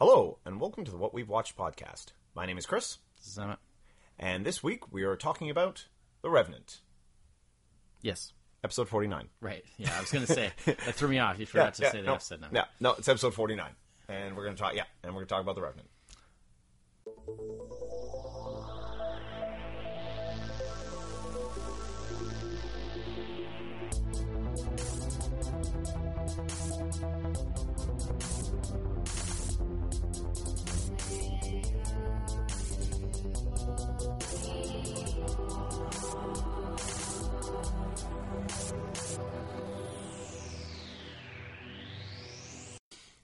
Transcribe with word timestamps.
Hello, 0.00 0.38
and 0.46 0.60
welcome 0.60 0.84
to 0.84 0.90
the 0.90 0.96
What 0.96 1.12
We've 1.12 1.28
Watched 1.28 1.56
podcast. 1.56 2.06
My 2.34 2.46
name 2.46 2.56
is 2.58 2.64
Chris, 2.66 2.98
This 3.18 3.26
is 3.28 3.38
Emmett. 3.38 3.58
and 4.18 4.46
this 4.46 4.62
week 4.62 4.90
we 4.92 5.02
are 5.02 5.14
talking 5.16 5.50
about 5.50 5.86
The 6.22 6.30
Revenant, 6.30 6.80
Yes. 8.00 8.32
episode 8.64 8.88
49. 8.88 9.28
Right. 9.40 9.62
Yeah, 9.76 9.92
I 9.96 10.00
was 10.00 10.10
going 10.10 10.24
to 10.26 10.32
say 10.32 10.52
that 10.64 10.94
threw 10.94 11.08
me 11.08 11.18
off. 11.18 11.38
You 11.38 11.44
forgot 11.46 11.74
to 11.74 11.90
say 11.90 11.98
the 12.00 12.06
no, 12.06 12.14
episode 12.14 12.40
number. 12.40 12.56
Yeah, 12.56 12.64
no, 12.80 12.92
it's 12.92 13.08
episode 13.08 13.34
49. 13.34 13.70
And 14.08 14.36
we're 14.36 14.44
going 14.44 14.56
to 14.56 14.62
talk, 14.62 14.74
yeah, 14.74 14.84
and 15.02 15.12
we're 15.12 15.20
going 15.20 15.28
to 15.28 15.34
talk 15.34 15.42
about 15.42 15.54
The 15.54 15.62
Revenant. 15.62 15.88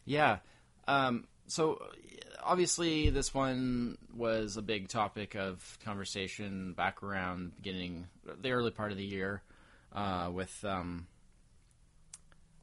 Yeah. 0.06 0.38
Um, 0.88 1.26
so 1.48 1.82
obviously, 2.42 3.10
this 3.10 3.34
one 3.34 3.98
was 4.14 4.56
a 4.56 4.62
big 4.62 4.88
topic 4.88 5.34
of 5.34 5.78
conversation 5.84 6.72
back 6.72 7.02
around 7.02 7.56
beginning 7.56 8.06
the 8.40 8.52
early 8.52 8.70
part 8.70 8.92
of 8.92 8.96
the 8.96 9.04
year 9.04 9.42
uh, 9.92 10.30
with 10.32 10.64
um, 10.64 11.06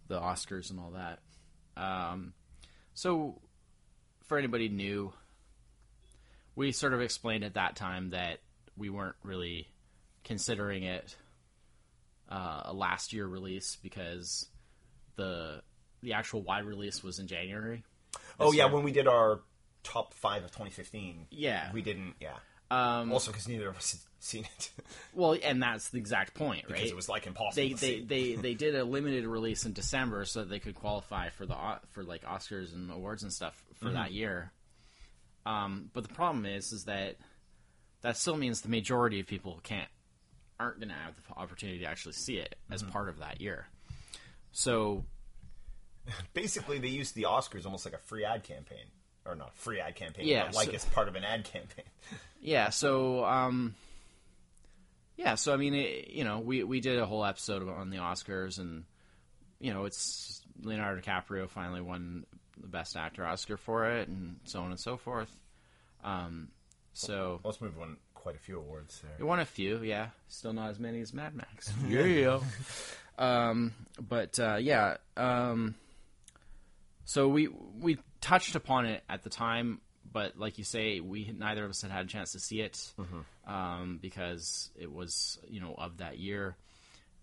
the 0.08 0.20
Oscars 0.20 0.72
and 0.72 0.80
all 0.80 0.92
that. 0.92 1.20
Um, 1.76 2.34
so, 2.94 3.42
for 4.26 4.38
anybody 4.38 4.70
new, 4.70 5.14
we 6.56 6.72
sort 6.72 6.94
of 6.94 7.02
explained 7.02 7.44
at 7.44 7.56
that 7.56 7.76
time 7.76 8.12
that 8.12 8.40
we 8.78 8.90
weren't 8.90 9.16
really 9.24 9.68
considering 10.24 10.84
it 10.84 11.16
uh, 12.30 12.62
a 12.66 12.74
last 12.74 13.12
year 13.14 13.28
release 13.28 13.78
because 13.84 14.48
the 15.16 15.62
the 16.04 16.14
actual 16.14 16.42
wide 16.42 16.66
release 16.66 17.02
was 17.04 17.20
in 17.20 17.28
January. 17.28 17.84
Oh, 18.40 18.52
yeah, 18.52 18.66
year. 18.66 18.74
when 18.74 18.84
we 18.84 18.92
did 18.92 19.08
our 19.08 19.40
top 19.84 20.14
five 20.14 20.44
of 20.44 20.52
2015. 20.52 21.28
Yeah. 21.32 21.72
We 21.74 21.82
didn't, 21.82 22.16
yeah. 22.20 22.36
Um, 22.72 23.12
Also, 23.12 23.32
because 23.32 23.48
neither 23.48 23.68
of 23.70 23.78
us 23.78 23.92
had 23.92 24.00
seen 24.20 24.46
it. 24.58 24.72
well, 25.14 25.38
and 25.44 25.62
that's 25.62 25.90
the 25.90 25.98
exact 26.00 26.34
point, 26.34 26.64
right? 26.66 26.76
because 26.76 26.90
it 26.92 26.96
was, 26.96 27.10
like, 27.10 27.28
impossible 27.28 27.54
they 27.56 27.74
they, 27.74 28.00
they 28.02 28.36
they 28.36 28.54
did 28.66 28.74
a 28.76 28.84
limited 28.84 29.26
release 29.28 29.66
in 29.66 29.74
December 29.74 30.26
so 30.26 30.40
that 30.40 30.50
they 30.50 30.60
could 30.60 30.74
qualify 30.76 31.30
for 31.30 31.46
the 31.46 31.56
for 31.92 32.04
like 32.04 32.24
Oscars 32.24 32.74
and 32.74 32.90
awards 32.92 33.22
and 33.24 33.32
stuff 33.32 33.62
for 33.76 33.86
Mm-hmm. 33.86 33.96
that 33.96 34.12
year. 34.14 34.52
Um, 35.46 35.90
but 35.94 36.08
the 36.08 36.14
problem 36.14 36.46
is, 36.46 36.72
is 36.72 36.86
that 36.86 37.18
that 38.02 38.18
still 38.18 38.38
means 38.38 38.62
the 38.62 38.70
majority 38.70 39.20
of 39.20 39.28
people 39.28 39.60
can't 39.64 39.90
aren't 40.60 40.80
going 40.80 40.90
to 40.90 40.96
have 40.96 41.14
the 41.16 41.34
opportunity 41.36 41.80
to 41.80 41.86
actually 41.86 42.14
see 42.14 42.38
it 42.38 42.56
as 42.72 42.82
Mm-hmm. 42.82 42.92
part 42.92 43.10
of 43.10 43.20
that 43.20 43.42
year. 43.42 43.68
So 44.52 45.04
Basically, 46.34 46.80
they 46.80 46.88
used 46.90 47.16
the 47.16 47.24
Oscars 47.24 47.66
almost 47.66 47.86
like 47.86 47.94
a 47.94 48.00
free 48.00 48.26
ad 48.26 48.44
campaign. 48.44 48.86
Or 49.26 49.36
not 49.36 49.56
free 49.56 49.80
ad 49.80 49.96
campaign, 49.96 50.26
Yeah, 50.28 50.46
but 50.48 50.56
like 50.56 50.68
so- 50.68 50.74
it's 50.74 50.86
part 50.86 51.08
of 51.08 51.16
an 51.16 51.24
ad 51.24 51.44
campaign. 51.46 51.86
Yeah, 52.46 52.72
so 52.72 53.24
um 53.24 53.74
yeah, 55.16 55.36
so 55.36 55.54
I 55.54 55.58
mean, 55.58 55.74
it, 55.74 56.10
you 56.10 56.26
know, 56.26 56.40
we 56.40 56.64
we 56.66 56.82
did 56.82 57.00
a 57.00 57.06
whole 57.06 57.24
episode 57.24 57.66
on 57.70 57.90
the 57.90 57.98
Oscars 58.00 58.60
and 58.60 58.84
you 59.62 59.74
know, 59.74 59.86
it's 59.86 60.42
Leonardo 60.62 61.00
DiCaprio 61.00 61.50
finally 61.50 61.80
won 61.80 62.26
the 62.60 62.68
best 62.68 62.98
actor 62.98 63.26
Oscar 63.26 63.56
for 63.56 63.90
it 63.90 64.10
and 64.10 64.36
so 64.44 64.60
on 64.60 64.72
and 64.72 64.80
so 64.80 64.98
forth. 64.98 65.34
Um 66.04 66.50
so 66.92 67.40
Most 67.46 67.62
movie 67.62 67.80
won 67.80 67.96
quite 68.14 68.36
a 68.36 68.40
few 68.40 68.58
awards 68.60 69.00
there. 69.02 69.12
he 69.18 69.24
won 69.24 69.40
a 69.40 69.46
few, 69.46 69.78
yeah. 69.82 70.08
Still 70.28 70.52
not 70.52 70.70
as 70.70 70.80
many 70.80 71.00
as 71.00 71.14
Mad 71.14 71.34
Max. 71.34 71.72
yeah. 71.88 72.42
um 73.18 73.74
but 74.10 74.38
uh 74.38 74.58
yeah, 74.60 74.98
um 75.16 75.76
so 77.06 77.28
we 77.28 77.48
we 77.80 77.98
touched 78.22 78.56
upon 78.56 78.86
it 78.86 79.04
at 79.10 79.24
the 79.24 79.30
time, 79.30 79.82
but 80.12 80.38
like 80.38 80.58
you 80.58 80.64
say, 80.64 81.00
we 81.00 81.34
neither 81.38 81.64
of 81.66 81.72
us 81.72 81.82
had 81.82 81.92
had 81.92 82.06
a 82.06 82.08
chance 82.08 82.32
to 82.34 82.40
see 82.40 82.62
it 82.62 82.94
um, 83.48 84.00
because 84.02 84.70
it 84.80 84.92
was 84.92 85.40
you 85.48 85.60
know 85.62 85.76
of 85.78 85.98
that 85.98 86.18
year, 86.18 86.56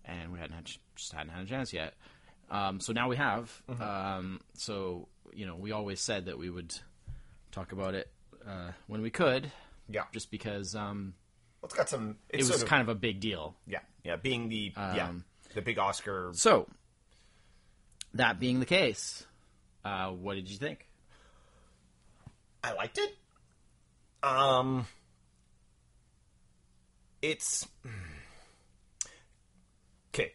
and 0.05 0.31
we 0.31 0.39
hadn't 0.39 0.55
had, 0.55 0.69
just 0.95 1.11
hadn't 1.13 1.31
had 1.31 1.43
a 1.43 1.47
chance 1.47 1.73
yet. 1.73 1.93
Um, 2.49 2.79
so 2.79 2.91
now 2.93 3.07
we 3.09 3.15
have. 3.15 3.49
Um, 3.79 4.41
so 4.55 5.07
you 5.33 5.45
know, 5.45 5.55
we 5.55 5.71
always 5.71 6.01
said 6.01 6.25
that 6.25 6.37
we 6.37 6.49
would 6.49 6.73
talk 7.51 7.71
about 7.71 7.95
it 7.95 8.11
uh, 8.47 8.71
when 8.87 9.01
we 9.01 9.09
could, 9.09 9.49
Yeah. 9.89 10.03
just 10.11 10.29
because 10.31 10.75
um, 10.75 11.13
Well, 11.61 11.67
it's 11.67 11.75
got 11.75 11.87
some. 11.89 12.17
it 12.29 12.37
was 12.39 12.61
of, 12.63 12.67
kind 12.67 12.81
of 12.81 12.89
a 12.89 12.95
big 12.95 13.19
deal. 13.21 13.55
yeah, 13.65 13.79
yeah. 14.03 14.17
Being 14.17 14.49
the 14.49 14.73
yeah 14.75 15.07
Um, 15.09 15.23
the 15.53 15.61
big 15.61 15.79
Oscar. 15.79 16.31
So 16.33 16.67
that 18.13 18.39
being 18.39 18.59
the 18.59 18.65
case, 18.65 19.25
uh, 19.83 20.09
what 20.09 20.35
did 20.35 20.49
you 20.49 20.57
think? 20.57 20.87
I 22.63 22.73
liked 22.73 22.97
it. 22.97 23.15
Um, 24.23 24.85
it's 27.21 27.67
okay. 30.13 30.33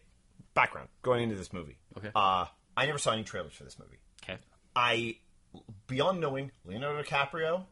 Background 0.54 0.88
going 1.02 1.22
into 1.22 1.36
this 1.36 1.52
movie. 1.52 1.76
Okay. 1.96 2.10
Uh, 2.14 2.46
I 2.76 2.86
never 2.86 2.98
saw 2.98 3.12
any 3.12 3.22
trailers 3.24 3.52
for 3.52 3.64
this 3.64 3.78
movie. 3.78 3.98
Okay. 4.22 4.38
I, 4.74 5.16
beyond 5.86 6.20
knowing 6.20 6.50
Leonardo 6.64 7.02
DiCaprio, 7.02 7.64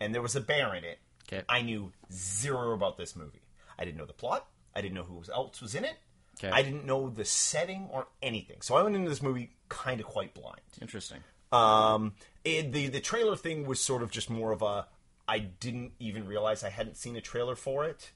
and 0.00 0.14
there 0.14 0.22
was 0.22 0.34
a 0.34 0.40
bear 0.40 0.74
in 0.74 0.84
it. 0.84 0.98
Okay. 1.28 1.44
I 1.48 1.62
knew 1.62 1.92
zero 2.10 2.72
about 2.72 2.96
this 2.96 3.14
movie. 3.14 3.42
I 3.78 3.84
didn't 3.84 3.98
know 3.98 4.06
the 4.06 4.12
plot. 4.12 4.46
I 4.74 4.80
didn't 4.80 4.94
know 4.94 5.04
who 5.04 5.22
else 5.32 5.60
was 5.60 5.74
in 5.74 5.84
it. 5.84 5.96
Okay. 6.42 6.50
I 6.50 6.62
didn't 6.62 6.86
know 6.86 7.10
the 7.10 7.24
setting 7.24 7.88
or 7.92 8.06
anything. 8.22 8.62
So 8.62 8.74
I 8.74 8.82
went 8.82 8.96
into 8.96 9.10
this 9.10 9.22
movie 9.22 9.50
kind 9.70 10.00
of 10.00 10.06
quite 10.06 10.34
blind. 10.34 10.60
Interesting. 10.82 11.20
Um, 11.52 12.12
it, 12.44 12.72
the 12.72 12.88
the 12.88 13.00
trailer 13.00 13.36
thing 13.36 13.66
was 13.66 13.80
sort 13.80 14.02
of 14.02 14.10
just 14.10 14.28
more 14.28 14.52
of 14.52 14.60
a. 14.60 14.86
I 15.26 15.38
didn't 15.38 15.92
even 15.98 16.26
realize 16.26 16.62
I 16.62 16.70
hadn't 16.70 16.96
seen 16.96 17.16
a 17.16 17.20
trailer 17.22 17.54
for 17.56 17.84
it 17.84 18.10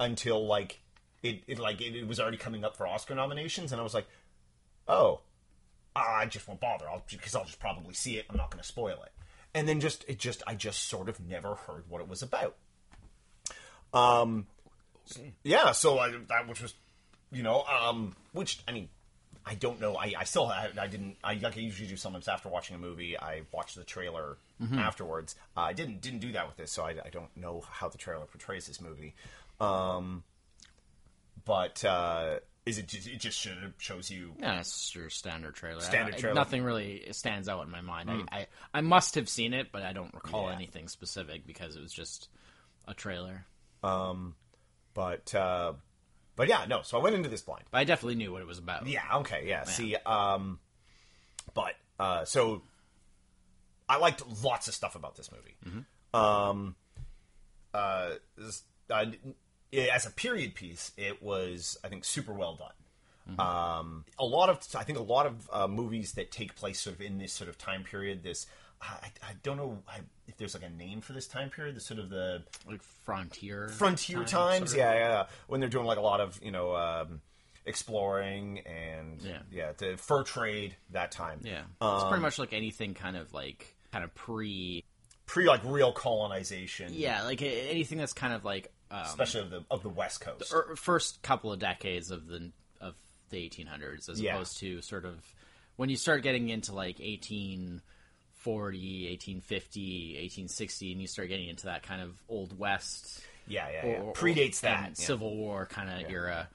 until 0.00 0.44
like 0.44 0.80
it, 1.22 1.42
it 1.46 1.58
like 1.58 1.80
it, 1.80 1.94
it 1.94 2.08
was 2.08 2.18
already 2.18 2.36
coming 2.36 2.64
up 2.64 2.76
for 2.76 2.86
Oscar 2.86 3.14
nominations, 3.14 3.70
and 3.70 3.80
I 3.80 3.84
was 3.84 3.94
like, 3.94 4.06
oh, 4.88 5.20
I 5.94 6.26
just 6.26 6.48
won't 6.48 6.60
bother. 6.60 6.88
I'll 6.88 7.04
because 7.08 7.34
I'll 7.34 7.44
just 7.44 7.60
probably 7.60 7.94
see 7.94 8.16
it. 8.16 8.26
I'm 8.28 8.36
not 8.36 8.50
going 8.50 8.60
to 8.60 8.66
spoil 8.66 9.02
it. 9.04 9.12
And 9.54 9.68
then 9.68 9.80
just 9.80 10.04
it 10.08 10.18
just 10.18 10.42
I 10.46 10.54
just 10.54 10.88
sort 10.88 11.08
of 11.08 11.20
never 11.20 11.54
heard 11.54 11.84
what 11.88 12.00
it 12.00 12.08
was 12.08 12.22
about. 12.22 12.56
Um, 13.92 14.46
yeah. 15.44 15.72
So 15.72 15.98
I 15.98 16.10
that 16.28 16.48
which 16.48 16.60
was, 16.60 16.74
you 17.30 17.42
know, 17.42 17.62
um, 17.64 18.16
which 18.32 18.60
I 18.66 18.72
mean, 18.72 18.88
I 19.46 19.54
don't 19.54 19.80
know. 19.80 19.94
I, 19.96 20.14
I 20.18 20.24
still 20.24 20.46
I, 20.46 20.70
I 20.80 20.86
didn't. 20.86 21.16
I 21.22 21.34
like 21.34 21.56
I 21.56 21.60
usually 21.60 21.88
do 21.88 21.96
sometimes 21.96 22.28
after 22.28 22.48
watching 22.48 22.76
a 22.76 22.78
movie. 22.78 23.18
I 23.18 23.42
watch 23.52 23.74
the 23.74 23.84
trailer 23.84 24.38
afterwards. 24.78 25.34
Uh, 25.56 25.60
I 25.60 25.72
didn't 25.74 26.00
didn't 26.00 26.20
do 26.20 26.32
that 26.32 26.46
with 26.46 26.56
this, 26.56 26.72
so 26.72 26.84
I, 26.84 26.94
I 27.04 27.10
don't 27.10 27.34
know 27.36 27.62
how 27.70 27.88
the 27.90 27.98
trailer 27.98 28.24
portrays 28.24 28.66
this 28.66 28.80
movie. 28.80 29.14
Um, 29.60 30.22
but 31.44 31.84
uh, 31.84 32.38
is 32.64 32.78
it 32.78 32.86
just 32.88 33.06
it 33.06 33.20
just 33.20 33.46
shows 33.78 34.10
you 34.10 34.32
Yeah, 34.40 34.60
it's 34.60 34.94
your 34.94 35.10
standard 35.10 35.54
trailer. 35.54 35.80
Standard 35.82 36.16
trailer. 36.16 36.34
Nothing 36.34 36.62
really 36.62 37.06
stands 37.12 37.48
out 37.48 37.64
in 37.66 37.70
my 37.70 37.82
mind. 37.82 38.10
I, 38.10 38.38
I 38.38 38.46
I 38.72 38.80
must 38.80 39.14
have 39.16 39.28
seen 39.28 39.52
it, 39.52 39.68
but 39.72 39.82
I 39.82 39.92
don't 39.92 40.14
recall 40.14 40.48
Yeah. 40.48 40.54
anything 40.54 40.88
specific 40.88 41.46
because 41.46 41.76
it 41.76 41.82
was 41.82 41.92
just 41.92 42.28
a 42.88 42.94
trailer. 42.94 43.44
Um, 43.82 44.34
but 44.94 45.34
uh, 45.34 45.74
but 46.36 46.48
yeah, 46.48 46.64
no. 46.68 46.82
So 46.82 46.98
I 46.98 47.02
went 47.02 47.14
into 47.16 47.28
this 47.28 47.42
blind. 47.42 47.64
But 47.70 47.78
I 47.78 47.84
definitely 47.84 48.16
knew 48.16 48.32
what 48.32 48.42
it 48.42 48.46
was 48.46 48.58
about. 48.58 48.86
Yeah. 48.86 49.02
Okay. 49.16 49.44
Yeah. 49.46 49.64
See. 49.64 49.96
Um. 50.06 50.58
But 51.54 51.74
uh. 51.98 52.24
So. 52.24 52.62
I 53.86 53.98
liked 53.98 54.22
lots 54.42 54.66
of 54.66 54.72
stuff 54.74 54.94
about 54.96 55.14
this 55.16 55.30
movie. 55.30 55.84
Um. 56.14 56.74
Uh. 57.72 58.10
this- 58.36 58.62
uh, 58.90 59.06
as 59.92 60.04
a 60.06 60.10
period 60.10 60.54
piece, 60.54 60.92
it 60.96 61.22
was 61.22 61.78
I 61.82 61.88
think 61.88 62.04
super 62.04 62.32
well 62.32 62.54
done. 62.56 63.38
Um. 63.38 64.04
A 64.18 64.24
lot 64.24 64.48
of 64.50 64.58
I 64.74 64.84
think 64.84 64.98
a 64.98 65.02
lot 65.02 65.26
of 65.26 65.48
uh, 65.52 65.66
movies 65.68 66.12
that 66.12 66.30
take 66.30 66.54
place 66.54 66.80
sort 66.80 66.96
of 66.96 67.00
in 67.02 67.18
this 67.18 67.32
sort 67.32 67.48
of 67.48 67.56
time 67.58 67.82
period. 67.84 68.22
This. 68.22 68.46
I, 68.80 69.08
I 69.22 69.32
don't 69.42 69.56
know 69.56 69.78
if 70.28 70.36
there's 70.36 70.54
like 70.54 70.62
a 70.64 70.68
name 70.70 71.00
for 71.00 71.12
this 71.14 71.26
time 71.26 71.50
period. 71.50 71.74
The 71.76 71.80
sort 71.80 72.00
of 72.00 72.10
the 72.10 72.42
like 72.68 72.82
frontier 72.82 73.68
frontier 73.68 74.18
time, 74.24 74.26
times, 74.26 74.70
sort 74.72 74.82
of. 74.82 74.94
yeah, 74.94 74.94
yeah, 74.94 75.26
when 75.46 75.60
they're 75.60 75.68
doing 75.70 75.86
like 75.86 75.98
a 75.98 76.02
lot 76.02 76.20
of 76.20 76.38
you 76.42 76.50
know 76.50 76.74
um, 76.76 77.20
exploring 77.64 78.60
and 78.60 79.20
Yeah. 79.22 79.38
yeah, 79.50 79.72
the 79.76 79.96
fur 79.96 80.22
trade 80.22 80.76
that 80.90 81.10
time. 81.12 81.40
Yeah, 81.42 81.62
Um, 81.80 81.94
it's 81.96 82.04
pretty 82.04 82.22
much 82.22 82.38
like 82.38 82.52
anything 82.52 82.94
kind 82.94 83.16
of 83.16 83.32
like 83.32 83.74
kind 83.92 84.04
of 84.04 84.14
pre. 84.14 84.84
pre 85.26 85.46
like 85.46 85.60
real 85.64 85.92
colonization. 85.92 86.92
Yeah, 86.92 87.22
like 87.24 87.42
anything 87.42 87.98
that's 87.98 88.12
kind 88.12 88.32
of 88.34 88.44
like 88.44 88.72
um, 88.90 89.02
especially 89.06 89.40
of 89.42 89.50
the 89.50 89.64
of 89.70 89.82
the 89.82 89.88
West 89.88 90.20
Coast. 90.20 90.52
er, 90.52 90.76
first 90.76 91.22
couple 91.22 91.52
of 91.52 91.58
decades 91.58 92.10
of 92.10 92.26
the 92.26 92.50
of 92.80 92.94
the 93.30 93.48
1800s, 93.48 94.08
as 94.08 94.20
Yeah. 94.20 94.34
opposed 94.34 94.58
to 94.58 94.82
sort 94.82 95.04
of 95.04 95.14
when 95.76 95.88
you 95.88 95.96
start 95.96 96.22
getting 96.22 96.50
into 96.50 96.74
like 96.74 97.00
18 97.00 97.80
1840, 98.46 99.08
1850, 99.10 100.14
1860, 100.22 100.92
and 100.92 101.00
you 101.00 101.06
start 101.06 101.28
getting 101.28 101.48
into 101.48 101.66
that 101.66 101.82
kind 101.82 102.02
of 102.02 102.10
old 102.28 102.58
west 102.58 103.20
Yeah, 103.46 103.68
yeah, 103.70 103.86
yeah. 103.86 103.92
or- 104.00 104.12
Predates 104.12 104.60
that. 104.60 104.90
yeah. 104.90 105.04
Civil 105.06 105.36
War 105.36 105.66
kind 105.66 105.90
of 105.90 106.10
era, 106.10 106.48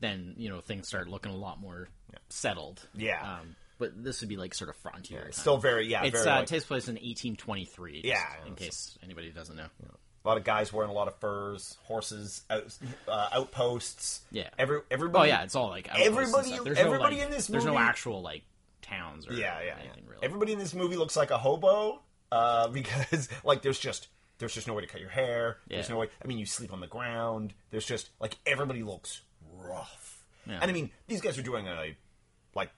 then 0.00 0.34
you 0.36 0.48
know 0.48 0.60
things 0.60 0.88
start 0.88 1.08
looking 1.08 1.32
a 1.32 1.36
lot 1.36 1.60
more 1.60 1.88
settled. 2.28 2.86
Yeah. 2.94 3.38
Um, 3.40 3.56
but 3.78 4.02
this 4.04 4.20
would 4.20 4.28
be 4.28 4.36
like 4.36 4.54
sort 4.54 4.68
of 4.70 4.76
frontier. 4.76 5.22
It's 5.28 5.40
still 5.40 5.56
very, 5.56 5.86
yeah, 5.88 6.04
It's 6.04 6.18
very, 6.22 6.28
uh, 6.30 6.38
like- 6.40 6.46
takes 6.48 6.64
place 6.64 6.88
in 6.88 6.96
1823. 6.96 8.02
Yeah, 8.04 8.18
in 8.46 8.54
case 8.54 8.98
anybody 9.02 9.30
doesn't 9.30 9.56
know. 9.56 9.66
a 10.22 10.28
lot 10.28 10.36
of 10.36 10.44
guys 10.44 10.70
wearing 10.70 10.90
a 10.90 10.94
lot 10.94 11.08
of 11.08 11.16
furs, 11.18 11.78
horses, 11.84 12.42
out, 12.50 12.64
uh, 13.08 13.28
outposts. 13.32 14.20
Yeah. 14.30 14.50
Every 14.58 14.80
everybody. 14.90 15.30
Oh 15.30 15.34
yeah, 15.34 15.44
it's 15.44 15.54
all 15.54 15.68
like 15.70 15.88
Everybody- 15.98 16.52
everybody 16.52 16.84
no, 16.84 16.98
like, 16.98 17.12
in 17.18 17.30
this 17.30 17.46
There's 17.46 17.64
no 17.64 17.78
actual 17.78 18.20
like 18.20 18.42
towns 18.90 19.26
or 19.28 19.32
yeah, 19.34 19.60
yeah, 19.64 19.74
anything 19.80 20.02
yeah. 20.04 20.10
really. 20.10 20.22
Everybody 20.24 20.52
in 20.52 20.58
this 20.58 20.74
movie 20.74 20.96
looks 20.96 21.16
like 21.16 21.30
a 21.30 21.38
hobo 21.38 22.00
uh, 22.32 22.68
because 22.80 23.28
like 23.44 23.62
there's 23.62 23.78
just 23.78 24.08
there's 24.38 24.54
just 24.54 24.66
no 24.66 24.74
way 24.74 24.82
to 24.82 24.88
cut 24.88 25.00
your 25.00 25.10
hair. 25.10 25.58
There's 25.68 25.88
no 25.90 25.96
way. 25.98 26.08
I 26.22 26.26
mean, 26.26 26.38
you 26.38 26.46
sleep 26.46 26.72
on 26.72 26.80
the 26.80 26.86
ground. 26.86 27.52
There's 27.70 27.86
just 27.86 28.10
like 28.20 28.36
everybody 28.46 28.82
looks 28.82 29.22
rough. 29.58 30.24
Yeah. 30.46 30.58
And 30.62 30.70
I 30.70 30.74
mean, 30.74 30.90
these 31.08 31.20
guys 31.20 31.38
are 31.38 31.42
doing 31.42 31.66
a 31.68 31.94
like 32.54 32.70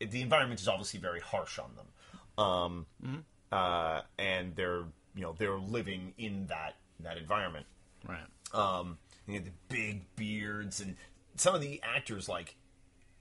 the 0.00 0.20
environment 0.22 0.60
is 0.60 0.68
obviously 0.68 1.00
very 1.00 1.20
harsh 1.20 1.58
on 1.58 1.70
them, 1.76 2.44
um, 2.44 2.86
Mm-hmm. 3.04 3.18
uh, 3.52 4.00
and 4.18 4.54
they're 4.56 4.84
you 5.14 5.22
know 5.22 5.34
they're 5.38 5.58
living 5.58 6.14
in 6.18 6.46
that 6.48 6.74
that 7.00 7.16
environment. 7.16 7.66
right. 8.06 8.18
Um, 8.52 8.98
you 9.26 9.38
know, 9.38 9.44
the 9.44 9.52
big 9.68 10.02
beards 10.16 10.80
and 10.80 10.96
some 11.36 11.54
of 11.54 11.60
the 11.60 11.80
actors 11.84 12.28
like 12.28 12.56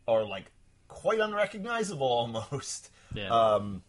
are 0.07 0.23
like 0.23 0.45
quite 0.87 1.19
unrecognizable 1.19 2.07
almost. 2.07 2.89
Yeah. 3.13 3.29
Um, 3.29 3.83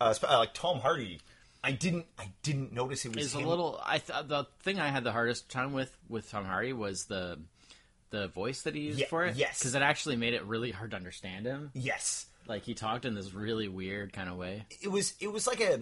uh, 0.00 0.14
uh, 0.22 0.38
like 0.38 0.54
Tom 0.54 0.78
Hardy, 0.80 1.20
I 1.62 1.72
didn't 1.72 2.06
I 2.18 2.28
didn't 2.42 2.72
notice 2.72 3.04
it 3.04 3.14
was 3.14 3.26
It's 3.26 3.34
a 3.34 3.38
little. 3.38 3.80
I 3.84 3.98
th- 3.98 4.26
the 4.28 4.46
thing 4.62 4.80
I 4.80 4.88
had 4.88 5.04
the 5.04 5.12
hardest 5.12 5.48
time 5.50 5.72
with 5.72 5.96
with 6.08 6.30
Tom 6.30 6.44
Hardy 6.44 6.72
was 6.72 7.04
the 7.06 7.38
the 8.10 8.28
voice 8.28 8.62
that 8.62 8.74
he 8.74 8.82
used 8.82 9.00
Ye- 9.00 9.06
for 9.06 9.24
it. 9.24 9.36
yes. 9.36 9.58
because 9.58 9.74
it 9.74 9.82
actually 9.82 10.16
made 10.16 10.34
it 10.34 10.44
really 10.44 10.70
hard 10.70 10.90
to 10.92 10.96
understand 10.96 11.46
him. 11.46 11.70
Yes, 11.74 12.26
Like 12.46 12.62
he 12.62 12.74
talked 12.74 13.04
in 13.04 13.14
this 13.14 13.32
really 13.34 13.66
weird 13.68 14.12
kind 14.12 14.28
of 14.28 14.36
way. 14.36 14.66
it 14.82 14.88
was 14.88 15.14
it 15.20 15.32
was 15.32 15.46
like 15.46 15.60
a. 15.60 15.80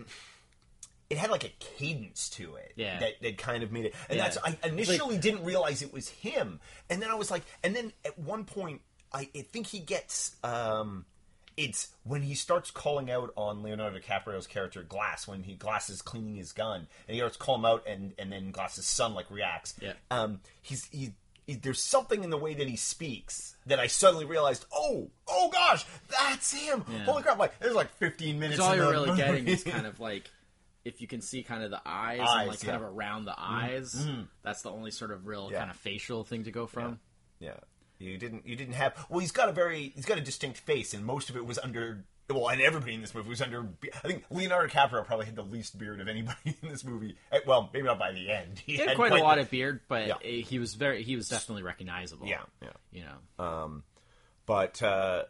It 1.11 1.19
had 1.19 1.31
like 1.31 1.45
a 1.45 1.51
cadence 1.61 2.31
to 2.31 2.55
it 2.55 2.73
Yeah. 2.75 2.99
that, 3.01 3.21
that 3.21 3.37
kind 3.37 3.63
of 3.63 3.71
made 3.71 3.85
it, 3.87 3.95
and 4.09 4.17
Yeah. 4.17 4.25
that's 4.31 4.39
I 4.43 4.57
initially 4.67 5.19
didn't 5.19 5.45
realize 5.45 5.83
it 5.83 5.93
was 5.93 6.09
him, 6.09 6.59
and 6.89 7.03
then 7.03 7.11
I 7.11 7.15
was 7.15 7.31
like, 7.31 7.43
and 7.63 7.77
then 7.77 7.93
at 8.05 8.19
one 8.19 8.45
point 8.45 8.81
I, 9.15 9.29
I 9.37 9.43
think 9.43 9.67
he 9.69 9.79
gets 9.81 10.37
um, 10.45 11.05
it's 11.57 11.89
when 12.05 12.23
he 12.23 12.35
starts 12.35 12.71
calling 12.71 13.11
out 13.11 13.31
on 13.37 13.63
Leonardo 13.63 13.99
DiCaprio's 13.99 14.47
character 14.47 14.83
Glass 14.83 15.27
when 15.29 15.43
he 15.43 15.55
Glass 15.55 15.91
is 15.91 16.01
cleaning 16.03 16.37
his 16.37 16.53
gun 16.53 16.87
and 17.07 17.15
he 17.15 17.19
starts 17.19 17.37
calling 17.37 17.61
him 17.61 17.67
out 17.67 17.87
and 17.87 18.13
and 18.19 18.33
then 18.33 18.51
Glass's 18.53 18.87
son 18.87 19.15
like 19.15 19.31
reacts. 19.31 19.75
Yeah. 19.81 19.93
Um, 20.11 20.41
he's 20.63 20.87
he. 20.87 21.13
he- 21.47 21.55
There's 21.55 21.83
something 21.83 22.23
in 22.25 22.31
the 22.31 22.39
way 22.39 22.55
that 22.55 22.69
he 22.69 22.77
speaks 22.77 23.57
that 23.67 23.79
I 23.81 23.87
suddenly 23.89 24.25
realized. 24.25 24.65
Oh, 24.73 25.11
oh 25.29 25.51
gosh, 25.53 25.85
that's 26.09 26.53
him! 26.53 26.85
Yeah. 26.91 27.05
Holy 27.05 27.23
crap! 27.23 27.39
Like 27.39 27.59
there's 27.59 27.75
like 27.75 27.91
15 27.97 28.39
minutes. 28.39 28.61
All 28.61 28.75
you're 28.77 28.91
really 28.91 29.09
movie. 29.11 29.21
getting 29.23 29.49
is 29.49 29.63
kind 29.65 29.87
of 29.87 29.99
like 30.01 30.31
if 30.85 31.01
you 31.01 31.07
can 31.07 31.21
see 31.21 31.43
kind 31.43 31.63
of 31.63 31.71
the 31.71 31.81
eyes, 31.85 32.21
Eyes, 32.21 32.29
and 32.41 32.49
like 32.49 32.61
kind 32.61 32.69
yeah. 32.69 32.75
Mm-hmm. 32.77 32.85
of 32.87 32.97
around 32.97 33.25
the 33.27 33.35
eyes. 33.37 34.07
That's 34.43 34.63
the 34.63 34.71
only 34.71 34.91
sort 34.93 35.11
of 35.11 35.27
real 35.27 35.49
Yeah. 35.53 35.59
kind 35.59 35.71
of 35.71 35.77
facial 35.77 36.25
thing 36.25 36.45
to 36.45 36.51
go 36.51 36.67
from. 36.67 36.99
Yeah, 37.41 37.55
you 38.03 38.19
didn't. 38.19 38.47
You 38.47 38.57
didn't 38.57 38.75
have. 38.75 39.07
Well, 39.09 39.21
he's 39.21 39.33
got 39.33 39.49
a 39.49 39.53
very. 39.53 39.93
He's 39.95 40.05
got 40.07 40.19
a 40.19 40.21
distinct 40.21 40.59
face, 40.59 40.93
and 40.95 41.05
most 41.05 41.31
of 41.31 41.37
it 41.37 41.47
was 41.47 41.59
under. 41.59 42.05
Well, 42.31 42.49
and 42.49 42.63
everybody 42.63 42.95
in 42.95 43.01
this 43.03 43.15
movie 43.15 43.29
was 43.29 43.43
under. 43.43 43.69
I 44.03 44.07
think 44.09 44.25
Leonardo 44.31 44.69
DiCaprio 44.73 45.05
probably 45.05 45.27
had 45.27 45.37
the 45.37 45.43
least 45.43 45.79
beard 45.79 46.01
of 46.01 46.09
anybody 46.09 46.57
in 46.63 46.69
this 46.69 46.85
movie. 46.85 47.17
Eh, 47.31 47.41
Well, 47.47 47.69
maybe 47.75 47.85
not 47.87 47.99
by 47.99 48.13
the 48.13 48.31
end. 48.31 48.59
He 48.65 48.77
had 48.77 48.97
quite, 48.97 49.13
a 49.13 49.17
lot 49.17 49.39
of 49.39 49.51
beard, 49.51 49.81
but 49.89 50.07
Yeah. 50.07 50.15
eh, 50.25 50.41
he 50.43 50.59
was 50.59 50.75
very 50.75 51.03
he 51.03 51.17
was 51.17 51.29
definitely 51.29 51.63
recognizable. 51.63 52.27
Yeah, 52.27 52.43
yeah. 52.63 52.69
you 52.91 53.05
know, 53.05 53.45
Um, 53.45 53.83
But 54.47 54.83
uh, 54.83 55.25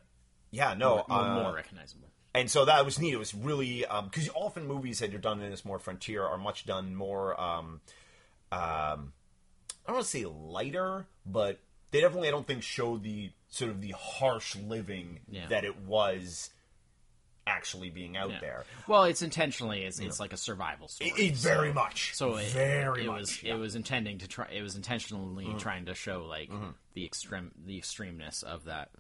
yeah, 0.51 0.75
no. 0.75 1.05
more, 1.09 1.19
uh, 1.21 1.43
more 1.43 1.55
recognizable. 1.55 2.09
and 2.35 2.49
so 2.51 2.67
that 2.67 2.85
was 2.85 2.99
neat. 3.01 3.15
It 3.15 3.19
was 3.19 3.35
really 3.35 3.85
because 4.05 4.29
often 4.35 4.67
movies 4.69 5.01
that 5.01 5.13
are 5.15 5.19
done 5.19 5.41
in 5.41 5.51
this 5.51 5.65
more 5.65 5.79
frontier 5.81 6.23
are 6.25 6.39
much 6.39 6.67
done 6.67 6.95
more. 6.95 7.39
Um, 7.41 7.81
um, 8.53 9.13
I 9.85 9.89
don't 9.89 9.97
want 9.97 10.05
to 10.05 10.11
say 10.11 10.25
lighter, 10.27 11.07
but 11.27 11.59
they 11.93 12.01
definitely 12.01 12.29
I 12.29 12.33
don't 12.33 12.47
think 12.47 12.63
show 12.65 12.99
the 12.99 13.31
sort 13.49 13.71
of 13.71 13.81
the 13.81 13.95
harsh 13.97 14.57
living 14.57 15.21
Yeah. 15.31 15.47
that 15.49 15.65
it 15.65 15.79
was 15.83 16.51
actually 17.47 17.91
being 17.91 18.17
out 18.17 18.31
Yeah. 18.31 18.41
there. 18.41 18.65
Well, 18.87 19.05
it's 19.05 19.21
intentionally 19.23 19.85
it's, 19.85 19.99
it's 19.99 20.21
like 20.21 20.33
a 20.33 20.37
survival 20.37 20.89
story. 20.89 21.11
It, 21.11 21.19
it 21.33 21.37
very 21.37 21.73
much. 21.73 22.15
so 22.15 22.37
it, 22.37 22.47
very 22.49 23.03
it 23.05 23.07
much. 23.07 23.21
was 23.21 23.43
yeah. 23.43 23.51
Mm-hmm. 23.53 23.59
it 23.59 23.61
was 23.63 23.75
intending 23.75 24.19
to 24.19 24.29
try 24.29 24.49
it 24.53 24.63
was 24.63 24.77
intentionally 24.77 25.49
trying 25.59 25.87
to 25.87 25.95
show 25.95 26.25
like 26.25 26.51
the 26.95 27.05
extreme 27.05 27.51
the 27.67 27.81
extremeness 27.81 28.43
of 28.45 28.65
that. 28.65 28.91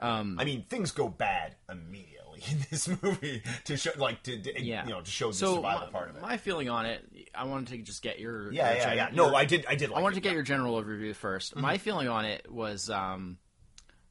I 0.00 0.22
mean, 0.22 0.64
things 0.68 0.92
go 0.92 1.08
bad 1.08 1.56
immediately 1.70 2.17
in 2.50 2.58
this 2.70 2.88
movie 3.02 3.42
to 3.64 3.76
show, 3.76 3.90
like, 3.96 4.22
to, 4.24 4.40
to 4.40 4.62
Yeah, 4.62 4.84
you 4.84 4.90
know, 4.90 5.00
to 5.00 5.10
show 5.10 5.28
the 5.28 5.34
so 5.34 5.56
survival 5.56 5.86
my, 5.86 5.92
part 5.92 6.10
of 6.10 6.16
it. 6.16 6.22
my 6.22 6.36
feeling 6.36 6.68
on 6.68 6.86
it, 6.86 7.04
I 7.34 7.44
wanted 7.44 7.68
to 7.68 7.78
just 7.82 8.02
get 8.02 8.18
your 8.18 8.52
yeah, 8.52 8.68
your 8.70 8.76
yeah, 8.78 8.84
gen- 8.84 8.96
yeah. 8.96 9.08
No, 9.12 9.26
your- 9.26 9.36
I 9.36 9.44
did, 9.44 9.66
I 9.68 9.74
did. 9.74 9.90
Like 9.90 9.98
I 9.98 10.02
wanted 10.02 10.14
it, 10.16 10.20
to 10.20 10.20
get 10.22 10.28
yeah. 10.28 10.30
Mm-hmm. 10.32 10.36
your 10.36 10.44
general 10.44 10.82
overview 10.82 11.10
1st 11.16 11.56
My 11.56 11.78
feeling 11.78 12.08
on 12.08 12.24
it 12.24 12.50
was, 12.50 12.90
um, 12.90 13.38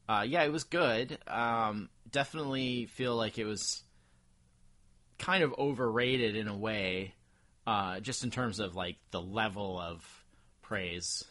uh, 0.10 0.24
yeah, 0.28 0.44
it 0.44 0.52
was 0.52 0.64
good. 0.64 1.18
Um, 1.28 1.90
definitely 2.10 2.86
feel 2.86 3.16
like 3.16 3.38
it 3.38 3.46
was 3.46 3.84
kind 5.20 5.44
of 5.44 5.54
overrated 5.58 6.36
in 6.36 6.48
a 6.48 6.56
way, 6.56 7.14
uh, 7.66 8.00
just 8.00 8.24
in 8.24 8.32
terms 8.32 8.60
of 8.60 8.76
like 8.76 8.98
the 9.12 9.22
level 9.22 9.80
of 9.80 10.06
praise 10.62 11.24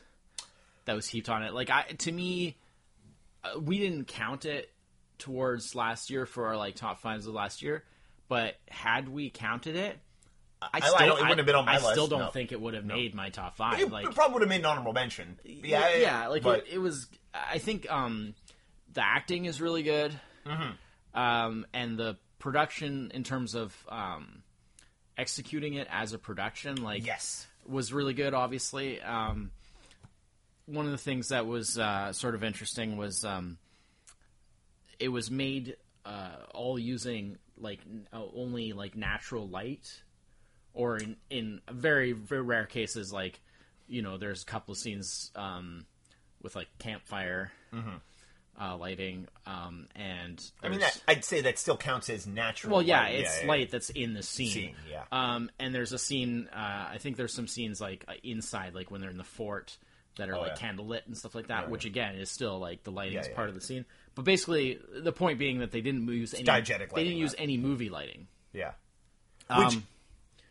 that 0.85 0.95
was 0.95 1.07
heaped 1.09 1.29
on 1.29 1.43
it. 1.43 1.53
Like, 1.55 1.71
I 1.71 1.83
to 1.99 2.13
me, 2.13 2.57
uh, 3.45 3.59
we 3.61 3.79
didn't 3.79 4.07
count 4.09 4.45
it 4.45 4.71
towards 5.19 5.75
last 5.75 6.11
year 6.11 6.27
for 6.27 6.47
our 6.47 6.57
like 6.57 6.75
top 6.75 7.01
fives 7.01 7.27
of 7.27 7.35
last 7.35 7.63
year, 7.63 7.85
but 8.29 8.57
had 8.69 9.09
we 9.09 9.31
counted 9.31 9.77
it. 9.77 9.99
I, 10.63 10.81
still, 10.81 10.95
I 10.97 11.07
don't- 11.07 11.19
it 11.19 11.21
wouldn't 11.21 11.39
have 11.39 11.47
been 11.47 11.55
on 11.55 11.67
my 11.67 11.75
I 11.75 11.79
still 11.93 12.07
don't 12.07 12.19
no. 12.21 12.29
think 12.31 12.51
it 12.51 12.61
would 12.61 12.73
have 12.75 12.85
made 12.85 13.15
my 13.15 13.29
top 13.29 13.57
five. 13.57 13.79
It, 13.79 13.91
like, 13.93 14.07
it 14.07 14.15
probably 14.15 14.35
would 14.35 14.43
have 14.43 14.49
made 14.49 14.61
an 14.61 14.67
honorable 14.67 14.95
mention. 14.95 15.39
Yeah, 15.45 15.91
yeah, 15.91 15.97
yeah, 15.97 16.29
like 16.29 16.43
but 16.43 16.61
it, 16.61 16.75
it 16.75 16.79
was. 16.79 17.07
I 17.35 17.59
think 17.59 17.91
um, 17.93 18.35
the 18.95 19.05
acting 19.05 19.45
is 19.45 19.61
really 19.61 19.83
good, 19.83 20.19
Mm-hmm. 20.47 21.19
um, 21.21 21.67
and 21.75 21.99
the 21.99 22.17
production 22.39 23.11
in 23.15 23.23
terms 23.23 23.55
of 23.55 23.77
um, 23.91 24.43
executing 25.19 25.75
it 25.75 25.89
as 25.91 26.15
a 26.15 26.19
production, 26.19 26.83
like 26.83 27.07
yes, 27.07 27.47
was 27.67 27.93
really 27.93 28.15
good. 28.15 28.33
Obviously, 28.33 29.01
um, 29.03 29.51
one 30.65 30.87
of 30.87 30.93
the 30.93 30.99
things 30.99 31.29
that 31.29 31.47
was 31.47 31.79
uh, 31.79 32.13
sort 32.15 32.35
of 32.35 32.43
interesting 32.43 32.97
was 32.97 33.25
um, 33.27 33.59
it 34.99 35.09
was 35.09 35.31
made 35.31 35.77
uh, 36.05 36.31
all 36.55 36.79
using 36.79 37.39
like 37.59 37.81
n- 37.89 38.07
uh, 38.13 38.23
only 38.35 38.73
like 38.73 38.97
natural 38.97 39.49
light, 39.49 40.03
or 40.75 40.97
in 40.99 41.17
in 41.31 41.61
very 41.71 42.13
very 42.13 42.43
rare 42.43 42.67
cases 42.67 43.13
like 43.13 43.41
you 43.89 44.03
know 44.03 44.17
there's 44.19 44.43
a 44.43 44.47
couple 44.47 44.73
of 44.73 44.79
scenes 44.79 45.31
um, 45.37 45.87
with 46.43 46.55
like 46.57 46.69
campfire. 46.79 47.53
Uh, 48.59 48.75
lighting, 48.79 49.29
um, 49.45 49.87
and 49.95 50.39
Mm-hmm. 50.39 50.67
I 50.67 50.69
mean, 50.71 50.81
that, 50.81 50.99
I'd 51.07 51.25
say 51.27 51.43
that 51.43 51.59
still 51.59 51.77
counts 51.77 52.09
as 52.09 52.27
natural. 52.27 52.73
well, 52.73 52.83
yeah, 52.83 53.01
light. 53.03 53.17
it's 53.17 53.43
yeah, 53.43 53.49
light 53.49 53.71
that's 53.71 53.91
in 53.91 54.15
the 54.15 54.23
scene. 54.23 54.49
Scene, 54.51 54.75
yeah. 54.91 55.03
Um, 55.13 55.51
and 55.59 55.75
there's 55.75 55.93
a 55.93 55.99
scene. 55.99 56.49
Uh, 56.51 56.57
I 56.91 56.97
think 56.99 57.19
there's 57.19 57.35
some 57.35 57.47
scenes 57.49 57.83
like 57.83 58.07
uh, 58.09 58.15
inside, 58.23 58.75
like 58.75 58.91
when 58.91 59.03
they're 59.03 59.11
in 59.11 59.19
the 59.19 59.25
fort, 59.25 59.77
that 60.17 60.31
are 60.31 60.37
Oh, 60.37 60.41
like 60.41 60.59
yeah. 60.59 60.73
candlelit 60.73 61.05
and 61.05 61.15
stuff 61.15 61.35
like 61.35 61.49
that. 61.49 61.69
Which 61.69 61.85
again 61.85 62.15
is 62.15 62.31
still 62.31 62.59
like 62.59 62.83
the 62.83 62.93
lighting 62.93 63.19
is 63.19 63.29
yeah, 63.29 63.35
part 63.35 63.51
of 63.51 63.55
the 63.55 63.61
scene. 63.61 63.85
But 64.17 64.25
basically, 64.25 64.81
the 64.93 65.13
point 65.13 65.39
being 65.39 65.59
that 65.61 65.71
they 65.71 65.81
didn't 65.83 66.09
use 66.09 66.35
any. 66.35 66.43
diegetic 66.43 66.93
They 66.93 67.05
didn't 67.05 67.19
use 67.19 67.35
any 67.39 67.57
movie 67.59 67.89
lighting. 67.91 68.27
Yeah. 68.53 68.73
Which 69.57 69.75
Um, 69.77 69.87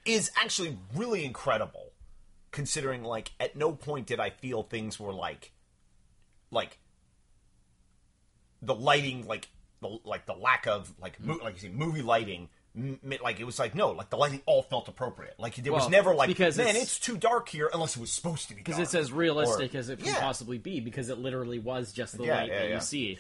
is 0.06 0.32
actually 0.42 0.78
really 0.94 1.26
incredible, 1.26 1.92
considering 2.52 3.04
like 3.04 3.32
at 3.40 3.58
no 3.58 3.74
point 3.74 4.06
did 4.08 4.20
I 4.22 4.30
feel 4.30 4.64
things 4.64 5.00
were 5.00 5.12
like, 5.12 5.52
like 6.52 6.78
the 8.62 8.76
lighting, 8.76 9.28
like 9.28 9.50
the 9.82 10.00
like 10.04 10.26
the 10.26 10.34
lack 10.34 10.68
of 10.68 10.94
like 11.00 11.20
mo- 11.20 11.40
like 11.44 11.56
you 11.56 11.62
see 11.62 11.70
movie 11.70 12.02
lighting. 12.02 12.50
m- 12.76 13.00
Like 13.22 13.40
it 13.40 13.46
was 13.46 13.60
like 13.60 13.76
no, 13.76 13.92
like 13.92 14.10
the 14.10 14.18
lighting 14.18 14.42
all 14.46 14.62
felt 14.64 14.88
appropriate. 14.88 15.36
Like 15.40 15.56
there 15.56 15.74
was 15.74 15.90
never 15.90 16.14
like 16.16 16.28
because 16.28 16.58
man, 16.58 16.68
it's- 16.68 16.84
it's, 16.84 17.00
too 17.00 17.18
dark 17.18 17.50
here 17.50 17.70
unless 17.74 17.96
it 17.98 18.00
was 18.00 18.12
supposed 18.12 18.48
to 18.50 18.56
be. 18.56 18.62
because 18.62 18.80
it's 18.80 18.96
as 18.96 19.12
realistic 19.12 19.74
Or- 19.76 19.78
as 19.80 19.90
it 19.90 20.00
can 20.00 20.08
Yeah. 20.10 20.20
possibly 20.20 20.58
be. 20.58 20.80
Because 20.80 21.10
it 21.10 21.18
literally 21.18 21.60
was 21.60 21.92
just 21.92 22.18
the 22.18 22.26
Yeah, 22.26 22.36
light 22.38 22.50
yeah, 22.50 22.60
that 22.62 22.70
you 22.70 22.80
see. 22.82 23.20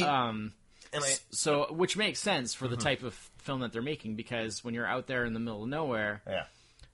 It- 0.00 0.02
um, 0.02 0.52
and 0.92 1.02
I, 1.02 1.14
so, 1.30 1.72
which 1.72 1.96
makes 1.96 2.20
sense 2.20 2.54
for 2.54 2.68
the 2.68 2.76
type 2.76 3.02
of 3.02 3.14
film 3.38 3.60
that 3.60 3.72
they're 3.72 3.82
making. 3.82 4.14
Because 4.14 4.62
when 4.62 4.74
you're 4.74 4.86
out 4.86 5.06
there 5.08 5.24
in 5.24 5.34
the 5.34 5.40
middle 5.40 5.64
of 5.64 5.68
nowhere, 5.68 6.22
yeah, 6.26 6.44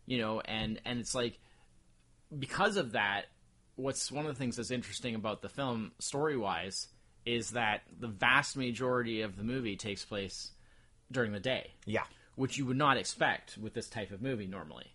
you 0.06 0.18
know 0.18 0.40
and 0.40 0.80
and 0.86 0.98
it's 1.00 1.14
like 1.14 1.38
because 2.38 2.76
of 2.76 2.92
that 2.92 3.26
what's 3.76 4.10
one 4.12 4.26
of 4.26 4.32
the 4.32 4.38
things 4.38 4.56
that's 4.56 4.70
interesting 4.70 5.14
about 5.14 5.42
the 5.42 5.48
film 5.48 5.92
story 5.98 6.36
wise 6.36 6.88
is 7.26 7.50
that 7.50 7.82
the 7.98 8.08
vast 8.08 8.56
majority 8.56 9.22
of 9.22 9.36
the 9.36 9.42
movie 9.42 9.76
takes 9.76 10.04
place 10.04 10.52
during 11.10 11.32
the 11.32 11.40
day 11.40 11.70
yeah, 11.86 12.02
which 12.36 12.56
you 12.56 12.66
would 12.66 12.76
not 12.76 12.96
expect 12.96 13.58
with 13.58 13.74
this 13.74 13.88
type 13.88 14.10
of 14.10 14.22
movie 14.22 14.46
normally. 14.46 14.86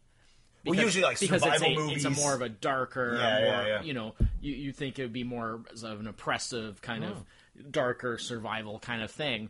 Well, 0.65 0.79
usually, 0.79 1.03
like, 1.03 1.19
because 1.19 1.43
it's 1.45 1.59
survival 1.59 1.89
a, 1.89 1.93
it's 1.93 2.05
a 2.05 2.09
more 2.09 2.33
of 2.33 2.41
a 2.41 2.49
darker, 2.49 3.17
Yeah, 3.17 3.39
more, 3.39 3.45
yeah, 3.47 3.67
yeah. 3.67 3.81
you 3.83 3.93
know, 3.93 4.15
you 4.41 4.53
you 4.53 4.71
think 4.71 4.97
it 4.97 5.03
would 5.03 5.13
be 5.13 5.23
more 5.23 5.61
of 5.83 5.99
an 5.99 6.07
oppressive 6.07 6.81
kind 6.81 7.03
of 7.03 7.23
darker 7.71 8.17
survival 8.17 8.79
kind 8.79 9.01
of 9.01 9.11
thing. 9.11 9.49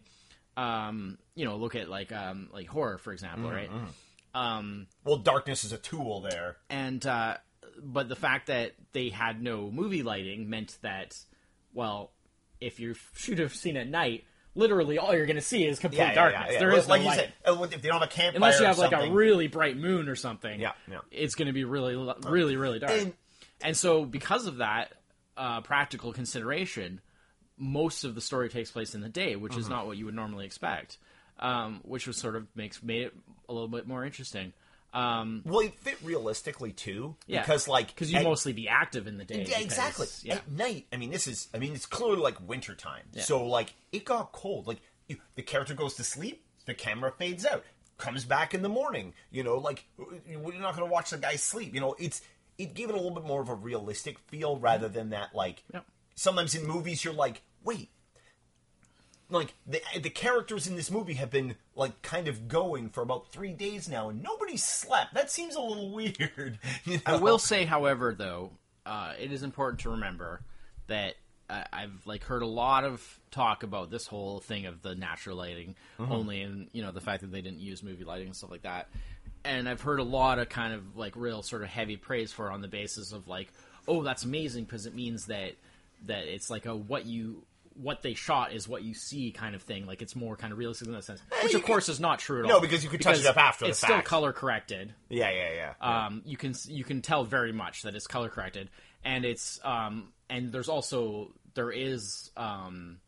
Um, 0.57 1.17
you 1.35 1.45
know, 1.45 1.57
look 1.57 1.75
at 1.75 1.89
like 1.89 2.11
um, 2.11 2.49
like 2.53 2.67
horror 2.67 2.97
for 2.97 3.11
example, 3.13 3.49
Mm-hmm, 3.49 3.75
right? 3.75 3.89
Um, 4.33 4.87
Well, 5.03 5.17
darkness 5.17 5.63
is 5.63 5.71
a 5.73 5.77
tool 5.77 6.21
there. 6.21 6.57
and 6.69 7.05
uh, 7.05 7.37
but 7.81 8.07
the 8.09 8.15
fact 8.15 8.47
that 8.47 8.73
they 8.93 9.09
had 9.09 9.41
no 9.41 9.69
movie 9.71 10.03
lighting 10.03 10.49
meant 10.49 10.77
that, 10.81 11.17
well, 11.73 12.11
if 12.61 12.79
you 12.79 12.95
shoot 13.15 13.39
a 13.39 13.49
scene 13.49 13.75
at 13.77 13.87
night, 13.87 14.23
literally 14.53 14.97
all 14.97 15.13
you're 15.13 15.25
going 15.25 15.35
to 15.35 15.41
see 15.41 15.65
is 15.65 15.79
complete 15.79 15.99
Yeah, 15.99 16.07
yeah, 16.09 16.13
darkness. 16.15 16.49
yeah. 16.53 16.59
There 16.59 16.73
is 16.73 16.87
like 16.87 16.99
no 17.01 17.03
you 17.03 17.09
light. 17.09 17.19
said, 17.19 17.33
uh, 17.45 17.63
if 17.63 17.81
they 17.81 17.89
don't 17.89 17.99
have 17.99 18.09
a 18.09 18.11
campfire, 18.11 18.35
Unless 18.35 18.59
you 18.61 18.65
have 18.65 18.77
like 18.77 18.93
a 18.93 19.11
really 19.11 19.47
bright 19.47 19.75
moon 19.77 20.07
or 20.07 20.15
something, 20.15 20.59
Yeah, 20.59 20.71
yeah. 20.89 20.99
it's 21.11 21.35
going 21.35 21.47
to 21.47 21.53
be 21.53 21.65
really, 21.65 21.95
really, 22.23 22.55
really 22.55 22.79
dark. 22.79 22.91
And- 22.93 23.13
And, 23.63 23.75
so, 23.77 24.05
because 24.05 24.47
of 24.47 24.57
that 24.57 24.93
uh, 25.37 25.61
practical 25.61 26.11
consideration, 26.13 26.99
most 27.57 28.03
of 28.03 28.15
the 28.15 28.21
story 28.21 28.49
takes 28.49 28.71
place 28.71 28.95
in 28.95 29.01
the 29.01 29.09
day, 29.09 29.35
which 29.35 29.53
Mm-hmm. 29.53 29.61
is 29.61 29.69
not 29.69 29.87
what 29.87 29.97
you 29.97 30.05
would 30.05 30.15
normally 30.15 30.45
expect. 30.45 30.97
Um, 31.39 31.81
which 31.83 32.07
was 32.07 32.15
sort 32.17 32.37
of 32.37 32.47
makes 32.55 32.81
made 32.81 33.03
it 33.07 33.13
a 33.49 33.53
little 33.53 33.67
bit 33.67 33.85
more 33.87 34.05
interesting. 34.05 34.53
Um, 34.93 35.41
Well, 35.45 35.59
it 35.59 35.77
fit 35.79 35.97
realistically 36.01 36.71
too, 36.71 37.17
yeah, 37.27 37.41
because 37.41 37.67
like 37.67 37.87
because 37.87 38.09
you 38.13 38.21
mostly 38.21 38.53
be 38.53 38.69
active 38.69 39.07
in 39.07 39.17
the 39.17 39.25
day. 39.25 39.39
Yeah, 39.39 39.43
because- 39.59 39.63
exactly. 39.65 40.07
Yeah, 40.23 40.35
At 40.35 40.49
night, 40.49 40.87
I 40.93 40.95
mean, 40.97 41.09
this 41.11 41.27
is, 41.27 41.49
I 41.53 41.57
mean, 41.57 41.73
it's 41.73 41.85
clearly 41.85 42.21
like 42.21 42.37
wintertime. 42.47 43.03
So, 43.19 43.45
like, 43.45 43.73
it 43.91 44.05
got 44.05 44.31
cold. 44.31 44.65
Like, 44.67 44.79
you, 45.09 45.17
the 45.35 45.41
character 45.41 45.73
goes 45.73 45.95
to 45.95 46.05
sleep, 46.05 46.45
the 46.65 46.73
camera 46.73 47.11
fades 47.11 47.45
out, 47.45 47.65
comes 47.97 48.23
back 48.23 48.53
in 48.53 48.61
the 48.61 48.69
morning. 48.69 49.13
You 49.29 49.43
know, 49.43 49.57
like, 49.57 49.83
you're 50.25 50.39
not 50.53 50.77
going 50.77 50.87
to 50.87 50.93
watch 50.93 51.09
the 51.09 51.17
guy 51.17 51.35
sleep. 51.35 51.73
You 51.73 51.81
know, 51.81 51.95
it's, 51.99 52.21
it 52.57 52.73
gave 52.73 52.87
it 52.87 52.93
a 52.93 52.97
little 52.97 53.11
bit 53.11 53.25
more 53.25 53.41
of 53.41 53.49
a 53.49 53.55
realistic 53.55 54.17
feel 54.19 54.57
rather 54.57 54.87
than 54.87 55.09
that, 55.09 55.35
like, 55.35 55.61
Yeah. 55.73 55.81
Sometimes 56.15 56.55
in 56.55 56.65
movies 56.65 57.03
you're 57.03 57.13
like, 57.13 57.41
wait, 57.63 57.89
like 59.29 59.53
the 59.65 59.81
the 60.01 60.09
characters 60.09 60.67
in 60.67 60.75
this 60.75 60.91
movie 60.91 61.15
have 61.15 61.31
been 61.31 61.55
like 61.75 62.01
kind 62.01 62.27
of 62.27 62.47
going 62.47 62.89
for 62.89 63.01
about 63.01 63.31
three 63.31 63.53
days 63.53 63.89
now, 63.89 64.09
and 64.09 64.21
nobody 64.21 64.57
slept. 64.57 65.13
That 65.13 65.31
seems 65.31 65.55
a 65.55 65.61
little 65.61 65.91
weird. 65.93 66.59
You 66.85 66.95
know? 66.95 67.01
I 67.05 67.17
will 67.17 67.39
say, 67.39 67.65
however, 67.65 68.15
though, 68.17 68.51
uh, 68.85 69.13
it 69.19 69.31
is 69.31 69.43
important 69.43 69.81
to 69.81 69.91
remember 69.91 70.41
that 70.87 71.15
uh, 71.49 71.63
I've 71.73 72.05
like 72.05 72.23
heard 72.23 72.43
a 72.43 72.47
lot 72.47 72.83
of 72.83 73.19
talk 73.31 73.63
about 73.63 73.89
this 73.89 74.07
whole 74.07 74.39
thing 74.39 74.65
of 74.65 74.81
the 74.81 74.95
natural 74.95 75.37
lighting 75.37 75.75
only, 75.99 76.41
and 76.41 76.67
you 76.71 76.81
know 76.81 76.91
the 76.91 77.01
fact 77.01 77.21
that 77.21 77.31
they 77.31 77.41
didn't 77.41 77.59
use 77.59 77.83
movie 77.83 78.03
lighting 78.03 78.27
and 78.27 78.35
stuff 78.35 78.51
like 78.51 78.63
that. 78.63 78.89
And 79.43 79.69
I've 79.69 79.81
heard 79.81 79.99
a 79.99 80.03
lot 80.03 80.39
of 80.39 80.49
kind 80.49 80.73
of 80.73 80.97
like 80.97 81.15
real 81.15 81.43
sort 81.43 81.61
of 81.61 81.69
heavy 81.69 81.97
praise 81.97 82.31
for 82.31 82.49
it 82.49 82.53
on 82.53 82.61
the 82.61 82.67
basis 82.67 83.11
of 83.11 83.27
like, 83.27 83.51
oh, 83.87 84.01
that's 84.01 84.23
amazing 84.23 84.63
because 84.63 84.87
it 84.87 84.95
means 84.95 85.27
that 85.27 85.53
that 86.07 86.25
it's 86.27 86.49
like 86.49 86.65
a 86.65 86.75
what 86.75 87.05
you 87.05 87.43
what 87.81 88.01
they 88.01 88.13
shot 88.13 88.53
is 88.53 88.69
what 88.69 88.83
you 88.83 88.93
see 88.93 89.31
kind 89.31 89.53
of 89.53 89.61
thing. 89.61 89.85
Like 89.85 90.01
it's 90.01 90.15
more 90.15 90.37
kind 90.37 90.53
of 90.53 90.57
realistic 90.59 90.87
in 90.87 90.93
that 90.93 91.03
sense, 91.03 91.21
which 91.43 91.51
you 91.53 91.59
of 91.59 91.65
course 91.65 91.89
is 91.89 91.99
not 91.99 92.19
true 92.19 92.39
at 92.39 92.45
all. 92.45 92.51
No, 92.51 92.59
because 92.61 92.83
you 92.83 92.89
could 92.89 93.01
touch 93.01 93.19
it 93.19 93.25
up 93.25 93.37
after 93.37 93.65
the 93.65 93.69
it's 93.71 93.79
still 93.79 93.95
fact. 93.97 94.07
color 94.07 94.31
corrected 94.31 94.93
Yeah, 95.09 95.29
yeah, 95.31 95.73
yeah. 95.81 96.05
um, 96.05 96.21
you 96.25 96.37
can 96.37 96.53
you 96.67 96.83
can 96.85 97.01
tell 97.01 97.23
very 97.25 97.51
much 97.51 97.81
that 97.83 97.93
it's 97.95 98.07
color 98.07 98.29
corrected, 98.29 98.69
and 99.03 99.25
it's 99.25 99.59
um, 99.63 100.13
and 100.29 100.51
there's 100.51 100.69
also 100.69 101.33
there 101.53 101.71
is 101.71 102.31
um, 102.37 102.99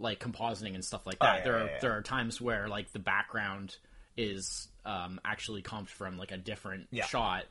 like 0.00 0.18
compositing 0.20 0.74
and 0.74 0.84
stuff 0.84 1.06
like 1.06 1.18
that. 1.20 1.32
Oh, 1.32 1.36
yeah, 1.38 1.44
there 1.44 1.56
yeah, 1.58 1.62
are 1.62 1.66
yeah. 1.66 1.78
there 1.80 1.92
are 1.96 2.02
times 2.02 2.40
where 2.40 2.66
like 2.68 2.92
the 2.92 2.98
background 2.98 3.76
is 4.16 4.66
um, 4.84 5.20
actually 5.24 5.62
comped 5.62 5.88
from 5.90 6.18
like 6.18 6.32
a 6.32 6.36
different 6.38 6.88
Yeah. 6.90 7.04
shot. 7.06 7.44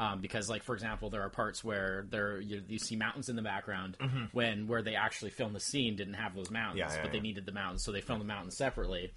Um, 0.00 0.22
because, 0.22 0.48
like 0.48 0.62
for 0.62 0.74
example, 0.74 1.10
there 1.10 1.20
are 1.20 1.28
parts 1.28 1.62
where 1.62 2.06
there 2.08 2.40
you, 2.40 2.62
you 2.66 2.78
see 2.78 2.96
mountains 2.96 3.28
in 3.28 3.36
the 3.36 3.42
background 3.42 3.98
when 4.32 4.66
where 4.66 4.80
they 4.80 4.94
actually 4.94 5.30
filmed 5.30 5.54
the 5.54 5.60
scene 5.60 5.94
didn't 5.94 6.14
have 6.14 6.34
those 6.34 6.50
mountains, 6.50 6.80
Mm-hmm. 6.80 6.90
Yeah, 6.90 6.96
yeah, 6.96 7.02
but 7.02 7.12
they 7.12 7.20
needed 7.20 7.44
the 7.44 7.52
mountains, 7.52 7.84
so 7.84 7.92
they 7.92 8.00
filmed 8.00 8.22
the 8.22 8.26
mountains 8.26 8.56
separately 8.56 9.12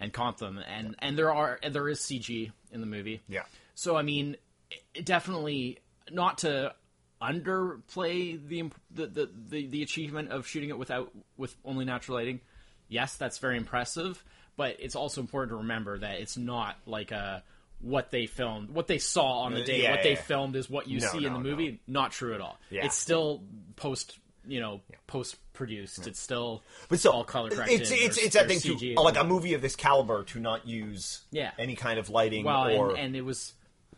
and 0.00 0.12
comped 0.12 0.38
them. 0.38 0.58
And 0.58 0.96
and 0.98 1.16
there 1.16 1.32
are 1.32 1.60
and 1.62 1.72
there 1.72 1.88
is 1.88 2.00
CG 2.00 2.50
in 2.72 2.80
the 2.80 2.86
movie. 2.88 3.22
Yeah. 3.28 3.42
So 3.76 3.96
I 3.96 4.02
mean, 4.02 4.36
it 4.94 5.04
definitely 5.04 5.78
not 6.10 6.38
to 6.38 6.74
underplay 7.22 8.38
the, 8.48 8.70
the 8.90 9.06
the 9.06 9.30
the 9.48 9.66
the 9.68 9.82
achievement 9.82 10.30
of 10.30 10.46
shooting 10.46 10.70
it 10.70 10.78
without 10.78 11.12
with 11.36 11.54
only 11.64 11.84
natural 11.84 12.18
lighting. 12.18 12.40
Yes, 12.88 13.16
that's 13.16 13.38
very 13.38 13.56
impressive, 13.56 14.22
but 14.56 14.76
it's 14.80 14.96
also 14.96 15.20
important 15.20 15.50
to 15.52 15.56
remember 15.58 15.98
that 15.98 16.20
it's 16.20 16.36
not 16.36 16.76
like 16.84 17.12
a 17.12 17.42
what 17.80 18.10
they 18.10 18.26
filmed, 18.26 18.70
what 18.70 18.86
they 18.86 18.98
saw 18.98 19.40
on 19.40 19.54
the 19.54 19.62
day, 19.62 19.82
Yeah, 19.82 19.90
what 19.90 19.98
yeah, 19.98 20.02
they 20.04 20.10
yeah. 20.14 20.20
filmed 20.22 20.56
is 20.56 20.68
what 20.70 20.88
you 20.88 21.00
No, 21.00 21.06
see 21.08 21.24
in 21.24 21.32
the 21.32 21.38
movie. 21.40 21.80
Not 21.86 22.12
true 22.12 22.34
at 22.34 22.40
all. 22.40 22.58
Yeah. 22.70 22.84
It's 22.86 22.96
still 22.96 23.42
post, 23.76 24.18
you 24.46 24.60
know, 24.60 24.80
post 25.06 25.36
produced. 25.52 26.06
It's 26.06 26.18
still 26.20 26.62
But 26.88 26.98
still, 26.98 27.12
all 27.12 27.24
color 27.24 27.50
corrected. 27.50 27.80
It's 27.82 27.90
it's, 27.90 28.18
or- 28.18 28.20
it's 28.24 28.34
that 28.34 28.48
thing 28.48 28.58
CG 28.58 28.94
too. 28.96 29.02
Like 29.02 29.16
a 29.16 29.24
movie 29.24 29.54
of 29.54 29.62
this 29.62 29.76
caliber 29.76 30.24
to 30.24 30.40
not 30.40 30.66
use 30.66 31.22
Yeah. 31.30 31.50
any 31.58 31.76
kind 31.76 31.98
of 31.98 32.08
lighting 32.10 32.44
well, 32.44 32.70
or 32.70 32.90
and, 32.90 32.98
and 32.98 33.16
it 33.16 33.22
was 33.22 33.52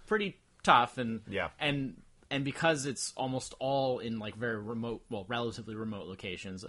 pretty 0.06 0.36
tough, 0.62 0.98
and 0.98 1.20
Yeah. 1.28 1.48
and 1.60 2.00
and 2.30 2.44
because 2.44 2.84
it's 2.84 3.12
almost 3.16 3.54
all 3.58 4.00
in 4.00 4.18
like 4.18 4.34
very 4.36 4.58
remote, 4.58 5.02
well, 5.08 5.24
relatively 5.28 5.74
remote 5.76 6.06
locations. 6.08 6.64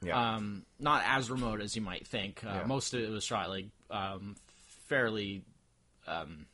Yeah. 0.00 0.34
Um, 0.36 0.64
not 0.80 1.02
as 1.06 1.30
remote 1.30 1.60
as 1.60 1.76
you 1.76 1.82
might 1.82 2.06
think. 2.06 2.42
Uh. 2.44 2.64
Most 2.66 2.94
of 2.94 3.00
it 3.00 3.10
was 3.10 3.22
shot 3.24 3.48
like 3.50 3.66
um, 3.90 4.36
fairly 4.88 5.42
um, 6.06 6.46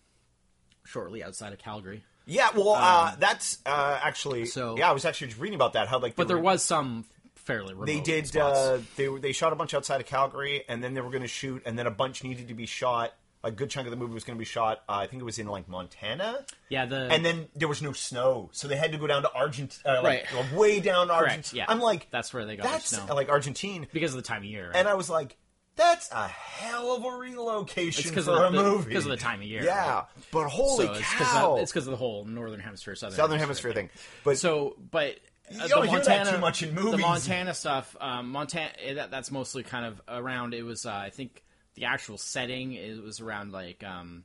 shortly 0.89 1.23
outside 1.23 1.53
of 1.53 1.59
Calgary, 1.59 2.03
yeah. 2.27 2.49
Well, 2.55 2.71
uh, 2.71 3.15
that's 3.19 3.59
uh, 3.67 3.99
actually. 4.03 4.43
Um, 4.43 4.47
so- 4.49 4.77
yeah, 4.79 4.89
I 4.91 4.93
was 4.93 5.05
actually 5.05 5.29
just 5.29 5.41
reading 5.41 5.55
about 5.57 5.75
that. 5.75 5.89
How 5.89 5.99
like 5.99 6.17
but 6.17 6.29
there 6.29 6.37
were- 6.37 6.43
was 6.43 6.65
some 6.65 7.05
fairly 7.35 7.73
remote. 7.75 7.87
they 7.87 8.01
did 8.01 8.37
uh, 8.37 8.79
they 8.97 9.09
were- 9.09 9.21
they 9.21 9.33
shot 9.33 9.53
a 9.53 9.57
bunch 9.57 9.75
outside 9.75 10.01
of 10.01 10.07
Calgary, 10.07 10.65
and 10.69 10.83
then 10.83 10.95
they 10.95 11.01
were 11.01 11.11
going 11.11 11.23
to 11.23 11.29
shoot, 11.29 11.63
and 11.65 11.79
then 11.79 11.87
a 11.87 11.91
bunch 11.91 12.23
needed 12.25 12.49
to 12.49 12.55
be 12.55 12.67
shot. 12.67 13.15
A 13.45 13.53
good 13.53 13.71
chunk 13.71 13.87
of 13.87 13.93
the 13.93 13.97
movie 13.97 14.13
was 14.15 14.25
going 14.25 14.37
to 14.37 14.39
be 14.39 14.45
shot. 14.45 14.83
Uh, 14.89 14.95
I 14.95 15.07
think 15.07 15.23
it 15.23 15.25
was 15.25 15.39
in 15.39 15.47
like 15.47 15.69
Montana, 15.69 16.45
yeah, 16.69 16.87
the 16.87 17.09
and 17.09 17.25
then 17.25 17.47
there 17.55 17.69
was 17.69 17.81
no 17.81 17.93
snow, 17.93 18.51
so 18.53 18.67
they 18.67 18.75
had 18.77 18.91
to 18.91 18.99
go 18.99 19.07
down 19.07 19.23
to 19.23 19.33
Argentina, 19.33 19.95
uh, 19.99 20.03
like, 20.03 20.27
Right. 20.35 20.53
way 20.53 20.81
down 20.81 21.07
correct. 21.07 21.23
Argentina. 21.23 21.59
Yeah, 21.61 21.65
I'm 21.69 21.79
like, 21.79 22.09
that's 22.11 22.35
where 22.35 22.45
they 22.45 22.57
got 22.57 22.65
that's 22.65 22.89
snow 22.89 23.15
like 23.15 23.29
Argentine, 23.29 23.87
because 23.93 24.11
of 24.13 24.17
the 24.17 24.27
time 24.27 24.39
of 24.39 24.47
year. 24.47 24.73
and 24.75 24.89
I 24.89 24.95
was 24.95 25.09
like, 25.09 25.37
that's 25.79 26.11
a 26.13 26.29
hell 26.29 26.95
of 26.95 27.05
a 27.05 27.17
relocation 27.17 28.01
it's 28.03 28.11
because 28.11 28.27
for 28.27 28.45
of 28.45 28.53
a 28.53 28.57
the, 28.57 28.63
movie 28.63 28.89
because 28.89 29.07
of 29.07 29.11
the 29.11 29.17
time 29.17 29.41
of 29.41 29.47
year. 29.47 29.63
Yeah, 29.65 29.95
right? 29.95 30.05
but 30.31 30.49
holy 30.49 30.87
so 30.87 30.93
it's 30.93 31.15
cow! 31.15 31.57
it's 31.57 31.73
because 31.73 31.87
of 31.87 31.93
the 31.93 31.97
whole 31.97 32.27
northern 32.27 32.61
hemisphere, 32.61 32.95
southern, 32.95 33.17
Southern 33.17 33.39
Hemisphere 33.39 33.73
thing. 33.73 33.89
But 34.25 34.37
So, 34.39 34.77
but 34.91 35.19
You 35.51 35.63
uh, 35.63 35.69
don't 35.69 35.83
the 35.87 35.91
hear 35.91 36.01
that 36.01 36.09
Montana 36.09 36.33
too 36.33 36.39
much 36.43 36.63
in 36.63 36.75
The. 36.75 36.99
Montana 36.99 37.55
stuff, 37.55 37.97
um, 38.01 38.31
Montana 38.31 38.71
eh, 38.85 38.95
that, 38.95 39.11
that's 39.11 39.31
mostly 39.31 39.63
kind 39.63 39.87
of 39.87 40.03
around. 40.09 40.53
It 40.53 40.63
was, 40.65 40.85
uh, 40.85 40.93
I 40.93 41.09
think, 41.11 41.43
the 41.75 41.87
actual 41.87 42.19
setting. 42.19 42.73
It 42.73 43.03
was 43.03 43.21
around 43.21 43.53
like, 43.53 43.83
um, 43.85 44.25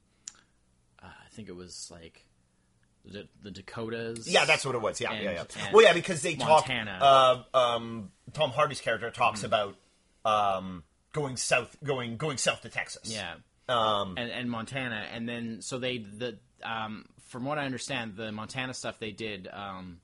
uh, 1.02 1.06
I 1.08 1.30
think 1.30 1.48
it 1.50 1.56
was 1.56 1.90
like 1.92 2.26
the, 3.06 3.28
the 3.42 3.52
Dakotas. 3.52 4.28
yeah, 4.28 4.46
that's 4.46 4.66
what 4.66 4.76
it 4.76 4.82
was. 4.82 5.00
Yeah, 5.00 5.12
and- 5.12 5.24
yeah, 5.24 5.32
yeah. 5.32 5.70
Well, 5.72 5.84
yeah, 5.84 5.94
because 5.94 6.22
they 6.22 6.36
Montana. 6.36 6.98
talk. 7.00 7.48
Uh, 7.54 7.58
um, 7.58 8.12
Tom 8.34 8.50
Hardy's 8.52 8.82
character 8.82 9.12
talks 9.12 9.42
Hmm. 9.42 9.46
about 9.48 9.76
um, 10.26 10.84
going 11.14 11.38
south, 11.38 11.76
going 11.84 12.18
going 12.18 12.38
south 12.38 12.62
to 12.64 12.70
Texas. 12.70 13.12
Yeah. 13.14 13.36
Um, 13.70 14.16
and, 14.18 14.30
and 14.30 14.52
Montana, 14.52 15.06
and 15.14 15.28
then 15.30 15.62
so 15.62 15.80
they 15.80 16.00
the 16.00 16.38
um, 16.64 17.06
from 17.30 17.46
what 17.46 17.58
I 17.58 17.66
understand, 17.66 18.18
the 18.18 18.32
Montana 18.34 18.74
stuff 18.74 19.00
they 19.00 19.12
did 19.12 19.48
um, 19.52 20.00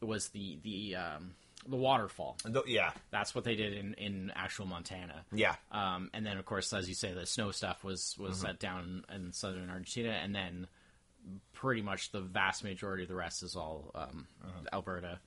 was 0.00 0.28
the 0.30 0.58
the 0.64 0.96
um, 0.96 1.34
the 1.68 1.76
waterfall. 1.76 2.36
th- 2.44 2.64
yeah, 2.66 2.90
That's 3.10 3.34
what 3.34 3.44
they 3.44 3.54
did 3.54 3.72
in, 3.74 3.94
in 3.94 4.32
actual 4.34 4.66
Montana. 4.66 5.24
yeah. 5.32 5.54
Um, 5.70 6.10
and 6.14 6.24
then, 6.26 6.38
of 6.38 6.44
course, 6.46 6.72
as 6.72 6.88
you 6.88 6.94
say, 6.94 7.12
the 7.12 7.26
snow 7.26 7.50
stuff 7.52 7.84
was 7.84 8.16
was 8.18 8.38
Mm-hmm. 8.38 8.46
set 8.46 8.58
down 8.58 9.04
in 9.14 9.32
southern 9.32 9.70
Argentina, 9.70 10.10
and 10.22 10.34
then 10.34 10.66
pretty 11.52 11.82
much 11.82 12.10
the 12.10 12.20
vast 12.20 12.64
majority 12.64 13.02
of 13.04 13.08
the 13.08 13.14
rest 13.14 13.42
is 13.42 13.54
all 13.54 13.90
um, 13.94 14.26
Uh-huh. 14.42 14.60
Alberta, 14.72 15.18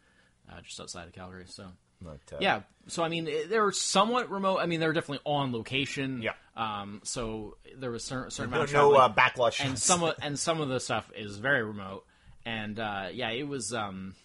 uh, 0.51 0.62
just 0.62 0.80
outside 0.82 1.08
of 1.08 1.13
Calgary. 1.13 1.46
So. 1.48 1.68
But, 2.01 2.20
uh, 2.34 2.38
Yeah, 2.41 2.62
so 2.88 3.03
I 3.03 3.10
mean, 3.10 3.25
they 3.25 3.60
were 3.60 3.72
somewhat 3.72 4.29
remote. 4.31 4.58
I 4.58 4.65
mean, 4.65 4.79
they 4.79 4.88
were 4.88 4.93
definitely 4.93 5.22
on 5.25 5.51
location. 5.51 6.22
Yeah. 6.22 6.34
Um. 6.55 7.01
So 7.03 7.58
there 7.77 7.91
was 7.91 8.03
certain 8.03 8.31
certain 8.31 8.51
No, 8.51 8.58
amount 8.58 8.70
of 8.70 8.74
no 8.74 8.93
uh, 8.93 9.13
backlash. 9.13 9.60
and 9.62 9.72
shots. 9.72 9.84
some 9.84 10.03
of 10.03 10.15
and 10.22 10.38
some 10.38 10.60
of 10.62 10.70
the 10.70 10.79
stuff 10.79 11.12
is 11.15 11.38
very 11.38 11.63
remote. 11.63 12.05
And 12.46 12.79
uh, 12.79 13.10
yeah, 13.13 13.29
it 13.29 13.48
was 13.48 13.74
um, 13.74 14.15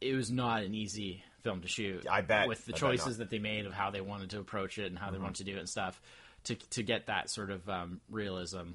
it 0.00 0.14
was 0.14 0.30
not 0.30 0.62
an 0.64 0.74
easy 0.74 1.22
film 1.42 1.60
to 1.62 1.68
shoot. 1.68 2.06
I 2.10 2.20
bet. 2.20 2.48
with 2.48 2.64
the 2.66 2.74
I 2.74 2.78
choices. 2.78 3.12
Mm-hmm. 3.14 3.18
that 3.20 3.30
they 3.30 3.38
made 3.38 3.66
of 3.66 3.72
how 3.72 3.90
they 3.90 4.00
wanted 4.00 4.30
to 4.30 4.40
approach 4.40 4.78
it 4.78 4.86
and 4.86 4.98
how 4.98 5.10
they 5.10 5.18
wanted 5.18 5.36
to 5.36 5.44
do 5.44 5.56
it 5.56 5.60
and 5.60 5.68
stuff 5.68 6.00
to 6.44 6.54
to 6.54 6.82
get 6.82 7.06
that 7.06 7.30
sort 7.30 7.50
of 7.50 7.68
um, 7.68 8.00
realism. 8.10 8.72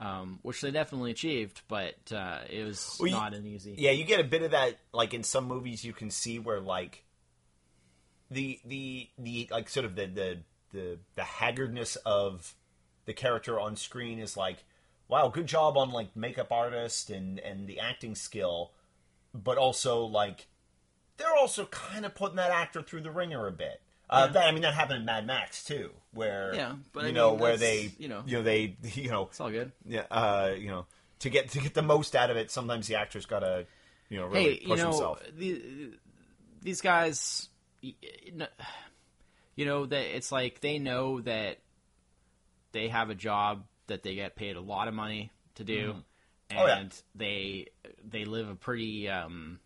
Um, 0.00 0.38
which 0.42 0.60
they 0.60 0.70
definitely 0.70 1.10
achieved, 1.10 1.62
but 1.66 1.96
uh, 2.12 2.38
it 2.48 2.62
was 2.64 2.96
Well, 3.00 3.08
you- 3.08 3.14
not 3.16 3.34
an 3.34 3.44
easy. 3.46 3.74
Yeah, 3.76 3.90
you 3.90 4.04
get 4.04 4.20
a 4.20 4.24
bit 4.24 4.42
of 4.42 4.52
that 4.52 4.78
like 4.92 5.12
in 5.12 5.24
some 5.24 5.46
movies 5.46 5.84
you 5.84 5.92
can 5.92 6.10
see 6.10 6.38
where 6.38 6.60
like 6.60 7.02
the 8.30 8.60
the 8.64 9.08
the 9.18 9.48
like 9.50 9.68
sort 9.68 9.84
of 9.86 9.96
the 9.96 10.06
the 10.06 10.38
the, 10.72 10.98
the 11.16 11.24
haggardness 11.24 11.96
of 12.06 12.54
the 13.06 13.12
character 13.14 13.58
on 13.58 13.74
screen 13.74 14.18
is 14.18 14.36
like, 14.36 14.58
wow, 15.08 15.28
good 15.28 15.46
job 15.46 15.76
on 15.78 15.90
like 15.90 16.14
makeup 16.14 16.52
artist 16.52 17.10
and 17.10 17.38
and 17.40 17.66
the 17.66 17.80
acting 17.80 18.14
skill, 18.14 18.72
but 19.34 19.58
also 19.58 20.04
like 20.04 20.46
they're 21.16 21.34
also 21.36 21.64
kind 21.66 22.04
of 22.06 22.14
putting 22.14 22.36
that 22.36 22.50
actor 22.52 22.82
through 22.82 23.00
the 23.00 23.10
ringer 23.10 23.46
a 23.48 23.52
bit. 23.52 23.80
Uh, 24.10 24.26
that, 24.28 24.46
I 24.46 24.52
mean, 24.52 24.62
that 24.62 24.74
happened 24.74 25.00
in 25.00 25.04
Mad 25.04 25.26
Max 25.26 25.62
too, 25.64 25.90
where 26.12 26.54
Yeah, 26.54 26.74
but 26.92 27.02
you 27.04 27.08
I 27.08 27.12
know 27.12 27.30
mean, 27.32 27.40
where 27.40 27.56
they 27.56 27.90
you 27.98 28.08
know. 28.08 28.22
you 28.26 28.38
know 28.38 28.42
they 28.42 28.76
you 28.94 29.10
know 29.10 29.24
It's 29.26 29.40
all 29.40 29.50
good. 29.50 29.72
yeah 29.86 30.04
uh, 30.10 30.54
you 30.56 30.68
know 30.68 30.86
to 31.20 31.30
get 31.30 31.50
to 31.50 31.60
get 31.60 31.74
the 31.74 31.82
most 31.82 32.14
out 32.16 32.30
of 32.30 32.36
it. 32.36 32.50
Sometimes 32.50 32.86
the 32.86 32.94
actor's 32.96 33.26
got 33.26 33.40
to 33.40 33.66
you 34.08 34.18
know 34.18 34.26
really 34.26 34.42
hey, 34.54 34.58
you 34.62 34.68
push 34.68 34.78
know, 34.78 34.90
himself. 34.90 35.22
the, 35.36 35.90
these 36.62 36.80
guys, 36.80 37.48
you 37.82 39.64
know, 39.64 39.86
that 39.86 40.16
it's 40.16 40.32
like 40.32 40.60
they 40.60 40.78
know 40.78 41.20
that 41.20 41.58
they 42.72 42.88
have 42.88 43.10
a 43.10 43.14
job 43.14 43.64
that 43.88 44.02
they 44.02 44.14
get 44.14 44.36
paid 44.36 44.56
a 44.56 44.60
lot 44.60 44.88
of 44.88 44.94
money 44.94 45.30
to 45.56 45.64
do, 45.64 45.94
Oh, 46.50 46.66
yeah. 46.66 46.78
and 46.78 47.02
they 47.14 47.66
they 48.08 48.24
live 48.24 48.48
a 48.48 48.54
pretty 48.54 49.08
um, 49.08 49.58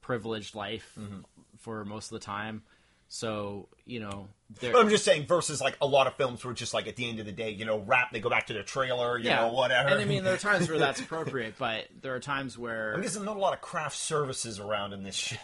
privileged 0.00 0.54
life 0.54 0.92
Mm-hmm. 0.98 1.20
for 1.58 1.84
most 1.84 2.12
of 2.12 2.20
the 2.20 2.24
time. 2.24 2.62
So 3.08 3.68
you 3.84 4.00
know, 4.00 4.26
But 4.60 4.74
I'm 4.74 4.88
just 4.88 5.04
saying, 5.04 5.26
versus 5.26 5.60
like 5.60 5.76
a 5.80 5.86
lot 5.86 6.08
of 6.08 6.14
films 6.16 6.44
where 6.44 6.52
just 6.54 6.74
like 6.74 6.88
at 6.88 6.96
the 6.96 7.08
end 7.08 7.20
of 7.20 7.26
the 7.26 7.30
day, 7.32 7.50
you 7.50 7.64
know, 7.64 7.78
wrap, 7.78 8.10
they 8.10 8.18
go 8.18 8.28
back 8.28 8.48
to 8.48 8.52
their 8.52 8.64
trailer, 8.64 9.16
you 9.16 9.30
know, 9.30 9.52
whatever. 9.52 9.90
And 9.90 10.00
I 10.00 10.04
mean, 10.04 10.24
there 10.24 10.34
are 10.34 10.38
times 10.38 10.68
where 10.68 10.78
that's 10.78 11.00
appropriate, 11.06 11.54
but 11.56 11.84
there 12.02 12.14
are 12.16 12.20
times 12.20 12.58
where 12.58 12.92
I'm 12.94 13.02
guessing 13.02 13.24
not 13.24 13.36
a 13.36 13.38
lot 13.40 13.52
of 13.54 13.60
craft 13.60 13.96
services 13.96 14.58
around 14.58 14.92
in 14.92 15.04
this 15.04 15.14
shoot. 15.14 15.38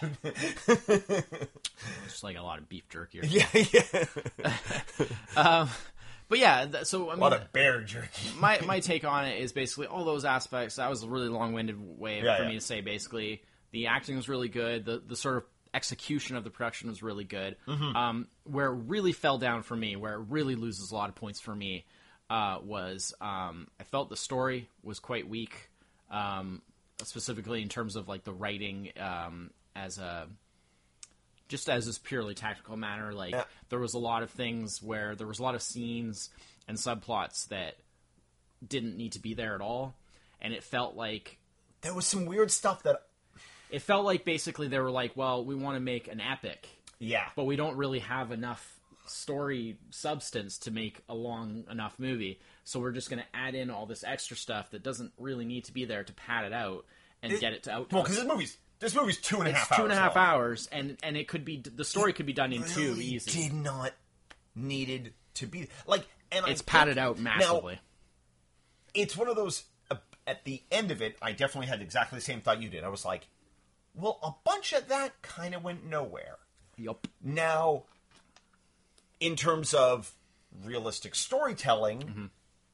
just 2.04 2.24
like 2.24 2.36
a 2.36 2.42
lot 2.42 2.58
of 2.58 2.68
beef 2.68 2.88
jerky. 2.88 3.20
Or 3.20 3.24
yeah, 3.26 3.46
yeah. 3.54 4.04
Um, 5.36 5.68
but 6.28 6.38
yeah, 6.38 6.82
so 6.84 7.08
I 7.10 7.12
A 7.12 7.16
mean, 7.16 7.20
lot 7.20 7.32
of 7.32 7.52
bear 7.52 7.80
jerky. 7.82 8.28
my 8.38 8.60
my 8.62 8.80
take 8.80 9.04
on 9.04 9.26
it 9.26 9.40
is 9.40 9.52
basically 9.52 9.86
all 9.86 10.04
those 10.04 10.24
aspects. 10.24 10.76
That 10.76 10.88
was 10.90 11.02
a 11.02 11.08
really 11.08 11.28
long 11.28 11.52
winded 11.52 11.76
way 11.98 12.22
Yeah, 12.22 12.36
for 12.36 12.42
yeah. 12.44 12.48
me 12.48 12.54
to 12.56 12.60
say. 12.60 12.80
Basically, 12.80 13.42
the 13.70 13.86
acting 13.88 14.16
was 14.16 14.28
really 14.28 14.48
good. 14.48 14.84
The 14.84 15.02
the 15.06 15.16
sort 15.16 15.36
of 15.38 15.44
execution 15.74 16.36
of 16.36 16.44
the 16.44 16.50
production 16.50 16.88
was 16.88 17.02
really 17.02 17.24
good. 17.24 17.56
Mm-hmm. 17.66 17.96
Um, 17.96 18.28
where 18.44 18.66
it 18.66 18.76
really 18.86 19.12
fell 19.12 19.38
down 19.38 19.62
for 19.62 19.76
me, 19.76 19.96
where 19.96 20.14
it 20.14 20.26
really 20.28 20.54
loses 20.54 20.90
a 20.90 20.94
lot 20.94 21.08
of 21.08 21.14
points 21.14 21.40
for 21.40 21.54
me, 21.54 21.84
uh, 22.30 22.58
was 22.62 23.14
um, 23.20 23.68
I 23.80 23.84
felt 23.84 24.08
the 24.08 24.16
story 24.16 24.68
was 24.82 24.98
quite 25.00 25.28
weak, 25.28 25.70
um, 26.10 26.62
specifically 27.02 27.62
in 27.62 27.68
terms 27.68 27.96
of 27.96 28.08
like 28.08 28.24
the 28.24 28.32
writing 28.32 28.90
um, 28.98 29.50
as 29.74 29.98
a 29.98 30.28
just 31.48 31.68
as 31.68 31.84
this 31.84 31.98
purely 31.98 32.34
tactical 32.34 32.76
matter. 32.76 33.12
Like 33.12 33.32
Yeah. 33.32 33.44
there 33.68 33.78
was 33.78 33.92
a 33.94 33.98
lot 33.98 34.22
of 34.22 34.30
things 34.30 34.82
where 34.82 35.14
there 35.14 35.26
was 35.26 35.38
a 35.38 35.42
lot 35.42 35.54
of 35.54 35.60
scenes 35.62 36.30
and 36.66 36.78
subplots 36.78 37.48
that 37.48 37.76
didn't 38.66 38.96
need 38.96 39.12
to 39.12 39.18
be 39.20 39.34
there 39.34 39.54
at 39.54 39.60
all, 39.60 39.94
and 40.40 40.54
it 40.54 40.62
felt 40.62 40.96
like 40.96 41.38
There 41.82 41.92
was 41.92 42.06
some 42.06 42.26
weird 42.26 42.50
stuff 42.50 42.84
that, 42.84 43.02
it 43.72 43.82
felt 43.82 44.04
like 44.04 44.24
basically 44.24 44.68
they 44.68 44.78
were 44.78 44.90
like, 44.90 45.16
well, 45.16 45.44
we 45.44 45.54
want 45.56 45.76
to 45.76 45.80
make 45.80 46.06
an 46.08 46.20
epic, 46.20 46.68
yeah, 46.98 47.26
but 47.34 47.44
we 47.44 47.56
don't 47.56 47.76
really 47.76 47.98
have 48.00 48.30
enough 48.30 48.78
story 49.06 49.76
substance 49.90 50.58
to 50.58 50.70
make 50.70 51.00
a 51.08 51.14
long 51.14 51.64
enough 51.70 51.98
movie. 51.98 52.38
So 52.64 52.78
we're 52.78 52.92
just 52.92 53.10
going 53.10 53.20
to 53.20 53.28
add 53.36 53.54
in 53.56 53.68
all 53.70 53.86
this 53.86 54.04
extra 54.04 54.36
stuff 54.36 54.70
that 54.70 54.82
doesn't 54.84 55.12
really 55.18 55.44
need 55.44 55.64
to 55.64 55.72
be 55.72 55.84
there 55.84 56.04
to 56.04 56.12
pad 56.12 56.44
it 56.44 56.52
out 56.52 56.84
and 57.22 57.38
get 57.40 57.52
it 57.52 57.64
to 57.64 57.72
out. 57.72 57.92
well, 57.92 58.02
because 58.04 58.16
this 58.16 58.26
movie's 58.26 58.56
this 58.78 58.94
movie's 58.94 59.18
two 59.18 59.38
and 59.40 59.48
it's 59.48 59.58
half 59.58 59.72
hours. 59.78 59.90
and 59.90 59.98
long. 60.00 60.16
hours, 60.16 60.68
and 60.72 60.96
and 61.02 61.16
it 61.16 61.26
could 61.28 61.44
be 61.44 61.56
the 61.62 61.84
story 61.84 62.12
could 62.12 62.26
be 62.26 62.32
done 62.32 62.52
in 62.52 62.62
two 62.64 62.92
Really 62.92 63.04
easy. 63.04 63.42
Did 63.48 63.52
not 63.54 63.92
needed 64.54 65.14
to 65.34 65.46
be 65.46 65.68
like, 65.86 66.06
and 66.30 66.46
It's 66.48 66.60
I 66.62 66.64
padded 66.64 66.94
think- 66.94 67.04
out 67.06 67.18
now, 67.18 67.36
massively. 67.38 67.80
it's 68.94 69.16
one 69.16 69.28
of 69.28 69.36
those. 69.36 69.64
Uh, 69.90 69.96
at 70.26 70.44
the 70.44 70.62
end 70.70 70.90
of 70.90 71.02
it, 71.02 71.16
I 71.22 71.32
definitely 71.32 71.66
had 71.68 71.80
exactly 71.82 72.18
the 72.18 72.24
same 72.24 72.40
thought 72.40 72.62
you 72.62 72.68
did. 72.68 72.84
I 72.84 72.88
was 72.88 73.04
like, 73.04 73.26
well, 73.94 74.18
a 74.22 74.32
bunch 74.44 74.72
of 74.72 74.88
that 74.88 75.20
kind 75.22 75.54
of 75.54 75.62
went 75.64 75.84
nowhere. 75.84 76.36
Yup. 76.76 77.06
Now, 77.22 77.84
in 79.20 79.36
terms 79.36 79.74
of 79.74 80.12
realistic 80.64 81.14
storytelling, 81.14 82.00
Mm-hmm. 82.00 82.24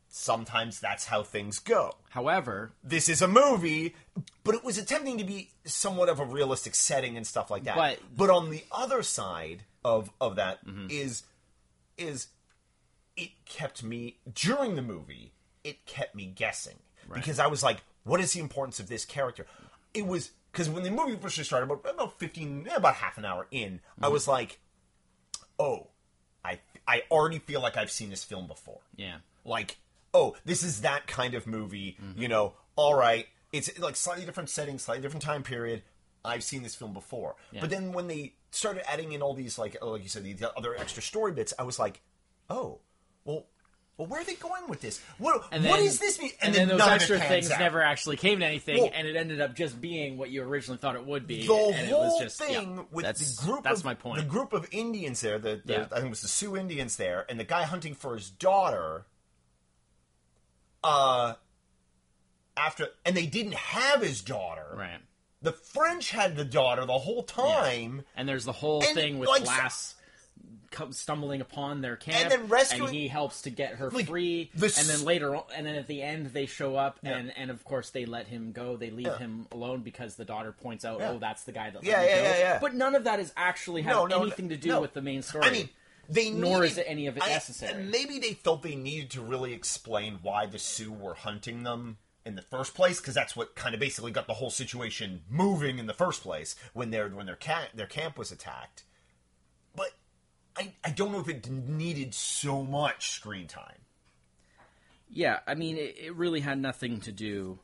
sometimes 0.09 0.81
that's 0.81 1.07
how 1.07 1.23
things 1.23 1.59
go. 1.59 1.97
However, 2.11 2.73
This 2.83 3.09
is 3.09 3.21
a 3.21 3.29
movie, 3.29 3.95
but 4.45 4.55
it 4.55 4.65
was 4.65 4.79
attempting 4.79 5.19
to 5.19 5.25
be 5.25 5.51
somewhat 5.65 6.09
of 6.09 6.19
a 6.21 6.25
realistic 6.25 6.75
setting 6.75 7.17
and 7.17 7.27
stuff 7.27 7.51
like 7.51 7.65
that. 7.65 7.77
But- 7.77 8.01
but 8.17 8.31
on 8.31 8.51
the 8.51 8.65
other 8.73 9.03
side 9.03 9.65
of 9.85 10.11
of 10.21 10.37
that 10.37 10.61
is 10.89 11.23
Mm-hmm. 11.99 12.09
is 12.09 12.29
it 13.17 13.31
kept 13.45 13.83
me 13.83 14.19
during 14.33 14.77
the 14.77 14.83
movie. 14.83 15.33
It 15.65 15.85
kept 15.87 16.15
me 16.15 16.27
guessing 16.27 16.79
because 17.13 17.39
I 17.39 17.47
was 17.49 17.63
like, 17.63 17.83
"What 18.05 18.21
is 18.21 18.33
the 18.33 18.41
importance 18.41 18.79
of 18.81 18.89
this 18.89 19.05
character?" 19.05 19.47
It 19.93 20.07
was 20.07 20.31
because 20.53 20.69
when 20.69 20.83
the 20.83 20.91
movie 20.91 21.17
first 21.17 21.43
started, 21.45 21.71
about 21.71 21.89
about 21.89 22.19
fifteen, 22.19 22.67
about 22.75 22.95
half 22.97 23.19
an 23.19 23.25
hour 23.25 23.47
in, 23.51 23.81
Mm-hmm. 23.81 24.05
I 24.05 24.09
was 24.09 24.27
like, 24.29 24.61
"Oh, 25.59 25.89
I 26.45 26.61
I 26.87 27.03
already 27.11 27.39
feel 27.39 27.61
like 27.61 27.77
I've 27.77 27.91
seen 27.91 28.11
this 28.11 28.25
film 28.25 28.47
before." 28.47 28.81
yeah. 28.97 29.17
like 29.45 29.79
oh 30.15 30.35
this 30.47 30.63
is 30.63 30.81
that 30.81 31.07
kind 31.07 31.35
of 31.35 31.47
movie 31.47 31.97
you 32.17 32.29
know 32.29 32.55
all 32.77 32.95
right 32.95 33.27
it's 33.53 33.79
like 33.79 33.95
slightly 33.95 34.25
different 34.25 34.49
setting 34.49 34.79
slightly 34.79 35.03
different 35.03 35.23
time 35.23 35.43
period 35.43 35.83
i've 36.25 36.43
seen 36.43 36.63
this 36.63 36.75
film 36.75 36.95
before 36.95 37.37
but 37.61 37.69
then 37.69 37.93
when 37.93 38.09
they 38.09 38.33
started 38.51 38.83
adding 38.91 39.13
in 39.13 39.21
all 39.21 39.35
these 39.35 39.59
like 39.59 39.77
oh, 39.83 39.91
like 39.91 40.03
you 40.03 40.09
said 40.09 40.25
the 40.25 40.53
other 40.57 40.75
extra 40.77 41.03
story 41.03 41.31
bits 41.33 41.53
i 41.59 41.63
was 41.63 41.79
like 41.79 42.01
oh 42.49 42.79
well 43.27 43.45
well 43.99 44.07
where 44.09 44.23
are 44.23 44.25
they 44.25 44.35
going 44.37 44.67
with 44.69 44.81
this 44.81 45.01
what 45.19 45.47
And 45.53 45.63
then- 45.65 45.81
is 45.81 45.99
this 45.99 46.19
mean 46.19 46.31
And, 46.41 46.55
then, 46.55 46.69
those 46.69 46.79
none 46.79 46.89
of 46.89 46.95
it 46.95 46.97
extra 47.03 47.19
things 47.21 47.51
out. 47.51 47.59
never 47.61 47.83
actually 47.83 48.17
came 48.17 48.41
to 48.41 48.47
anything, 48.47 48.81
Well- 48.81 48.91
and 48.95 49.07
it 49.07 49.17
ended 49.17 49.41
up 49.43 49.55
just 49.55 49.79
being 49.81 50.17
what 50.17 50.31
you 50.31 50.43
originally 50.43 50.79
thought 50.79 50.97
it 50.97 51.05
would 51.05 51.27
be. 51.27 51.47
the 51.47 51.53
and 51.53 51.89
it 51.89 51.93
was 51.93 52.11
whole 52.13 52.21
just, 52.21 52.39
thing 52.39 52.77
yeah, 52.77 52.83
with 52.91 53.05
that's, 53.05 53.37
the 53.37 53.45
group 53.47 53.65
That's 53.65 53.81
of 53.81 53.85
my 53.85 53.95
point. 53.95 54.21
the 54.23 54.27
group 54.29 54.53
of 54.55 54.67
Indians 54.73 55.21
there, 55.21 55.39
the, 55.39 55.61
the 55.65 55.73
Yeah. 55.73 55.81
I 55.91 55.97
think 55.97 56.07
it 56.07 56.11
was 56.11 56.23
the 56.23 56.29
Sioux 56.29 56.57
Indians 56.57 56.97
there, 56.97 57.27
and 57.29 57.39
the 57.39 57.45
guy 57.45 57.65
hunting 57.65 57.95
for 57.95 58.15
his 58.15 58.31
daughter. 58.31 59.05
Uh, 60.85 61.35
after 62.57 62.89
and 63.05 63.17
they 63.17 63.27
didn't 63.27 63.55
have 63.55 64.01
his 64.03 64.23
daughter. 64.23 64.67
right. 64.75 65.01
The 65.41 65.53
French 65.53 66.11
had 66.11 66.35
the 66.35 66.45
daughter 66.45 66.85
the 66.85 66.99
whole 66.99 67.23
time. 67.23 68.05
And 68.17 68.29
there's 68.29 68.45
the 68.45 68.51
whole 68.53 68.83
And, 68.83 68.95
thing 68.95 69.19
with 69.21 69.29
like, 69.29 69.45
Glass 69.45 69.95
stumbling 70.91 71.41
upon 71.41 71.81
their 71.81 71.97
camp, 71.97 72.23
and 72.23 72.31
then 72.31 72.49
rescuing- 72.49 72.89
and 72.89 72.95
he 72.97 73.09
helps 73.09 73.43
to 73.43 73.51
get 73.51 73.75
her 73.77 73.91
Like, 73.91 74.07
free. 74.07 74.51
the 74.55 74.67
and 74.79 74.89
then 74.89 75.05
later, 75.05 75.35
on, 75.37 75.45
and 75.55 75.67
then 75.67 75.75
at 75.75 75.87
the 75.87 76.03
end, 76.03 76.33
they 76.33 76.47
show 76.47 76.77
up, 76.77 76.99
and 77.03 77.33
and 77.37 77.51
of 77.51 77.65
course 77.65 77.91
they 77.91 78.07
let 78.07 78.27
him 78.29 78.53
go. 78.53 78.77
They 78.77 78.91
leave 78.91 79.07
Yeah. 79.07 79.19
him 79.19 79.47
alone 79.53 79.81
because 79.83 80.17
the 80.17 80.25
daughter 80.25 80.53
points 80.53 80.85
out, 80.85 81.01
Yeah. 81.01 81.11
"Oh, 81.11 81.19
that's 81.19 81.45
the 81.45 81.53
guy 81.53 81.71
that 81.71 81.83
Yeah, 81.85 81.97
let 81.99 82.03
me 82.03 82.09
yeah, 82.09 82.17
go." 82.17 82.23
yeah, 82.29 82.39
yeah. 82.39 82.59
But 82.61 82.75
none 82.75 82.95
of 82.95 83.05
that 83.05 83.21
is 83.21 83.33
actually 83.37 83.83
have 83.83 83.95
No, 83.95 84.07
no, 84.07 84.23
anything 84.23 84.49
to 84.51 84.57
do 84.57 84.69
no. 84.69 84.81
with 84.81 84.95
the 84.95 85.03
main 85.03 85.23
story. 85.23 85.45
I 85.47 85.51
mean, 85.51 85.69
they 86.09 86.31
Nor 86.31 86.61
needed, 86.63 86.79
is 86.79 86.85
any 86.87 87.07
of 87.07 87.17
it 87.17 87.23
I- 87.23 87.29
necessary. 87.29 87.73
and 87.73 87.91
maybe 87.91 88.19
they 88.19 88.35
felt 88.35 88.63
they 88.63 88.75
needed 88.77 89.11
to 89.13 89.21
really 89.21 89.53
explain 89.53 90.19
why 90.23 90.47
the 90.47 90.59
Sioux 90.59 90.93
were 90.93 91.15
hunting 91.15 91.65
them 91.65 91.99
in 92.25 92.35
the 92.35 92.43
first 92.43 92.75
place, 92.75 93.01
because 93.01 93.15
that's 93.15 93.35
what 93.37 93.55
kind 93.55 93.75
of 93.75 93.81
basically 93.81 94.11
got 94.11 94.27
the 94.27 94.35
whole 94.35 94.51
situation 94.51 95.23
moving 95.31 95.79
in 95.79 95.87
the 95.87 95.95
first 95.95 96.23
place 96.23 96.57
when 96.75 96.91
their 96.91 97.09
when 97.09 97.25
their 97.27 97.37
cat 97.37 97.71
their 97.75 97.87
camp 97.87 98.19
was 98.19 98.31
attacked. 98.33 98.85
But 100.59 100.65
I 100.67 100.75
I 100.85 100.91
don't 100.91 101.13
know 101.13 101.21
if 101.21 101.29
it 101.29 101.49
needed 101.51 102.15
so 102.15 102.63
much 102.63 103.11
screen 103.11 103.47
time. 103.47 103.79
yeah, 105.11 105.41
I 105.47 105.55
mean, 105.55 105.77
it, 105.77 105.97
it 105.99 106.15
really 106.15 106.41
had 106.41 106.59
nothing 106.59 107.01
to 107.01 107.13
do. 107.13 107.59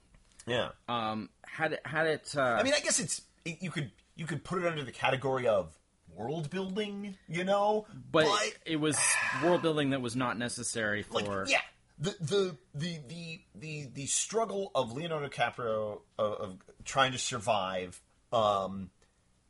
Yeah. 0.46 0.70
Um, 0.88 1.30
had 1.46 1.74
it 1.74 1.80
had 1.84 2.06
it. 2.06 2.34
Uh, 2.36 2.42
I 2.42 2.62
mean, 2.62 2.74
I 2.74 2.80
guess 2.80 3.00
it's 3.00 3.22
it, 3.44 3.62
you 3.62 3.70
could 3.70 3.90
you 4.16 4.26
could 4.26 4.44
put 4.44 4.62
it 4.62 4.66
under 4.66 4.84
the 4.84 4.92
category 4.92 5.46
of 5.46 5.76
world 6.14 6.48
building, 6.50 7.16
you 7.28 7.44
know, 7.44 7.86
but, 8.12 8.28
it 8.64 8.76
was 8.76 8.96
world 9.42 9.62
building 9.62 9.90
that 9.90 10.00
was 10.00 10.14
not 10.14 10.38
necessary 10.38 11.02
for. 11.10 11.20
like 11.20 11.50
yeah 11.50 11.58
the 11.98 12.16
the 12.20 12.56
the 12.74 12.98
the 13.08 13.40
the, 13.54 13.88
the 13.94 14.06
struggle 14.06 14.70
of 14.74 14.92
Leonardo 14.92 15.28
DiCaprio 15.28 16.00
of, 16.18 16.32
of 16.32 16.58
trying 16.84 17.12
to 17.12 17.18
survive 17.18 18.00
um 18.32 18.90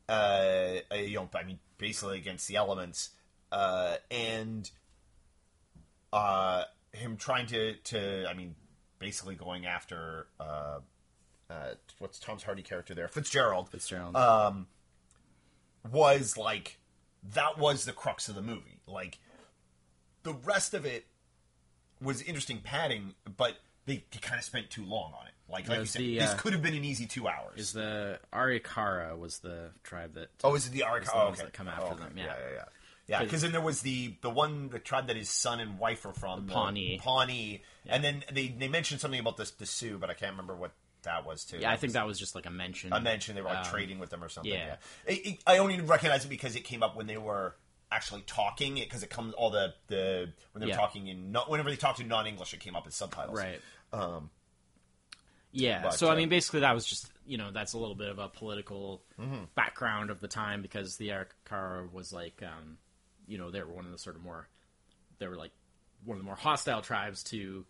uh 0.08 0.74
you 0.94 1.16
know 1.16 1.28
I 1.34 1.44
mean 1.44 1.58
basically 1.78 2.18
against 2.18 2.48
the 2.48 2.56
elements 2.56 3.10
uh 3.54 3.96
and 4.10 4.70
uh 6.12 6.64
him 6.92 7.16
trying 7.16 7.46
to 7.46 7.74
to 7.76 8.26
I 8.28 8.34
mean 8.34 8.54
basically 8.98 9.34
going 9.34 9.66
after 9.66 10.26
uh 10.40 10.78
uh 11.50 11.74
what's 11.98 12.18
Tom's 12.18 12.42
Hardy 12.42 12.62
character 12.62 12.94
there 12.94 13.08
Fitzgerald 13.08 13.68
Fitzgerald. 13.70 14.16
was 15.90 16.36
like 16.36 16.78
that 17.34 17.58
was 17.58 17.84
the 17.84 17.92
crux 17.92 18.28
of 18.28 18.34
the 18.34 18.42
movie. 18.42 18.80
Like 18.86 19.18
the 20.22 20.34
rest 20.34 20.74
of 20.74 20.84
it 20.84 21.06
was 22.02 22.22
interesting 22.22 22.60
padding, 22.62 23.14
but 23.36 23.58
they, 23.86 24.04
they 24.10 24.18
kind 24.20 24.38
of 24.38 24.44
spent 24.44 24.70
too 24.70 24.84
long 24.84 25.12
on 25.18 25.26
it. 25.26 25.32
Like 25.50 25.68
like 25.68 25.80
you 25.80 25.86
said, 25.86 26.00
the, 26.00 26.18
this 26.18 26.30
uh, 26.30 26.36
could 26.36 26.52
have 26.54 26.62
been 26.62 26.74
an 26.74 26.84
easy 26.84 27.06
two 27.06 27.28
hours. 27.28 27.58
is 27.58 27.72
the 27.72 28.18
Arikara 28.32 29.18
was 29.18 29.38
the 29.38 29.70
tribe 29.82 30.14
that 30.14 30.28
oh, 30.42 30.54
is 30.54 30.66
it 30.66 30.72
the 30.72 30.78
the 30.78 30.84
Oh, 31.14 31.28
okay. 31.28 31.42
that 31.42 31.52
come 31.52 31.68
after 31.68 31.84
Oh, 31.84 31.90
okay. 31.92 32.04
them, 32.04 32.12
yeah. 32.16 32.24
yeah, 32.24 32.32
yeah, 32.48 32.54
yeah. 32.54 32.64
Yeah, 33.06 33.22
because 33.22 33.42
then 33.42 33.52
there 33.52 33.60
was 33.60 33.82
the 33.82 34.14
the 34.22 34.30
one 34.30 34.70
the 34.70 34.78
tribe 34.78 35.08
that 35.08 35.16
his 35.16 35.28
son 35.28 35.60
and 35.60 35.78
wife 35.78 36.06
are 36.06 36.12
from, 36.14 36.46
the 36.46 36.52
Pawnee. 36.52 36.98
Pawnee, 37.02 37.62
and 37.86 38.02
then 38.02 38.24
they 38.32 38.48
they 38.48 38.68
mentioned 38.68 39.00
something 39.00 39.20
about 39.20 39.36
the 39.36 39.50
the 39.58 39.66
Sioux, 39.66 39.98
but 39.98 40.08
I 40.10 40.14
can't 40.14 40.30
remember 40.32 40.56
what 40.56 40.72
that 41.02 41.26
was 41.26 41.44
too. 41.44 41.58
Yeah, 41.58 41.70
I 41.70 41.76
think 41.76 41.92
that 41.92 42.06
was 42.06 42.18
just 42.18 42.34
like 42.34 42.46
a 42.46 42.50
mention. 42.50 42.92
I 42.94 43.00
mentioned 43.00 43.36
they 43.36 43.42
were 43.42 43.48
like 43.48 43.66
Um, 43.66 43.72
trading 43.72 43.98
with 43.98 44.08
them 44.08 44.24
or 44.24 44.30
something. 44.30 44.50
yeah. 44.50 44.76
Yeah, 45.06 45.12
It- 45.14 45.26
it- 45.26 45.42
I 45.46 45.58
only 45.58 45.78
recognize 45.82 46.24
it 46.24 46.28
because 46.28 46.56
it 46.56 46.62
came 46.62 46.82
up 46.82 46.96
when 46.96 47.06
they 47.06 47.18
were 47.18 47.56
actually 47.92 48.22
talking 48.22 48.76
because 48.76 49.02
it 49.02 49.10
comes 49.10 49.34
all 49.34 49.50
the 49.50 49.74
the 49.88 50.32
when 50.52 50.60
they 50.60 50.66
were 50.66 50.70
Yeah. 50.70 50.76
talking 50.78 51.06
in 51.08 51.30
not 51.30 51.50
whenever 51.50 51.68
they 51.68 51.76
talked 51.76 52.00
in 52.00 52.08
non 52.08 52.26
English 52.26 52.54
it 52.54 52.60
came 52.60 52.74
up 52.74 52.86
as 52.86 52.94
subtitles. 52.94 53.38
Right. 53.38 53.60
Um, 53.92 54.30
Yeah. 55.52 55.82
But, 55.82 55.94
so 55.94 56.08
I 56.08 56.12
uh, 56.12 56.16
mean, 56.16 56.28
basically, 56.30 56.60
that 56.60 56.72
was 56.74 56.86
just 56.86 57.10
you 57.26 57.36
know 57.38 57.50
that's 57.50 57.74
a 57.74 57.78
little 57.78 57.94
bit 57.94 58.08
of 58.08 58.18
a 58.18 58.28
political 58.28 59.02
Mm-hmm. 59.20 59.44
background 59.54 60.10
of 60.10 60.20
the 60.20 60.28
time 60.28 60.62
because 60.62 60.96
the 60.96 61.08
Arikara 61.10 61.90
was 61.92 62.12
like, 62.12 62.42
um, 62.42 62.78
you 63.26 63.38
know, 63.38 63.50
they 63.50 63.60
were 63.62 63.72
one 63.72 63.84
of 63.86 63.92
the 63.92 63.98
sort 63.98 64.16
of 64.16 64.22
more, 64.22 64.48
they 65.18 65.26
were 65.28 65.36
like 65.36 65.52
one 66.04 66.16
of 66.16 66.22
the 66.22 66.26
more 66.26 66.36
hostile 66.36 66.82
tribes 66.82 67.22
to 67.24 67.64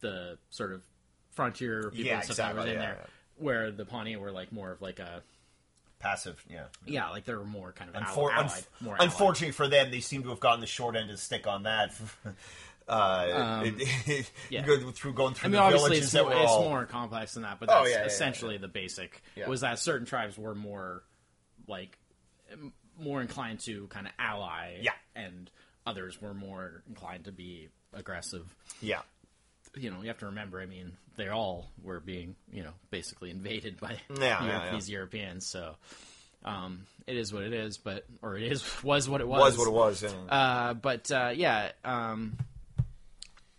the 0.00 0.38
sort 0.50 0.72
of 0.72 0.82
frontier 1.30 1.90
people 1.90 2.06
Yeah, 2.06 2.14
and 2.16 2.24
stuff 2.24 2.36
that 2.38 2.54
was 2.56 2.64
exactly, 2.64 2.72
in 2.74 2.80
yeah, 2.80 2.94
there, 2.96 3.06
where 3.38 3.70
the 3.70 3.84
Pawnee 3.84 4.16
were 4.16 4.32
like 4.32 4.52
more 4.52 4.70
of 4.72 4.82
like 4.82 4.98
a 4.98 5.22
passive. 6.00 6.44
Yeah. 6.50 6.64
yeah, 6.84 7.10
like 7.10 7.24
they 7.24 7.34
were 7.34 7.44
more 7.44 7.70
kind 7.72 7.88
of 7.94 8.02
Unfor- 8.02 8.32
allied, 8.32 8.46
unf- 8.50 8.66
more 8.80 8.94
allied. 8.96 9.04
unfortunately 9.08 9.52
for 9.52 9.68
them, 9.68 9.90
they 9.92 10.00
seem 10.00 10.24
to 10.24 10.30
have 10.30 10.40
gotten 10.40 10.60
the 10.60 10.66
short 10.66 10.96
end 10.96 11.08
of 11.10 11.16
the 11.16 11.22
stick 11.22 11.46
on 11.46 11.62
that. 11.62 11.94
uh, 12.88 13.62
it- 13.64 13.80
it- 14.08 14.18
Um, 14.20 14.24
yeah. 14.50 14.66
go 14.66 14.90
through 14.90 15.12
going 15.14 15.34
I 15.34 15.36
through 15.36 15.50
mean, 15.50 15.52
the 15.58 15.62
obviously, 15.62 15.88
villages 15.90 16.14
it's 16.14 16.22
more, 16.24 16.34
were 16.34 16.42
it's 16.42 16.50
all 16.50 16.64
more 16.68 16.84
complex 16.86 17.34
than 17.34 17.44
that, 17.44 17.60
but 17.60 17.70
Oh, 17.70 17.74
that's 17.74 17.90
yeah, 17.90 17.94
yeah, 17.96 18.00
yeah, 18.02 18.06
essentially 18.06 18.58
the 18.58 18.68
basic. 18.68 19.22
Yeah. 19.36 19.48
Was 19.48 19.60
that 19.60 19.78
certain 19.78 20.06
tribes 20.06 20.36
were 20.36 20.54
more 20.56 21.04
like 21.68 21.96
more 23.02 23.20
inclined 23.20 23.60
to 23.60 23.86
kind 23.88 24.06
of 24.06 24.12
ally, 24.18 24.78
Yeah. 24.80 24.92
and 25.14 25.50
others 25.86 26.20
were 26.20 26.34
more 26.34 26.82
inclined 26.88 27.24
to 27.24 27.32
be 27.32 27.68
aggressive. 27.92 28.54
yeah. 28.80 29.02
You 29.74 29.90
know, 29.90 30.02
you 30.02 30.08
have 30.08 30.18
to 30.18 30.26
remember. 30.26 30.60
I 30.60 30.66
mean, 30.66 30.92
they 31.16 31.28
all 31.28 31.70
were 31.82 31.98
being, 31.98 32.36
you 32.52 32.62
know, 32.62 32.72
basically 32.90 33.30
invaded 33.30 33.80
by 33.80 33.98
Yeah, 34.20 34.44
Europe- 34.44 34.62
yeah, 34.66 34.72
these 34.72 34.90
Europeans. 34.90 35.46
So 35.46 35.76
um, 36.44 36.84
it 37.06 37.16
is 37.16 37.32
what 37.32 37.42
it 37.44 37.54
is, 37.54 37.78
but 37.78 38.04
or 38.20 38.36
it 38.36 38.52
is 38.52 38.62
was 38.84 39.08
what 39.08 39.22
it 39.22 39.26
was. 39.28 39.40
Was 39.40 39.58
what 39.58 39.68
it 39.68 39.72
was. 39.72 40.02
Yeah. 40.02 40.10
Uh, 40.28 40.74
but 40.74 41.10
uh, 41.10 41.30
yeah, 41.34 41.72
um, 41.86 42.36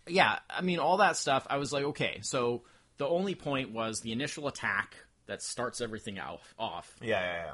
yeah. 0.06 0.38
I 0.48 0.60
mean, 0.62 0.78
all 0.78 0.98
that 0.98 1.16
stuff. 1.16 1.46
I 1.50 1.56
was 1.56 1.72
like, 1.72 1.84
okay. 1.84 2.20
So 2.22 2.62
the 2.98 3.08
only 3.08 3.34
point 3.34 3.72
was 3.72 4.00
the 4.00 4.12
initial 4.12 4.46
attack 4.46 4.94
that 5.26 5.42
starts 5.42 5.80
everything 5.80 6.18
off. 6.20 6.54
Off. 6.58 6.94
yeah, 7.02 7.08
yeah, 7.20 7.44
yeah. 7.46 7.52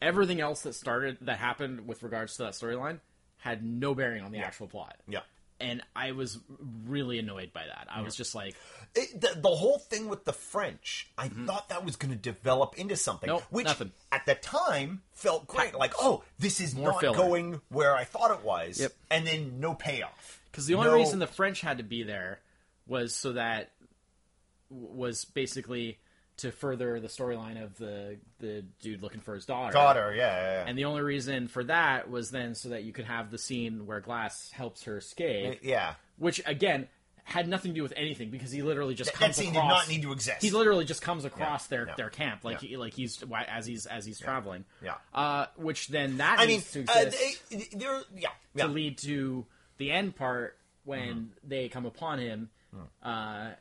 Everything 0.00 0.40
else 0.40 0.62
that 0.62 0.74
started 0.74 1.18
that 1.22 1.38
happened 1.38 1.86
with 1.86 2.02
regards 2.02 2.36
to 2.36 2.44
that 2.44 2.52
storyline 2.52 3.00
had 3.38 3.64
no 3.64 3.94
bearing 3.94 4.22
on 4.22 4.32
the 4.32 4.38
actual 4.38 4.66
plot. 4.68 4.96
Yeah. 5.08 5.20
And 5.60 5.82
I 5.96 6.12
was 6.12 6.38
really 6.86 7.18
annoyed 7.18 7.52
by 7.52 7.64
that. 7.66 7.88
I 7.90 8.02
was 8.02 8.14
just 8.14 8.32
like, 8.32 8.54
It, 8.94 9.20
the, 9.20 9.40
the 9.40 9.48
whole 9.48 9.78
thing 9.78 10.08
with 10.08 10.24
the 10.24 10.32
French, 10.32 11.10
I 11.18 11.26
thought 11.28 11.68
that 11.70 11.84
was 11.84 11.96
going 11.96 12.12
to 12.12 12.16
develop 12.16 12.78
into 12.78 12.94
something, 12.94 13.28
Mm-hmm. 13.28 13.38
Nope, 13.38 13.46
which 13.50 13.66
nothing. 13.66 13.90
at 14.12 14.24
the 14.24 14.36
time 14.36 15.02
felt 15.14 15.48
great. 15.48 15.74
Like, 15.74 15.94
oh, 15.98 16.22
this 16.38 16.60
is 16.60 16.76
More 16.76 16.90
not 16.92 17.00
filler. 17.00 17.16
going 17.16 17.60
where 17.70 17.96
I 17.96 18.04
thought 18.04 18.30
it 18.30 18.44
was, 18.44 18.78
Yep. 18.80 18.92
and 19.10 19.26
then 19.26 19.58
no 19.58 19.74
payoff. 19.74 20.40
because 20.52 20.66
the 20.68 20.74
only 20.74 20.90
No- 20.90 20.94
reason 20.94 21.18
the 21.18 21.26
French 21.26 21.60
had 21.60 21.78
to 21.78 21.84
be 21.84 22.04
there 22.04 22.38
was 22.86 23.16
so 23.16 23.32
that 23.32 23.72
was 24.70 25.24
basically 25.24 25.98
to 26.38 26.50
further 26.52 26.98
the 27.00 27.08
storyline 27.08 27.62
of 27.62 27.76
the 27.78 28.16
the 28.40 28.64
dude 28.80 29.02
looking 29.02 29.20
for 29.20 29.34
his 29.34 29.44
daughter. 29.46 29.72
daughter, 29.72 30.14
yeah, 30.16 30.22
yeah, 30.36 30.52
yeah. 30.52 30.64
And 30.66 30.78
the 30.78 30.84
only 30.86 31.02
reason 31.02 31.48
for 31.48 31.64
that 31.64 32.10
was 32.10 32.30
then 32.30 32.54
so 32.54 32.70
that 32.70 32.84
you 32.84 32.92
could 32.92 33.04
have 33.06 33.30
the 33.30 33.38
scene 33.38 33.86
where 33.86 34.00
Glass 34.00 34.50
helps 34.50 34.84
her 34.84 34.98
escape, 34.98 35.60
yeah. 35.62 35.94
which 36.16 36.40
again 36.46 36.88
had 37.24 37.46
nothing 37.46 37.72
to 37.72 37.74
do 37.74 37.82
with 37.82 37.92
anything 37.94 38.30
because 38.30 38.50
he 38.50 38.62
literally 38.62 38.94
just 38.94 39.12
That 39.12 39.18
comes 39.18 39.36
scene 39.36 39.50
across. 39.50 39.64
did 39.64 39.68
not 39.68 39.88
need 39.88 40.00
to 40.02 40.12
exist. 40.12 40.40
He 40.40 40.50
literally 40.50 40.86
just 40.86 41.02
comes 41.02 41.26
across 41.26 41.70
Yeah, 41.70 41.76
their 41.84 41.94
their 41.98 42.08
camp 42.10 42.42
like 42.42 42.62
yeah. 42.62 42.68
he, 42.70 42.76
like 42.78 42.94
he's 42.94 43.22
as 43.46 43.66
he's 43.66 43.84
as 43.84 44.06
he's 44.06 44.18
traveling. 44.18 44.64
Yeah. 44.82 44.94
Uh, 45.12 45.44
which 45.56 45.88
then 45.88 46.16
that 46.18 46.36
I 46.38 46.46
mean, 46.46 46.56
needs 46.56 46.70
to 46.72 46.80
uh, 46.88 47.00
exist 47.00 47.50
they, 47.50 47.68
they're 47.76 48.00
yeah, 48.16 48.28
yeah. 48.54 48.64
to 48.66 48.70
lead 48.72 48.96
to 48.98 49.44
the 49.76 49.90
end 49.92 50.16
part 50.16 50.56
when 50.84 51.08
Mm-hmm. 51.08 51.48
they 51.48 51.68
come 51.68 51.84
upon 51.84 52.18
him, 52.18 52.48
Mm. 52.74 52.86
uh, 53.02 53.54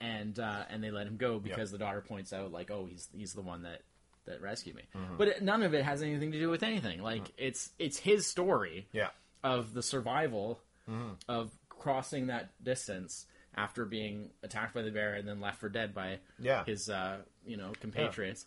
and 0.00 0.38
uh, 0.38 0.62
and 0.70 0.82
they 0.82 0.90
let 0.90 1.06
him 1.06 1.16
go 1.16 1.38
because 1.38 1.70
the 1.70 1.78
daughter 1.78 2.00
points 2.00 2.32
out 2.32 2.52
like, 2.52 2.70
oh, 2.70 2.86
he's 2.90 3.08
he's 3.16 3.32
the 3.32 3.42
one 3.42 3.62
that 3.62 3.82
that 4.26 4.40
rescued 4.42 4.76
me. 4.76 4.82
Mm-hmm. 4.96 5.16
But 5.18 5.42
none 5.42 5.62
of 5.62 5.72
it 5.74 5.84
has 5.84 6.02
anything 6.02 6.32
to 6.32 6.38
do 6.38 6.50
with 6.50 6.62
anything. 6.62 7.02
Like 7.02 7.30
it's 7.38 7.70
it's 7.78 7.98
his 7.98 8.26
story 8.26 8.86
yeah. 8.92 9.08
of 9.44 9.72
the 9.74 9.82
survival 9.82 10.60
Mm-hmm. 10.88 11.14
of 11.28 11.50
crossing 11.68 12.28
that 12.28 12.50
distance 12.62 13.26
after 13.56 13.84
being 13.84 14.30
attacked 14.44 14.72
by 14.72 14.82
the 14.82 14.92
bear 14.92 15.14
and 15.14 15.26
then 15.26 15.40
left 15.40 15.58
for 15.58 15.68
dead 15.68 15.92
by 15.92 16.18
Yeah. 16.38 16.62
his 16.64 16.88
uh, 16.88 17.16
you 17.44 17.56
know 17.56 17.72
compatriots. 17.80 18.46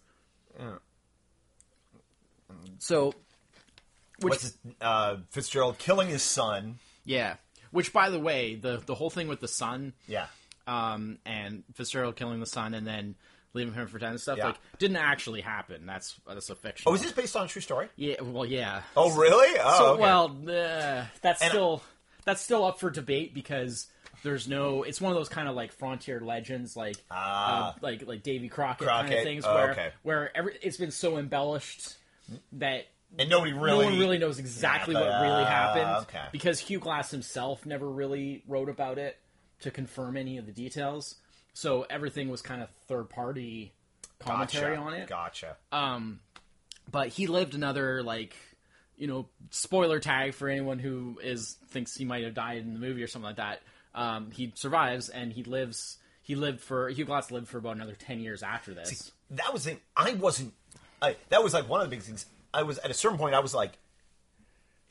Yeah. 0.57 0.75
So, 2.79 3.13
which 4.21 4.31
What's 4.31 4.57
uh, 4.81 5.17
Fitzgerald 5.31 5.77
killing 5.79 6.07
his 6.07 6.23
son? 6.23 6.79
yeah, 7.05 7.35
which 7.71 7.93
by 7.93 8.09
the 8.09 8.19
way, 8.19 8.55
the 8.55 8.81
the 8.85 8.95
whole 8.95 9.09
thing 9.09 9.27
with 9.27 9.39
the 9.41 9.47
son 9.47 9.93
Yeah, 10.07 10.27
um, 10.69 11.17
and 11.25 11.63
Fitzgerald 11.73 12.15
killing 12.15 12.39
the 12.39 12.45
son 12.45 12.73
and 12.73 12.85
then 12.85 13.15
leaving 13.53 13.73
him 13.73 13.87
for 13.87 13.97
dead 13.97 14.11
and 14.11 14.21
stuff 14.21 14.37
Yeah. 14.37 14.47
like 14.47 14.57
didn't 14.77 14.97
actually 14.97 15.41
happen. 15.41 15.85
That's 15.85 16.19
that's 16.27 16.49
a 16.49 16.55
fiction. 16.55 16.83
Oh, 16.87 16.93
is 16.93 17.01
this 17.01 17.11
based 17.11 17.35
on 17.35 17.45
a 17.45 17.47
true 17.47 17.61
story? 17.61 17.87
Yeah, 17.95 18.21
well, 18.21 18.45
yeah. 18.45 18.81
Oh, 18.95 19.15
really? 19.17 19.57
Oh, 19.59 19.77
So, 19.77 19.85
okay. 19.93 20.01
well, 20.01 20.25
uh, 20.47 21.05
that's 21.21 21.41
And- 21.41 21.49
still 21.49 21.83
that's 22.25 22.41
still 22.41 22.63
up 22.65 22.79
for 22.79 22.89
debate 22.91 23.33
because 23.33 23.87
there's 24.21 24.47
no. 24.47 24.83
It's 24.83 24.99
one 25.01 25.11
of 25.11 25.17
those 25.17 25.29
kind 25.29 25.47
of 25.47 25.55
like 25.55 25.71
frontier 25.71 26.19
legends, 26.19 26.75
like 26.75 26.97
Ah. 27.09 27.71
uh, 27.71 27.73
like 27.81 28.05
like 28.05 28.21
Davy 28.21 28.49
Crockett, 28.49 28.87
kind 28.87 29.11
of 29.13 29.23
things, 29.23 29.45
Oh, 29.47 29.53
where 29.55 29.71
okay. 29.71 29.91
where 30.03 30.37
every 30.37 30.57
it's 30.61 30.77
been 30.77 30.91
so 30.91 31.17
embellished 31.17 31.95
that 32.53 32.85
and 33.17 33.27
nobody 33.29 33.53
really, 33.53 33.79
no 33.85 33.89
one 33.91 33.97
really 33.99 34.17
knows 34.19 34.37
exactly 34.37 34.93
Yeah, 34.93 34.99
what 35.01 35.21
really 35.23 35.43
uh, 35.43 35.45
happened 35.45 35.89
okay. 36.07 36.25
because 36.31 36.59
Hugh 36.59 36.79
Glass 36.79 37.09
himself 37.09 37.65
never 37.65 37.89
really 37.89 38.43
wrote 38.47 38.69
about 38.69 38.99
it 38.99 39.17
to 39.61 39.71
confirm 39.71 40.17
any 40.17 40.37
of 40.37 40.45
the 40.45 40.51
details. 40.51 41.15
So 41.53 41.85
everything 41.89 42.29
was 42.29 42.41
kind 42.41 42.61
of 42.61 42.69
third 42.87 43.09
party 43.09 43.73
commentary 44.19 44.75
Gotcha. 44.77 44.87
on 44.87 44.93
it. 44.93 45.07
Gotcha. 45.09 45.57
Um, 45.71 46.19
But 46.91 47.09
he 47.09 47.27
lived 47.27 47.53
another 47.55 48.01
like 48.03 48.35
you 48.97 49.07
know 49.07 49.27
spoiler 49.51 49.99
tag 49.99 50.33
for 50.33 50.49
anyone 50.49 50.79
who 50.79 51.19
is 51.23 51.55
thinks 51.69 51.95
he 51.95 52.05
might 52.05 52.23
have 52.23 52.33
died 52.33 52.57
in 52.59 52.73
the 52.73 52.79
movie 52.79 53.03
or 53.03 53.07
something 53.07 53.27
like 53.27 53.37
that. 53.37 53.61
Um, 53.95 54.31
he 54.31 54.51
survives 54.55 55.09
and 55.09 55.31
he 55.33 55.43
lives. 55.43 55.97
He 56.21 56.35
lived 56.35 56.61
for 56.61 56.89
Hugh 56.89 57.05
Glass 57.05 57.31
lived 57.31 57.47
for 57.47 57.57
about 57.57 57.75
another 57.75 57.95
ten 57.95 58.19
years 58.19 58.43
after 58.43 58.73
this. 58.73 59.11
that 59.31 59.51
was. 59.53 59.67
I 59.97 60.13
wasn't. 60.13 60.53
I, 61.01 61.15
that 61.29 61.43
was 61.43 61.53
like 61.53 61.67
one 61.69 61.81
of 61.81 61.89
the 61.89 61.95
big 61.95 62.03
things. 62.03 62.25
I 62.53 62.63
was 62.63 62.77
at 62.79 62.91
a 62.91 62.93
certain 62.93 63.17
point. 63.17 63.33
I 63.35 63.39
was 63.39 63.53
like, 63.55 63.77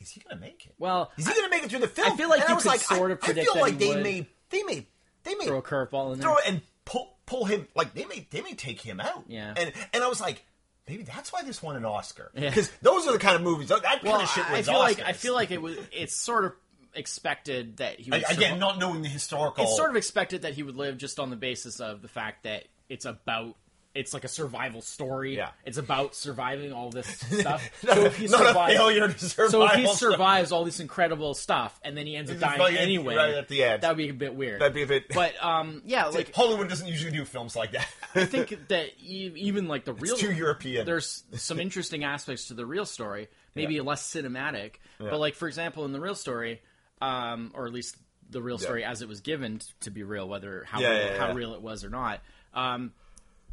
"Is 0.01 0.11
he 0.11 0.21
going 0.21 0.37
to 0.37 0.41
make 0.41 0.67
it? 0.67 0.75
Well, 0.79 1.11
is 1.17 1.27
he 1.27 1.33
going 1.35 1.45
to 1.45 1.51
make 1.51 1.63
it 1.65 1.71
through 1.71 1.81
the 1.81 1.89
film?" 1.89 2.13
I 2.13 2.17
feel 2.17 2.29
like 2.29 2.41
and 2.41 2.49
you 2.49 2.53
I 2.53 2.57
was 2.57 2.65
could 2.65 2.71
like, 2.71 2.81
sort 2.81 3.11
of 3.11 3.21
predict 3.21 3.41
I 3.49 3.53
feel 3.53 3.55
that 3.55 3.61
like 3.61 3.73
he 3.75 3.79
they 3.79 3.95
would 3.95 4.03
may, 4.03 4.27
they 4.51 4.63
may, 4.63 4.87
they 5.25 5.35
may 5.35 5.47
throw 5.47 5.59
a 5.59 5.63
curveball 5.63 6.13
in 6.15 6.21
there. 6.21 6.29
throw 6.29 6.37
it 6.37 6.45
and 6.47 6.63
pull 6.85 7.17
pull 7.27 7.45
him 7.45 7.67
like 7.75 7.95
they 7.95 8.05
may 8.07 8.27
they 8.31 8.41
may 8.41 8.55
take 8.55 8.81
him 8.81 9.01
out. 9.01 9.25
Yeah. 9.29 9.55
and 9.57 9.73
and 9.93 10.03
I 10.03 10.09
was 10.09 10.21
like. 10.21 10.45
Maybe 10.91 11.03
that's 11.03 11.31
why 11.31 11.43
this 11.43 11.63
won 11.63 11.77
an 11.77 11.85
Oscar 11.85 12.31
Yeah. 12.35 12.49
because 12.49 12.71
those 12.81 13.07
are 13.07 13.13
the 13.13 13.19
kind 13.19 13.37
of 13.37 13.43
movies 13.43 13.69
that 13.69 13.83
kind 13.83 14.01
well, 14.03 14.23
of 14.23 14.29
shit 14.31 14.47
I 14.49 14.53
wins 14.55 14.69
feel 14.69 14.79
like 14.79 15.01
I 15.01 15.13
feel 15.13 15.35
like 15.35 15.51
it 15.51 15.61
was. 15.61 15.77
It's 15.93 16.17
sort 16.17 16.47
of 16.47 16.53
expected 16.95 17.77
that 17.77 18.01
he 18.01 18.11
would 18.11 18.23
again, 18.25 18.35
survive- 18.37 18.59
not 18.59 18.79
knowing 18.79 19.03
the 19.03 19.09
historical. 19.11 19.65
it's 19.65 19.77
sort 19.77 19.91
of 19.91 19.97
expected 19.97 20.43
that 20.43 20.55
he 20.55 20.63
would 20.63 20.77
live 20.77 20.97
just 20.97 21.21
on 21.21 21.29
the 21.29 21.37
basis 21.37 21.79
of 21.81 22.01
the 22.01 22.09
fact 22.09 22.45
that 22.45 22.65
it's 22.89 23.05
about 23.05 23.57
it's 23.95 24.15
like 24.15 24.25
a 24.25 24.29
survival 24.29 24.81
story. 24.81 25.37
Yeah. 25.37 25.51
It's 25.65 25.79
about 25.79 26.15
surviving 26.15 26.73
all 26.73 26.91
this 26.91 27.07
stuff. 27.41 27.69
so 27.83 28.05
if 28.05 28.17
he 28.17 28.27
not 28.27 28.41
a 28.43 28.47
survives, 28.49 28.75
failure 28.77 29.09
to 29.09 29.19
survive. 29.19 29.51
so 29.51 29.65
if 29.65 29.73
he 29.73 29.87
survives 29.95 30.53
all 30.53 30.65
this 30.65 30.79
incredible 30.79 31.35
stuff 31.35 31.79
and 31.83 31.97
then 31.97 32.07
he 32.07 32.15
ends 32.15 32.31
up 32.31 32.39
dying 32.39 32.61
like, 32.61 32.75
anyway, 32.77 33.17
right 33.17 33.35
at 33.35 33.49
the 33.49 33.65
end. 33.65 33.83
that 33.83 33.89
would 33.89 33.97
be 33.97 34.09
a 34.11 34.15
bit 34.15 34.35
weird. 34.35 34.61
That'd 34.61 34.75
be 34.75 34.83
a 34.83 34.87
bit. 34.87 35.09
but 35.15 35.33
um, 35.43 35.83
yeah, 35.85 36.07
like, 36.07 36.15
like 36.15 36.35
Hollywood 36.35 36.69
doesn't 36.69 36.87
usually 36.87 37.13
do 37.13 37.25
films 37.25 37.57
like 37.57 37.73
that. 37.73 37.89
I 38.15 38.25
think 38.25 38.69
that 38.69 38.91
even 39.01 39.69
like 39.69 39.85
the 39.85 39.95
real 39.95 40.17
too 40.17 40.33
European. 40.33 40.87
There's 40.87 41.25
some 41.33 41.59
interesting 41.59 42.05
aspects 42.05 42.49
to 42.49 42.55
the 42.55 42.67
real 42.67 42.87
story, 42.87 43.29
maybe 43.55 43.75
Yeah. 43.75 43.83
less 43.83 44.03
cinematic. 44.07 44.75
But 44.99 45.19
like 45.19 45.35
for 45.35 45.49
example, 45.49 45.85
in 45.87 45.93
the 45.93 46.01
real 46.01 46.15
story, 46.15 46.61
um, 47.01 47.53
or 47.55 47.67
at 47.67 47.73
least 47.73 47.97
the 48.31 48.43
real 48.43 48.59
story 48.59 48.85
as 48.85 49.01
it 49.03 49.09
was 49.09 49.23
given 49.23 49.61
to 49.81 49.91
be 49.91 50.03
real, 50.03 50.29
whether 50.29 50.65
how 50.69 50.81
Yeah, 50.81 50.91
real, 50.91 50.99
yeah, 51.07 51.19
how 51.19 51.27
yeah. 51.29 51.35
real 51.35 51.55
it 51.55 51.63
was 51.63 51.85
or 51.85 51.89
not. 51.91 52.21
Um, 52.55 52.93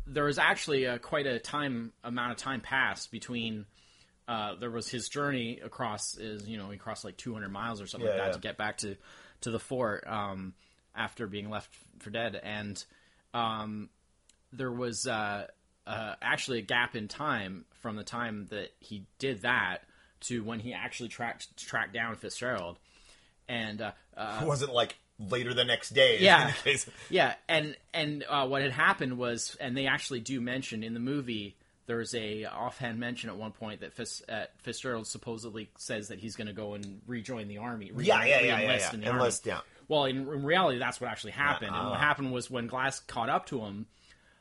there 0.07 0.23
was 0.25 0.37
actually 0.37 0.87
uh 0.87 0.97
quite 0.97 1.25
a 1.25 1.39
time 1.39 1.93
amount 2.03 2.31
of 2.31 2.37
time 2.37 2.61
passed 2.61 3.11
between. 3.11 3.65
Uh, 4.27 4.55
there 4.55 4.71
was 4.71 4.87
his 4.89 5.07
journey 5.07 5.59
across 5.63 6.17
is 6.17 6.47
you 6.47 6.57
know 6.57 6.71
he 6.71 6.77
crossed 6.77 7.05
like 7.05 7.15
200 7.15 7.47
miles 7.49 7.79
or 7.79 7.85
something 7.85 8.07
Yeah, 8.07 8.15
like 8.15 8.21
that 8.23 8.27
yeah. 8.29 8.33
to 8.33 8.39
get 8.39 8.57
back 8.57 8.77
to 8.77 8.95
to 9.41 9.51
the 9.51 9.59
fort 9.59 10.03
um, 10.07 10.55
after 10.95 11.27
being 11.27 11.51
left 11.51 11.69
for 11.99 12.09
dead 12.09 12.39
and 12.41 12.83
um, 13.35 13.87
there 14.51 14.71
was 14.71 15.05
uh, 15.05 15.45
uh, 15.85 16.15
actually 16.23 16.57
a 16.57 16.61
gap 16.63 16.95
in 16.95 17.07
time 17.07 17.65
from 17.81 17.97
the 17.97 18.03
time 18.03 18.47
that 18.49 18.69
he 18.79 19.05
did 19.19 19.43
that 19.43 19.83
to 20.21 20.43
when 20.43 20.59
he 20.59 20.73
actually 20.73 21.09
tracked 21.09 21.55
tracked 21.57 21.93
down 21.93 22.15
Fitzgerald, 22.15 22.79
and 23.47 23.79
uh, 23.79 23.91
uh, 24.17 24.39
It 24.41 24.47
wasn't 24.47 24.73
like 24.73 24.95
later 25.19 25.53
the 25.53 25.63
next 25.65 25.89
day. 25.91 26.17
Yeah. 26.19 26.41
In 26.41 26.47
the 26.47 26.53
case. 26.71 26.89
yeah, 27.09 27.35
and 27.47 27.75
and 27.93 28.23
uh, 28.29 28.47
what 28.47 28.61
had 28.61 28.71
happened 28.71 29.17
was, 29.17 29.55
and 29.59 29.75
they 29.77 29.87
actually 29.87 30.19
do 30.21 30.41
mention 30.41 30.83
in 30.83 30.93
the 30.93 30.99
movie. 30.99 31.55
There's 31.87 32.15
a 32.15 32.45
offhand 32.45 32.99
mention 32.99 33.29
at 33.29 33.35
one 33.35 33.51
point 33.51 33.81
that 33.81 33.93
Fitz, 33.93 34.23
uh, 34.27 34.45
Fitzgerald 34.63 35.05
supposedly 35.05 35.69
says 35.77 36.07
that 36.07 36.17
he's 36.17 36.35
going 36.35 36.47
to 36.47 36.53
go 36.53 36.73
and 36.73 36.99
rejoin 37.05 37.47
the 37.47 37.59
army. 37.59 37.91
Re- 37.93 38.05
Yeah, 38.05 38.23
yeah, 38.25 38.39
yeah, 38.39 38.59
yeah, 38.59 38.77
yeah. 38.77 38.93
in 38.95 39.03
Enlist, 39.03 39.47
army. 39.47 39.57
yeah. 39.57 39.61
Well, 39.87 40.05
in, 40.05 40.17
in 40.17 40.43
reality, 40.43 40.79
that's 40.79 40.99
what 40.99 41.11
actually 41.11 41.33
happened. 41.33 41.75
and 41.75 41.85
what 41.85 41.91
Uh-uh. 41.93 41.99
happened 41.99 42.31
was 42.33 42.49
when 42.49 42.65
Glass 42.65 42.99
caught 43.01 43.29
up 43.29 43.45
to 43.47 43.59
him, 43.61 43.85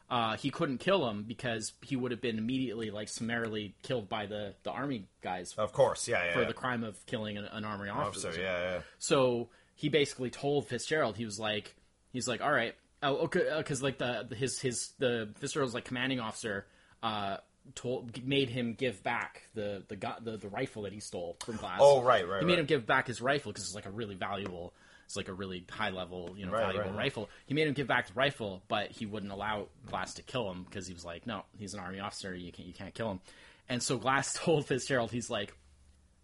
uh, 0.08 0.38
he 0.38 0.48
couldn't 0.48 0.78
kill 0.78 1.06
him 1.06 1.24
because 1.24 1.74
he 1.82 1.96
would 1.96 2.12
have 2.12 2.22
been 2.22 2.38
immediately, 2.38 2.90
like, 2.90 3.08
summarily 3.08 3.74
killed 3.82 4.08
by 4.08 4.24
the, 4.24 4.54
the 4.62 4.70
army 4.70 5.04
guys 5.20 5.52
Of 5.58 5.74
course, 5.74 6.08
yeah, 6.08 6.24
yeah. 6.24 6.32
for 6.32 6.40
yeah. 6.42 6.46
the 6.48 6.54
crime 6.54 6.82
of 6.82 7.04
killing 7.04 7.36
an, 7.36 7.44
an 7.44 7.66
army 7.66 7.90
officer. 7.90 8.28
Officer, 8.28 8.40
yeah, 8.40 8.58
yeah. 8.76 8.80
So 8.98 9.50
he 9.74 9.88
basically 9.88 10.30
told 10.30 10.68
Fitzgerald, 10.68 11.16
he 11.16 11.24
was 11.24 11.38
like, 11.38 11.74
he's 12.12 12.26
like, 12.28 12.40
all 12.40 12.52
right, 12.52 12.74
oh, 13.02 13.16
okay, 13.24 13.44
because 13.58 13.82
like 13.82 13.98
the 13.98 14.26
his 14.36 14.60
his 14.60 14.92
the 14.98 15.30
Fitzgerald's 15.38 15.74
like 15.74 15.84
commanding 15.84 16.20
officer, 16.20 16.66
uh, 17.02 17.38
told 17.74 18.24
made 18.26 18.50
him 18.50 18.74
give 18.74 19.02
back 19.02 19.42
the 19.54 19.82
the 19.88 19.96
gu- 19.96 20.20
the, 20.22 20.36
the 20.36 20.48
rifle 20.48 20.82
that 20.82 20.92
he 20.92 21.00
stole 21.00 21.36
from 21.44 21.56
Glass. 21.56 21.78
Oh, 21.80 22.02
right, 22.02 22.26
right, 22.28 22.40
He 22.40 22.46
made 22.46 22.52
right. 22.54 22.60
him 22.60 22.66
give 22.66 22.86
back 22.86 23.06
his 23.06 23.20
rifle 23.20 23.52
because 23.52 23.64
it's 23.64 23.74
like 23.74 23.86
a 23.86 23.90
really 23.90 24.14
valuable. 24.14 24.74
It's 25.06 25.16
like 25.16 25.28
a 25.28 25.34
really 25.34 25.66
high 25.70 25.90
level, 25.90 26.34
you 26.34 26.46
know, 26.46 26.52
Right, 26.52 26.60
valuable 26.62 26.90
right, 26.90 26.96
right. 26.96 26.98
rifle. 27.04 27.28
He 27.44 27.52
made 27.52 27.66
him 27.66 27.74
give 27.74 27.86
back 27.86 28.06
the 28.06 28.14
rifle, 28.14 28.62
but 28.68 28.90
he 28.90 29.04
wouldn't 29.04 29.32
allow 29.32 29.68
Glass 29.86 30.14
to 30.14 30.22
kill 30.22 30.50
him 30.50 30.62
because 30.64 30.86
he 30.86 30.94
was 30.94 31.04
like, 31.04 31.26
"No, 31.26 31.42
he's 31.58 31.74
an 31.74 31.80
army 31.80 32.00
officer. 32.00 32.34
You 32.34 32.50
can't, 32.52 32.66
you 32.68 32.72
can't 32.74 32.94
kill 32.94 33.10
him." 33.10 33.20
And 33.68 33.82
so 33.82 33.98
Glass 33.98 34.32
told 34.42 34.66
Fitzgerald, 34.66 35.10
he's 35.10 35.28
like, 35.28 35.54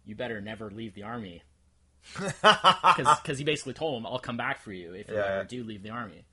"You 0.05 0.15
better 0.15 0.41
never 0.41 0.71
leave 0.71 0.95
the 0.95 1.03
army," 1.03 1.43
because 2.13 3.37
he 3.37 3.43
basically 3.43 3.73
told 3.73 3.99
him, 3.99 4.05
"I'll 4.05 4.19
come 4.19 4.37
back 4.37 4.61
for 4.61 4.71
you 4.73 4.93
if 4.93 5.07
you 5.09 5.15
Yeah, 5.15 5.21
ever 5.25 5.43
do 5.45 5.63
leave 5.63 5.83
the 5.83 5.89
army." 5.91 6.25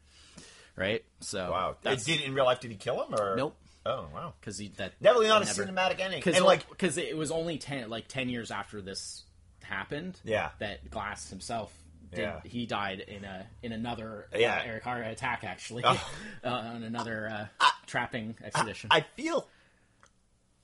Right? 0.76 1.04
So 1.20 1.50
Wow. 1.50 1.76
that's 1.82 2.04
did 2.04 2.20
in 2.20 2.34
real 2.34 2.44
life. 2.44 2.60
Did 2.60 2.70
he 2.70 2.76
kill 2.76 3.04
him 3.04 3.14
or 3.14 3.36
Nope. 3.36 3.56
Oh 3.86 4.06
wow. 4.14 4.34
because 4.40 4.58
he 4.58 4.68
that 4.76 5.00
Definitely 5.02 5.28
not 5.28 5.44
never- 5.44 5.62
a 5.62 5.66
cinematic 5.66 5.98
ending. 6.00 6.18
because 6.20 6.36
And 6.36 6.44
like, 6.44 6.68
because 6.68 6.98
it 6.98 7.16
was 7.16 7.30
only 7.30 7.58
ten 7.58 7.88
like 7.90 8.06
ten 8.08 8.28
years 8.28 8.50
after 8.50 8.80
this 8.80 9.24
happened. 9.62 10.20
Yeah. 10.24 10.50
that 10.60 10.88
Glass 10.90 11.30
himself. 11.30 11.72
Did, 12.10 12.20
Yeah. 12.20 12.40
He 12.44 12.64
died 12.66 13.00
in 13.00 13.24
a 13.24 13.46
in 13.62 13.72
another 13.72 14.28
uh, 14.32 14.36
Arikara 14.38 15.10
attack 15.10 15.42
actually 15.44 15.82
Oh. 15.84 16.10
uh, 16.44 16.48
on 16.48 16.82
another 16.82 17.48
uh, 17.60 17.66
trapping 17.86 18.36
expedition. 18.44 18.88
I 18.92 19.00
feel, 19.16 19.46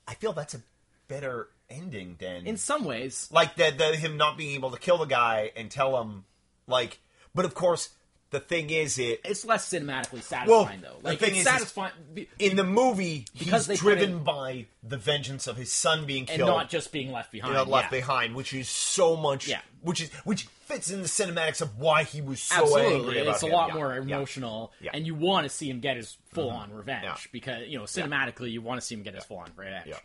I 0.07 0.15
feel 0.15 0.33
that's 0.33 0.55
a 0.55 0.61
better 1.09 1.49
ending 1.75 2.17
then. 2.19 2.47
in 2.47 2.57
some 2.57 2.85
ways, 2.85 3.29
like 3.33 3.57
the, 3.57 3.73
the 3.77 3.97
him 3.97 4.17
not 4.17 4.37
being 4.37 4.55
able 4.55 4.71
to 4.71 4.79
kill 4.79 4.99
the 4.99 5.05
guy 5.07 5.51
and 5.57 5.71
tell 5.71 6.01
him 6.01 6.25
like. 6.67 7.01
But 7.35 7.45
of 7.45 7.55
course, 7.55 7.91
the 8.31 8.41
thing 8.41 8.71
is, 8.71 8.99
it 8.99 9.21
it's 9.25 9.45
less 9.45 9.69
cinematically 9.69 10.23
satisfying 10.23 10.49
Well, 10.49 10.65
though. 10.95 10.99
the 11.03 11.09
Like 11.09 11.19
thing 11.19 11.31
it's 11.31 11.39
is, 11.41 11.47
is- 11.47 11.53
satisfying 11.53 11.93
in 12.39 12.57
the 12.57 12.65
movie 12.65 13.27
Because 13.39 13.67
he's 13.67 13.81
driven 13.81 14.21
by 14.25 14.67
the 14.83 14.97
vengeance 14.97 15.47
of 15.47 15.57
his 15.57 15.73
son 15.73 16.05
being 16.07 16.29
and 16.29 16.37
killed. 16.39 16.49
not 16.49 16.69
just 16.69 16.93
being 16.93 17.11
left 17.13 17.33
behind. 17.33 17.55
know, 17.55 17.65
left 17.65 17.93
yeah. 17.93 17.99
behind, 18.01 18.35
which 18.35 18.53
is 18.55 18.69
so 18.69 19.17
much, 19.17 19.49
Yeah. 19.49 19.61
which 19.83 20.01
is 20.01 20.11
which 20.25 20.45
fits 20.67 20.91
in 20.91 21.03
the 21.03 21.09
cinematics 21.09 21.61
of 21.61 21.77
why 21.79 22.05
he 22.05 22.21
was 22.23 22.41
so 22.41 22.63
Absolutely, 22.63 22.95
angry 22.95 23.21
about 23.23 23.35
it's 23.35 23.43
a 23.43 23.47
lot 23.47 23.69
Yeah, 23.69 23.75
more 23.75 23.97
emotional, 23.97 24.73
Yeah. 24.81 24.89
Mm-hmm. 24.89 24.97
and 24.97 25.07
you 25.07 25.15
want 25.15 25.45
to 25.45 25.51
see 25.51 25.69
him 25.69 25.81
get 25.81 25.97
his 25.97 26.17
full 26.33 26.51
on 26.51 26.73
revenge 26.73 27.05
Yeah. 27.05 27.17
because 27.33 27.69
you 27.69 27.79
know 27.79 27.85
cinematically 27.85 28.51
you 28.51 28.63
want 28.63 28.81
to 28.81 28.87
see 28.87 28.95
him 28.95 29.03
get 29.03 29.15
his 29.15 29.25
full 29.25 29.39
on 29.39 29.51
revenge. 29.57 29.87
Yeah. 29.89 29.99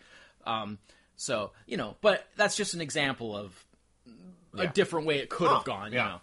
Um, 0.45 0.77
so 1.19 1.51
you 1.67 1.77
know, 1.77 1.95
but 2.01 2.25
that's 2.37 2.55
just 2.55 2.73
an 2.73 2.81
example 2.81 3.35
of 3.35 3.65
a 4.53 4.63
Yeah. 4.63 4.71
different 4.71 5.05
way 5.05 5.19
it 5.19 5.29
could 5.29 5.49
have 5.49 5.59
Oh, 5.61 5.63
gone. 5.63 5.91
yeah. 5.91 6.17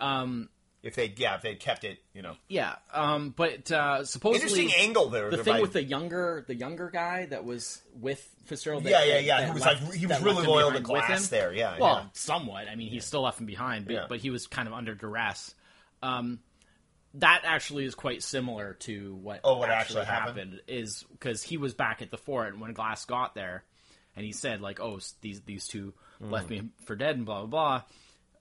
You 0.00 0.06
know, 0.06 0.48
If 0.82 0.96
they, 0.96 1.14
yeah, 1.16 1.36
if 1.36 1.40
they 1.42 1.54
kept 1.54 1.84
it, 1.84 1.98
you 2.12 2.20
know, 2.20 2.36
yeah. 2.46 2.74
Um, 2.92 3.30
but 3.30 3.72
uh, 3.72 4.04
supposedly 4.04 4.42
interesting 4.64 4.72
angle 4.86 5.08
there. 5.08 5.30
the 5.30 5.42
thing 5.42 5.62
with 5.62 5.72
the 5.72 5.82
younger 5.82 6.44
the 6.46 6.54
younger 6.54 6.90
guy 6.90 7.24
that 7.26 7.42
was 7.46 7.80
with 7.98 8.20
Fitzgerald. 8.44 8.84
That, 8.84 8.90
Yeah, 8.90 9.04
yeah, 9.04 9.18
yeah, 9.20 9.40
that 9.40 9.46
he 9.46 9.52
was 9.54 9.62
left- 9.62 9.82
like- 9.82 9.94
he 9.94 10.04
was 10.06 10.18
that 10.18 10.22
really 10.24 10.36
left 10.36 10.46
him 10.46 10.50
loyal 10.52 10.72
to 10.72 10.80
behind 10.80 10.92
with 10.92 11.06
Glass 11.06 11.24
him. 11.24 11.30
there, 11.38 11.52
yeah, 11.54 11.78
Well, 11.80 11.94
yeah. 12.02 12.06
somewhat. 12.12 12.68
I 12.68 12.74
mean, 12.76 12.90
he 12.90 13.00
still 13.00 13.22
left 13.22 13.40
him 13.40 13.46
behind, 13.46 13.86
but, 13.86 13.94
Yeah. 13.94 14.06
but 14.10 14.18
he 14.20 14.28
was 14.28 14.46
kind 14.46 14.68
of 14.68 14.74
under 14.74 14.94
duress. 14.94 15.54
Um, 16.02 16.40
that 17.14 17.42
actually 17.44 17.86
is 17.86 17.94
quite 17.94 18.22
similar 18.22 18.74
to 18.80 19.14
what, 19.14 19.40
Oh, 19.42 19.56
what 19.58 19.70
actually, 19.70 20.04
happened. 20.04 20.60
Is 20.68 21.02
because 21.12 21.42
he 21.42 21.56
was 21.56 21.72
back 21.72 22.02
at 22.02 22.10
the 22.10 22.18
fort 22.18 22.52
and 22.52 22.60
when 22.60 22.74
Glass 22.74 23.06
got 23.06 23.34
there, 23.34 23.64
and 24.16 24.24
he 24.24 24.32
said 24.32 24.60
like, 24.60 24.80
"Oh, 24.80 24.98
these 25.20 25.40
these 25.42 25.66
two 25.66 25.94
Mm. 26.22 26.30
left 26.30 26.48
me 26.48 26.62
for 26.84 26.94
dead," 26.94 27.16
and 27.16 27.26
blah 27.26 27.44
blah 27.44 27.82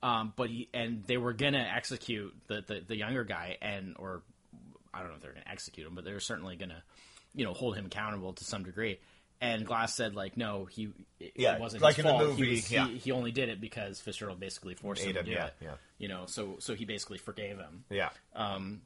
blah. 0.04 0.10
Um, 0.10 0.34
but 0.36 0.50
he 0.50 0.70
and 0.74 1.04
they 1.08 1.18
were 1.18 1.34
gonna 1.34 1.68
execute 1.76 2.34
the, 2.48 2.64
the 2.66 2.82
the 2.88 2.96
younger 2.96 3.24
guy, 3.24 3.58
and 3.62 3.96
or 3.98 4.22
I 4.94 5.00
don't 5.00 5.10
know 5.10 5.16
if 5.16 5.22
they're 5.22 5.34
gonna 5.34 5.46
execute 5.52 5.88
him, 5.88 5.96
but 5.96 6.04
they're 6.06 6.20
certainly 6.20 6.56
gonna, 6.56 6.84
you 7.34 7.46
know, 7.46 7.54
hold 7.54 7.76
him 7.76 7.86
accountable 7.88 8.34
to 8.34 8.44
some 8.44 8.64
degree. 8.64 9.00
And 9.42 9.66
Glass 9.66 9.94
said 9.96 10.16
like, 10.16 10.38
no, 10.38 10.66
he 10.66 10.90
it, 11.20 11.34
Yeah, 11.36 11.56
it 11.56 11.60
wasn't 11.62 11.82
like 11.84 11.96
his 11.96 12.06
in 12.06 12.12
the 12.12 12.18
fault. 12.18 12.30
movie, 12.30 12.46
he, 12.46 12.52
was, 12.52 12.72
yeah. 12.72 12.88
he, 12.88 12.98
he 12.98 13.12
only 13.12 13.32
did 13.32 13.50
it 13.50 13.60
because 13.60 14.00
Fitzgerald 14.00 14.40
basically 14.40 14.76
forced 14.76 15.02
him 15.02 15.08
Made 15.08 15.14
to 15.14 15.20
him, 15.22 15.26
do 15.26 15.32
yeah, 15.32 15.46
it. 15.48 15.54
yeah. 15.62 15.72
You 15.98 16.08
know, 16.10 16.26
so 16.28 16.58
so 16.60 16.76
he 16.76 16.86
basically 16.86 17.18
forgave 17.18 17.58
him. 17.58 17.84
yeah, 17.90 18.10
Um, 18.36 18.82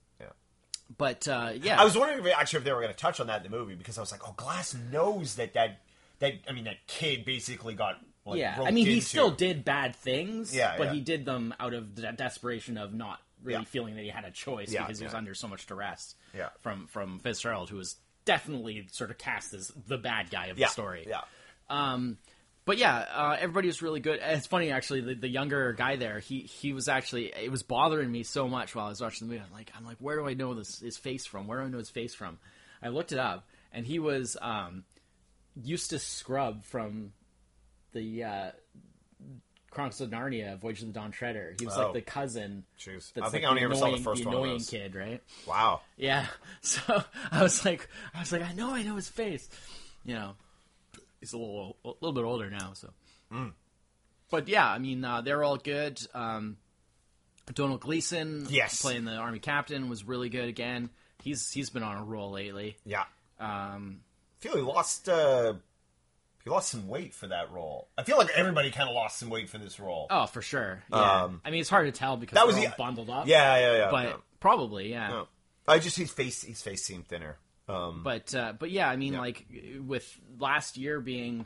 but 0.97 1.27
uh, 1.27 1.51
yeah, 1.61 1.79
I 1.79 1.83
was 1.83 1.97
wondering 1.97 2.25
if 2.25 2.33
actually 2.33 2.59
if 2.59 2.63
they 2.63 2.71
were 2.71 2.79
going 2.81 2.93
to 2.93 2.97
touch 2.97 3.19
on 3.19 3.27
that 3.27 3.43
in 3.45 3.51
the 3.51 3.57
movie 3.57 3.75
because 3.75 3.97
I 3.97 4.01
was 4.01 4.11
like, 4.11 4.21
oh, 4.25 4.33
Glass 4.37 4.73
knows 4.89 5.35
that 5.35 5.53
that 5.55 5.81
that 6.19 6.33
I 6.47 6.51
mean 6.53 6.65
that 6.65 6.85
kid 6.87 7.25
basically 7.25 7.73
got 7.73 7.95
like, 8.25 8.39
yeah. 8.39 8.61
I 8.61 8.71
mean, 8.71 8.85
he 8.85 8.99
still 8.99 9.31
did 9.31 9.63
bad 9.63 9.95
things. 9.95 10.53
Yeah, 10.53 10.75
but 10.77 10.87
yeah. 10.87 10.93
he 10.93 11.01
did 11.01 11.25
them 11.25 11.53
out 11.59 11.73
of 11.73 11.95
the 11.95 12.11
desperation 12.11 12.77
of 12.77 12.93
not 12.93 13.19
really 13.41 13.59
Yeah. 13.59 13.65
feeling 13.65 13.95
that 13.95 14.01
he 14.03 14.09
had 14.09 14.25
a 14.25 14.31
choice 14.31 14.69
Yeah, 14.71 14.81
because 14.83 14.99
he 14.99 15.05
was 15.05 15.13
under 15.13 15.33
so 15.33 15.47
much 15.47 15.65
duress. 15.65 16.15
Yeah. 16.35 16.49
from 16.59 16.87
from 16.87 17.19
Fitzgerald, 17.19 17.69
who 17.69 17.77
was 17.77 17.95
definitely 18.25 18.85
sort 18.91 19.11
of 19.11 19.17
cast 19.17 19.53
as 19.53 19.71
the 19.87 19.97
bad 19.97 20.29
guy 20.29 20.47
of 20.47 20.57
the 20.57 20.65
story. 20.65 21.05
Yeah, 21.07 21.21
Um, 21.69 22.17
but 22.65 22.77
yeah, 22.77 22.97
uh, 23.13 23.37
everybody 23.39 23.67
was 23.67 23.81
really 23.81 24.01
good. 24.01 24.19
It's 24.21 24.45
funny 24.47 24.71
actually. 24.71 24.99
The, 25.01 25.13
the 25.15 25.29
younger 25.29 25.71
guy 25.71 25.95
there, 25.95 26.19
he 26.19 26.41
he 26.41 26.73
was 26.73 26.89
actually 26.89 27.27
it 27.27 27.49
was 27.49 27.63
bothering 27.63 28.11
me 28.11 28.23
so 28.23 28.49
much 28.49 28.75
while 28.75 28.87
I 28.87 28.89
was 28.89 28.99
watching 28.99 29.27
the 29.29 29.33
movie. 29.35 29.45
I'm 29.47 29.53
like, 29.53 29.71
I'm 29.77 29.85
like, 29.85 29.97
where 29.99 30.17
do 30.17 30.27
I 30.27 30.33
know 30.33 30.53
this 30.53 30.79
his 30.81 30.97
face 30.97 31.25
from? 31.25 31.47
Where 31.47 31.59
do 31.61 31.65
I 31.65 31.69
know 31.69 31.77
his 31.77 31.89
face 31.89 32.13
from? 32.13 32.39
I 32.83 32.89
looked 32.89 33.13
it 33.13 33.19
up, 33.19 33.47
and 33.71 33.85
he 33.85 33.99
was 33.99 34.35
um, 34.41 34.83
Eustace 35.63 36.03
Scrubb 36.03 36.63
from 36.63 37.13
the 37.93 38.23
uh, 38.23 38.51
Chronicles 39.71 40.01
of 40.01 40.09
Narnia, 40.09 40.57
Voyage 40.59 40.81
of 40.81 40.87
the 40.87 40.93
Dawn 40.93 41.11
Treader. 41.11 41.55
He 41.59 41.65
was 41.65 41.75
Oh. 41.77 41.85
like 41.85 41.93
the 41.93 42.01
cousin. 42.01 42.63
Jeez. 42.79 43.11
I 43.21 43.29
think 43.29 43.33
like 43.33 43.43
I 43.43 43.47
only 43.47 43.61
the 43.61 43.65
ever 43.65 43.75
saw 43.75 43.91
the 43.91 43.97
first 43.97 44.21
the 44.23 44.27
one 44.27 44.35
annoying 44.37 44.51
those. 44.53 44.69
kid, 44.69 44.95
right? 44.95 45.21
wow. 45.47 45.81
Yeah. 45.97 46.25
So 46.61 47.03
I 47.31 47.43
was 47.43 47.63
like, 47.65 47.87
I 48.13 48.19
was 48.19 48.31
like, 48.31 48.41
I 48.43 48.53
know, 48.53 48.73
I 48.73 48.83
know 48.83 48.95
his 48.95 49.07
face. 49.07 49.47
You 50.05 50.15
know, 50.15 50.35
he's 51.19 51.33
a 51.33 51.37
little, 51.37 51.77
a 51.85 51.89
little 52.01 52.13
bit 52.13 52.23
older 52.25 52.49
now. 52.49 52.73
So, 52.73 52.89
Mm. 53.31 53.53
but 54.31 54.47
yeah, 54.47 54.67
I 54.69 54.77
mean, 54.79 55.03
uh, 55.03 55.21
they're 55.21 55.43
all 55.43 55.57
good. 55.57 55.99
Um, 56.13 56.57
Donald 57.53 57.81
Gleeson, 57.81 58.47
Yes. 58.49 58.81
playing 58.81 59.05
the 59.05 59.13
army 59.13 59.39
captain, 59.39 59.89
was 59.89 60.03
really 60.03 60.29
good 60.29 60.47
again. 60.49 60.89
He's 61.23 61.49
he's 61.51 61.69
been 61.69 61.83
on 61.83 61.97
a 61.97 62.03
roll 62.03 62.31
lately. 62.31 62.77
Yeah, 62.85 63.03
Um, 63.39 64.01
feel 64.39 64.55
he 64.55 64.61
lost. 64.61 65.07
uh 65.09 65.53
He 66.43 66.49
lost 66.49 66.69
some 66.69 66.87
weight 66.87 67.13
for 67.13 67.27
that 67.27 67.51
role. 67.51 67.89
I 67.97 68.03
feel 68.03 68.17
like 68.17 68.29
everybody 68.35 68.71
kind 68.71 68.87
of 68.89 68.95
lost 68.95 69.17
some 69.19 69.29
weight 69.29 69.49
for 69.49 69.57
this 69.57 69.79
role. 69.79 70.07
oh, 70.09 70.25
for 70.27 70.41
sure. 70.41 70.83
Yeah. 70.91 71.23
Um, 71.23 71.41
I 71.43 71.51
mean, 71.51 71.61
it's 71.61 71.69
hard 71.69 71.85
to 71.85 71.97
tell 71.97 72.17
because 72.17 72.35
that 72.35 72.47
was 72.47 72.55
the- 72.55 72.73
bundled 72.77 73.09
up. 73.09 73.27
yeah, 73.27 73.57
yeah, 73.59 73.77
yeah. 73.77 73.91
but 73.91 74.05
yeah. 74.07 74.15
probably, 74.39 74.89
yeah. 74.91 75.07
No. 75.09 75.27
I 75.67 75.79
just 75.79 75.97
his 75.97 76.11
face 76.11 76.43
his 76.43 76.61
face 76.61 76.85
seemed 76.85 77.07
thinner. 77.07 77.37
Um, 77.67 78.01
But 78.03 78.33
uh, 78.33 78.53
but 78.57 78.71
yeah, 78.71 78.89
I 78.89 78.95
mean, 78.95 79.13
Yeah. 79.13 79.19
like 79.19 79.45
with 79.85 80.07
last 80.39 80.77
year 80.77 81.01
being 81.01 81.45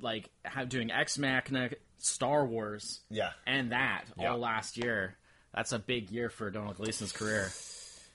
like 0.00 0.28
how 0.44 0.64
doing 0.64 0.90
Ex 0.90 1.16
Machina, 1.18 1.70
Star 1.98 2.44
Wars, 2.44 3.00
yeah, 3.10 3.30
and 3.46 3.70
that 3.72 4.04
Yeah. 4.16 4.32
all 4.32 4.38
last 4.38 4.76
year. 4.76 5.16
That's 5.54 5.72
a 5.72 5.78
big 5.78 6.10
year 6.10 6.28
for 6.28 6.50
Donald 6.50 6.76
Gleeson's 6.76 7.10
career, 7.12 7.50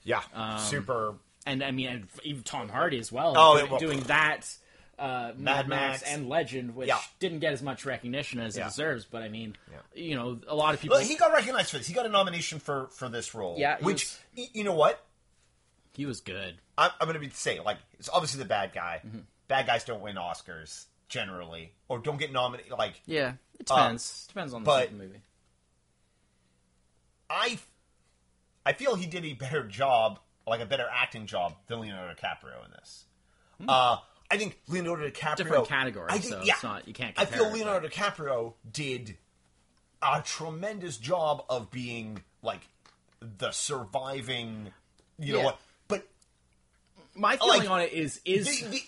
yeah, 0.02 0.22
Um, 0.34 0.58
super. 0.60 1.14
And 1.46 1.62
I 1.62 1.70
mean, 1.70 1.88
and 1.88 2.08
even 2.22 2.42
Tom 2.42 2.68
Hardy 2.68 2.98
as 2.98 3.10
well. 3.12 3.34
Oh, 3.36 3.54
doing, 3.54 3.64
it- 3.66 3.70
well- 3.70 3.80
doing 3.80 4.00
that. 4.04 4.48
Uh, 4.96 5.32
Mad, 5.36 5.66
Max, 5.66 5.68
Max. 5.68 6.02
and 6.04 6.28
Legend, 6.28 6.76
which 6.76 6.86
Yeah. 6.86 7.00
didn't 7.18 7.40
get 7.40 7.52
as 7.52 7.60
much 7.62 7.84
recognition 7.84 8.38
as 8.38 8.56
Yeah. 8.56 8.62
it 8.62 8.68
deserves, 8.68 9.04
but 9.04 9.22
I 9.24 9.28
mean, 9.28 9.56
Yeah. 9.68 9.78
you 9.92 10.14
know, 10.14 10.40
a 10.46 10.54
lot 10.54 10.72
of 10.74 10.80
people. 10.80 10.96
Well, 10.96 11.04
he 11.04 11.16
got 11.16 11.32
recognized 11.32 11.70
for 11.70 11.78
this. 11.78 11.88
He 11.88 11.92
got 11.94 12.06
a 12.06 12.08
nomination 12.08 12.60
for 12.60 12.86
for 12.88 13.08
this 13.08 13.34
role. 13.34 13.56
Yeah, 13.58 13.76
which 13.80 14.04
was- 14.36 14.50
you 14.54 14.62
know 14.64 14.74
what? 14.74 15.04
he 15.96 16.06
was 16.06 16.20
good. 16.20 16.58
I'm, 16.78 16.90
I'm 17.00 17.06
going 17.06 17.14
to 17.14 17.20
be 17.20 17.30
saying 17.30 17.62
like 17.64 17.78
it's 17.98 18.08
obviously 18.08 18.38
the 18.40 18.48
bad 18.48 18.72
guy. 18.72 19.00
Mm-hmm. 19.06 19.20
Bad 19.48 19.66
guys 19.66 19.84
don't 19.84 20.00
win 20.00 20.14
Oscars 20.16 20.86
generally, 21.08 21.72
or 21.88 21.98
don't 21.98 22.16
get 22.16 22.32
nominated. 22.32 22.72
Like 22.72 23.00
Yeah, 23.06 23.34
it 23.60 23.66
depends. 23.66 24.26
depends 24.28 24.54
on 24.54 24.62
the 24.64 24.70
Uh, 24.70 24.78
but- 24.80 24.92
movie. 24.92 25.22
I, 27.30 27.58
I 28.66 28.72
feel 28.74 28.94
he 28.94 29.06
did 29.06 29.24
a 29.24 29.32
better 29.34 29.64
job, 29.66 30.20
like 30.46 30.60
a 30.60 30.66
better 30.66 30.86
acting 30.92 31.26
job 31.26 31.54
than 31.68 31.80
Leonardo 31.80 32.14
DiCaprio 32.14 32.64
in 32.64 32.70
this. 32.72 33.04
Hmm. 33.60 33.68
Uh, 33.68 33.96
I 34.30 34.36
think 34.36 34.58
Leonardo 34.68 35.08
DiCaprio 35.10 35.36
Different 35.36 35.68
category, 35.68 36.06
I 36.10 36.18
think, 36.18 36.34
so 36.34 36.42
yeah, 36.42 36.54
it's 36.54 36.62
not- 36.62 36.88
you 36.88 36.94
can't 36.94 37.18
I 37.18 37.24
feel 37.24 37.50
Leonardo 37.50 37.88
DiCaprio 37.88 38.54
did 38.70 39.16
a 40.02 40.22
tremendous 40.22 40.96
job 40.96 41.44
of 41.48 41.70
being 41.70 42.22
like 42.42 42.60
the 43.20 43.50
surviving, 43.52 44.70
you 45.18 45.34
know 45.34 45.40
what? 45.44 45.60
But 45.88 46.06
My 47.14 47.36
feeling 47.36 47.60
Like, 47.60 47.70
on 47.70 47.80
it 47.82 47.92
is 47.92 48.20
is 48.24 48.60
the, 48.60 48.66
the, 48.68 48.82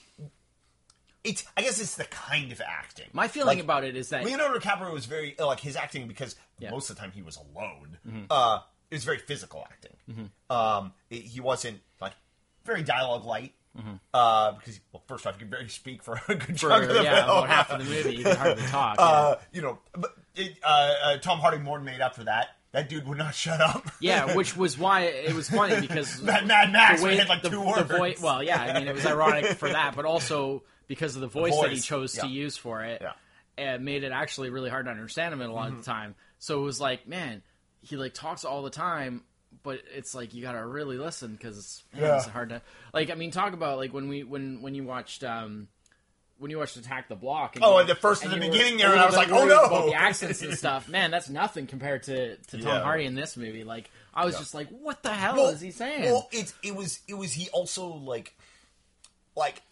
it's 1.25 1.45
I 1.57 1.63
guess 1.63 1.81
it's 1.81 1.97
the 1.97 2.05
kind 2.05 2.53
of 2.53 2.61
acting. 2.61 3.07
my 3.13 3.29
feeling 3.29 3.57
Like, 3.59 3.65
about 3.65 3.85
it 3.85 3.97
is 3.97 4.11
that 4.11 4.25
Leonardo 4.25 4.59
DiCaprio 4.59 4.93
was 4.93 5.07
very 5.07 5.35
like 5.39 5.61
his 5.61 5.77
acting 5.77 6.07
because 6.09 6.37
Yeah. 6.59 6.71
most 6.71 6.91
of 6.91 6.97
the 6.97 7.01
time 7.03 7.13
he 7.13 7.23
was 7.23 7.37
alone. 7.37 7.99
Mm-hmm. 8.07 8.25
Uh, 8.31 8.61
it 8.91 8.95
was 8.95 9.05
very 9.05 9.19
physical 9.19 9.65
acting. 9.71 10.31
Um, 10.51 10.93
it- 11.11 11.23
he 11.23 11.41
wasn't 11.41 11.81
like 12.01 12.13
very 12.65 12.83
dialogue 12.83 13.25
light. 13.25 13.53
Uh, 14.15 14.53
because 14.53 14.81
well, 14.91 15.03
first 15.07 15.27
off, 15.27 15.35
he 15.35 15.41
could 15.41 15.51
barely 15.51 15.69
speak 15.69 16.03
for 16.03 16.15
a 16.29 16.35
good 16.35 16.41
Mm-hmm. 16.41 16.53
for 16.55 16.69
chunk 16.71 16.85
of 16.89 16.97
the 16.97 17.03
yeah, 17.03 17.27
film. 17.27 17.39
about 17.39 17.49
half 17.51 17.71
of 17.71 17.79
the 17.79 17.85
movie 17.85 18.17
you 18.17 18.25
can 18.25 18.35
hardly 18.37 18.63
talk. 18.65 18.97
uh, 18.99 19.37
you 19.53 19.61
know, 19.61 19.79
but 19.93 20.13
it, 20.35 20.57
uh, 20.65 20.95
uh, 21.05 21.17
Tom 21.19 21.39
Hardy 21.41 21.59
more 21.59 21.79
made 21.79 22.01
up 22.01 22.15
for 22.15 22.25
that. 22.25 22.49
That 22.73 22.89
dude 22.89 23.07
would 23.07 23.19
not 23.19 23.35
shut 23.35 23.61
up. 23.61 23.85
yeah. 24.01 24.27
yeah, 24.29 24.35
which 24.37 24.57
was 24.57 24.79
why 24.79 25.03
it 25.03 25.35
was 25.35 25.51
funny 25.51 25.79
because 25.81 26.23
Mad, 26.23 26.47
Max 26.47 27.01
the 27.01 27.05
we 27.07 27.13
way 27.13 27.17
had 27.19 27.29
like 27.29 27.43
the, 27.43 27.51
two 27.51 27.57
the 27.57 27.61
words. 27.67 27.91
voice. 27.91 28.21
Well, 28.23 28.43
yeah, 28.43 28.61
I 28.63 28.79
mean 28.79 28.89
it 28.89 28.95
was 28.95 29.05
ironic 29.05 29.45
for 29.59 29.69
that, 29.69 29.95
but 29.95 30.05
also 30.07 30.63
because 30.87 31.15
of 31.15 31.21
the 31.21 31.27
voice, 31.29 31.55
that 31.61 31.69
he 31.71 31.77
voice, 31.77 31.85
chose 31.85 32.13
to 32.15 32.27
use 32.29 32.57
for 32.57 32.83
it, 32.83 33.03
Yeah. 33.03 33.13
and 33.59 33.85
made 33.85 34.05
it 34.05 34.13
actually 34.13 34.49
really 34.51 34.71
hard 34.71 34.87
to 34.87 34.91
understand 34.91 35.35
him 35.35 35.43
a 35.43 35.49
lot 35.49 35.67
Mm-hmm. 35.69 35.79
of 35.81 35.85
the 35.85 35.91
time. 35.91 36.15
So 36.39 36.61
it 36.61 36.63
was 36.63 36.81
like, 36.81 37.07
man, 37.07 37.43
he 37.87 37.97
like 37.97 38.15
talks 38.15 38.45
all 38.45 38.63
the 38.63 38.71
time, 38.71 39.23
but 39.63 39.81
it's 39.95 40.15
like 40.15 40.35
you 40.35 40.43
gotta 40.43 40.65
really 40.67 40.99
listen 40.99 41.33
because 41.33 41.57
it's, 41.59 41.85
Yeah. 41.97 42.17
it's 42.17 42.27
hard 42.27 42.51
to 42.51 42.63
like. 42.93 43.11
I 43.11 43.15
mean, 43.15 43.31
talk 43.31 43.53
about 43.53 43.79
like 43.79 43.93
when 43.95 44.09
we 44.09 44.23
when 44.25 44.63
when 44.63 44.75
you 44.75 44.85
watched. 44.85 45.25
um 45.25 45.69
when 46.39 46.51
you 46.51 46.59
watched 46.59 46.77
Attack 46.77 47.09
the 47.09 47.15
Block, 47.17 47.57
and 47.57 47.65
Oh, 47.65 47.73
you- 47.77 47.81
and 47.81 47.89
the 47.89 47.95
first 47.95 48.23
in 48.23 48.31
and 48.31 48.43
the 48.43 48.45
you 48.45 48.53
were 48.53 48.59
beginning 48.59 48.75
a 48.75 48.83
there, 48.83 48.91
and 48.93 49.01
I 49.01 49.07
was 49.07 49.17
like, 49.17 49.31
oh, 49.33 49.47
no! 49.47 49.65
about 49.65 49.87
the 49.87 49.95
accents 49.95 50.43
and 50.43 50.53
stuff. 50.55 50.87
Man, 50.91 51.11
that's 51.11 51.31
nothing 51.31 51.67
compared 51.67 52.03
to, 52.03 52.37
to 52.37 52.59
Tom 52.59 52.67
Yeah. 52.67 52.83
Hardy 52.83 53.07
in 53.07 53.15
this 53.15 53.39
movie. 53.39 53.65
Like, 53.65 53.91
I 54.13 54.27
was 54.27 54.37
just 54.37 54.53
like, 54.53 54.69
what 54.69 55.03
the 55.03 55.15
hell 55.15 55.37
well, 55.37 55.49
is 55.49 55.63
he 55.63 55.71
saying? 55.71 56.03
Well, 56.03 56.29
it 56.33 56.53
it 56.63 56.77
was 56.77 57.01
it 57.09 57.15
was 57.15 57.33
he 57.33 57.49
also 57.55 57.87
like 57.87 58.35
like 59.35 59.63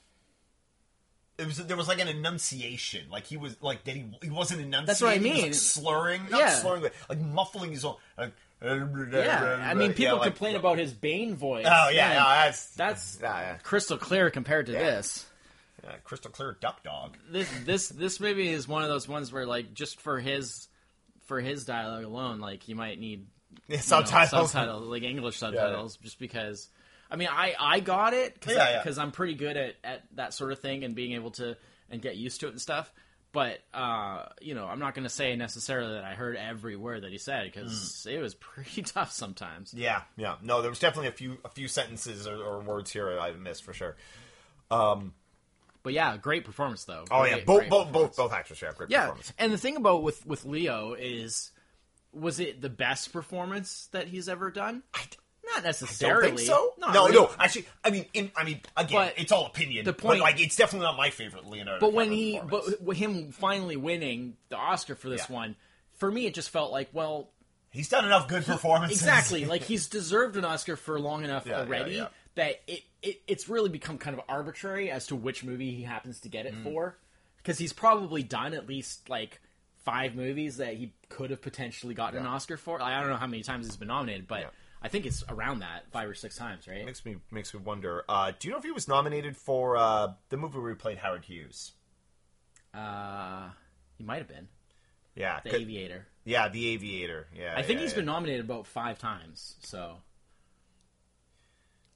it 1.38 1.46
was 1.46 1.58
there 1.58 1.76
was 1.76 1.88
like 1.88 2.00
an 2.00 2.08
enunciation 2.08 3.02
like 3.10 3.24
he 3.24 3.36
was 3.36 3.56
like 3.62 3.82
that 3.84 3.94
he 3.96 4.04
he 4.22 4.30
wasn't 4.30 4.60
enunciating 4.60 4.86
That's 4.86 5.00
what 5.02 5.10
I 5.12 5.16
was, 5.18 5.24
like, 5.24 5.34
mean. 5.42 5.52
slurring 5.54 6.22
not 6.30 6.40
Yeah. 6.40 6.48
slurring 6.50 6.82
but 6.82 6.92
like 7.08 7.20
muffling 7.20 7.70
his 7.72 7.84
own 7.84 7.96
like, 8.16 8.32
Yeah, 8.62 9.66
I 9.68 9.74
mean, 9.74 9.92
people 9.94 10.18
like- 10.18 10.28
complain 10.28 10.56
about 10.56 10.78
his 10.78 10.92
Bane 10.92 11.34
voice. 11.34 11.66
oh 11.68 11.88
yeah, 11.90 12.08
Man, 12.08 12.16
no, 12.16 12.24
that's 12.24 12.66
that's 12.74 13.18
yeah, 13.20 13.40
yeah. 13.40 13.56
crystal 13.62 13.98
clear 13.98 14.30
compared 14.30 14.66
to 14.66 14.72
this. 14.72 15.26
Yeah, 15.82 15.96
crystal 16.04 16.30
clear 16.30 16.56
duck 16.60 16.82
dog 16.82 17.16
This 17.30 17.48
this 17.64 17.88
this 17.90 18.20
movie 18.20 18.48
is 18.48 18.66
one 18.66 18.82
of 18.82 18.88
those 18.88 19.06
ones 19.06 19.32
where 19.32 19.44
like 19.46 19.74
just 19.74 20.00
for 20.00 20.18
his 20.18 20.68
for 21.26 21.40
his 21.40 21.64
dialogue 21.64 22.04
alone, 22.04 22.38
like 22.40 22.68
you 22.68 22.74
might 22.76 22.98
need 22.98 23.26
yeah, 23.68 23.74
you 23.74 23.76
know, 23.76 23.82
subtitles 23.82 24.50
subtitles, 24.52 24.86
like 24.88 25.02
English 25.02 25.36
subtitles, 25.38 25.96
just 25.98 26.18
because. 26.18 26.68
I 27.10 27.16
mean, 27.16 27.28
I 27.30 27.54
I 27.58 27.80
got 27.80 28.14
it 28.14 28.34
because 28.34 28.56
Yeah, 28.56 28.82
yeah. 28.84 29.02
I'm 29.02 29.12
pretty 29.12 29.34
good 29.34 29.56
at 29.56 29.74
at 29.84 30.02
that 30.16 30.34
sort 30.34 30.52
of 30.52 30.58
thing 30.60 30.84
and 30.84 30.94
being 30.94 31.12
able 31.12 31.30
to 31.32 31.56
and 31.90 32.00
get 32.02 32.16
used 32.16 32.40
to 32.40 32.46
it 32.46 32.50
and 32.50 32.60
stuff. 32.60 32.92
But 33.32 33.58
uh, 33.74 34.26
you 34.40 34.54
know, 34.54 34.66
I'm 34.66 34.78
not 34.78 34.94
going 34.94 35.02
to 35.04 35.10
say 35.10 35.34
necessarily 35.34 35.94
that 35.94 36.04
I 36.04 36.14
heard 36.14 36.36
every 36.36 36.76
word 36.76 37.02
that 37.02 37.10
he 37.10 37.18
said 37.18 37.44
because 37.52 38.06
it 38.08 38.18
was 38.20 38.34
pretty 38.52 38.82
tough 38.82 39.10
sometimes. 39.12 39.74
yeah 39.74 40.02
yeah 40.16 40.36
no 40.42 40.60
there 40.62 40.70
was 40.70 40.78
definitely 40.78 41.08
a 41.08 41.12
few 41.12 41.38
a 41.44 41.48
few 41.48 41.66
sentences 41.68 42.26
or, 42.28 42.36
or 42.36 42.60
words 42.60 42.92
here 42.92 43.18
I 43.18 43.32
missed 43.32 43.64
for 43.64 43.72
sure 43.72 43.96
Um, 44.70 45.14
But 45.82 45.92
yeah, 45.94 46.16
great 46.16 46.44
performance 46.44 46.84
though. 46.84 47.04
oh 47.10 47.22
Great- 47.22 47.38
yeah 47.38 47.44
both 47.44 47.68
both 47.68 47.92
both 47.92 48.16
both 48.16 48.32
actors 48.32 48.60
have 48.60 48.76
great 48.76 48.90
Yeah, 48.90 49.00
performance 49.06 49.32
and 49.38 49.52
the 49.52 49.58
thing 49.58 49.76
about 49.76 50.02
with 50.04 50.24
with 50.24 50.44
Leo 50.44 50.94
is, 50.94 51.50
was 52.12 52.38
it 52.38 52.60
the 52.62 52.70
best 52.70 53.12
performance 53.12 53.88
that 53.90 54.06
he's 54.06 54.28
ever 54.28 54.50
done? 54.52 54.84
Not 55.56 55.62
don't 55.62 55.64
necessarily. 55.64 56.26
think 56.28 56.38
so. 56.40 56.72
Not 56.78 56.94
no, 56.94 57.06
really. 57.06 57.16
no. 57.16 57.30
Actually, 57.38 57.66
I 57.84 57.90
mean, 57.90 58.06
in, 58.14 58.30
I 58.36 58.44
mean, 58.44 58.60
again, 58.76 58.96
But 59.08 59.14
it's 59.18 59.32
all 59.32 59.46
opinion. 59.46 59.84
the 59.84 59.92
but 59.92 60.02
point- 60.02 60.20
like, 60.20 60.40
it's 60.40 60.56
definitely 60.56 60.86
not 60.86 60.96
my 60.96 61.10
favorite 61.10 61.46
Leonardo. 61.46 61.80
But 61.80 61.92
when 61.92 62.10
DiCaprio 62.10 62.12
he, 62.12 62.38
performance. 62.40 62.74
but 62.84 62.96
him 62.96 63.32
finally 63.32 63.76
winning 63.76 64.36
the 64.48 64.56
Oscar 64.56 64.94
for 64.94 65.08
this 65.08 65.26
Yeah. 65.28 65.34
one, 65.36 65.56
for 65.96 66.10
me, 66.10 66.26
it 66.26 66.34
just 66.34 66.50
felt 66.50 66.72
like, 66.72 66.88
well, 66.92 67.30
he's 67.70 67.88
done 67.88 68.04
enough 68.04 68.28
good 68.28 68.44
performances. 68.44 69.00
exactly, 69.00 69.44
like 69.46 69.62
he's 69.62 69.86
deserved 69.88 70.36
an 70.36 70.44
Oscar 70.44 70.76
for 70.76 70.98
long 71.00 71.24
enough 71.24 71.46
Yeah, 71.46 71.52
yeah, 71.52 71.58
already 71.60 71.94
yeah. 71.96 72.08
that 72.36 72.60
it, 72.66 72.82
it 73.02 73.20
it's 73.26 73.48
really 73.48 73.68
become 73.70 73.98
kind 73.98 74.16
of 74.18 74.24
arbitrary 74.28 74.90
as 74.90 75.06
to 75.08 75.16
which 75.16 75.44
movie 75.44 75.72
he 75.74 75.82
happens 75.82 76.20
to 76.20 76.28
get 76.28 76.46
it 76.46 76.54
Mm. 76.54 76.62
for, 76.64 76.98
because 77.38 77.58
he's 77.58 77.72
probably 77.72 78.22
done 78.22 78.54
at 78.54 78.66
least 78.68 79.08
like 79.08 79.40
five 79.84 80.14
movies 80.14 80.56
that 80.56 80.74
he 80.74 80.92
could 81.10 81.28
have 81.30 81.42
potentially 81.42 81.92
gotten 81.94 82.18
an 82.18 82.26
Oscar 82.26 82.56
for. 82.56 82.80
I 82.80 82.98
don't 83.00 83.10
know 83.10 83.16
how 83.16 83.26
many 83.26 83.42
times 83.42 83.66
he's 83.66 83.76
been 83.76 83.88
nominated, 83.88 84.26
but 84.26 84.40
Yeah. 84.40 84.46
I 84.84 84.88
think 84.88 85.06
it's 85.06 85.24
around 85.30 85.60
that 85.60 85.90
five 85.90 86.08
or 86.08 86.14
six 86.14 86.36
times, 86.36 86.68
right? 86.68 86.84
makes 86.84 87.04
me 87.06 87.16
makes 87.30 87.54
me 87.54 87.60
wonder. 87.64 88.04
Uh, 88.08 88.32
do 88.38 88.46
you 88.46 88.52
know 88.52 88.58
if 88.58 88.64
he 88.64 88.70
was 88.70 88.86
nominated 88.86 89.34
for 89.36 89.76
uh, 89.78 90.12
the 90.28 90.36
movie 90.36 90.58
where 90.58 90.68
he 90.70 90.76
played 90.76 90.98
Howard 90.98 91.24
Hughes? 91.24 91.72
Uh, 92.74 93.48
he 93.96 94.04
might 94.04 94.18
have 94.18 94.28
been 94.28 94.48
Yeah, 95.16 95.40
the 95.42 95.54
Aviator. 95.56 96.06
yeah, 96.24 96.48
the 96.48 96.66
Aviator. 96.68 97.28
Yeah, 97.34 97.54
I 97.56 97.62
think 97.62 97.78
yeah, 97.78 97.84
he's 97.84 97.92
yeah. 97.92 97.96
been 97.96 98.06
nominated 98.06 98.44
about 98.44 98.66
five 98.66 98.98
times. 98.98 99.54
So, 99.62 99.96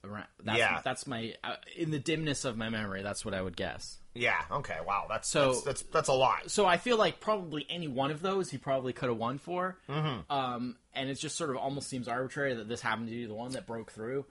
around 0.04 0.26
that's, 0.42 0.58
Yeah. 0.58 0.80
that's 0.84 1.06
my 1.06 1.34
uh, 1.44 1.56
in 1.76 1.90
the 1.90 1.98
dimness 1.98 2.44
of 2.44 2.56
my 2.56 2.68
memory. 2.70 3.02
That's 3.02 3.24
what 3.24 3.34
I 3.34 3.42
would 3.42 3.56
guess. 3.56 3.98
Yeah. 4.14 4.40
Okay. 4.50 4.78
Wow. 4.86 5.06
That's 5.08 5.28
So- 5.28 5.48
that's, 5.52 5.62
that's 5.62 5.82
that's 5.82 6.08
a 6.08 6.12
lot. 6.12 6.50
So 6.50 6.66
I 6.66 6.76
feel 6.76 6.96
like 6.96 7.20
probably 7.20 7.66
any 7.68 7.88
one 7.88 8.10
of 8.10 8.22
those 8.22 8.50
he 8.50 8.58
probably 8.58 8.92
could 8.92 9.08
have 9.08 9.18
won 9.18 9.38
for. 9.38 9.76
Mm-hmm. 9.88 10.32
Um, 10.32 10.76
and 10.98 11.08
it 11.08 11.14
just 11.14 11.36
sort 11.36 11.50
of 11.50 11.56
almost 11.56 11.88
seems 11.88 12.08
arbitrary 12.08 12.54
that 12.54 12.68
this 12.68 12.80
happened 12.80 13.08
to 13.08 13.14
be 13.14 13.26
the 13.26 13.34
one 13.34 13.52
that 13.52 13.66
broke 13.66 13.92
through. 13.92 14.26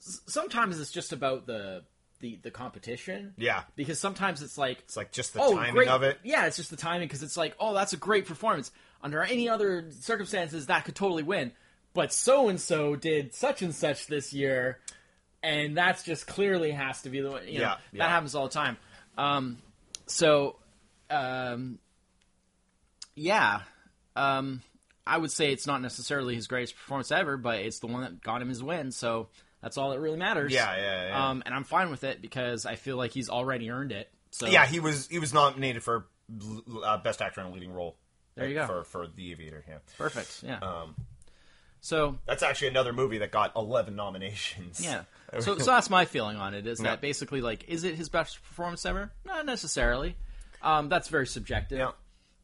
S- 0.00 0.20
sometimes 0.26 0.78
it's 0.80 0.92
just 0.92 1.12
about 1.12 1.46
the 1.46 1.82
the 2.20 2.38
the 2.42 2.50
competition. 2.50 3.34
Yeah. 3.36 3.62
Because 3.74 3.98
sometimes 4.00 4.40
it's 4.42 4.56
like 4.56 4.78
It's 4.80 4.96
like 4.96 5.12
just 5.12 5.34
the 5.34 5.40
oh, 5.42 5.54
timing 5.54 5.74
great. 5.74 5.88
of 5.88 6.02
it. 6.02 6.18
Yeah, 6.24 6.46
it's 6.46 6.56
just 6.56 6.70
the 6.70 6.76
timing 6.76 7.08
because 7.08 7.22
it's 7.22 7.36
like, 7.36 7.54
oh, 7.60 7.74
that's 7.74 7.92
a 7.92 7.96
great 7.98 8.26
performance. 8.26 8.70
Under 9.02 9.22
any 9.22 9.48
other 9.48 9.90
circumstances, 10.00 10.66
that 10.66 10.84
could 10.86 10.94
totally 10.94 11.22
win. 11.22 11.52
But 11.92 12.12
so 12.12 12.48
and 12.48 12.60
so 12.60 12.96
did 12.96 13.34
such 13.34 13.62
and 13.62 13.74
such 13.74 14.06
this 14.06 14.32
year, 14.32 14.78
and 15.42 15.76
that's 15.76 16.02
just 16.04 16.26
clearly 16.26 16.70
has 16.70 17.02
to 17.02 17.10
be 17.10 17.20
the 17.20 17.30
one. 17.30 17.46
You 17.48 17.58
know, 17.58 17.60
Yeah, 17.60 17.76
yeah. 17.92 17.98
that 18.04 18.10
happens 18.10 18.34
all 18.34 18.44
the 18.48 18.54
time. 18.54 18.76
Um, 19.18 19.58
so, 20.06 20.56
um, 21.10 21.78
yeah, 23.14 23.60
um, 24.14 24.60
I 25.06 25.18
would 25.18 25.30
say 25.30 25.52
it's 25.52 25.66
not 25.66 25.80
necessarily 25.82 26.34
his 26.34 26.46
greatest 26.48 26.74
performance 26.76 27.10
ever, 27.12 27.36
but 27.36 27.60
it's 27.60 27.78
the 27.78 27.86
one 27.86 28.02
that 28.02 28.20
got 28.22 28.42
him 28.42 28.48
his 28.48 28.62
win. 28.62 28.90
So 28.90 29.28
that's 29.62 29.78
all 29.78 29.90
that 29.90 30.00
really 30.00 30.16
matters. 30.18 30.52
Yeah, 30.52 30.76
yeah, 30.76 31.08
yeah. 31.08 31.28
Um, 31.30 31.42
and 31.46 31.54
I'm 31.54 31.64
fine 31.64 31.90
with 31.90 32.04
it 32.04 32.20
because 32.20 32.66
I 32.66 32.74
feel 32.74 32.96
like 32.96 33.12
he's 33.12 33.28
already 33.30 33.70
earned 33.70 33.92
it. 33.92 34.10
So 34.32 34.46
Yeah, 34.46 34.66
he 34.66 34.80
was 34.80 35.06
he 35.08 35.18
was 35.18 35.32
nominated 35.32 35.82
for 35.82 36.06
uh, 36.84 36.98
best 36.98 37.22
actor 37.22 37.40
in 37.40 37.46
a 37.46 37.50
leading 37.50 37.72
role. 37.72 37.96
There 38.34 38.48
you 38.48 38.54
go. 38.54 38.66
for 38.66 38.84
for 38.84 39.06
the 39.06 39.30
Aviator. 39.32 39.64
Yeah. 39.68 39.78
Perfect. 39.96 40.42
Yeah. 40.42 40.58
Um, 40.58 40.94
so 41.80 42.18
that's 42.26 42.42
actually 42.42 42.68
another 42.68 42.92
movie 42.92 43.18
that 43.18 43.30
got 43.30 43.52
eleven 43.56 43.96
nominations. 43.96 44.80
yeah. 44.84 45.02
So 45.40 45.58
so 45.58 45.72
that's 45.72 45.90
my 45.90 46.04
feeling 46.04 46.36
on 46.36 46.54
it 46.54 46.66
is 46.68 46.78
Yeah. 46.80 46.90
that 46.90 47.00
basically 47.00 47.40
like 47.40 47.64
is 47.68 47.82
it 47.82 47.96
his 47.96 48.08
best 48.08 48.42
performance 48.44 48.86
ever? 48.86 49.10
Not 49.24 49.44
necessarily. 49.44 50.16
Um, 50.62 50.88
that's 50.88 51.08
very 51.08 51.26
subjective. 51.26 51.78
Yeah. 51.78 51.90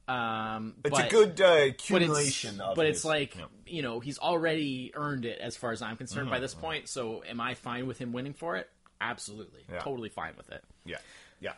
Um, 0.09 0.75
It's 0.85 0.99
but, 0.99 1.07
a 1.07 1.11
good 1.11 1.41
uh, 1.41 1.45
but 1.49 1.59
it's, 1.69 1.83
accumulation 1.85 2.61
of. 2.61 2.75
but 2.77 2.87
it's 2.87 3.05
like 3.05 3.37
yeah. 3.37 3.45
you 3.67 3.83
know 3.83 4.01
he's 4.01 4.19
already 4.19 4.91
earned 4.95 5.25
it 5.25 5.38
as 5.41 5.57
far 5.57 5.71
as 5.73 5.81
I'm 5.81 5.97
concerned 5.97 6.27
Mm-hmm. 6.27 6.35
by 6.35 6.41
this 6.41 6.55
point. 6.55 6.88
So 6.88 7.23
am 7.29 7.41
I 7.41 7.55
fine 7.55 7.87
with 7.87 7.99
him 7.99 8.12
winning 8.12 8.35
for 8.35 8.57
it? 8.57 8.69
Absolutely, 9.01 9.61
Yeah. 9.71 9.79
totally 9.81 10.09
fine 10.09 10.35
with 10.37 10.51
it. 10.51 10.62
yeah, 10.85 10.99
yeah. 11.41 11.53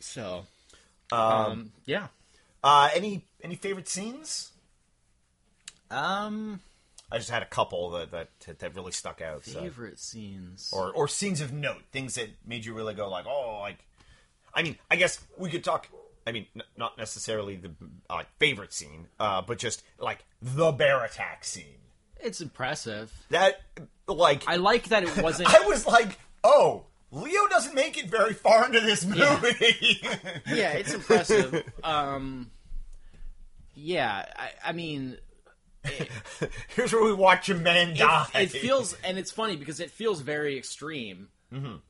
So, 0.00 0.46
um, 1.12 1.72
yeah. 1.84 2.08
Uh, 2.64 2.88
any 2.94 3.24
any 3.42 3.54
favorite 3.54 3.88
scenes? 3.88 4.52
Um, 5.90 6.60
I 7.12 7.18
just 7.18 7.30
had 7.30 7.42
a 7.42 7.46
couple 7.46 7.90
that 7.90 8.10
that, 8.10 8.58
that 8.58 8.74
really 8.74 8.92
stuck 8.92 9.20
out. 9.20 9.44
So. 9.44 9.60
favorite 9.60 9.98
scenes. 10.00 10.70
or 10.74 10.90
or 10.92 11.06
scenes 11.08 11.40
of 11.40 11.52
note, 11.52 11.82
things 11.92 12.14
that 12.16 12.30
made 12.46 12.64
you 12.64 12.74
really 12.74 12.94
go 12.94 13.08
like, 13.08 13.26
oh, 13.26 13.58
like. 13.60 13.78
I 14.54 14.62
mean, 14.62 14.78
I 14.90 14.96
guess 14.96 15.20
we 15.36 15.50
could 15.50 15.62
talk. 15.62 15.86
I 16.26 16.32
mean, 16.32 16.46
n- 16.56 16.62
not 16.76 16.98
necessarily 16.98 17.56
the 17.56 17.70
uh, 18.10 18.22
favorite 18.38 18.72
scene, 18.72 19.08
uh, 19.20 19.42
but 19.42 19.58
just 19.58 19.82
like 19.98 20.24
the 20.42 20.72
bear 20.72 21.04
attack 21.04 21.44
scene. 21.44 21.78
it's 22.20 22.40
impressive. 22.40 23.12
That 23.30 23.60
like 24.08 24.42
I 24.48 24.56
like 24.56 24.88
that 24.88 25.02
it 25.04 25.16
wasn't. 25.22 25.48
I 25.54 25.66
was 25.66 25.86
like, 25.86 26.18
oh, 26.42 26.86
Leo 27.12 27.46
doesn't 27.48 27.74
make 27.74 27.96
it 27.98 28.10
very 28.10 28.34
far 28.34 28.66
into 28.66 28.80
this 28.80 29.04
movie. 29.04 30.00
yeah, 30.48 30.72
it's 30.72 30.92
impressive. 30.94 31.62
Um, 31.84 32.50
yeah, 33.74 34.24
I, 34.36 34.50
I 34.70 34.72
mean, 34.72 35.18
Here's 36.68 36.92
where 36.92 37.04
we 37.04 37.12
watch 37.12 37.48
a 37.48 37.54
man 37.54 37.94
die. 37.94 38.26
it 38.34 38.50
feels, 38.50 38.96
and 39.04 39.18
it's 39.18 39.30
funny 39.30 39.56
because 39.56 39.78
it 39.80 39.90
feels 39.90 40.20
very 40.20 40.58
extreme. 40.58 41.28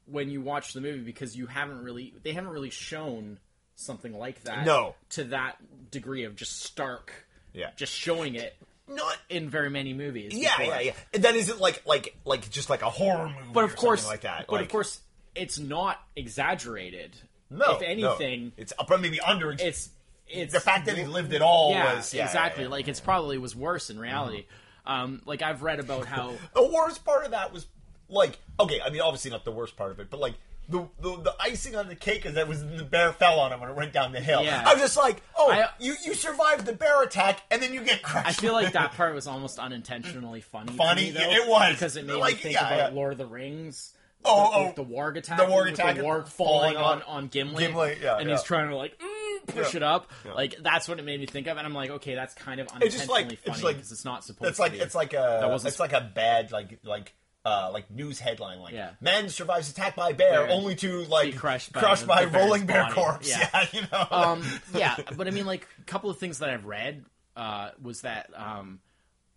when 0.06 0.30
you 0.30 0.40
watch 0.42 0.74
the 0.74 0.80
movie 0.80 1.00
because 1.00 1.34
you 1.36 1.46
haven't 1.46 1.82
really 1.82 2.12
they 2.22 2.32
haven't 2.32 2.50
really 2.50 2.70
shown 2.70 3.38
something 3.76 4.12
like 4.18 4.42
that 4.44 4.64
No. 4.66 4.94
to 5.10 5.24
that 5.24 5.56
degree 5.90 6.24
of 6.24 6.34
just 6.36 6.62
stark 6.62 7.12
Yeah. 7.52 7.70
just 7.76 7.92
showing 7.92 8.34
it 8.34 8.56
Not. 8.88 9.16
in 9.28 9.48
very 9.48 9.70
many 9.70 9.92
movies 9.94 10.32
Yeah, 10.34 10.56
before. 10.58 10.74
yeah, 10.74 10.80
yeah. 10.80 10.92
And 11.14 11.22
then 11.22 11.36
is 11.36 11.48
it 11.48 11.58
like 11.58 11.82
like 11.86 12.16
like 12.24 12.50
just 12.50 12.68
like 12.70 12.82
a 12.82 12.90
horror 12.90 13.28
movie? 13.28 13.50
but 13.52 13.60
or 13.62 13.66
of 13.66 13.76
course 13.76 14.00
something 14.02 14.14
like 14.14 14.20
that. 14.22 14.46
but 14.48 14.54
Like, 14.56 14.64
of 14.66 14.70
course 14.72 15.00
it's 15.34 15.58
not 15.58 16.00
exaggerated 16.16 17.14
no. 17.50 17.76
if 17.76 17.82
anything 17.82 18.46
no. 18.46 18.52
it's 18.56 18.72
maybe 19.00 19.20
under. 19.20 19.52
it's 19.52 19.90
it's 20.28 20.52
the 20.52 20.60
fact 20.60 20.86
that 20.86 20.96
he 20.98 21.04
lived 21.04 21.32
it 21.32 21.42
all 21.42 21.70
yeah, 21.70 21.94
was 21.96 22.12
yeah, 22.12 22.24
exactly 22.24 22.64
yeah, 22.64 22.70
like 22.70 22.88
it's 22.88 23.00
probably 23.00 23.38
was 23.38 23.54
worse 23.54 23.90
in 23.90 23.98
reality 23.98 24.44
um 24.86 25.22
like 25.26 25.40
i've 25.42 25.62
read 25.62 25.78
about 25.78 26.04
how 26.06 26.32
The 26.54 26.66
worst 26.66 27.04
part 27.04 27.24
of 27.24 27.30
that 27.32 27.52
was 27.52 27.66
like 28.08 28.38
okay, 28.58 28.80
I 28.80 28.90
mean 28.90 29.02
obviously 29.02 29.30
not 29.30 29.44
the 29.44 29.50
worst 29.52 29.76
part 29.76 29.90
of 29.92 30.00
it, 30.00 30.08
but 30.10 30.18
like 30.20 30.34
the 30.68 30.88
the, 31.00 31.16
the 31.22 31.34
icing 31.40 31.76
on 31.76 31.88
the 31.88 31.94
cake 31.94 32.26
is 32.26 32.34
that 32.34 32.48
was 32.48 32.60
the 32.64 32.84
bear 32.84 33.12
fell 33.12 33.38
on 33.40 33.52
him 33.52 33.60
when 33.60 33.70
it 33.70 33.76
went 33.76 33.92
down 33.92 34.12
the 34.12 34.20
hill. 34.20 34.42
Yeah. 34.42 34.62
I 34.66 34.72
was 34.74 34.82
just 34.82 34.96
like, 34.96 35.22
oh, 35.38 35.50
I- 35.50 35.68
you 35.78 35.94
you 36.04 36.14
survived 36.14 36.66
the 36.66 36.72
bear 36.72 37.02
attack 37.02 37.40
and 37.50 37.62
then 37.62 37.72
you 37.72 37.82
get 37.82 38.02
crushed. 38.02 38.26
I 38.28 38.32
feel 38.32 38.52
like 38.52 38.72
that 38.72 38.92
part 38.96 39.14
was 39.14 39.26
almost 39.26 39.58
unintentionally 39.58 40.40
funny. 40.40 40.72
Funny? 40.72 41.02
me, 41.04 41.10
though, 41.12 41.20
Yeah, 41.20 41.42
it 41.42 41.48
was. 41.48 41.72
because 41.74 41.96
it 41.96 42.04
made 42.06 42.14
Like, 42.16 42.34
me 42.36 42.40
think 42.40 42.54
yeah, 42.54 42.66
about 42.66 42.92
yeah. 42.92 42.96
Lord 42.96 43.12
of 43.12 43.18
the 43.18 43.26
Rings. 43.26 43.92
Oh, 44.28 44.50
the, 44.74 44.82
oh, 44.82 44.84
the 44.84 44.90
warg 44.92 45.16
attack, 45.16 45.38
the 45.38 45.44
warg 45.44 45.70
attack 45.70 45.96
the 45.96 46.02
warg 46.02 46.26
falling 46.26 46.76
on- 46.76 47.02
on 47.02 47.28
Gimli, 47.28 47.66
Gimli, 47.66 47.98
yeah, 48.02 48.16
and 48.18 48.28
he's 48.28 48.42
trying 48.42 48.68
to 48.70 48.76
like 48.76 48.98
"Mm," 48.98 49.46
push 49.54 49.76
it 49.76 49.84
up. 49.84 50.10
Like 50.34 50.56
that's 50.62 50.88
what 50.88 50.98
it 50.98 51.04
made 51.04 51.20
me 51.20 51.26
think 51.26 51.46
of, 51.46 51.56
and 51.58 51.64
I'm 51.66 51.74
like, 51.74 51.90
okay, 51.90 52.16
that's 52.16 52.34
kind 52.34 52.58
of 52.60 52.66
It's 52.80 52.96
just 52.96 53.08
unintentionally 53.08 53.38
like- 53.46 53.60
funny 53.62 53.74
because 53.74 53.92
it's 53.92 54.04
not 54.04 54.24
supposed. 54.24 54.48
It's 54.50 54.58
like 54.58 54.72
to 54.72 54.78
be. 54.78 54.82
it's 54.84 54.96
like 54.96 55.10
That 55.12 55.44
a 55.44 55.48
wasn't 55.48 55.68
it's 55.72 55.78
like 55.78 55.92
a 55.92 56.00
bad 56.00 56.50
like 56.50 56.80
like 56.82 57.14
uh 57.46 57.70
like 57.72 57.90
news 57.90 58.18
headline 58.18 58.58
like 58.60 58.74
Yeah. 58.74 58.90
man 59.00 59.28
survives 59.28 59.70
attack 59.70 59.94
by 59.94 60.12
bear 60.12 60.46
Bear. 60.46 60.50
only 60.50 60.74
to 60.76 61.04
like 61.04 61.32
Be 61.32 61.38
crushed 61.38 61.72
by 61.72 61.80
crushed 61.80 62.02
the- 62.02 62.08
by 62.08 62.24
rolling 62.24 62.66
bear 62.66 62.82
body. 62.82 62.94
corpse. 62.94 63.28
Yeah. 63.28 63.48
Yeah, 63.54 63.66
you 63.72 63.80
know. 63.92 64.06
um, 64.10 64.44
yeah, 64.74 64.96
but 65.16 65.28
I 65.28 65.30
mean, 65.30 65.46
like 65.46 65.66
a 65.78 65.84
couple 65.84 66.10
of 66.10 66.18
things 66.18 66.40
that 66.40 66.50
I've 66.50 66.64
read 66.66 67.04
uh, 67.36 67.70
was 67.80 68.00
that 68.00 68.30
um, 68.34 68.80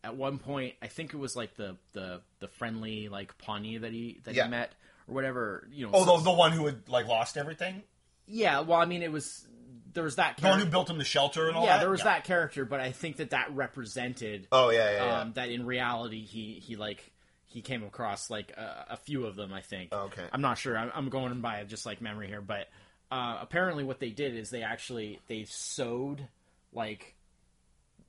at 0.03 0.15
one 0.15 0.39
point, 0.39 0.73
I 0.81 0.87
think 0.87 1.13
it 1.13 1.17
was 1.17 1.35
like 1.35 1.55
the 1.55 1.75
the 1.93 2.21
the 2.39 2.47
friendly 2.47 3.09
like 3.09 3.37
Pawnee 3.37 3.77
that 3.77 3.91
he 3.91 4.19
that 4.23 4.33
Yeah. 4.33 4.45
he 4.45 4.49
met 4.49 4.71
or 5.07 5.13
whatever. 5.13 5.67
You 5.71 5.85
know, 5.87 5.91
oh, 5.93 6.17
the, 6.17 6.23
the 6.23 6.31
one 6.31 6.51
who 6.53 6.65
had 6.65 6.87
like 6.89 7.05
lost 7.07 7.37
everything, 7.37 7.83
yeah. 8.25 8.61
Well, 8.61 8.79
I 8.79 8.85
mean, 8.85 9.03
it 9.03 9.11
was 9.11 9.45
there 9.93 10.03
was 10.03 10.15
that 10.15 10.37
the 10.37 10.47
one 10.47 10.59
who 10.59 10.65
built 10.65 10.89
him 10.89 10.97
the 10.97 11.03
shelter 11.03 11.47
and 11.47 11.55
all 11.57 11.65
Yeah, 11.65 11.73
that. 11.75 11.79
there 11.81 11.89
was 11.89 12.03
that 12.03 12.23
character, 12.23 12.63
but 12.65 12.79
I 12.79 12.91
think 12.91 13.17
that 13.17 13.31
that 13.31 13.53
represented 13.55 14.47
Oh 14.51 14.69
yeah, 14.71 14.89
yeah, 14.91 15.05
yeah. 15.05 15.19
um, 15.21 15.33
that 15.33 15.49
in 15.49 15.65
reality 15.65 16.23
he 16.25 16.61
he 16.65 16.75
like 16.75 17.11
he 17.49 17.61
came 17.61 17.83
across 17.83 18.29
like 18.29 18.51
a, 18.51 18.85
a 18.91 18.97
few 18.97 19.25
of 19.25 19.35
them. 19.35 19.51
I 19.51 19.61
think. 19.61 19.91
Okay. 19.91 20.25
I'm 20.31 20.41
not 20.41 20.57
sure. 20.57 20.77
I'm, 20.77 20.91
I'm 20.95 21.09
going 21.09 21.41
by 21.41 21.63
just 21.65 21.85
like 21.85 22.01
memory 22.01 22.27
here, 22.27 22.41
but 22.41 22.69
uh, 23.11 23.39
apparently 23.41 23.83
what 23.83 23.99
they 23.99 24.11
did 24.11 24.35
is 24.35 24.49
they 24.49 24.63
actually 24.63 25.19
they 25.27 25.45
sewed 25.45 26.27
like 26.71 27.15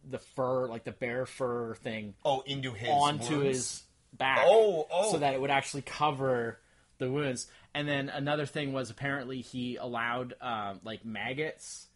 the 0.09 0.19
fur, 0.19 0.69
like 0.69 0.85
the 0.85 0.93
bear 0.93 1.27
fur 1.27 1.75
thing, 1.77 2.15
oh, 2.25 2.43
into 2.47 2.73
his 2.73 2.91
onto 2.91 3.39
wounds? 3.39 3.57
his 3.57 3.83
back. 4.13 4.41
Oh, 4.43 4.87
oh. 4.91 5.13
so 5.13 5.19
that 5.19 5.35
it 5.35 5.41
would 5.41 5.51
actually 5.51 5.83
cover 5.83 6.59
the 6.99 7.11
wounds. 7.11 7.47
And 7.75 7.89
then 7.89 8.09
another 8.09 8.47
thing 8.47 8.73
was 8.73 8.91
apparently 8.91 9.41
he 9.41 9.77
allowed 9.77 10.35
um, 10.41 10.81
like 10.85 11.05
maggots 11.05 11.87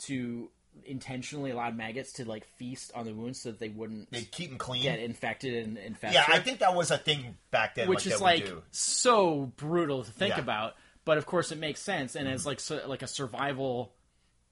to 0.00 0.50
intentionally 0.84 1.50
allowed 1.50 1.76
maggots 1.76 2.12
to 2.14 2.24
like 2.24 2.44
feast 2.56 2.92
on 2.94 3.04
the 3.06 3.14
wounds 3.14 3.40
so 3.40 3.50
that 3.50 3.58
they 3.58 3.68
wouldn't 3.68 4.10
They 4.10 4.22
keep 4.22 4.50
them 4.50 4.58
clean. 4.58 4.82
get 4.82 4.98
infected 4.98 5.66
and 5.66 5.78
infected. 5.78 6.14
yeah, 6.14 6.24
I 6.28 6.38
think 6.40 6.60
that 6.60 6.74
was 6.74 6.90
a 6.90 6.98
thing 6.98 7.36
back 7.50 7.74
then. 7.74 7.88
which 7.88 8.06
like, 8.06 8.14
is 8.14 8.20
like 8.20 8.52
so 8.70 9.52
brutal 9.56 10.04
to 10.04 10.10
think 10.10 10.34
Yeah. 10.36 10.40
about. 10.42 10.74
But 11.04 11.16
of 11.18 11.24
course, 11.26 11.52
it 11.52 11.58
makes 11.58 11.80
sense, 11.80 12.16
and 12.16 12.28
as 12.28 12.40
mm-hmm. 12.40 12.48
like 12.48 12.60
so, 12.60 12.82
like 12.86 13.02
a 13.02 13.06
survival 13.06 13.94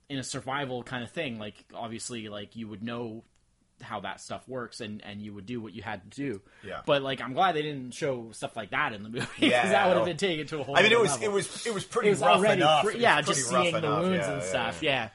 in 0.09 0.19
a 0.19 0.23
survival 0.23 0.83
kind 0.83 1.05
of 1.05 1.11
thing. 1.11 1.39
Like 1.39 1.55
obviously, 1.75 2.29
like 2.29 2.57
you 2.57 2.69
would 2.69 2.83
know 2.83 3.25
how 3.83 4.01
that 4.01 4.23
stuff 4.23 4.49
works, 4.49 4.81
and 4.81 5.03
and 5.05 5.21
you 5.21 5.35
would 5.35 5.45
do 5.45 5.61
what 5.61 5.75
you 5.75 5.83
had 5.83 6.11
to 6.11 6.17
do. 6.17 6.41
Yeah. 6.67 6.81
But 6.87 7.03
like, 7.03 7.21
I'm 7.21 7.35
glad 7.35 7.57
they 7.57 7.63
didn't 7.63 7.93
show 7.93 8.31
stuff 8.33 8.57
like 8.57 8.71
that 8.71 8.95
in 8.95 9.03
the 9.03 9.11
movie 9.11 9.27
because 9.35 9.51
Yeah, 9.51 9.69
that 9.69 9.89
would 9.89 9.97
have 9.99 10.07
been 10.07 10.17
taken 10.17 10.47
to 10.47 10.61
a 10.61 10.63
whole. 10.63 10.79
I 10.79 10.83
mean, 10.83 10.93
it 10.93 10.99
was 11.01 11.11
level 11.11 11.27
it 11.27 11.33
was 11.33 11.67
it 11.67 11.75
was 11.75 11.85
pretty 11.85 12.09
it 12.09 12.13
was 12.13 12.21
rough 12.21 12.39
already 12.39 12.63
enough. 12.63 12.85
pre- 12.85 12.99
yeah, 13.01 13.21
just 13.21 13.49
seeing 13.51 13.73
the 13.73 13.79
enough. 13.79 14.03
wounds 14.03 14.17
Yeah, 14.27 14.33
and 14.33 14.43
yeah, 14.43 14.49
stuff. 14.49 14.83
Yeah. 14.83 15.09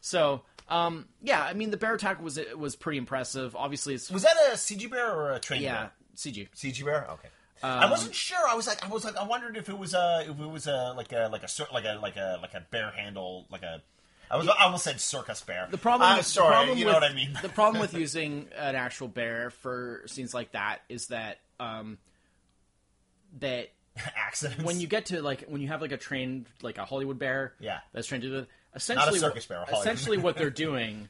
So, 0.00 0.42
um, 0.68 1.06
yeah, 1.22 1.42
I 1.42 1.52
mean, 1.54 1.70
the 1.70 1.76
bear 1.76 1.94
attack 1.94 2.22
was 2.22 2.38
was 2.56 2.76
pretty 2.76 2.98
impressive. 2.98 3.56
Obviously, 3.56 3.94
it's 3.94 4.10
Was 4.10 4.22
that 4.22 4.36
a 4.50 4.56
CG 4.56 4.90
bear 4.90 5.12
or 5.14 5.32
a 5.32 5.38
train 5.40 5.62
yeah, 5.62 5.74
bear? 5.74 5.90
CG. 6.16 6.48
CG 6.54 6.84
bear. 6.84 7.06
Okay. 7.12 7.28
Um, 7.62 7.70
I 7.70 7.90
wasn't 7.90 8.14
sure. 8.14 8.38
I 8.48 8.54
was 8.54 8.66
like, 8.68 8.84
I 8.84 8.88
was 8.88 9.04
like, 9.04 9.16
I 9.16 9.24
wondered 9.24 9.56
if 9.56 9.68
it 9.68 9.76
was 9.76 9.92
a, 9.94 10.20
if 10.28 10.38
it 10.38 10.46
was 10.46 10.68
a, 10.68 10.94
like 10.96 11.10
a, 11.12 11.28
like 11.32 11.42
a, 11.42 11.48
like 11.74 11.84
a, 11.84 11.98
like 12.00 12.16
a, 12.16 12.38
like 12.40 12.54
a 12.54 12.60
bear 12.70 12.90
handle, 12.92 13.46
like 13.50 13.62
a. 13.62 13.82
I 14.30 14.36
was, 14.36 14.46
I 14.46 14.64
almost 14.64 14.84
said 14.84 15.00
circus 15.00 15.40
bear. 15.40 15.66
The 15.70 15.78
problem, 15.78 16.08
I'm 16.08 16.18
with, 16.18 16.26
sorry, 16.26 16.50
the 16.50 16.54
problem 16.54 16.78
you 16.78 16.84
know 16.84 16.92
what 16.92 17.02
I 17.02 17.14
mean. 17.14 17.36
the 17.42 17.48
problem 17.48 17.80
with 17.80 17.94
using 17.98 18.46
an 18.56 18.74
actual 18.76 19.08
bear 19.08 19.50
for 19.50 20.02
scenes 20.06 20.34
like 20.34 20.52
that 20.52 20.82
is 20.90 21.06
that 21.08 21.38
um, 21.58 21.98
that 23.40 23.70
Accidents. 24.16 24.62
when 24.62 24.80
you 24.80 24.86
get 24.86 25.06
to 25.06 25.22
like 25.22 25.44
when 25.48 25.60
you 25.60 25.68
have 25.68 25.80
like 25.80 25.92
a 25.92 25.96
trained 25.96 26.46
like 26.62 26.78
a 26.78 26.84
Hollywood 26.84 27.18
bear, 27.18 27.54
Yeah. 27.58 27.78
that's 27.92 28.06
trained 28.06 28.22
to 28.22 28.28
do 28.42 28.46
essentially 28.74 29.18
circus 29.18 29.46
bear, 29.46 29.58
a 29.58 29.64
Hollywood 29.64 29.80
essentially 29.80 30.18
what 30.18 30.36
they're 30.36 30.50
doing 30.68 31.08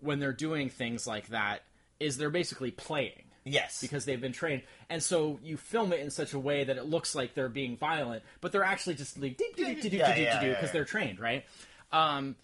when 0.00 0.18
they're 0.20 0.32
doing 0.32 0.68
things 0.70 1.06
like 1.06 1.28
that 1.28 1.62
is 2.00 2.16
they're 2.16 2.30
basically 2.30 2.70
playing 2.70 3.24
yes, 3.44 3.80
because 3.80 4.04
they've 4.04 4.20
been 4.20 4.32
trained, 4.32 4.62
and 4.88 5.02
so 5.02 5.38
you 5.42 5.56
film 5.56 5.92
it 5.92 6.00
in 6.00 6.10
such 6.10 6.32
a 6.34 6.38
way 6.38 6.64
that 6.64 6.76
it 6.76 6.84
looks 6.86 7.14
like 7.14 7.34
they're 7.34 7.48
being 7.48 7.76
violent, 7.76 8.22
but 8.40 8.52
they're 8.52 8.64
actually 8.64 8.94
just 8.94 9.18
like 9.20 9.40
Yeah, 9.56 9.68
yeah, 9.84 10.16
yeah, 10.16 10.48
because 10.48 10.70
they're 10.72 10.84
trained, 10.84 11.18
right? 11.18 11.44
Um, 11.90 12.36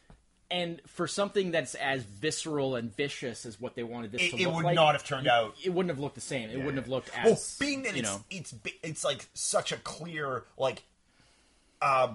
and 0.50 0.80
for 0.86 1.06
something 1.06 1.50
that's 1.50 1.74
as 1.74 2.02
visceral 2.02 2.76
and 2.76 2.94
vicious 2.94 3.46
as 3.46 3.60
what 3.60 3.74
they 3.74 3.82
wanted 3.82 4.12
this 4.12 4.22
it, 4.22 4.30
to 4.30 4.36
it 4.36 4.46
would 4.46 4.64
like, 4.64 4.74
not 4.74 4.92
have 4.94 5.04
turned 5.04 5.26
out. 5.26 5.54
it 5.64 5.70
wouldn't 5.70 5.90
have 5.90 5.98
looked 5.98 6.14
the 6.14 6.20
same. 6.20 6.50
It 6.50 6.58
wouldn't 6.58 6.76
have 6.76 6.88
looked 6.88 7.10
as 7.16 7.24
Well, 7.24 7.40
being 7.58 7.82
that 7.82 7.94
you 7.94 8.00
it's, 8.00 8.08
know. 8.10 8.24
it's 8.30 8.54
it's 8.82 9.04
like 9.04 9.26
such 9.34 9.72
a 9.72 9.76
clear 9.78 10.44
like 10.56 10.82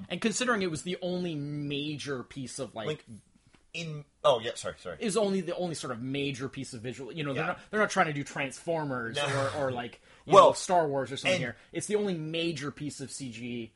And 0.09 0.21
considering 0.21 0.61
it 0.61 0.71
was 0.71 0.83
the 0.83 0.97
only 1.01 1.35
major 1.35 2.23
piece 2.23 2.59
of 2.59 2.73
like, 2.75 2.87
like 2.87 3.05
in. 3.73 4.03
Oh 4.23 4.39
yeah, 4.39 4.51
sorry, 4.55 4.75
sorry. 4.79 4.97
is 4.99 5.15
only 5.17 5.41
the 5.41 5.55
only 5.55 5.75
sort 5.75 5.91
of 5.93 6.01
major 6.01 6.49
piece 6.49 6.73
of 6.73 6.81
visual. 6.81 7.11
You 7.11 7.23
know, 7.23 7.33
they're 7.33 7.43
Yeah. 7.43 7.47
not 7.47 7.59
they're 7.71 7.79
not 7.79 7.89
trying 7.89 8.07
to 8.07 8.13
do 8.13 8.23
Transformers 8.23 9.15
No. 9.17 9.51
or, 9.57 9.65
or 9.67 9.71
like 9.71 10.01
you 10.25 10.33
Well, 10.33 10.47
know, 10.47 10.53
Star 10.53 10.87
Wars 10.87 11.11
or 11.11 11.17
something 11.17 11.39
here. 11.39 11.55
It's 11.71 11.87
the 11.87 11.95
only 11.95 12.13
major 12.15 12.71
piece 12.71 12.99
of 12.99 13.09
CG 13.09 13.71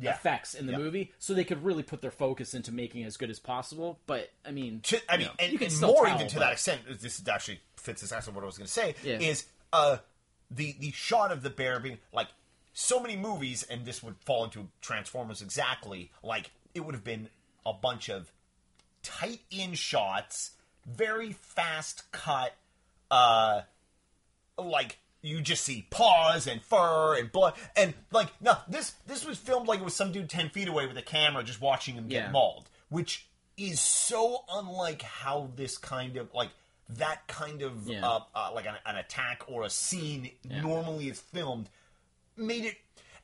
Yeah. 0.00 0.10
effects 0.14 0.54
in 0.54 0.66
the 0.66 0.72
Yeah. 0.72 0.78
movie, 0.78 1.12
so 1.18 1.34
they 1.34 1.44
could 1.44 1.62
really 1.64 1.82
put 1.82 2.00
their 2.02 2.10
focus 2.10 2.54
into 2.54 2.72
making 2.72 3.02
it 3.02 3.06
as 3.06 3.16
good 3.16 3.30
as 3.30 3.38
possible. 3.38 4.00
But 4.06 4.30
I 4.44 4.50
mean, 4.50 4.80
To, 4.84 5.00
I 5.12 5.16
mean, 5.18 5.26
know, 5.28 5.32
and, 5.38 5.52
you 5.52 5.58
can 5.58 5.68
and 5.68 5.80
more 5.80 6.06
tell, 6.06 6.14
even 6.16 6.28
to 6.28 6.34
but- 6.36 6.40
that 6.40 6.52
extent. 6.52 6.80
This 7.00 7.22
actually 7.28 7.60
fits 7.76 8.02
exactly 8.02 8.32
what 8.34 8.42
I 8.42 8.46
was 8.46 8.58
going 8.58 8.66
to 8.66 8.72
say. 8.72 8.94
Yeah. 9.04 9.18
Is 9.18 9.46
uh 9.72 9.98
the 10.50 10.74
the 10.80 10.90
shot 10.92 11.30
of 11.32 11.42
the 11.42 11.50
bear 11.50 11.78
being 11.80 11.98
like 12.12 12.28
so 12.72 13.00
many 13.00 13.16
movies, 13.16 13.62
and 13.62 13.84
this 13.84 14.02
would 14.02 14.16
fall 14.24 14.44
into 14.44 14.68
Transformers 14.80 15.42
exactly. 15.42 16.10
Like 16.22 16.50
it 16.74 16.80
would 16.84 16.94
have 16.94 17.04
been 17.04 17.28
a 17.66 17.72
bunch 17.72 18.08
of 18.08 18.32
tight 19.02 19.40
in 19.50 19.74
shots, 19.74 20.52
very 20.86 21.32
fast 21.32 22.10
cut, 22.12 22.54
uh, 23.10 23.62
like 24.58 24.98
you 25.22 25.40
just 25.40 25.64
see 25.64 25.86
paws 25.90 26.46
and 26.48 26.60
fur 26.62 27.16
and 27.16 27.30
blood 27.30 27.54
and 27.76 27.94
like 28.10 28.26
no 28.40 28.56
this 28.66 28.90
this 29.06 29.24
was 29.24 29.38
filmed 29.38 29.68
like 29.68 29.78
it 29.78 29.84
was 29.84 29.94
some 29.94 30.10
dude 30.10 30.28
10 30.28 30.48
feet 30.50 30.66
away 30.66 30.84
with 30.86 30.96
a 30.98 31.02
camera 31.02 31.44
just 31.44 31.60
watching 31.60 31.94
him 31.94 32.08
get 32.08 32.24
Yeah. 32.24 32.30
mauled 32.32 32.68
which 32.88 33.26
is 33.56 33.80
so 33.80 34.44
unlike 34.52 35.02
how 35.02 35.50
this 35.54 35.78
kind 35.78 36.16
of 36.16 36.28
like 36.34 36.50
that 36.88 37.26
kind 37.28 37.62
of 37.62 37.86
Yeah. 37.88 38.04
uh, 38.04 38.20
uh, 38.34 38.50
like 38.52 38.66
an, 38.66 38.74
an 38.84 38.96
attack 38.96 39.44
or 39.46 39.62
a 39.62 39.70
scene 39.70 40.30
normally 40.44 41.08
is 41.08 41.20
filmed 41.20 41.68
made 42.42 42.64
it, 42.64 42.76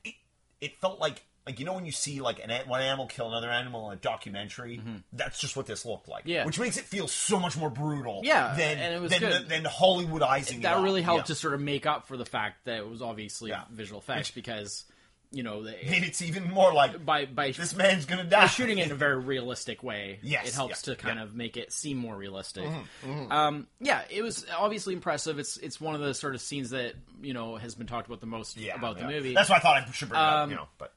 it 0.03 0.13
it 0.61 0.81
felt 0.81 0.99
like 0.99 1.21
like 1.45 1.59
you 1.59 1.65
know 1.65 1.73
when 1.73 1.85
you 1.85 1.91
see 1.91 2.21
like 2.21 2.39
an 2.43 2.51
one 2.67 2.81
animal 2.81 3.07
kill 3.07 3.27
another 3.29 3.49
animal 3.49 3.89
in 3.89 3.97
a 3.97 4.01
documentary 4.01 4.81
that's 5.13 5.39
just 5.39 5.55
what 5.57 5.65
this 5.65 5.85
looked 5.85 6.07
like 6.07 6.23
Mm-hmm. 6.23 6.29
Yeah. 6.31 6.45
which 6.45 6.59
makes 6.59 6.77
it 6.77 6.83
feel 6.83 7.07
so 7.07 7.39
much 7.39 7.57
more 7.57 7.69
brutal 7.69 8.21
Yeah, 8.23 8.53
than 8.55 8.77
and 8.77 8.93
it 8.93 9.01
was 9.01 9.11
than, 9.11 9.21
good. 9.21 9.49
than 9.49 9.63
Hollywoodizing 9.63 10.61
that 10.63 10.79
really 10.81 11.01
helped 11.01 11.21
Yeah. 11.29 11.33
to 11.33 11.35
sort 11.35 11.53
of 11.53 11.61
make 11.61 11.85
up 11.85 12.07
for 12.07 12.17
the 12.17 12.25
fact 12.25 12.65
that 12.65 12.77
it 12.77 12.87
was 12.87 13.01
obviously 13.01 13.49
Yeah. 13.51 13.63
visual 13.71 13.99
effects 14.01 14.31
because 14.31 14.83
you 15.31 15.43
know 15.43 15.63
they, 15.63 15.77
made 15.87 16.03
it 16.03 16.19
even 16.23 16.49
more 16.51 16.73
like 16.73 17.05
by 17.05 17.25
by 17.25 17.51
this 17.51 17.75
man's 17.75 18.05
gonna 18.05 18.23
die. 18.23 18.41
by 18.41 18.47
shooting 18.47 18.79
it 18.79 18.87
in 18.87 18.91
a 18.91 18.95
very 18.95 19.17
realistic 19.19 19.83
way, 19.83 20.19
Yes, 20.23 20.47
it 20.47 20.53
helps 20.55 20.87
yeah, 20.87 20.95
to 20.95 20.99
kind 21.01 21.17
yeah. 21.17 21.23
of 21.23 21.35
make 21.35 21.55
it 21.57 21.71
seem 21.71 21.97
more 21.97 22.15
realistic. 22.15 22.63
Mm-hmm, 22.65 23.31
Um, 23.31 23.67
yeah, 23.79 24.01
it 24.09 24.23
was 24.23 24.45
obviously 24.57 24.93
impressive. 24.95 25.37
It's 25.37 25.57
it's 25.57 25.79
one 25.79 25.93
of 25.95 26.01
the 26.01 26.13
sort 26.13 26.33
of 26.33 26.41
scenes 26.41 26.71
that 26.71 26.93
you 27.21 27.33
know 27.33 27.57
has 27.57 27.75
been 27.75 27.85
talked 27.87 28.07
about 28.07 28.21
the 28.21 28.27
most 28.27 28.57
yeah, 28.57 28.75
about 28.75 28.97
the 28.97 29.05
movie. 29.05 29.33
That's 29.35 29.49
why 29.49 29.57
I 29.57 29.59
thought 29.59 29.83
I 29.87 29.91
should 29.91 30.09
bring 30.09 30.19
it 30.19 30.23
up. 30.23 30.33
Um, 30.45 30.49
You 30.49 30.55
know, 30.57 30.67
but 30.79 30.93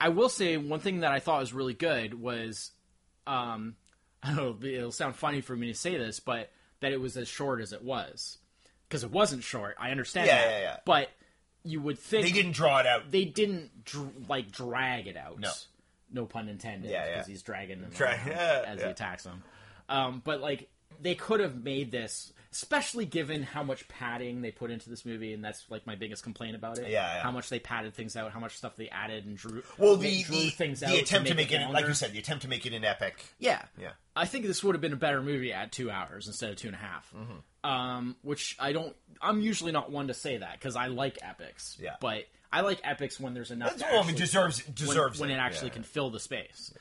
I 0.00 0.10
will 0.10 0.28
say 0.28 0.56
one 0.58 0.80
thing 0.80 1.00
that 1.00 1.12
I 1.12 1.20
thought 1.20 1.40
was 1.40 1.52
really 1.54 1.74
good 1.74 2.12
was, 2.20 2.72
um, 3.26 3.76
I 4.22 4.34
don't 4.34 4.60
know, 4.62 4.68
it'll 4.68 4.92
sound 4.92 5.16
funny 5.16 5.40
for 5.40 5.56
me 5.56 5.68
to 5.68 5.74
say 5.74 5.96
this, 5.96 6.20
but 6.20 6.50
that 6.80 6.92
it 6.92 7.00
was 7.00 7.16
as 7.16 7.28
short 7.28 7.60
as 7.60 7.72
it 7.72 7.82
was 7.82 8.38
because 8.88 9.02
it 9.04 9.10
wasn't 9.10 9.44
short. 9.44 9.76
I 9.80 9.90
understand 9.92 10.26
Yeah, 10.26 10.36
that, 10.44 10.50
yeah, 10.50 10.60
yeah. 10.60 10.76
but 10.84 11.08
you 11.64 11.80
would 11.80 11.98
think 11.98 12.24
They 12.26 12.32
didn't 12.32 12.52
draw 12.52 12.78
it 12.80 12.86
out. 12.86 13.10
they 13.10 13.24
didn't 13.24 13.84
dr- 13.84 14.28
like 14.28 14.50
drag 14.50 15.06
it 15.06 15.16
out. 15.16 15.38
No. 15.38 15.50
no 16.12 16.26
pun 16.26 16.48
intended. 16.48 16.90
Yeah, 16.90 17.04
yeah. 17.04 17.12
because 17.14 17.26
he's 17.28 17.42
dragging 17.42 17.80
them 17.80 17.90
Dra- 17.90 18.10
as 18.66 18.78
yeah. 18.78 18.84
he 18.86 18.90
attacks 18.90 19.22
them. 19.24 19.42
Um, 19.88 20.22
but 20.24 20.40
like 20.40 20.68
they 21.00 21.14
could 21.14 21.40
have 21.40 21.62
made 21.62 21.90
this, 21.90 22.32
especially 22.52 23.06
given 23.06 23.42
how 23.42 23.62
much 23.62 23.88
padding 23.88 24.42
they 24.42 24.50
put 24.50 24.70
into 24.70 24.90
this 24.90 25.06
movie, 25.06 25.32
and 25.32 25.42
that's 25.42 25.64
like 25.70 25.86
my 25.86 25.94
biggest 25.94 26.22
complaint 26.22 26.54
about 26.54 26.78
it. 26.78 26.90
Yeah, 26.90 27.16
yeah. 27.16 27.22
how 27.22 27.30
much 27.30 27.48
they 27.48 27.58
padded 27.58 27.94
things 27.94 28.14
out, 28.14 28.30
how 28.30 28.40
much 28.40 28.56
stuff 28.56 28.76
they 28.76 28.88
added 28.90 29.24
and 29.24 29.36
drew. 29.36 29.62
Well, 29.78 29.96
the 29.96 30.22
drew 30.22 30.36
the, 30.36 30.50
things 30.50 30.82
out 30.82 30.90
the 30.90 30.98
attempt 30.98 31.28
to 31.28 31.34
make, 31.34 31.50
it, 31.50 31.60
longer. 31.60 31.72
like 31.72 31.86
you 31.86 31.94
said, 31.94 32.12
the 32.12 32.18
attempt 32.18 32.42
to 32.42 32.48
make 32.48 32.66
it 32.66 32.74
an 32.74 32.84
epic. 32.84 33.24
Yeah. 33.38 33.62
Yeah. 33.80 33.92
I 34.14 34.26
think 34.26 34.44
this 34.46 34.62
would 34.62 34.74
have 34.74 34.82
been 34.82 34.92
a 34.92 34.96
better 34.96 35.22
movie 35.22 35.52
at 35.52 35.72
two 35.72 35.90
hours 35.90 36.26
instead 36.26 36.50
of 36.50 36.56
two 36.56 36.68
and 36.68 36.76
a 36.76 36.78
half. 36.78 37.10
Mm-hmm. 37.16 37.70
Um, 37.70 38.16
which 38.22 38.56
I 38.60 38.72
don't. 38.72 38.94
I'm 39.20 39.40
usually 39.40 39.72
not 39.72 39.90
one 39.90 40.08
to 40.08 40.14
say 40.14 40.36
that 40.36 40.52
because 40.54 40.76
I 40.76 40.88
like 40.88 41.18
epics. 41.22 41.78
Yeah. 41.80 41.94
But 42.00 42.24
I 42.52 42.60
like 42.60 42.80
epics 42.84 43.18
when 43.18 43.32
there's 43.32 43.50
enough. 43.50 43.70
That's 43.70 43.82
to 43.82 43.88
well, 43.88 44.02
I 44.02 44.06
mean, 44.06 44.10
actually- 44.10 44.26
deserves 44.26 44.66
when, 44.66 44.74
deserves 44.74 45.20
when 45.20 45.30
it 45.30 45.36
actually 45.36 45.68
Yeah. 45.68 45.74
can 45.74 45.82
fill 45.84 46.10
the 46.10 46.20
space. 46.20 46.74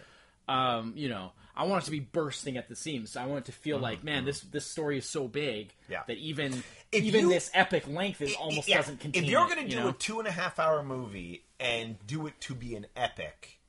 Um, 0.49 0.93
you 0.97 1.07
know, 1.07 1.31
I 1.61 1.65
want 1.65 1.83
it 1.83 1.85
to 1.85 1.91
be 1.91 1.99
bursting 1.99 2.57
at 2.57 2.67
the 2.69 2.75
seams. 2.75 3.15
I 3.15 3.25
want 3.27 3.39
it 3.39 3.45
to 3.45 3.51
feel 3.51 3.77
like, 3.77 4.03
man, 4.03 4.25
this 4.25 4.39
this 4.41 4.65
story 4.65 4.97
is 4.97 5.05
so 5.05 5.27
big 5.27 5.67
Mm-hmm. 5.69 5.91
Yeah. 5.91 6.01
that 6.07 6.17
even 6.17 6.63
If 6.91 7.03
even 7.03 7.21
you- 7.21 7.29
this 7.29 7.51
epic 7.53 7.87
length 7.87 8.21
is 8.21 8.35
almost 8.35 8.67
Yeah, 8.67 8.77
doesn't 8.77 8.99
contain. 8.99 9.23
If 9.25 9.29
you're 9.29 9.45
going 9.45 9.57
to 9.57 9.63
you 9.63 9.69
do 9.69 9.79
know? 9.81 9.89
a 9.89 9.93
two 9.93 10.19
and 10.19 10.27
a 10.27 10.31
half 10.31 10.57
hour 10.59 10.81
movie 10.83 11.43
and 11.59 11.97
do 12.07 12.27
it 12.27 12.39
to 12.41 12.55
be 12.55 12.75
an 12.75 12.87
epic, 12.95 13.59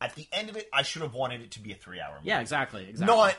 at 0.00 0.14
the 0.14 0.26
end 0.32 0.48
of 0.48 0.56
it, 0.56 0.68
I 0.72 0.82
should 0.82 1.02
have 1.02 1.12
wanted 1.14 1.40
it 1.42 1.50
to 1.52 1.60
be 1.60 1.72
a 1.72 1.74
three 1.74 2.00
hour 2.00 2.14
movie. 2.16 2.28
yeah, 2.28 2.40
exactly, 2.40 2.88
exactly. 2.88 3.14
Not 3.14 3.36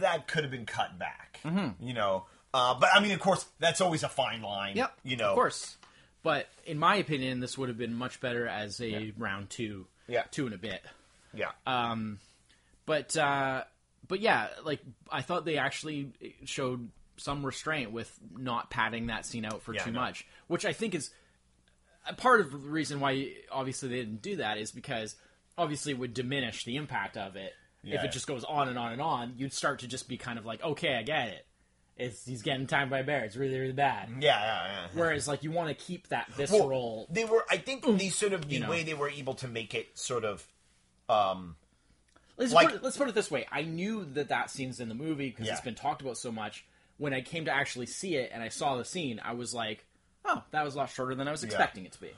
that 0.00 0.26
could 0.28 0.42
have 0.44 0.50
been 0.50 0.66
cut 0.66 0.98
back. 0.98 1.40
You 1.80 1.94
know, 1.94 2.26
uh, 2.52 2.74
but 2.78 2.90
I 2.94 3.00
mean, 3.00 3.12
of 3.12 3.20
course, 3.20 3.44
that's 3.60 3.80
always 3.80 4.02
a 4.02 4.08
fine 4.08 4.42
line. 4.42 4.76
Yep. 4.76 4.92
You 5.04 5.16
know, 5.16 5.28
of 5.30 5.34
course. 5.34 5.76
But 6.22 6.48
in 6.66 6.78
my 6.78 6.96
opinion, 6.96 7.40
this 7.40 7.56
would 7.58 7.68
have 7.68 7.76
been 7.78 7.94
much 7.94 8.20
better 8.20 8.46
as 8.48 8.80
a 8.80 9.12
round 9.18 9.50
two, 9.50 9.86
Yeah. 10.08 10.22
two 10.30 10.46
and 10.46 10.54
a 10.54 10.58
bit. 10.58 10.82
Yeah. 11.34 11.50
But 12.86 13.16
uh, 13.16 13.64
but 14.06 14.20
yeah, 14.20 14.48
like 14.64 14.80
I 15.10 15.22
thought 15.22 15.44
they 15.44 15.56
actually 15.58 16.12
showed 16.44 16.90
some 17.16 17.44
restraint 17.46 17.92
with 17.92 18.12
not 18.36 18.70
padding 18.70 19.06
that 19.06 19.24
scene 19.24 19.44
out 19.44 19.62
for 19.62 19.72
Yeah, 19.74 19.84
too 19.84 19.92
no. 19.92 20.00
much, 20.00 20.26
which 20.48 20.64
I 20.64 20.72
think 20.72 20.94
is 20.94 21.10
a 22.06 22.12
part 22.12 22.40
of 22.40 22.50
the 22.50 22.58
reason 22.58 23.00
why 23.00 23.32
obviously 23.50 23.88
they 23.88 23.96
didn't 23.96 24.20
do 24.20 24.36
that 24.36 24.58
is 24.58 24.70
because 24.72 25.16
obviously 25.56 25.92
it 25.92 25.98
would 25.98 26.12
diminish 26.12 26.64
the 26.64 26.76
impact 26.76 27.16
of 27.16 27.36
it 27.36 27.52
if 27.84 27.92
Yeah. 27.94 28.04
it 28.04 28.12
just 28.12 28.26
goes 28.26 28.44
on 28.44 28.68
and 28.68 28.76
on 28.78 28.92
and 28.92 29.00
on. 29.00 29.34
You'd 29.36 29.52
start 29.52 29.78
to 29.80 29.86
just 29.86 30.08
be 30.08 30.16
kind 30.18 30.38
of 30.38 30.44
like, 30.44 30.62
okay, 30.62 30.96
I 30.96 31.02
get 31.02 31.28
it. 31.28 31.46
It's 31.96 32.26
he's 32.26 32.42
getting 32.42 32.66
timed 32.66 32.90
by 32.90 32.98
a 32.98 33.04
bear. 33.04 33.24
It's 33.24 33.36
really 33.36 33.58
really 33.58 33.72
bad. 33.72 34.08
yeah. 34.20 34.40
Yeah. 34.40 34.66
Yeah. 34.66 34.86
Whereas 34.94 35.28
like 35.28 35.44
you 35.44 35.52
want 35.52 35.68
to 35.68 35.74
keep 35.74 36.08
that 36.08 36.28
Well, 36.30 36.36
visceral. 36.38 37.06
they 37.08 37.24
were. 37.24 37.44
I 37.48 37.56
think 37.58 37.84
the 37.86 38.10
sort 38.10 38.32
of 38.32 38.48
the 38.48 38.54
You 38.54 38.60
know. 38.60 38.70
way 38.70 38.82
they 38.82 38.94
were 38.94 39.08
able 39.08 39.34
to 39.34 39.48
make 39.48 39.74
it 39.74 39.96
sort 39.96 40.24
of. 40.24 40.46
Um, 41.08 41.54
Let's, 42.36 42.52
Like- 42.52 42.68
put 42.68 42.76
it, 42.76 42.82
let's 42.82 42.96
put 42.96 43.08
it 43.08 43.14
this 43.14 43.30
way: 43.30 43.46
I 43.52 43.62
knew 43.62 44.04
that 44.14 44.28
that 44.28 44.50
scene's 44.50 44.80
in 44.80 44.88
the 44.88 44.94
movie 44.94 45.30
because 45.30 45.46
Yeah. 45.46 45.52
it's 45.52 45.60
been 45.62 45.74
talked 45.74 46.02
about 46.02 46.18
so 46.18 46.32
much. 46.32 46.64
When 46.96 47.12
I 47.14 47.20
came 47.22 47.44
to 47.46 47.50
actually 47.50 47.86
see 47.86 48.16
it 48.16 48.30
and 48.32 48.42
I 48.42 48.48
saw 48.48 48.76
the 48.76 48.84
scene, 48.84 49.20
I 49.24 49.32
was 49.34 49.52
like, 49.54 49.84
"Oh, 50.24 50.42
that 50.52 50.64
was 50.64 50.74
a 50.74 50.78
lot 50.78 50.90
shorter 50.90 51.14
than 51.14 51.26
I 51.28 51.30
was 51.32 51.42
expecting 51.44 51.84
it 51.86 51.92
to 51.92 52.00
be." 52.00 52.10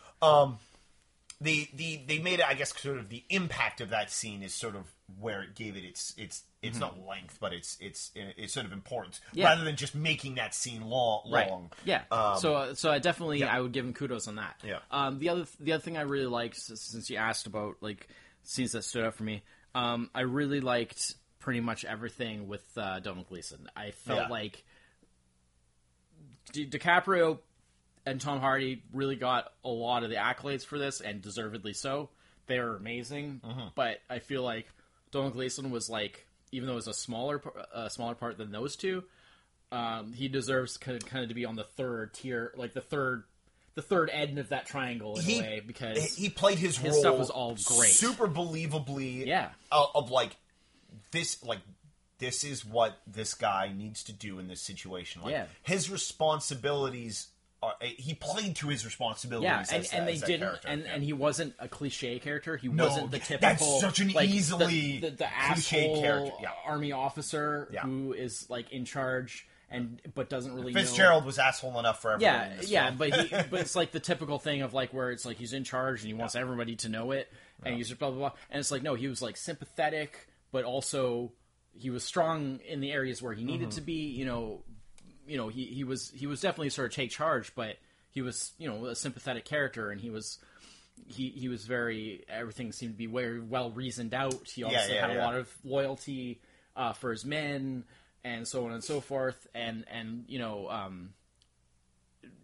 the 1.40 1.68
the 1.74 2.00
they 2.06 2.18
made 2.18 2.40
it. 2.40 2.46
I 2.48 2.54
guess 2.54 2.74
sort 2.80 2.96
of 2.98 3.10
the 3.10 3.22
impact 3.28 3.80
of 3.82 3.90
that 3.90 4.10
scene 4.10 4.42
is 4.42 4.54
sort 4.54 4.74
of 4.74 4.84
where 5.20 5.42
it 5.42 5.54
gave 5.54 5.76
it 5.76 5.84
its 5.84 6.14
its 6.16 6.42
it's 6.62 6.78
not 6.78 7.06
length, 7.06 7.36
but 7.40 7.52
it's 7.52 7.76
it's 7.78 8.10
it's 8.14 8.54
sort 8.54 8.64
of 8.66 8.72
importance 8.72 9.20
Mm-hmm. 9.28 9.38
Yeah. 9.38 9.44
rather 9.50 9.64
than 9.64 9.76
just 9.76 9.94
making 9.94 10.36
that 10.36 10.54
scene 10.54 10.80
long. 10.88 11.22
long. 11.30 11.70
Yeah. 11.84 12.02
Um, 12.10 12.38
so, 12.38 12.72
so 12.74 12.90
I 12.90 12.98
definitely 13.00 13.40
yeah. 13.40 13.54
I 13.54 13.60
would 13.60 13.72
give 13.72 13.84
him 13.84 13.92
kudos 13.92 14.28
on 14.28 14.36
that. 14.36 14.58
Yeah. 14.64 14.78
Um, 14.90 15.18
the 15.18 15.28
other 15.28 15.46
the 15.60 15.72
other 15.74 15.82
thing 15.82 15.98
I 15.98 16.02
really 16.02 16.26
liked, 16.26 16.56
since 16.56 17.10
you 17.10 17.18
asked 17.18 17.46
about 17.46 17.76
like 17.82 18.08
scenes 18.42 18.72
that 18.72 18.82
stood 18.82 19.04
out 19.04 19.14
for 19.14 19.22
me, 19.24 19.42
um, 19.76 20.10
I 20.14 20.22
really 20.22 20.60
liked 20.60 21.14
pretty 21.38 21.60
much 21.60 21.84
everything 21.84 22.48
with 22.48 22.64
uh, 22.76 22.98
Donald 23.00 23.28
Gleeson. 23.28 23.68
I 23.76 23.90
felt 23.92 24.18
Yeah. 24.22 24.28
like 24.28 24.64
Di- 26.52 26.66
DiCaprio 26.68 27.38
and 28.04 28.20
Tom 28.20 28.40
Hardy 28.40 28.82
really 28.92 29.16
got 29.16 29.52
a 29.64 29.68
lot 29.68 30.02
of 30.04 30.10
the 30.10 30.16
accolades 30.16 30.64
for 30.64 30.78
this, 30.78 31.00
and 31.00 31.20
deservedly 31.20 31.72
so. 31.72 32.10
They 32.46 32.60
were 32.60 32.76
amazing, 32.76 33.40
Mm-hmm. 33.44 33.68
but 33.74 33.98
I 34.08 34.20
feel 34.20 34.42
like 34.42 34.66
Donald 35.10 35.32
Gleeson 35.32 35.70
was 35.70 35.90
like, 35.90 36.26
even 36.52 36.66
though 36.66 36.74
it 36.74 36.76
was 36.76 36.88
a 36.88 36.94
smaller 36.94 37.42
a 37.74 37.90
smaller 37.90 38.14
part 38.14 38.38
than 38.38 38.52
those 38.52 38.76
two, 38.76 39.02
um, 39.72 40.12
he 40.12 40.28
deserves 40.28 40.76
kind 40.76 41.02
of, 41.02 41.08
kind 41.08 41.24
of 41.24 41.28
to 41.30 41.34
be 41.34 41.44
on 41.44 41.56
the 41.56 41.64
third 41.64 42.14
tier, 42.14 42.52
like 42.56 42.72
the 42.72 42.80
third, 42.80 43.24
the 43.76 43.82
third 43.82 44.10
end 44.10 44.38
of 44.40 44.48
that 44.48 44.66
triangle 44.66 45.16
in 45.18 45.24
He- 45.24 45.38
a 45.38 45.42
way, 45.42 45.62
because 45.64 46.16
he 46.16 46.28
played 46.28 46.58
his, 46.58 46.76
his 46.76 46.92
role 46.94 47.00
stuff 47.00 47.18
was 47.18 47.30
all 47.30 47.54
great. 47.54 47.90
super 47.92 48.26
believably. 48.26 49.24
Yeah. 49.26 49.50
Of, 49.70 49.90
of 49.94 50.10
like 50.10 50.34
this, 51.12 51.44
like 51.44 51.60
this 52.18 52.42
is 52.42 52.64
what 52.64 52.98
this 53.06 53.34
guy 53.34 53.70
needs 53.76 54.02
to 54.04 54.12
do 54.12 54.38
in 54.38 54.48
this 54.48 54.62
situation. 54.62 55.22
Like 55.22 55.32
Yeah. 55.32 55.46
his 55.62 55.88
responsibilities. 55.90 57.28
Are, 57.62 57.74
eh, 57.80 57.88
he 57.96 58.12
played 58.14 58.54
to 58.56 58.68
his 58.68 58.84
responsibilities. 58.84 59.46
yeah, 59.46 59.58
and, 59.74 59.84
that- 59.84 59.94
and 59.94 60.06
they 60.08 60.12
as 60.12 60.20
that 60.20 60.26
didn't, 60.26 60.58
and, 60.66 60.82
Yeah. 60.82 60.92
and 60.94 61.02
he 61.02 61.12
wasn't 61.14 61.54
a 61.58 61.68
cliche 61.68 62.18
character. 62.18 62.56
He 62.58 62.68
No, 62.68 62.86
wasn't 62.86 63.10
the 63.10 63.18
typical. 63.18 63.38
that's 63.48 63.80
such 63.80 63.98
an 64.00 64.08
like, 64.12 64.28
the- 64.28 64.36
easily 64.36 64.98
the, 65.00 65.10
the, 65.10 65.28
cliche 65.46 65.84
asshole 65.86 66.02
character, 66.02 66.32
yeah. 66.42 66.50
army 66.66 66.92
officer 66.92 67.68
Yeah. 67.72 67.80
who 67.82 68.12
is 68.12 68.48
like 68.50 68.70
in 68.72 68.84
charge 68.84 69.46
and 69.70 70.00
but 70.14 70.28
doesn't 70.28 70.54
really 70.54 70.72
Fitzgerald 70.72 71.22
know. 71.24 71.26
was 71.26 71.38
asshole 71.38 71.78
enough 71.78 72.00
for 72.02 72.12
everyone. 72.12 72.34
Yeah, 72.34 72.52
yeah, 72.62 72.84
film. 72.86 72.96
but 72.98 73.14
he, 73.20 73.28
but 73.50 73.60
it's 73.60 73.74
like 73.76 73.90
the 73.92 74.00
typical 74.00 74.38
thing 74.38 74.62
of 74.62 74.74
like 74.74 74.92
where 74.94 75.10
it's 75.10 75.24
like 75.26 75.36
he's 75.38 75.52
in 75.52 75.64
charge 75.64 76.00
and 76.02 76.08
he 76.08 76.14
wants 76.14 76.34
everybody 76.36 76.76
to 76.76 76.88
know 76.88 77.10
it, 77.12 77.30
and 77.64 77.74
he's 77.76 77.88
just 77.88 77.98
blah 77.98 78.10
blah 78.10 78.18
blah, 78.18 78.32
and 78.50 78.60
it's 78.60 78.70
like 78.70 78.82
no, 78.82 78.94
he 78.94 79.08
was 79.08 79.20
like 79.22 79.36
sympathetic, 79.36 80.28
but 80.52 80.64
also 80.64 81.32
he 81.78 81.90
was 81.90 82.04
strong 82.04 82.60
in 82.66 82.80
the 82.80 82.92
areas 82.92 83.20
where 83.20 83.34
he 83.34 83.44
needed 83.44 83.68
Mm-hmm. 83.68 83.76
to 83.76 83.80
be. 83.82 84.08
You 84.08 84.24
know, 84.24 84.62
you 85.26 85.36
know 85.36 85.48
he 85.48 85.64
he 85.66 85.84
was 85.84 86.10
he 86.14 86.26
was 86.26 86.40
definitely 86.40 86.70
sort 86.70 86.88
of 86.90 86.94
take 86.94 87.10
charge, 87.10 87.52
but 87.54 87.76
he 88.10 88.22
was 88.22 88.52
you 88.58 88.68
know 88.68 88.86
a 88.86 88.94
sympathetic 88.94 89.44
character, 89.44 89.90
and 89.90 90.00
he 90.00 90.10
was. 90.10 90.38
He, 91.08 91.28
he 91.28 91.48
was 91.48 91.66
very 91.66 92.24
everything 92.26 92.72
seemed 92.72 92.94
to 92.94 92.98
be 92.98 93.04
very 93.06 93.38
well 93.38 93.70
reasoned 93.70 94.14
out. 94.14 94.48
He 94.48 94.64
also 94.64 94.76
yeah, 94.90 95.06
had 95.06 95.14
a 95.16 95.20
lot 95.20 95.34
of 95.36 95.48
loyalty 95.62 96.40
uh, 96.74 96.94
for 96.94 97.10
his 97.10 97.22
men 97.22 97.84
and 98.26 98.46
so 98.48 98.64
on 98.66 98.72
and 98.72 98.82
so 98.82 99.00
forth. 99.00 99.46
And 99.54 99.84
and 99.90 100.24
you 100.28 100.38
know 100.38 100.68
um, 100.68 101.10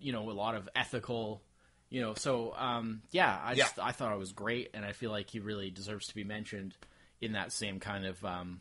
you 0.00 0.12
know 0.12 0.30
a 0.30 0.32
lot 0.32 0.54
of 0.54 0.68
ethical 0.76 1.42
you 1.90 2.00
know 2.00 2.14
so 2.14 2.54
um 2.56 3.02
yeah 3.10 3.38
i 3.44 3.54
just 3.54 3.76
Yeah. 3.76 3.84
i 3.84 3.92
thought 3.92 4.12
it 4.14 4.18
was 4.18 4.32
great 4.32 4.70
and 4.74 4.82
i 4.84 4.92
feel 4.92 5.10
like 5.10 5.28
he 5.28 5.40
really 5.40 5.70
deserves 5.70 6.06
to 6.08 6.14
be 6.14 6.24
mentioned 6.24 6.74
in 7.20 7.32
that 7.32 7.52
same 7.52 7.80
kind 7.80 8.06
of 8.06 8.24
um 8.24 8.60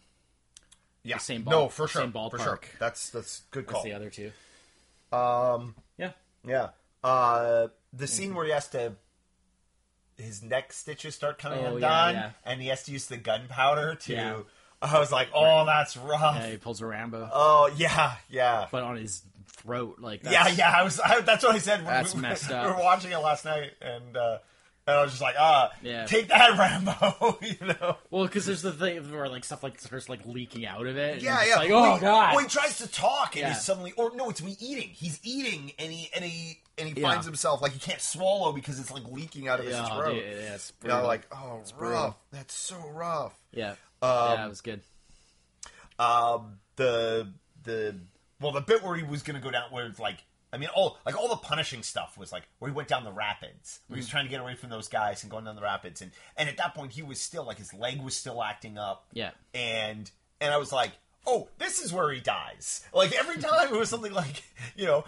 yeah, 1.04 1.18
same 1.18 1.44
no, 1.46 1.52
ball- 1.52 1.70
for 1.70 1.88
sure, 1.88 2.02
same 2.04 2.12
for 2.12 2.38
sure. 2.38 2.58
ballpark. 2.58 2.64
That's 2.80 3.10
that's 3.10 3.44
good 3.52 3.66
call. 3.68 3.84
the 3.84 3.94
other 3.94 4.10
two 4.10 4.32
Um, 5.14 5.76
yeah 5.98 6.12
yeah. 6.46 6.70
Uh, 7.04 7.68
the 7.94 8.06
Mm-hmm. 8.06 8.06
scene 8.06 8.36
where 8.36 8.46
he 8.46 8.52
has 8.52 8.68
to 8.70 8.94
his 10.18 10.44
neck 10.44 10.72
stitches 10.74 11.16
start 11.16 11.40
coming 11.40 11.60
Oh, 11.60 11.78
yeah, 11.78 12.08
undone, 12.08 12.14
yeah. 12.16 12.32
and 12.46 12.62
he 12.62 12.68
has 12.68 12.84
to 12.84 12.92
use 12.92 13.08
the 13.08 13.18
gunpowder 13.18 13.96
to. 13.96 14.46
I 14.82 15.00
was 15.00 15.12
like, 15.12 15.30
oh, 15.34 15.66
that's 15.66 15.96
rough. 15.98 16.36
yeah 16.38 16.48
he 16.52 16.58
pulls 16.58 16.82
a 16.82 16.86
rambo 16.86 17.30
Oh 17.34 17.70
yeah, 17.76 18.14
yeah. 18.30 18.68
but 18.72 18.84
on 18.84 18.98
his 18.98 19.22
throat 19.48 19.98
like 20.00 20.24
Yeah, 20.24 20.44
that's, 20.46 20.58
yeah. 20.58 20.72
I 20.76 20.84
was. 20.84 21.00
I, 21.00 21.22
that's 21.22 21.44
what 21.44 21.56
I 21.56 21.60
said. 21.60 21.86
That's 21.86 22.16
we, 22.16 22.22
messed 22.22 22.50
we 22.50 22.56
up. 22.56 22.76
were 22.78 22.84
watching 22.84 23.12
it 23.12 23.18
last 23.18 23.46
night, 23.46 23.72
and 23.82 24.18
uh, 24.18 24.40
and 24.88 24.96
I 24.98 25.04
was 25.04 25.12
just 25.12 25.22
like, 25.22 25.36
ah, 25.38 25.72
Yeah. 25.84 26.06
take 26.06 26.30
that, 26.30 26.58
Rambo. 26.58 27.38
you 27.44 27.68
know. 27.68 27.98
well 28.10 28.24
because 28.26 28.48
there's 28.48 28.64
the 28.64 28.72
thing 28.72 29.12
where 29.12 29.30
like 29.30 29.44
stuff 29.44 29.62
like 29.62 29.80
starts 29.80 30.10
like 30.10 30.26
leaking 30.26 30.66
out 30.66 30.88
of 30.88 30.98
it 30.98 31.22
Yeah, 31.22 31.44
yeah. 31.46 31.56
like 31.58 31.70
oh 31.70 31.94
he- 31.96 32.00
god 32.02 32.34
Well, 32.36 32.44
he 32.44 32.50
tries 32.50 32.80
to 32.80 32.88
talk, 32.92 33.36
and 33.36 33.42
Yeah. 33.42 33.50
he's 33.54 33.62
suddenly, 33.64 33.92
or 33.96 34.16
no, 34.16 34.32
it's 34.32 34.42
me 34.42 34.58
eating. 34.60 34.90
He's 34.90 35.20
eating, 35.24 35.74
and 35.78 35.92
he 35.92 36.10
and 36.16 36.26
he 36.26 36.60
and 36.80 36.90
he 36.90 37.00
Yeah. 37.00 37.08
finds 37.10 37.28
himself 37.28 37.62
like 37.62 37.74
he 37.74 37.80
can't 37.80 38.02
swallow 38.02 38.52
because 38.54 38.80
it's 38.80 38.90
like 38.92 39.04
leaking 39.06 39.48
out 39.48 39.60
of 39.60 39.66
his 39.68 39.76
yeah, 39.76 39.96
throat. 39.96 40.16
Yeah, 40.16 40.22
yeah, 40.22 40.56
it's 40.56 40.74
You 40.82 40.90
know, 40.90 41.06
like 41.06 41.28
oh, 41.32 41.62
brutal. 41.78 41.96
rough. 42.00 42.16
That's 42.32 42.56
so 42.56 42.78
rough. 42.96 43.36
yeah 43.54 43.76
Um, 44.02 44.10
yeah 44.40 44.46
it 44.46 44.50
was 44.50 44.62
good 44.62 44.82
um, 46.00 46.58
the 46.78 47.28
the 47.64 47.96
well, 48.40 48.52
the 48.52 48.62
bit 48.62 48.82
where 48.84 48.96
he 48.96 49.04
was 49.04 49.22
going 49.22 49.36
to 49.40 49.42
go 49.44 49.52
down, 49.52 49.66
where 49.70 49.86
it's 49.86 50.00
like, 50.00 50.18
I 50.52 50.58
mean, 50.58 50.70
all 50.74 50.98
like 51.06 51.16
all 51.16 51.28
the 51.30 51.36
punishing 51.36 51.84
stuff 51.84 52.18
was 52.18 52.32
like 52.32 52.44
where 52.60 52.72
he 52.72 52.76
went 52.76 52.88
down 52.88 53.04
the 53.04 53.12
rapids, 53.12 53.80
where 53.88 53.98
he 53.98 54.00
was 54.00 54.08
Mm. 54.08 54.12
trying 54.12 54.26
to 54.26 54.30
get 54.32 54.42
away 54.42 54.56
from 54.56 54.70
those 54.72 54.88
guys 54.88 55.22
and 55.24 55.30
going 55.32 55.46
down 55.46 55.56
the 55.56 55.62
rapids, 55.62 56.02
and 56.02 56.12
and 56.38 56.50
at 56.50 56.58
that 56.58 56.74
point 56.74 56.92
he 56.94 57.04
was 57.04 57.22
still 57.22 57.46
like 57.46 57.58
his 57.60 57.74
leg 57.74 58.02
was 58.02 58.18
still 58.18 58.42
acting 58.44 58.78
up, 58.80 59.06
Yeah. 59.14 59.32
and 59.54 60.10
and 60.40 60.52
I 60.54 60.58
was 60.58 60.72
like, 60.72 60.92
oh, 61.28 61.50
this 61.60 61.80
is 61.80 61.94
where 61.94 62.12
he 62.12 62.20
dies. 62.20 62.84
Like 62.94 63.12
every 63.14 63.38
time 63.42 63.68
it 63.72 63.78
was 63.78 63.90
something 63.90 64.14
like, 64.14 64.42
you 64.76 64.86
know. 64.88 65.04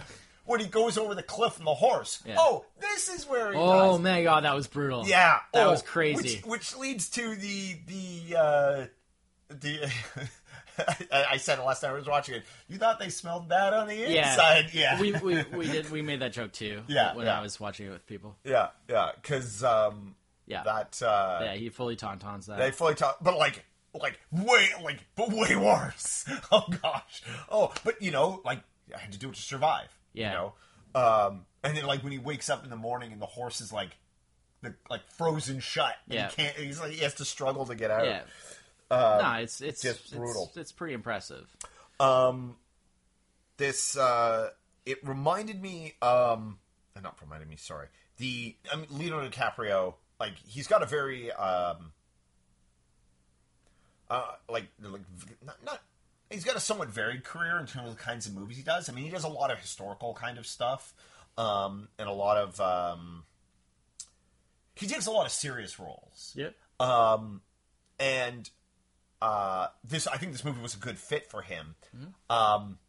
When 0.45 0.59
he 0.59 0.65
goes 0.67 0.97
over 0.97 1.15
the 1.15 1.23
cliff 1.23 1.57
on 1.59 1.65
the 1.65 1.73
horse, 1.73 2.21
Yeah. 2.25 2.35
oh, 2.37 2.65
this 2.81 3.07
is 3.07 3.25
where 3.25 3.53
he 3.53 3.57
oh 3.57 3.93
dies. 3.93 4.01
my 4.01 4.23
god 4.23 4.43
that 4.43 4.53
was 4.55 4.67
brutal 4.67 5.07
Yeah, 5.07 5.39
that 5.53 5.67
oh, 5.67 5.71
was 5.71 5.81
crazy 5.81 6.41
Which, 6.43 6.45
which 6.45 6.75
leads 6.77 7.09
to 7.11 7.35
the 7.35 7.75
the 7.87 8.37
uh, 8.37 8.85
the 9.49 9.89
I, 11.11 11.25
I 11.33 11.37
said 11.37 11.59
it 11.59 11.61
last 11.65 11.81
time 11.81 11.91
I 11.91 11.93
was 11.93 12.07
watching 12.07 12.35
it. 12.35 12.43
You 12.67 12.77
thought 12.79 12.99
they 12.99 13.09
smelled 13.09 13.47
bad 13.47 13.73
on 13.73 13.87
the 13.87 13.95
Yeah. 13.95 14.31
inside? 14.31 14.69
Yeah, 14.73 14.99
we, 14.99 15.11
we 15.13 15.43
we 15.55 15.67
did 15.67 15.89
we 15.91 16.01
made 16.01 16.19
that 16.21 16.33
joke 16.33 16.51
too. 16.51 16.81
Yeah, 16.87 17.15
when 17.15 17.25
yeah. 17.27 17.37
I 17.39 17.41
was 17.41 17.59
watching 17.59 17.87
it 17.87 17.91
with 17.91 18.05
people. 18.07 18.35
yeah, 18.43 18.69
yeah. 18.89 19.11
Because 19.15 19.63
um, 19.63 20.15
Yeah, 20.47 20.63
that 20.63 21.01
uh, 21.01 21.41
yeah, 21.43 21.53
he 21.53 21.69
fully 21.69 21.95
tauntauns 21.95 22.47
that. 22.47 22.57
they 22.57 22.71
fully 22.71 22.95
taunt, 22.95 23.17
but 23.21 23.37
like, 23.37 23.63
like 23.93 24.19
way, 24.31 24.67
like, 24.83 24.99
but 25.15 25.29
way 25.29 25.55
worse. 25.55 26.25
Oh 26.51 26.65
gosh. 26.81 27.21
Oh, 27.51 27.71
but 27.83 28.01
you 28.01 28.09
know, 28.11 28.41
like, 28.43 28.59
I 28.93 28.97
had 28.99 29.11
to 29.13 29.19
do 29.19 29.29
it 29.29 29.35
to 29.35 29.41
survive. 29.41 29.87
Yeah. 30.13 30.29
You 30.29 30.37
know, 30.37 30.53
um, 30.95 31.45
and 31.63 31.75
then 31.75 31.85
like 31.85 32.03
when 32.03 32.11
he 32.11 32.19
wakes 32.19 32.49
up 32.49 32.63
in 32.63 32.69
the 32.69 32.75
morning 32.75 33.11
and 33.11 33.21
the 33.21 33.27
horse 33.27 33.61
is 33.61 33.73
like, 33.73 33.89
the 34.61 34.73
like 34.89 35.01
frozen 35.11 35.59
shut. 35.59 35.95
Yeah. 36.07 36.29
He 36.29 36.35
can't. 36.35 36.55
He's 36.55 36.79
like 36.79 36.91
he 36.91 37.03
has 37.03 37.15
to 37.15 37.25
struggle 37.25 37.65
to 37.65 37.75
get 37.75 37.91
out. 37.91 38.05
yeah. 38.05 38.21
no, 38.91 39.33
it's 39.41 39.61
it's 39.61 39.81
just 39.81 40.07
it's- 40.07 40.17
brutal. 40.17 40.51
It's, 40.55 40.71
pretty 40.71 40.93
impressive. 40.93 41.45
Um, 41.99 42.55
this 43.57 43.97
uh, 43.97 44.49
it 44.85 45.05
reminded 45.05 45.61
me. 45.61 45.93
Um, 46.01 46.59
uh, 46.95 47.01
not 47.01 47.17
reminded 47.21 47.49
me. 47.49 47.55
Sorry. 47.57 47.87
The 48.17 48.55
I 48.71 48.77
mean, 48.77 48.87
Leonardo 48.91 49.29
DiCaprio. 49.29 49.95
Like 50.19 50.33
he's 50.47 50.67
got 50.67 50.81
a 50.83 50.85
very 50.85 51.31
um, 51.31 51.91
uh, 54.09 54.31
like 54.49 54.67
like 54.79 55.01
not, 55.45 55.57
not. 55.65 55.81
He's 56.33 56.43
got 56.43 56.55
a 56.55 56.59
somewhat 56.59 56.89
varied 56.89 57.23
career 57.23 57.59
in 57.59 57.65
terms 57.65 57.89
of 57.89 57.95
the 57.95 58.01
kinds 58.01 58.25
of 58.25 58.33
movies 58.33 58.57
he 58.57 58.63
does. 58.63 58.89
I 58.89 58.93
mean, 58.93 59.05
he 59.05 59.11
does 59.11 59.23
a 59.23 59.29
lot 59.29 59.51
of 59.51 59.59
historical 59.59 60.13
kind 60.13 60.37
of 60.37 60.47
stuff, 60.47 60.93
um, 61.37 61.87
and 61.99 62.09
a 62.09 62.13
lot 62.13 62.37
of 62.37 62.59
um, 62.59 63.23
he 64.75 64.87
takes 64.87 65.05
a 65.05 65.11
lot 65.11 65.25
of 65.25 65.31
serious 65.31 65.79
roles. 65.79 66.33
Yep. 66.35 66.55
Um, 66.79 67.41
and 67.99 68.49
uh, 69.21 69.67
this, 69.83 70.07
I 70.07 70.17
think 70.17 70.31
this 70.31 70.43
movie 70.43 70.61
was 70.61 70.75
a 70.75 70.79
good 70.79 70.97
fit 70.97 71.29
for 71.29 71.41
him. 71.41 71.75
Um, 72.29 72.79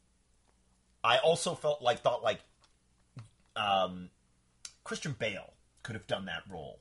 I 1.05 1.19
also 1.19 1.55
felt 1.55 1.83
like 1.83 2.01
thought 2.01 2.23
like 2.23 2.41
um, 3.55 4.09
Christian 4.83 5.15
Bale 5.19 5.53
could 5.83 5.95
have 5.95 6.07
done 6.07 6.25
that 6.25 6.43
role, 6.51 6.81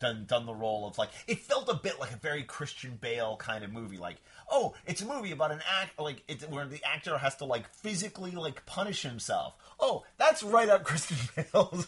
done 0.00 0.24
done 0.26 0.46
the 0.46 0.54
role 0.54 0.86
of 0.86 0.96
like 0.98 1.10
it 1.26 1.38
felt 1.40 1.68
a 1.68 1.74
bit 1.74 1.98
like 2.00 2.12
a 2.12 2.16
very 2.16 2.42
Christian 2.42 2.96
Bale 3.00 3.36
kind 3.36 3.64
of 3.64 3.72
movie. 3.72 3.98
Like, 3.98 4.16
oh, 4.50 4.74
it's 4.86 5.02
a 5.02 5.06
movie 5.06 5.32
about 5.32 5.50
an 5.52 5.60
act 5.80 5.98
like 6.00 6.22
it's 6.28 6.44
where 6.48 6.66
the 6.66 6.82
actor 6.84 7.18
has 7.18 7.36
to 7.36 7.44
like 7.44 7.68
physically 7.74 8.30
like 8.32 8.64
punish 8.66 9.02
himself. 9.02 9.54
Oh, 9.80 10.04
that's 10.16 10.42
right 10.42 10.68
up 10.68 10.84
Christian 10.84 11.16
Bale's 11.36 11.86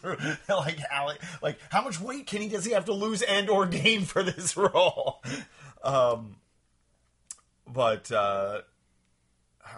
like 0.48 0.78
Alec. 0.90 1.20
Like, 1.42 1.58
how 1.70 1.82
much 1.82 2.00
weight 2.00 2.26
can 2.26 2.40
he 2.42 2.48
does 2.48 2.64
he 2.64 2.72
have 2.72 2.86
to 2.86 2.92
lose 2.92 3.22
and 3.22 3.48
or 3.50 3.66
gain 3.66 4.02
for 4.02 4.22
this 4.22 4.56
role? 4.56 5.22
Um, 5.82 6.36
but 7.66 8.10
uh, 8.10 8.62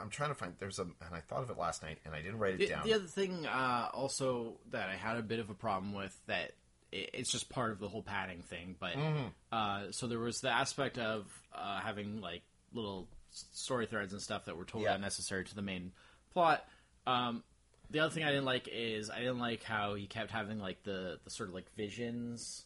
I'm 0.01 0.09
trying 0.09 0.31
to 0.31 0.35
find. 0.35 0.55
There's 0.59 0.79
a, 0.79 0.83
and 0.83 0.95
I 1.15 1.21
thought 1.21 1.43
of 1.43 1.51
it 1.51 1.59
last 1.59 1.83
night, 1.83 1.99
and 2.05 2.15
I 2.15 2.23
didn't 2.23 2.39
write 2.39 2.55
it 2.55 2.59
The, 2.61 2.67
down. 2.69 2.87
the 2.87 2.95
other 2.95 3.05
thing, 3.07 3.47
uh, 3.47 3.89
also 3.93 4.55
that 4.71 4.89
I 4.89 4.95
had 4.97 5.17
a 5.17 5.23
bit 5.23 5.39
of 5.39 5.51
a 5.51 5.55
problem 5.55 5.93
with 5.93 6.19
that 6.27 6.53
it's 6.93 7.33
just 7.33 7.49
part 7.49 7.73
of 7.73 7.79
the 7.81 7.89
whole 7.89 8.03
padding 8.03 8.43
thing. 8.43 8.77
But 8.79 8.93
Mm-hmm. 8.95 9.27
uh, 9.51 9.81
so 9.93 10.07
there 10.07 10.19
was 10.19 10.41
the 10.41 10.51
aspect 10.51 10.99
of 10.99 11.27
uh, 11.55 11.81
having 11.81 12.21
like 12.21 12.43
little 12.73 13.09
story 13.31 13.87
threads 13.87 14.13
and 14.13 14.21
stuff 14.23 14.45
that 14.45 14.57
were 14.57 14.65
totally 14.65 14.85
Yeah. 14.85 14.95
unnecessary 14.95 15.45
to 15.45 15.55
the 15.55 15.63
main 15.63 15.93
plot. 16.33 16.65
Um, 17.07 17.43
the 17.91 18.01
other 18.01 18.15
thing 18.15 18.25
I 18.25 18.29
didn't 18.31 18.45
like 18.45 18.69
is 18.73 19.11
I 19.11 19.19
didn't 19.19 19.39
like 19.39 19.63
how 19.63 19.95
he 19.95 20.07
kept 20.07 20.31
having 20.31 20.59
like 20.59 20.83
the, 20.83 21.19
the 21.25 21.31
sort 21.31 21.49
of 21.49 21.55
like 21.55 21.71
visions 21.77 22.65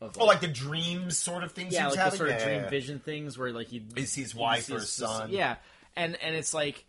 of 0.00 0.16
oh, 0.18 0.24
like 0.26 0.40
the 0.40 0.48
dreams 0.48 1.18
sort 1.18 1.44
of 1.44 1.52
things. 1.52 1.74
yeah, 1.74 1.88
like 1.88 1.98
having? 1.98 2.10
the 2.12 2.16
sort 2.16 2.30
of 2.30 2.38
dream 2.38 2.54
yeah, 2.56 2.62
yeah. 2.62 2.68
vision 2.70 2.98
things 3.00 3.36
where 3.36 3.52
like 3.52 3.68
he 3.68 3.82
sees 4.06 4.34
wife 4.34 4.68
or 4.70 4.74
his 4.74 4.92
son. 4.92 5.30
Yeah, 5.30 5.56
and 5.96 6.16
and 6.22 6.34
it's 6.34 6.54
like 6.54 6.84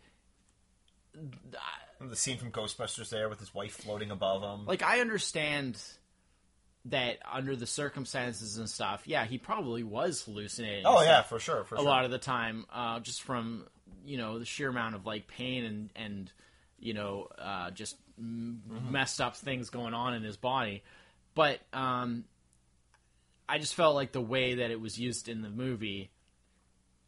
The 2.00 2.16
scene 2.16 2.38
from 2.38 2.50
Ghostbusters 2.50 3.10
there 3.10 3.28
with 3.28 3.38
his 3.38 3.54
wife 3.54 3.74
floating 3.74 4.10
above 4.10 4.42
him. 4.42 4.66
like 4.66 4.82
I 4.82 5.00
understand 5.00 5.80
that 6.86 7.18
under 7.30 7.54
the 7.54 7.66
circumstances 7.66 8.58
and 8.58 8.68
stuff, 8.68 9.02
yeah, 9.06 9.24
he 9.24 9.38
probably 9.38 9.82
was 9.82 10.22
hallucinating. 10.22 10.84
oh 10.86 11.02
yeah, 11.02 11.22
for 11.22 11.38
sure, 11.38 11.64
for 11.64 11.76
a 11.76 11.78
sure. 11.78 11.86
lot 11.86 12.04
of 12.04 12.10
the 12.10 12.18
time, 12.18 12.64
uh, 12.72 12.98
just 13.00 13.22
from 13.22 13.66
you 14.04 14.16
know 14.18 14.38
the 14.38 14.44
sheer 14.44 14.68
amount 14.68 14.94
of 14.96 15.06
like 15.06 15.26
pain 15.28 15.64
and 15.64 15.90
and 15.96 16.32
you 16.78 16.94
know 16.94 17.28
uh, 17.38 17.70
just 17.70 17.96
Mm-hmm. 18.20 18.92
messed 18.92 19.20
up 19.22 19.36
things 19.36 19.70
going 19.70 19.94
on 19.94 20.12
in 20.14 20.22
his 20.22 20.36
body. 20.36 20.82
But 21.34 21.60
um, 21.72 22.24
I 23.48 23.58
just 23.58 23.74
felt 23.74 23.94
like 23.96 24.12
the 24.12 24.20
way 24.20 24.56
that 24.56 24.70
it 24.70 24.80
was 24.80 24.98
used 25.00 25.28
in 25.30 25.40
the 25.40 25.48
movie, 25.48 26.10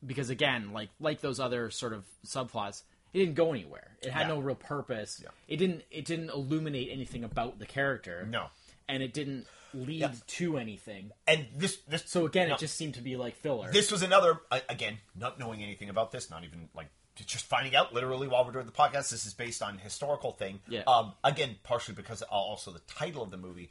because 0.04 0.30
again, 0.30 0.72
like 0.72 0.88
like 0.98 1.20
those 1.20 1.38
other 1.40 1.70
sort 1.70 1.92
of 1.92 2.04
subplots, 2.26 2.82
it 3.12 3.18
didn't 3.18 3.34
go 3.34 3.50
anywhere. 3.52 3.90
It 4.02 4.10
had 4.12 4.22
Yeah. 4.22 4.28
no 4.34 4.40
real 4.40 4.54
purpose. 4.56 5.22
It 5.46 5.58
didn't 5.58 5.82
it 5.90 6.06
didn't 6.06 6.30
illuminate 6.30 6.88
anything 6.90 7.22
about 7.22 7.58
the 7.58 7.66
character. 7.66 8.26
No. 8.28 8.46
and 8.88 9.02
it 9.02 9.12
didn't 9.12 9.46
lead 9.74 10.10
to 10.26 10.56
anything. 10.56 11.12
and 11.26 11.46
this, 11.56 11.78
this. 11.88 12.04
So 12.06 12.26
again, 12.26 12.48
no, 12.48 12.54
it 12.54 12.60
just 12.60 12.76
seemed 12.76 12.94
to 12.94 13.02
be 13.02 13.16
like 13.16 13.36
filler. 13.36 13.70
This 13.72 13.90
was 13.92 14.02
another. 14.02 14.40
Again, 14.68 14.98
not 15.16 15.38
knowing 15.38 15.62
anything 15.62 15.88
about 15.88 16.12
this, 16.12 16.30
not 16.30 16.44
even 16.44 16.68
like 16.74 16.88
just 17.26 17.46
finding 17.46 17.76
out 17.76 17.94
literally 17.94 18.26
while 18.26 18.44
we're 18.44 18.52
doing 18.52 18.66
the 18.66 18.72
podcast. 18.72 19.10
This 19.10 19.26
is 19.26 19.34
based 19.34 19.62
on 19.62 19.78
historical 19.78 20.32
thing. 20.32 20.60
Yeah. 20.68 20.82
Um. 20.86 21.12
Again, 21.22 21.56
partially 21.62 21.94
because 21.94 22.22
uh, 22.22 22.26
also 22.30 22.70
the 22.70 22.80
title 22.80 23.22
of 23.22 23.30
the 23.30 23.36
movie. 23.36 23.70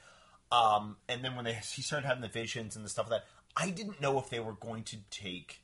Um. 0.51 0.97
And 1.10 1.24
then 1.24 1.36
when 1.36 1.45
they 1.45 1.54
he 1.54 1.82
started 1.82 2.06
having 2.06 2.22
the 2.22 2.28
visions 2.28 2.76
and 2.76 2.86
the 2.86 2.89
stuff 2.89 3.10
like 3.10 3.22
that, 3.22 3.28
I 3.56 3.70
didn't 3.70 4.01
know 4.01 4.20
if 4.20 4.30
they 4.30 4.39
were 4.39 4.54
going 4.54 4.84
to 4.84 4.97
take 5.10 5.62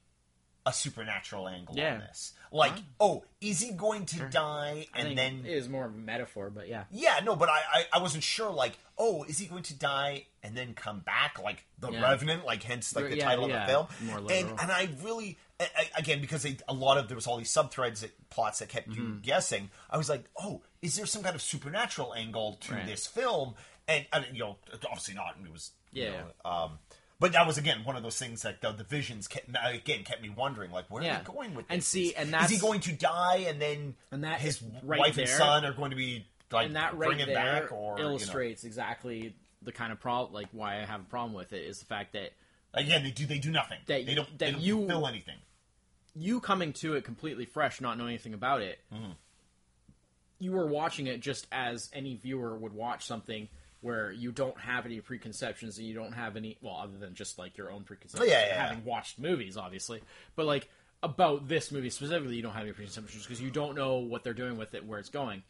a 0.66 0.74
supernatural 0.74 1.48
angle 1.48 1.76
Yeah. 1.78 1.94
on 1.96 2.00
this. 2.02 2.34
Like, 2.52 2.74
oh, 3.00 3.24
is 3.42 3.60
he 3.62 3.72
going 3.72 4.06
to 4.08 4.20
die 4.30 4.88
I 4.94 5.00
and 5.00 5.18
then 5.18 5.44
it 5.46 5.52
is 5.54 5.70
more 5.70 5.86
of 5.86 5.94
a 5.94 5.98
metaphor, 5.98 6.50
but 6.50 6.68
yeah. 6.68 6.86
Yeah, 6.92 7.20
no, 7.24 7.36
but 7.36 7.48
I, 7.50 7.60
I, 7.74 7.84
I 7.94 8.02
wasn't 8.02 8.24
sure. 8.24 8.52
Like, 8.52 8.78
oh, 8.98 9.24
is 9.24 9.38
he 9.38 9.46
going 9.46 9.64
to 9.64 9.74
die 9.76 10.26
and 10.44 10.56
then 10.58 10.74
come 10.74 11.00
back, 11.02 11.40
like 11.42 11.64
the 11.80 11.92
Yeah. 11.92 12.02
Revenant, 12.02 12.46
like 12.46 12.64
hence 12.64 12.96
like 12.96 13.10
the 13.10 13.18
Yeah, 13.18 13.26
title 13.26 13.46
of 13.46 13.52
the 13.52 13.66
film? 13.68 13.88
more 14.02 14.18
and 14.18 14.28
literal. 14.28 14.58
and 14.60 14.72
I 14.72 14.90
really, 15.04 15.38
a- 15.60 15.66
again, 15.98 16.22
because 16.22 16.42
they, 16.44 16.58
a 16.68 16.74
lot 16.74 16.98
of 16.98 17.08
there 17.08 17.16
was 17.16 17.28
all 17.28 17.38
these 17.38 17.54
subthreads, 17.54 18.00
that, 18.02 18.30
plots 18.30 18.60
that 18.60 18.70
kept 18.70 18.90
Mm-hmm. 18.90 19.02
you 19.02 19.20
guessing. 19.22 19.70
I 19.90 19.98
was 19.98 20.10
like, 20.10 20.26
oh, 20.42 20.62
is 20.82 20.96
there 20.96 21.06
some 21.06 21.22
kind 21.24 21.36
of 21.36 21.42
supernatural 21.42 22.14
angle 22.16 22.58
to 22.62 22.74
Right. 22.74 22.86
this 22.88 23.06
film? 23.06 23.54
And, 23.88 24.06
you 24.34 24.40
know, 24.40 24.58
obviously 24.88 25.14
not. 25.16 25.36
It 25.44 25.52
was, 25.52 25.72
you 25.92 26.04
Yeah. 26.04 26.12
know, 26.44 26.50
um, 26.52 26.80
but 27.20 27.34
that 27.34 27.46
was 27.46 27.58
again 27.58 27.84
one 27.84 27.96
of 27.96 28.04
those 28.04 28.18
things 28.18 28.42
that 28.44 28.62
the, 28.62 28.72
the 28.72 28.84
visions 28.84 29.28
kept 29.28 29.50
again 29.64 30.04
kept 30.04 30.22
me 30.22 30.30
wondering, 30.30 30.72
like, 30.72 30.86
where 30.90 31.04
Yeah. 31.04 31.16
are 31.16 31.24
they 31.24 31.32
going 31.34 31.54
with 31.56 31.68
this? 31.68 31.74
And 31.74 31.84
see, 31.84 32.08
Is- 32.08 32.14
and 32.16 32.26
is 32.28 32.32
that's- 32.32 32.50
he 32.50 32.58
going 32.58 32.80
to 32.82 32.92
die 32.94 33.46
and 33.48 33.62
then 33.62 33.96
And 34.12 34.24
that 34.24 34.40
his 34.40 34.62
right 34.84 35.00
wife 35.00 35.18
and 35.18 35.28
son 35.28 35.66
are 35.66 35.74
going 35.74 35.92
to 35.92 35.98
be 35.98 36.26
like 36.52 36.68
and 36.68 36.76
that 36.76 36.96
right 36.98 37.08
bring 37.10 37.20
him 37.20 37.28
there 37.28 37.62
back 37.62 37.72
or 37.72 37.98
you 37.98 38.04
know. 38.04 38.10
illustrates 38.12 38.64
exactly 38.64 39.36
the 39.62 39.72
kind 39.72 39.92
of 39.92 40.00
problem, 40.00 40.34
like 40.34 40.48
why 40.54 40.82
I 40.82 40.86
have 40.86 41.02
a 41.02 41.06
problem 41.06 41.34
with 41.34 41.52
it 41.54 41.64
is 41.66 41.80
the 41.80 41.86
fact 41.86 42.14
that 42.14 42.32
Again, 42.74 43.04
they 43.04 43.12
do 43.12 43.26
they 43.26 43.40
do 43.40 43.52
nothing. 43.52 43.80
That 43.88 44.06
they 44.06 44.16
don't 44.16 44.30
that 44.38 44.40
they 44.40 44.52
don't 44.52 44.62
you- 44.62 44.78
fulfill 44.78 45.08
anything. 45.08 45.38
you 46.16 46.40
coming 46.40 46.72
to 46.74 46.94
it 46.96 47.04
completely 47.04 47.46
fresh, 47.46 47.82
not 47.82 47.98
knowing 47.98 48.10
anything 48.12 48.34
about 48.34 48.62
it, 48.62 48.80
Mm-hmm. 48.94 49.12
you 50.40 50.52
were 50.54 50.66
watching 50.68 51.08
it 51.08 51.20
just 51.20 51.48
as 51.52 51.90
any 51.94 52.16
viewer 52.16 52.56
would 52.58 52.74
watch 52.74 53.06
something 53.06 53.50
where 53.82 54.12
you 54.12 54.32
don't 54.32 54.60
have 54.60 54.86
any 54.86 55.00
preconceptions 55.00 55.78
and 55.78 55.88
you 55.88 55.94
don't 55.94 56.12
have 56.12 56.36
any, 56.36 56.58
well, 56.62 56.80
other 56.84 56.98
than 56.98 57.16
just 57.16 57.38
like 57.38 57.58
your 57.58 57.72
own 57.72 57.84
preconceptions, 57.84 58.30
Oh, 58.30 58.32
yeah, 58.32 58.46
yeah, 58.48 58.68
having 58.68 58.84
watched 58.84 59.20
movies, 59.20 59.56
obviously, 59.56 60.02
but 60.36 60.46
like 60.46 60.68
about 61.02 61.48
this 61.48 61.72
movie 61.72 61.90
specifically, 61.90 62.36
you 62.36 62.42
don't 62.42 62.54
have 62.54 62.64
any 62.64 62.74
preconceptions 62.74 63.24
because 63.24 63.42
you 63.42 63.52
don't 63.52 63.76
know 63.76 63.98
what 64.00 64.24
they're 64.24 64.34
doing 64.34 64.58
with 64.58 64.74
it, 64.74 64.86
where 64.86 65.00
it's 65.00 65.10
going. 65.10 65.44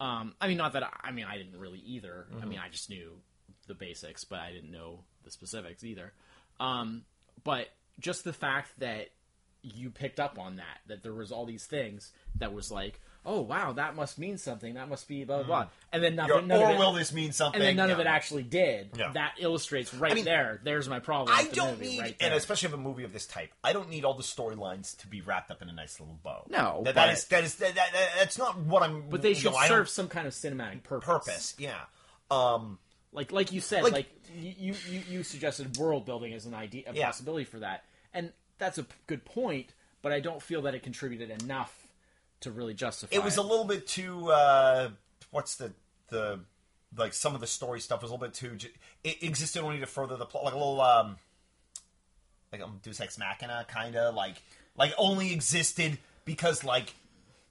Um, 0.00 0.34
I 0.40 0.48
mean, 0.48 0.56
not 0.56 0.74
that 0.74 0.84
I, 0.84 0.90
I 1.08 1.12
mean 1.12 1.24
I 1.24 1.36
didn't 1.36 1.58
really 1.58 1.80
either. 1.80 2.26
Mm-hmm. 2.32 2.42
I 2.42 2.46
mean, 2.46 2.58
I 2.58 2.68
just 2.68 2.90
knew 2.90 3.12
the 3.66 3.74
basics, 3.74 4.24
but 4.24 4.38
I 4.38 4.52
didn't 4.52 4.70
know 4.70 5.00
the 5.24 5.30
specifics 5.30 5.82
either. 5.84 6.12
Um, 6.60 7.04
but 7.42 7.68
just 7.98 8.24
the 8.24 8.32
fact 8.32 8.70
that 8.78 9.08
you 9.62 9.90
picked 9.90 10.20
up 10.20 10.38
on 10.38 10.56
that, 10.56 10.80
that 10.88 11.02
there 11.02 11.14
was 11.14 11.32
all 11.32 11.46
these 11.46 11.66
things 11.66 12.12
that 12.36 12.52
was 12.52 12.70
like, 12.70 13.00
oh 13.26 13.40
wow, 13.40 13.72
that 13.72 13.96
must 13.96 14.18
mean 14.18 14.36
something. 14.38 14.74
That 14.74 14.88
must 14.88 15.08
be 15.08 15.24
blah 15.24 15.38
blah 15.38 15.46
blah. 15.46 15.66
And 15.92 16.02
then 16.02 16.16
Mm-hmm. 16.16 16.28
Nothing, 16.28 16.48
none 16.48 16.60
or 16.62 16.64
of 16.66 16.70
it, 16.70 16.78
will 16.78 16.92
this 16.92 17.12
mean 17.12 17.32
something? 17.32 17.60
and 17.60 17.66
then 17.68 17.76
none 17.76 17.90
of 17.90 17.98
it 18.00 18.06
actually 18.06 18.42
did. 18.42 18.90
Yeah. 18.96 19.12
That 19.12 19.34
illustrates 19.40 19.92
right 19.94 20.12
I 20.12 20.14
mean, 20.14 20.24
there. 20.24 20.60
There's 20.62 20.88
my 20.88 21.00
problem. 21.00 21.36
I 21.36 21.42
with 21.42 21.50
the 21.50 21.56
don't 21.56 21.70
movie, 21.78 21.88
need, 21.88 22.00
right 22.00 22.16
and 22.20 22.34
especially 22.34 22.66
of 22.68 22.74
a 22.74 22.78
movie 22.78 23.04
of 23.04 23.12
this 23.12 23.26
type, 23.26 23.50
I 23.62 23.72
don't 23.72 23.88
need 23.90 24.04
all 24.04 24.14
the 24.14 24.22
storylines 24.22 24.96
to 24.98 25.06
be 25.06 25.20
wrapped 25.20 25.50
up 25.50 25.62
in 25.62 25.68
a 25.68 25.72
nice 25.72 25.98
little 26.00 26.18
bow. 26.22 26.44
No, 26.48 26.82
that, 26.84 26.94
that 26.94 27.12
is 27.12 27.24
that 27.26 27.44
is 27.44 27.54
that, 27.56 27.74
that, 27.74 27.90
that's 28.18 28.38
not 28.38 28.58
what 28.58 28.82
I'm. 28.82 29.08
but 29.08 29.22
they 29.22 29.34
should 29.34 29.52
know, 29.52 29.58
serve 29.66 29.88
some 29.88 30.08
kind 30.08 30.26
of 30.26 30.32
cinematic 30.32 30.82
purpose. 30.82 31.06
purpose. 31.06 31.54
Yeah. 31.58 31.74
Um. 32.30 32.78
like 33.12 33.32
like 33.32 33.52
you 33.52 33.60
said, 33.60 33.82
Like- 33.84 33.92
like, 33.92 34.06
you, 34.36 34.74
you 34.90 35.02
you 35.08 35.22
suggested 35.22 35.76
world 35.76 36.04
building 36.06 36.32
as 36.32 36.46
an 36.46 36.54
idea, 36.54 36.84
a 36.88 36.94
Yeah. 36.94 37.06
possibility 37.06 37.44
for 37.44 37.60
that, 37.60 37.84
and 38.12 38.32
that's 38.58 38.78
a 38.78 38.84
p- 38.84 38.94
good 39.06 39.24
point. 39.24 39.72
But 40.02 40.12
I 40.12 40.20
don't 40.20 40.42
feel 40.42 40.62
that 40.62 40.74
it 40.74 40.82
contributed 40.82 41.30
enough 41.42 41.83
to 42.40 42.50
really 42.50 42.74
justify. 42.74 43.14
It 43.14 43.22
was 43.24 43.36
a 43.36 43.42
little 43.42 43.64
bit 43.64 43.86
too. 43.86 44.30
Uh, 44.30 44.90
what's 45.30 45.56
the 45.56 45.72
the 46.08 46.40
like 46.96 47.12
some 47.14 47.34
of 47.34 47.40
the 47.40 47.46
story 47.46 47.80
stuff 47.80 48.02
was 48.02 48.10
a 48.10 48.14
little 48.14 48.26
bit 48.26 48.34
too. 48.34 48.56
It 49.02 49.22
existed 49.22 49.62
only 49.62 49.80
to 49.80 49.86
further 49.86 50.16
the 50.16 50.26
plot, 50.26 50.44
like 50.44 50.54
a 50.54 50.58
little. 50.58 50.80
um 50.80 51.16
like 52.52 52.62
um, 52.62 52.78
Deus 52.82 53.00
Ex 53.00 53.18
Machina, 53.18 53.64
kind 53.68 53.96
of 53.96 54.14
like 54.14 54.36
like 54.76 54.92
only 54.98 55.32
existed 55.32 55.98
because 56.24 56.62
like 56.64 56.94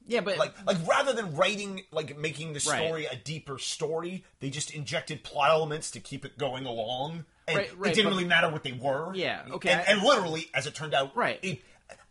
Yeah, 0.08 0.22
but 0.22 0.38
like 0.38 0.54
like 0.66 0.78
rather 0.88 1.14
than 1.14 1.36
writing 1.36 1.84
like 1.92 2.18
making 2.18 2.54
the 2.54 2.66
Right. 2.70 2.86
story 2.86 3.06
a 3.06 3.16
deeper 3.16 3.58
story, 3.58 4.24
they 4.40 4.50
just 4.50 4.72
injected 4.72 5.24
plot 5.24 5.50
elements 5.50 5.92
to 5.92 6.00
keep 6.00 6.24
it 6.26 6.38
going 6.38 6.66
along. 6.66 7.26
And 7.48 7.58
Right, 7.58 7.78
right, 7.78 7.92
it 7.92 7.96
didn't 7.96 8.12
but- 8.12 8.16
really 8.18 8.28
matter 8.30 8.50
what 8.50 8.64
they 8.64 8.72
were. 8.72 9.14
Yeah, 9.14 9.44
okay, 9.52 9.72
And, 9.72 9.86
and 9.88 10.02
literally, 10.04 10.50
as 10.54 10.68
it 10.68 10.74
turned 10.76 10.94
out, 10.94 11.14
Right. 11.18 11.40
It, 11.42 11.62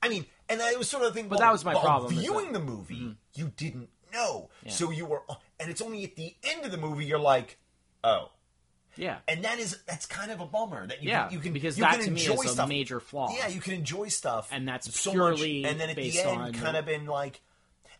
I 0.03 0.09
mean, 0.11 0.27
and 0.53 0.61
it 0.73 0.79
was 0.79 0.89
sort 0.89 1.03
of 1.05 1.13
the 1.13 1.21
thing. 1.21 1.29
But 1.29 1.39
while- 1.39 1.49
that 1.49 1.53
was 1.53 1.65
my 1.65 1.75
problem, 1.75 2.15
Viewing 2.15 2.47
Mm-hmm. 2.47 2.53
the 2.55 2.61
movie, 2.61 3.17
you 3.35 3.53
didn't 3.57 3.89
know, 4.13 4.51
so 4.69 4.91
you 4.91 5.07
were, 5.07 5.23
and 5.59 5.71
it's 5.71 5.81
only 5.81 6.05
at 6.05 6.17
the 6.17 6.35
end 6.45 6.65
of 6.65 6.71
the 6.71 6.77
movie 6.79 7.05
you're 7.07 7.19
like, 7.19 7.59
oh. 8.05 8.31
yeah, 8.97 9.19
And 9.27 9.43
that 9.45 9.59
is 9.59 9.79
that's 9.87 10.05
kind 10.07 10.31
of 10.31 10.41
a 10.41 10.47
bummer 10.47 10.87
that 10.87 11.03
you 11.03 11.09
yeah, 11.11 11.25
can, 11.29 11.33
you 11.33 11.39
can 11.41 11.53
because 11.55 11.79
you 11.79 11.85
that 11.85 11.95
can 11.97 12.05
to 12.05 12.11
me 12.11 12.21
is 12.21 12.59
a 12.59 12.67
major 12.67 13.01
flaw. 13.01 13.35
Yeah, 13.35 13.49
you 13.49 13.61
can 13.61 13.73
enjoy 13.75 14.09
stuff, 14.09 14.49
And 14.53 14.69
that's 14.69 14.95
so 15.01 15.13
purely 15.13 15.63
much, 15.63 15.71
and 15.73 15.81
then 15.81 15.89
at 15.91 15.97
based 15.97 16.23
the 16.23 16.29
end, 16.29 16.41
on 16.43 16.53
kind 16.53 16.75
the- 16.75 16.81
of 16.81 16.85
been 16.87 17.07
like, 17.07 17.41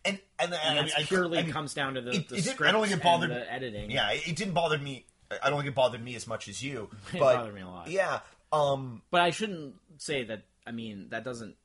and 0.05 0.19
and, 0.37 0.53
and 0.53 0.85
mean, 0.85 0.93
I- 0.95 1.03
purely 1.03 1.39
I 1.39 1.43
mean, 1.43 1.51
comes 1.51 1.73
down 1.73 1.95
to 1.95 2.01
the, 2.01 2.11
it- 2.11 2.29
the 2.29 2.35
it 2.35 2.61
I 2.61 2.71
don't 2.71 2.87
think 2.87 2.99
it 2.99 3.03
bothered 3.03 3.31
and 3.31 3.41
the 3.41 3.51
editing. 3.51 3.89
Yeah, 3.89 4.11
it, 4.11 4.27
it 4.27 4.35
didn't 4.35 4.53
bother 4.53 4.77
me. 4.77 5.05
I 5.43 5.49
don't 5.49 5.57
think 5.59 5.69
it 5.69 5.75
bothered 5.75 6.03
me 6.03 6.13
as 6.15 6.27
much 6.27 6.47
as 6.47 6.61
you. 6.61 6.89
It 7.13 7.19
but, 7.19 7.37
bothered 7.37 7.55
me 7.55 7.61
a 7.61 7.67
lot. 7.67 7.87
Yeah. 7.89 8.19
Um. 8.51 9.01
but 9.09 9.21
I 9.21 9.31
shouldn't 9.31 9.73
say 9.97 10.25
that. 10.25 10.43
I 10.67 10.71
mean, 10.71 11.07
that 11.09 11.23
doesn't 11.23 11.55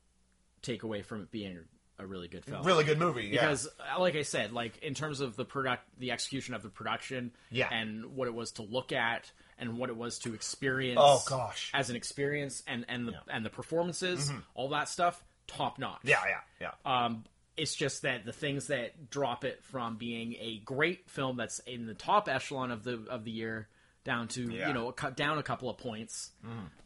take 0.62 0.82
away 0.82 1.02
from 1.02 1.22
it 1.22 1.30
being 1.30 1.58
a 2.00 2.06
really 2.06 2.28
good 2.28 2.44
film. 2.44 2.64
Really 2.64 2.84
good 2.84 2.98
movie. 2.98 3.24
Yeah. 3.26 3.40
because 3.40 3.66
uh, 3.66 3.98
like 4.00 4.14
i 4.14 4.22
said 4.22 4.52
like 4.52 4.78
in 4.84 4.94
terms 4.94 5.20
of 5.20 5.34
the 5.34 5.44
product 5.44 5.82
the 5.98 6.12
execution 6.12 6.54
of 6.54 6.62
the 6.62 6.68
production 6.68 7.32
Yeah. 7.50 7.68
and 7.72 8.14
what 8.14 8.28
it 8.28 8.34
was 8.34 8.52
to 8.52 8.62
look 8.62 8.92
at 8.92 9.30
and 9.58 9.76
what 9.78 9.90
it 9.90 9.96
was 9.96 10.20
to 10.20 10.32
experience 10.34 11.00
Oh, 11.02 11.20
gosh. 11.28 11.72
as 11.74 11.90
an 11.90 11.96
experience 11.96 12.62
and 12.68 12.84
and 12.88 13.08
the 13.08 13.12
Yeah. 13.12 13.18
and 13.34 13.44
the 13.44 13.50
performances 13.50 14.30
all 14.54 14.68
that 14.68 14.88
stuff 14.88 15.24
top 15.48 15.78
notch 15.80 16.00
yeah. 16.04 16.20
Yeah. 16.60 16.70
Yeah. 16.86 17.04
um 17.06 17.24
it's 17.56 17.74
just 17.74 18.02
that 18.02 18.24
the 18.24 18.32
things 18.32 18.68
that 18.68 19.10
drop 19.10 19.44
it 19.44 19.64
from 19.64 19.96
being 19.96 20.34
a 20.38 20.58
great 20.64 21.10
film 21.10 21.36
that's 21.36 21.58
in 21.60 21.86
the 21.86 21.94
top 21.94 22.28
echelon 22.28 22.70
of 22.70 22.84
the 22.84 23.04
of 23.10 23.24
the 23.24 23.32
year 23.32 23.66
down 24.04 24.28
to 24.28 24.42
Yeah. 24.48 24.68
you 24.68 24.74
know 24.74 24.92
cut 24.92 25.16
down 25.16 25.38
a 25.38 25.42
couple 25.42 25.68
of 25.68 25.78
points 25.78 26.30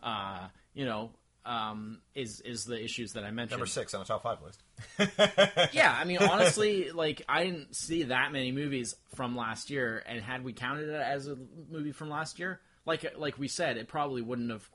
uh 0.03 0.39
you 0.73 0.87
know 0.87 1.11
um 1.45 2.01
is 2.14 2.40
is 2.43 2.64
the 2.64 2.80
issues 2.82 3.14
that 3.14 3.24
i 3.24 3.30
mentioned 3.32 3.53
Number 3.59 3.66
six 3.66 3.95
on 3.95 4.01
the 4.01 4.07
top 4.07 4.22
five 4.22 4.38
list. 4.43 4.62
yeah, 5.72 5.97
I 5.99 6.05
mean, 6.05 6.18
honestly, 6.20 6.90
like 6.90 7.22
I 7.28 7.45
didn't 7.45 7.74
see 7.74 8.05
that 8.05 8.32
many 8.32 8.53
movies 8.53 8.95
from 9.14 9.36
last 9.36 9.70
year, 9.70 10.03
and 10.07 10.20
had 10.20 10.45
we 10.45 10.53
counted 10.53 10.88
it 10.88 11.01
as 11.01 11.26
a 11.28 11.36
movie 11.70 11.93
from 11.93 12.11
last 12.11 12.38
year, 12.38 12.61
like 12.86 13.05
like 13.18 13.38
we 13.38 13.49
said, 13.49 13.76
it 13.76 13.88
probably 13.88 14.22
wouldn't 14.22 14.51
have 14.51 14.68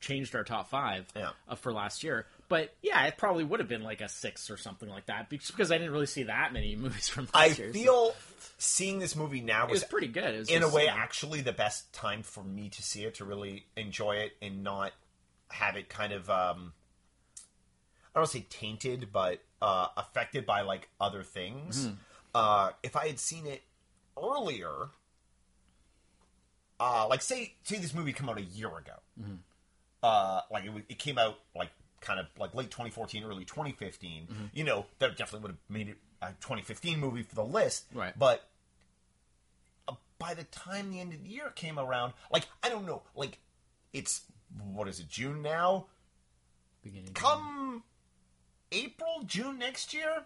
changed 0.00 0.34
our 0.34 0.44
top 0.44 0.68
five 0.68 1.06
Yeah. 1.16 1.30
uh, 1.48 1.54
for 1.54 1.72
last 1.72 2.02
year. 2.04 2.26
But 2.48 2.74
yeah, 2.82 3.04
it 3.06 3.16
probably 3.16 3.44
would 3.44 3.60
have 3.60 3.68
been 3.68 3.82
like 3.82 4.00
a 4.00 4.08
six 4.08 4.50
or 4.50 4.56
something 4.56 4.88
like 4.88 5.06
that, 5.06 5.28
because 5.30 5.70
I 5.72 5.78
didn't 5.78 5.92
really 5.92 6.06
see 6.06 6.24
that 6.24 6.52
many 6.52 6.76
movies 6.76 7.08
from 7.08 7.28
I 7.32 7.48
last 7.48 7.58
year. 7.58 7.68
so 7.72 7.78
feel 7.78 8.14
seeing 8.58 8.98
this 8.98 9.14
movie 9.16 9.40
now 9.40 9.66
it 9.66 9.70
was 9.70 9.84
pretty 9.84 10.08
good. 10.08 10.34
It 10.34 10.38
was 10.40 10.50
in 10.50 10.62
a 10.62 10.68
way 10.68 10.86
actually 10.88 11.40
the 11.40 11.52
best 11.52 11.92
time 11.92 12.22
for 12.22 12.42
me 12.44 12.68
to 12.70 12.82
see 12.82 13.04
it 13.04 13.14
to 13.16 13.24
really 13.24 13.64
enjoy 13.76 14.16
it 14.16 14.32
and 14.42 14.62
not 14.62 14.92
have 15.50 15.76
it 15.76 15.88
kind 15.88 16.12
of 16.12 16.28
um 16.30 16.72
I 18.14 18.18
don't 18.18 18.22
want 18.22 18.30
to 18.32 18.38
say 18.38 18.46
tainted, 18.50 19.08
but 19.12 19.40
uh, 19.62 19.86
affected 19.96 20.44
by 20.46 20.62
like 20.62 20.88
other 21.00 21.22
things. 21.22 21.86
Mm-hmm. 21.86 21.94
Uh, 22.34 22.70
if 22.82 22.96
I 22.96 23.06
had 23.06 23.20
seen 23.20 23.46
it 23.46 23.62
earlier, 24.20 24.88
uh, 26.78 27.06
like 27.08 27.22
say 27.22 27.54
say 27.62 27.78
this 27.78 27.94
movie 27.94 28.12
come 28.12 28.28
out 28.28 28.38
a 28.38 28.42
year 28.42 28.68
ago, 28.68 28.94
Mm-hmm. 29.20 29.34
uh, 30.02 30.40
like 30.50 30.64
it, 30.64 30.72
it 30.88 30.98
came 30.98 31.18
out 31.18 31.38
like 31.54 31.70
kind 32.00 32.18
of 32.18 32.26
like 32.38 32.54
late 32.54 32.70
2014, 32.70 33.22
early 33.24 33.44
2015. 33.44 34.22
Mm-hmm. 34.22 34.44
You 34.54 34.64
know, 34.64 34.86
that 34.98 35.16
definitely 35.16 35.42
would 35.42 35.50
have 35.52 35.58
made 35.68 35.88
it 35.90 35.98
a 36.22 36.28
2015 36.40 36.98
movie 36.98 37.22
for 37.22 37.34
the 37.34 37.44
list, 37.44 37.84
Right. 37.94 38.18
But 38.18 38.46
uh, 39.88 39.94
by 40.18 40.34
the 40.34 40.44
time 40.44 40.90
the 40.90 41.00
end 41.00 41.12
of 41.12 41.22
the 41.22 41.28
year 41.28 41.50
came 41.54 41.78
around, 41.78 42.14
like 42.32 42.46
I 42.62 42.68
don't 42.70 42.86
know, 42.86 43.02
like 43.14 43.38
it's 43.92 44.22
what 44.72 44.88
is 44.88 45.00
it, 45.00 45.08
June 45.08 45.42
now? 45.42 45.86
beginning. 46.82 47.12
Come 47.12 47.82
April, 48.72 49.22
June 49.26 49.58
next 49.58 49.92
year, 49.92 50.24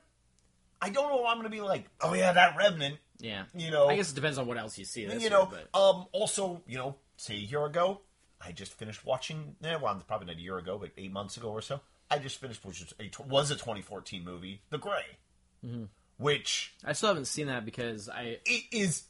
I 0.81 0.91
don't 0.91 1.09
know. 1.11 1.27
I'm 1.27 1.37
going 1.39 1.45
to 1.45 1.51
be 1.51 1.61
like, 1.61 1.87
oh 2.01 2.14
yeah, 2.14 2.33
that 2.33 2.57
Revenant. 2.57 2.99
yeah, 3.18 3.45
you 3.55 3.70
know- 3.70 3.89
I 3.89 3.97
guess 3.97 4.12
it 4.12 4.14
depends 4.14 4.39
on 4.39 4.47
what 4.47 4.57
else 4.59 4.79
you 4.79 4.85
see. 4.85 5.03
You 5.03 5.12
year, 5.18 5.31
know, 5.31 5.47
but 5.51 5.68
um, 5.79 6.07
also, 6.12 6.62
you 6.66 6.77
know, 6.79 6.97
say 7.16 7.35
a 7.35 7.39
year 7.39 7.64
ago, 7.64 8.01
I 8.41 8.53
just 8.53 8.75
finished 8.75 9.05
watching. 9.05 9.57
Eh, 9.64 9.77
well, 9.83 10.01
probably 10.07 10.27
not 10.27 10.37
a 10.37 10.41
year 10.41 10.59
ago, 10.59 10.79
but 10.79 10.91
eight 10.99 11.11
months 11.12 11.37
ago 11.37 11.49
or 11.49 11.62
so. 11.62 11.81
I 12.11 12.18
just 12.18 12.39
finished, 12.41 12.64
which 12.64 12.81
was 12.81 12.95
a, 13.01 13.22
was 13.25 13.51
a 13.51 13.55
2014 13.55 14.22
movie, 14.25 14.61
The 14.70 14.79
Grey, 14.79 15.18
Mm-hmm. 15.64 15.85
which 16.18 16.75
I 16.85 16.93
still 16.93 17.09
haven't 17.09 17.25
seen 17.25 17.47
that 17.47 17.64
because 17.64 18.09
I 18.11 18.39
it 18.45 18.62
is. 18.70 19.05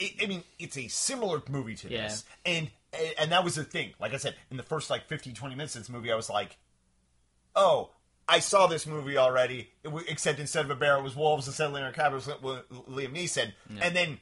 It, 0.00 0.14
I 0.22 0.26
mean, 0.26 0.42
it's 0.58 0.76
a 0.76 0.88
similar 0.88 1.40
movie 1.48 1.76
to 1.76 1.88
Yeah. 1.90 2.08
this, 2.08 2.24
and 2.44 2.68
and 3.18 3.32
that 3.32 3.44
was 3.44 3.54
the 3.54 3.64
thing. 3.64 3.94
Like 4.00 4.14
I 4.14 4.16
said, 4.16 4.34
in 4.50 4.56
the 4.56 4.62
first 4.62 4.90
like 4.90 5.06
15, 5.08 5.34
20 5.34 5.54
minutes 5.54 5.74
of 5.76 5.82
this 5.82 5.88
movie, 5.90 6.12
I 6.12 6.16
was 6.16 6.28
like, 6.30 6.56
"Oh, 7.54 7.90
I 8.28 8.40
saw 8.40 8.66
this 8.66 8.86
movie 8.86 9.16
already." 9.16 9.70
It 9.82 9.88
wa- 9.88 10.02
except 10.08 10.38
instead 10.38 10.64
of 10.64 10.70
a 10.70 10.74
bear, 10.74 10.96
it 10.96 11.02
was 11.02 11.14
wolves. 11.16 11.46
Instead 11.46 11.68
of 11.68 11.72
Leonardo 11.74 11.96
DiCaprio, 11.96 12.28
it 12.28 12.42
was 12.42 12.62
Liam 12.88 13.14
Neeson, 13.14 13.52
and 13.80 13.94
then. 13.94 14.18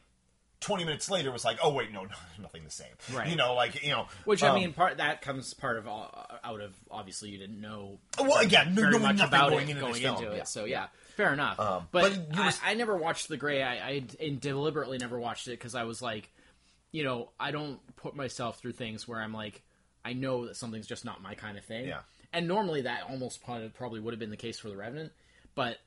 20 0.61 0.85
minutes 0.85 1.09
later 1.09 1.29
it 1.29 1.33
was 1.33 1.45
like 1.45 1.57
oh 1.63 1.73
wait 1.73 1.93
no, 1.93 2.03
no 2.03 2.11
nothing 2.41 2.65
the 2.65 2.71
same 2.71 2.89
Right. 3.15 3.29
you 3.29 3.37
know 3.37 3.55
like 3.55 3.81
you 3.85 3.93
know 3.93 4.09
Which 4.25 4.43
I 4.43 4.49
um, 4.49 4.57
mean, 4.57 4.73
part 4.73 4.97
that 4.97 5.23
comes 5.23 5.55
part 5.55 5.77
of 5.79 5.87
uh, 5.87 6.07
out 6.43 6.61
of 6.61 6.75
obviously 6.91 7.31
you 7.31 7.39
didn't 7.39 7.61
know. 7.61 8.01
Well, 8.19 8.41
again, 8.41 8.75
no- 8.75 8.83
very 8.83 8.99
much 8.99 9.19
nothing 9.19 9.29
about 9.29 9.51
going 9.51 9.69
it 9.69 9.77
into 9.77 9.81
going 9.83 10.03
into 10.03 10.25
yeah. 10.25 10.31
it. 10.33 10.49
So 10.49 10.65
yeah, 10.65 10.89
fair 11.17 11.33
enough. 11.33 11.61
Um, 11.61 11.87
but 11.93 12.13
but 12.31 12.41
I, 12.41 12.47
was- 12.47 12.61
I 12.65 12.75
never 12.75 12.97
watched 12.97 13.29
The 13.29 13.37
Grey. 13.37 13.63
I, 13.63 14.03
I 14.21 14.39
deliberately 14.41 14.99
never 14.99 15.17
watched 15.17 15.47
it 15.47 15.53
because 15.53 15.77
I 15.77 15.85
was 15.85 16.03
like, 16.03 16.29
you 16.93 17.05
know, 17.05 17.31
I 17.39 17.51
don't 17.51 17.79
put 17.97 18.15
myself 18.17 18.59
through 18.61 18.73
things 18.73 19.07
where 19.07 19.21
I'm 19.21 19.33
like, 19.33 19.63
I 20.05 20.13
know 20.15 20.47
that 20.47 20.57
something's 20.57 20.87
just 20.87 21.05
not 21.05 21.23
my 21.23 21.35
kind 21.35 21.59
of 21.59 21.65
thing. 21.65 21.87
Yeah. 21.87 22.01
And 22.33 22.47
normally 22.49 22.83
that 22.83 23.03
almost 23.09 23.43
probably 23.43 24.01
would 24.01 24.13
have 24.13 24.19
been 24.21 24.31
the 24.31 24.37
case 24.37 24.59
for 24.59 24.69
The 24.69 24.77
Revenant, 24.77 25.13
but 25.55 25.79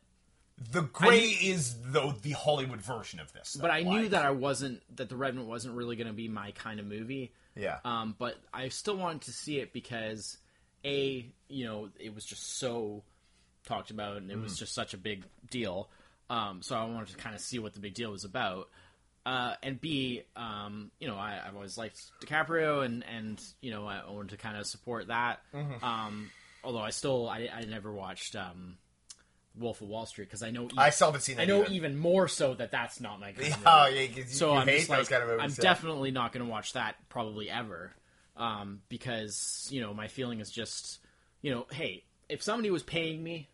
the 0.72 0.82
grey 0.82 1.22
is 1.22 1.76
though 1.86 2.12
the 2.22 2.32
hollywood 2.34 2.82
version 2.82 3.20
of 3.20 3.34
this 3.34 3.58
but 3.60 3.72
I 3.72 3.82
knew 3.82 4.10
that 4.10 4.24
I 4.26 4.30
wasn't 4.30 4.84
that 4.98 5.10
The 5.10 5.16
Revenant 5.16 5.48
wasn't 5.48 5.76
really 5.76 5.96
going 5.96 6.06
to 6.08 6.14
be 6.14 6.28
my 6.28 6.52
kind 6.52 6.80
of 6.80 6.86
movie. 6.86 7.32
yeah 7.56 7.78
Um, 7.84 8.16
but 8.20 8.36
I 8.54 8.70
still 8.70 8.96
wanted 8.98 9.22
to 9.24 9.32
see 9.32 9.58
it 9.60 9.74
because, 9.74 10.38
a, 10.86 11.26
you 11.48 11.66
know, 11.66 11.90
it 12.00 12.14
was 12.14 12.26
just 12.26 12.58
so 12.60 13.02
talked 13.66 13.90
about, 13.92 14.18
and 14.18 14.30
it 14.32 14.38
Mm. 14.38 14.44
was 14.44 14.58
just 14.58 14.74
such 14.76 14.94
a 14.94 14.98
big 14.98 15.24
deal. 15.50 15.90
Um, 16.30 16.62
so 16.62 16.76
I 16.76 16.84
wanted 16.86 17.10
to 17.10 17.18
kind 17.18 17.36
of 17.36 17.42
see 17.42 17.58
what 17.60 17.74
the 17.74 17.80
big 17.80 17.94
deal 17.94 18.12
was 18.12 18.24
about. 18.24 18.70
Uh, 19.26 19.54
and 19.62 19.80
B, 19.80 20.24
um, 20.36 20.90
you 21.00 21.08
know, 21.08 21.16
I, 21.16 21.40
I've 21.46 21.56
always 21.56 21.78
liked 21.78 22.02
DiCaprio, 22.26 22.84
and 22.84 23.04
and 23.06 23.40
you 23.62 23.70
know, 23.72 23.86
I 23.86 24.10
wanted 24.10 24.32
to 24.32 24.38
kind 24.38 24.58
of 24.58 24.66
support 24.66 25.08
that. 25.08 25.42
Mm-hmm. 25.54 25.84
Um, 25.86 26.32
although 26.64 26.80
I 26.80 26.90
still, 26.90 27.30
I, 27.30 27.48
I 27.54 27.62
never 27.66 27.92
watched 27.92 28.36
um, 28.36 28.78
Wolf 29.56 29.82
of 29.82 29.90
Wall 29.90 30.08
Street 30.08 30.26
because 30.26 30.42
I 30.42 30.50
know, 30.50 30.64
even, 30.66 30.80
i 30.80 30.90
still 30.90 31.08
haven't 31.10 31.22
seen 31.22 31.40
I 31.40 31.46
know 31.46 31.62
either. 31.64 31.72
even 31.74 31.98
more 31.98 32.28
so 32.28 32.56
that 32.56 32.72
that's 32.72 33.00
not 33.00 33.20
my 33.20 33.32
kind 33.34 33.54
oh 33.66 33.88
yeah 33.88 34.08
'cause 34.08 34.18
you, 34.18 34.24
So 34.26 34.54
you 34.54 34.60
I'm 34.60 34.68
hate 34.68 34.80
those 34.82 34.90
like, 34.90 35.10
kind 35.10 35.22
of 35.24 35.30
movies 35.30 35.44
I'm 35.44 35.64
definitely 35.64 36.10
not 36.12 36.32
going 36.32 36.44
to 36.46 36.50
watch 36.52 36.74
that 36.74 36.96
probably 37.10 37.48
ever, 37.50 37.92
um, 38.38 38.82
because 38.90 39.68
you 39.70 39.82
know 39.82 39.94
my 39.94 40.08
feeling 40.08 40.40
is 40.40 40.50
just, 40.50 40.98
you 41.44 41.52
know, 41.52 41.68
hey, 41.72 42.06
if 42.28 42.42
somebody 42.42 42.72
was 42.72 42.82
paying 42.82 43.22
me 43.24 43.50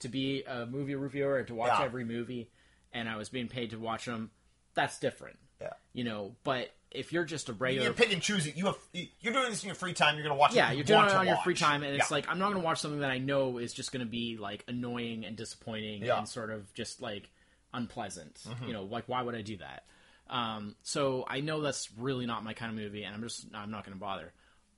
to 0.00 0.08
be 0.08 0.42
a 0.44 0.66
movie 0.66 0.94
reviewer 0.96 1.38
and 1.38 1.46
to 1.48 1.54
watch 1.54 1.72
Yeah. 1.78 1.84
every 1.84 2.04
movie, 2.04 2.50
and 2.92 3.08
I 3.08 3.16
was 3.16 3.28
being 3.28 3.48
paid 3.48 3.70
to 3.70 3.78
watch 3.78 4.06
them, 4.06 4.30
that's 4.74 4.98
different, 4.98 5.38
yeah 5.60 5.70
you 5.92 6.04
know. 6.04 6.34
But 6.44 6.70
if 6.90 7.12
you're 7.12 7.24
just 7.24 7.48
a 7.48 7.52
regular, 7.52 7.86
you're 7.86 7.94
pick 7.94 8.12
and 8.12 8.22
choosing. 8.22 8.54
You 8.56 8.66
have 8.66 8.76
you're 8.92 9.32
doing 9.32 9.50
this 9.50 9.62
in 9.62 9.68
your 9.68 9.74
free 9.74 9.92
time. 9.92 10.14
You're 10.14 10.24
going 10.24 10.34
to 10.36 10.38
watch. 10.40 10.54
yeah, 10.54 10.70
you 10.70 10.78
you're 10.78 10.84
doing 10.84 11.04
it 11.04 11.12
on 11.12 11.26
your 11.26 11.34
watch. 11.36 11.44
free 11.44 11.54
time, 11.54 11.82
and 11.82 11.94
it's 11.94 12.10
Yeah. 12.10 12.14
like 12.16 12.28
I'm 12.28 12.38
not 12.38 12.46
going 12.52 12.60
to 12.62 12.64
watch 12.64 12.80
something 12.80 13.00
that 13.00 13.10
I 13.10 13.18
know 13.18 13.58
is 13.58 13.72
just 13.72 13.92
going 13.92 14.04
to 14.04 14.10
be 14.10 14.36
like 14.38 14.64
annoying 14.68 15.24
and 15.24 15.36
disappointing 15.36 16.02
Yeah. 16.04 16.18
and 16.18 16.28
sort 16.28 16.50
of 16.50 16.72
just 16.74 17.02
like 17.02 17.28
unpleasant. 17.74 18.34
Mm-hmm. 18.48 18.66
You 18.68 18.72
know, 18.72 18.84
like 18.84 19.04
why 19.08 19.22
would 19.22 19.34
I 19.34 19.42
do 19.42 19.56
that? 19.58 19.84
Um, 20.30 20.76
so 20.82 21.24
I 21.28 21.40
know 21.40 21.60
that's 21.62 21.88
really 21.98 22.26
not 22.26 22.44
my 22.44 22.52
kind 22.54 22.70
of 22.70 22.76
movie, 22.76 23.02
and 23.04 23.14
I'm 23.14 23.22
just 23.22 23.46
I'm 23.54 23.70
not 23.70 23.84
going 23.84 23.96
to 23.96 24.00
bother. 24.00 24.32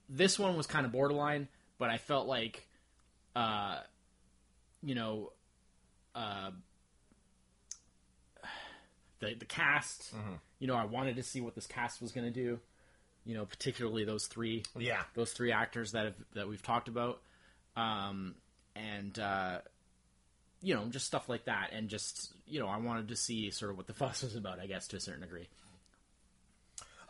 This 0.08 0.38
one 0.38 0.56
was 0.56 0.66
kind 0.66 0.84
of 0.86 0.92
borderline, 0.92 1.46
but 1.78 1.90
I 1.90 1.98
felt 1.98 2.26
like, 2.26 2.66
uh, 3.36 3.78
you 4.82 4.94
know, 4.96 5.32
uh, 6.14 6.50
the 9.20 9.34
the 9.34 9.44
cast. 9.44 10.14
Mm-hmm. 10.14 10.34
You 10.58 10.66
know, 10.66 10.74
I 10.74 10.84
wanted 10.84 11.16
to 11.16 11.22
see 11.22 11.40
what 11.40 11.54
this 11.54 11.66
cast 11.66 12.02
was 12.02 12.12
going 12.12 12.26
to 12.26 12.32
do. 12.32 12.58
You 13.24 13.34
know, 13.34 13.44
particularly 13.44 14.04
those 14.04 14.26
three 14.26 14.64
yeah. 14.78 15.02
those 15.14 15.32
three 15.32 15.52
actors 15.52 15.92
that 15.92 16.06
have, 16.06 16.14
that 16.34 16.48
we've 16.48 16.62
talked 16.62 16.88
about, 16.88 17.20
um, 17.76 18.34
and 18.74 19.18
uh, 19.18 19.58
you 20.62 20.74
know, 20.74 20.86
just 20.86 21.06
stuff 21.06 21.28
like 21.28 21.44
that, 21.44 21.70
and 21.72 21.88
just 21.88 22.32
you 22.46 22.60
know, 22.60 22.66
I 22.66 22.78
wanted 22.78 23.08
to 23.08 23.16
see 23.16 23.50
sort 23.50 23.70
of 23.70 23.76
what 23.76 23.86
the 23.86 23.94
fuss 23.94 24.22
was 24.22 24.36
about, 24.36 24.58
I 24.58 24.66
guess, 24.66 24.88
to 24.88 24.96
a 24.96 25.00
certain 25.00 25.20
degree. 25.20 25.48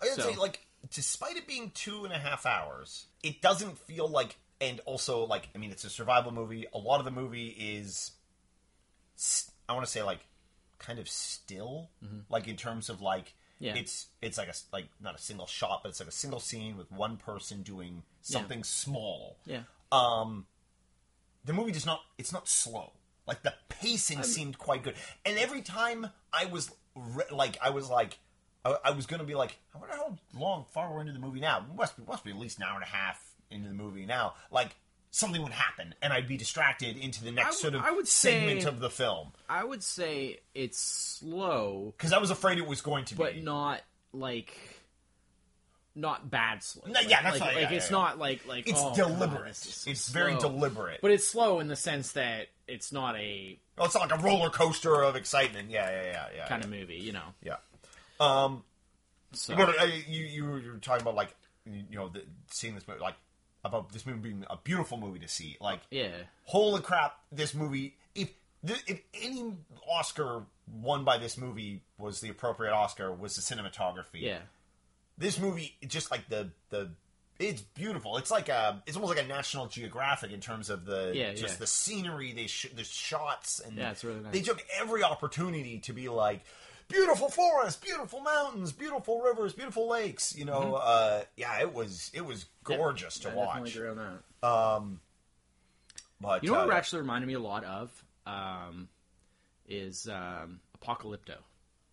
I 0.02 0.06
would 0.06 0.14
So- 0.14 0.30
say 0.30 0.36
like 0.36 0.66
despite 0.90 1.36
it 1.36 1.46
being 1.46 1.70
two 1.72 2.04
and 2.04 2.12
a 2.12 2.18
half 2.18 2.46
hours, 2.46 3.06
it 3.22 3.40
doesn't 3.42 3.78
feel 3.78 4.08
like 4.08 4.36
and 4.60 4.80
also 4.86 5.24
like 5.24 5.48
I 5.54 5.58
mean, 5.58 5.70
it's 5.70 5.84
a 5.84 5.90
survival 5.90 6.32
movie. 6.32 6.66
A 6.72 6.78
lot 6.78 6.98
of 6.98 7.04
the 7.04 7.10
movie 7.10 7.48
is, 7.48 8.12
I 9.68 9.74
want 9.74 9.84
to 9.84 9.90
say 9.90 10.02
like, 10.02 10.20
kind 10.80 10.98
of 10.98 11.08
still, 11.08 11.90
like 12.28 12.48
in 12.48 12.56
terms 12.56 12.88
of 12.88 13.00
like. 13.00 13.26
Mm-hmm. 13.26 13.34
Yeah. 13.62 13.74
It's 13.74 14.06
it's 14.22 14.38
like 14.38 14.48
a 14.48 14.54
like 14.72 14.86
not 15.02 15.14
a 15.14 15.18
single 15.18 15.46
shot, 15.46 15.80
but 15.82 15.90
it's 15.90 16.00
like 16.00 16.08
a 16.08 16.12
single 16.12 16.40
scene 16.40 16.78
with 16.78 16.90
one 16.90 17.18
person 17.18 17.60
doing 17.62 18.04
something 18.22 18.64
small. 18.64 19.36
Yeah. 19.44 19.64
Um, 19.92 20.46
the 21.44 21.52
movie 21.52 21.70
does 21.70 21.84
not. 21.84 22.00
It's 22.16 22.32
not 22.32 22.48
slow. 22.48 22.92
Like 23.26 23.42
the 23.42 23.52
pacing 23.68 24.22
seemed 24.22 24.56
quite 24.56 24.82
good, 24.82 24.94
and 25.26 25.38
every 25.38 25.60
time 25.60 26.08
I 26.32 26.46
was 26.46 26.70
re- 26.96 27.24
like, 27.30 27.58
I 27.60 27.68
was 27.68 27.90
like, 27.90 28.18
I, 28.64 28.76
I 28.86 28.90
was 28.92 29.04
gonna 29.04 29.24
be 29.24 29.34
like, 29.34 29.58
I 29.74 29.78
wonder 29.78 29.94
how 29.94 30.16
long, 30.32 30.64
far 30.72 30.90
we're 30.90 31.00
into 31.00 31.12
the 31.12 31.18
movie 31.18 31.40
now. 31.40 31.58
It 31.58 31.76
must 31.76 31.98
be 31.98 32.02
must 32.08 32.24
be 32.24 32.30
at 32.30 32.38
least 32.38 32.56
an 32.58 32.64
hour 32.64 32.76
and 32.76 32.84
a 32.84 32.86
half 32.86 33.22
into 33.50 33.68
the 33.68 33.74
movie 33.74 34.06
now. 34.06 34.34
Like 34.50 34.74
something 35.10 35.42
would 35.42 35.52
happen, 35.52 35.94
and 36.02 36.12
I'd 36.12 36.28
be 36.28 36.36
distracted 36.36 36.96
into 36.96 37.24
the 37.24 37.32
next 37.32 37.60
w- 37.60 37.62
sort 37.62 37.74
of 37.74 37.82
I 37.82 37.94
would 37.94 38.06
segment 38.08 38.62
say- 38.62 38.68
of 38.68 38.80
the 38.80 38.90
film 38.90 39.32
I 39.48 39.64
would 39.64 39.82
say 39.82 40.38
it's 40.54 40.78
slow, 40.78 41.94
because 41.96 42.12
I 42.12 42.18
was 42.18 42.30
afraid 42.30 42.58
it 42.58 42.66
was 42.66 42.80
going 42.80 43.04
to 43.06 43.16
but 43.16 43.32
be. 43.34 43.40
But 43.40 43.44
not 43.44 43.80
like 44.12 44.56
not 45.94 46.30
bad 46.30 46.62
slow. 46.62 46.84
No, 46.86 47.00
yeah, 47.00 47.22
that's 47.22 47.40
like, 47.40 47.48
what- 47.48 47.54
like 47.62 47.70
yeah, 47.70 47.76
it's 47.76 47.90
yeah, 47.90 47.96
yeah. 47.96 48.02
not 48.02 48.18
like 48.18 48.46
like 48.46 48.68
It's 48.68 48.80
oh, 48.80 48.94
deliberate. 48.94 49.56
so 49.56 49.90
it's 49.90 50.08
very 50.08 50.36
deliberate. 50.36 51.00
But 51.02 51.10
it's 51.10 51.26
slow 51.26 51.60
in 51.60 51.68
the 51.68 51.76
sense 51.76 52.12
that 52.12 52.46
it's 52.68 52.92
not 52.92 53.16
a 53.16 53.58
oh, 53.78 53.84
it's 53.86 53.94
not 53.94 54.08
like 54.08 54.20
a 54.20 54.22
roller 54.22 54.50
coaster 54.50 55.02
of 55.02 55.16
excitement. 55.16 55.70
Yeah, 55.70 55.90
yeah, 55.90 56.04
yeah, 56.04 56.26
yeah. 56.36 56.48
kind 56.48 56.62
of 56.64 56.70
movie, 56.70 56.96
you 56.96 57.12
know. 57.12 57.34
Yeah. 57.42 57.56
Um, 58.20 58.62
So 59.32 59.56
But 59.56 59.80
uh, 59.80 59.84
you 59.84 60.24
you 60.24 60.56
you 60.56 60.70
were 60.72 60.78
talking 60.78 61.02
about 61.02 61.16
like 61.16 61.34
you 61.66 61.96
know 61.96 62.08
the, 62.08 62.22
seeing 62.50 62.74
this 62.76 62.86
movie 62.86 63.00
like 63.00 63.16
about 63.64 63.92
this 63.92 64.06
movie 64.06 64.20
being 64.30 64.44
a 64.48 64.56
beautiful 64.56 64.98
movie 64.98 65.18
to 65.20 65.28
see. 65.28 65.56
Like 65.60 65.80
yeah, 65.90 66.08
holy 66.44 66.80
crap, 66.82 67.18
this 67.32 67.54
movie 67.54 67.96
if 68.14 68.30
if 68.64 69.00
any 69.14 69.54
Oscar 69.90 70.42
won 70.80 71.04
by 71.04 71.18
this 71.18 71.36
movie 71.38 71.82
was 71.98 72.20
the 72.20 72.28
appropriate 72.28 72.72
Oscar 72.72 73.12
was 73.12 73.36
the 73.36 73.42
cinematography. 73.42 74.20
yeah, 74.22 74.38
This 75.18 75.38
movie 75.38 75.76
just 75.86 76.10
like 76.10 76.28
the 76.28 76.50
the 76.70 76.90
it's 77.38 77.62
beautiful. 77.62 78.18
It's 78.18 78.30
like 78.30 78.50
a 78.50 78.82
it's 78.86 78.96
almost 78.98 79.16
like 79.16 79.24
a 79.24 79.28
National 79.28 79.66
Geographic 79.66 80.30
in 80.30 80.40
terms 80.40 80.68
of 80.68 80.84
the 80.84 81.12
Yeah, 81.14 81.32
just 81.32 81.54
yeah. 81.54 81.58
the 81.60 81.66
scenery, 81.66 82.32
they 82.32 82.46
sh- 82.48 82.66
the 82.76 82.84
shots 82.84 83.60
and 83.60 83.76
Yeah, 83.78 83.90
it's 83.92 84.04
really 84.04 84.20
nice. 84.20 84.32
they 84.34 84.42
took 84.42 84.62
every 84.78 85.02
opportunity 85.02 85.78
to 85.80 85.92
be 85.94 86.08
like 86.10 86.42
beautiful 86.90 87.28
forests, 87.30 87.82
beautiful 87.82 88.20
mountains, 88.20 88.72
beautiful 88.72 89.20
rivers, 89.22 89.52
beautiful 89.54 89.88
lakes. 89.88 90.34
You 90.36 90.44
know, 90.44 90.74
uh, 90.74 91.22
yeah, 91.36 91.60
it 91.60 91.72
was 91.72 92.10
it 92.12 92.24
was 92.24 92.46
gorgeous 92.64 93.18
I 93.18 93.30
to 93.30 93.36
definitely 93.36 93.60
watch. 93.62 93.76
agree 93.76 93.88
on 93.88 93.96
that. 94.42 94.46
Um, 94.48 95.00
But 96.20 96.44
You 96.44 96.50
know 96.52 96.58
what 96.58 96.68
uh, 96.68 96.72
it 96.72 96.76
actually 96.76 97.02
reminded 97.02 97.26
me 97.28 97.34
a 97.34 97.40
lot 97.40 97.64
of 97.64 98.04
um, 98.26 98.88
is 99.68 100.08
um, 100.08 100.60
Apocalypto. 100.78 101.36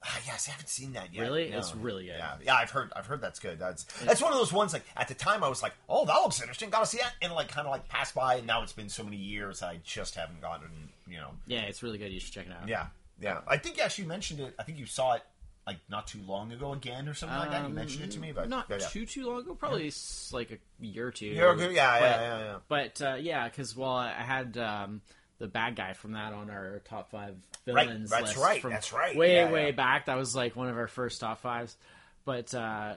ah, 0.04 0.20
yes, 0.26 0.48
I 0.48 0.52
haven't 0.52 0.70
seen 0.70 0.94
that 0.94 1.14
yet. 1.14 1.22
Really? 1.22 1.50
No. 1.50 1.58
It's 1.60 1.74
really 1.76 2.06
good. 2.06 2.16
Yeah, 2.18 2.36
yeah, 2.44 2.56
I've 2.56 2.70
heard 2.72 2.92
I've 2.96 3.06
heard 3.08 3.22
that's 3.22 3.40
good. 3.40 3.58
That's 3.60 3.84
that's 4.04 4.22
one 4.22 4.32
of 4.34 4.38
those 4.38 4.52
ones 4.54 4.74
like 4.74 4.84
at 4.96 5.08
the 5.08 5.14
time 5.14 5.44
I 5.44 5.50
was 5.50 5.64
like, 5.64 5.74
oh, 5.90 6.06
that 6.06 6.16
looks 6.16 6.40
interesting, 6.42 6.70
gotta 6.70 6.86
see 6.86 6.98
that, 7.00 7.14
and 7.22 7.34
like 7.34 7.48
kind 7.50 7.66
of 7.68 7.72
like 7.72 7.88
passed 7.88 8.14
by, 8.16 8.36
and 8.36 8.48
now 8.48 8.62
it's 8.64 8.74
been 8.74 8.90
so 8.90 9.04
many 9.04 9.18
years, 9.18 9.64
I 9.64 9.80
just 9.84 10.16
haven't 10.16 10.42
gotten, 10.42 10.70
you 11.08 11.18
know. 11.18 11.32
Yeah, 11.48 11.62
it's 11.62 11.82
really 11.84 11.98
good. 11.98 12.12
You 12.12 12.20
should 12.20 12.34
check 12.34 12.46
it 12.48 12.52
out. 12.52 12.68
Yeah, 12.68 12.88
yeah. 13.22 13.42
I 13.48 13.58
think 13.58 13.80
actually 13.80 14.04
you 14.06 14.08
mentioned 14.10 14.40
it. 14.40 14.54
I 14.60 14.64
think 14.64 14.78
you 14.78 14.86
saw 14.86 15.14
it 15.14 15.24
like 15.66 15.78
not 15.90 16.08
too 16.08 16.20
long 16.26 16.52
ago 16.54 16.72
again 16.74 17.08
or 17.10 17.14
something 17.14 17.38
like 17.38 17.52
that. 17.52 17.68
You 17.68 17.74
mentioned 17.74 18.06
it 18.06 18.12
to 18.12 18.20
me, 18.20 18.32
but 18.32 18.46
Um, 18.46 18.50
not 18.50 18.68
yeah, 18.70 18.78
yeah. 18.80 18.88
too 18.88 19.06
too 19.06 19.28
long 19.28 19.40
ago, 19.42 19.54
probably 19.56 19.88
s 19.88 20.30
like 20.34 20.52
a 20.52 20.58
year 20.84 21.08
or 21.08 21.12
two. 21.12 21.26
Yeah, 21.28 21.44
okay, 21.48 21.74
yeah, 21.74 21.96
yeah, 21.96 22.00
But- 22.00 22.22
yeah, 22.22 22.40
yeah. 22.40 22.58
But 22.68 23.02
uh, 23.02 23.16
yeah, 23.16 23.48
because 23.50 23.76
well, 23.76 23.92
I 23.98 24.12
had 24.14 24.58
um, 24.58 25.02
the 25.40 25.48
bad 25.48 25.76
guy 25.76 25.94
from 25.94 26.14
that 26.14 26.32
on 26.34 26.50
our 26.50 26.80
top 26.86 27.12
five 27.12 27.36
Right, 27.70 27.86
villains. 27.88 28.10
that's 28.12 28.24
list 28.24 28.38
right, 28.38 28.62
from 28.62 28.72
that's 28.72 28.94
right. 28.94 29.16
Way 29.18 29.36
Yeah, 29.36 29.52
way 29.52 29.66
yeah. 29.66 29.72
back. 29.72 30.06
That 30.06 30.16
was 30.16 30.34
like 30.36 30.56
one 30.56 30.70
of 30.70 30.78
our 30.78 30.88
first 30.88 31.20
top 31.20 31.42
fives. 31.42 31.76
But 32.24 32.54
uh, 32.54 32.96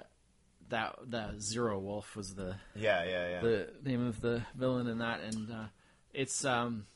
that 0.68 0.96
the 1.04 1.34
Zero 1.40 1.76
Wolf 1.80 2.14
was 2.14 2.34
the 2.36 2.54
Yeah, 2.76 3.02
yeah, 3.04 3.28
yeah. 3.30 3.40
the 3.40 3.68
name 3.84 4.06
of 4.06 4.20
the 4.20 4.42
villain 4.54 4.86
in 4.86 4.98
that, 4.98 5.20
and 5.22 5.50
uh, 5.50 5.64
it's 6.14 6.44
um, 6.44 6.86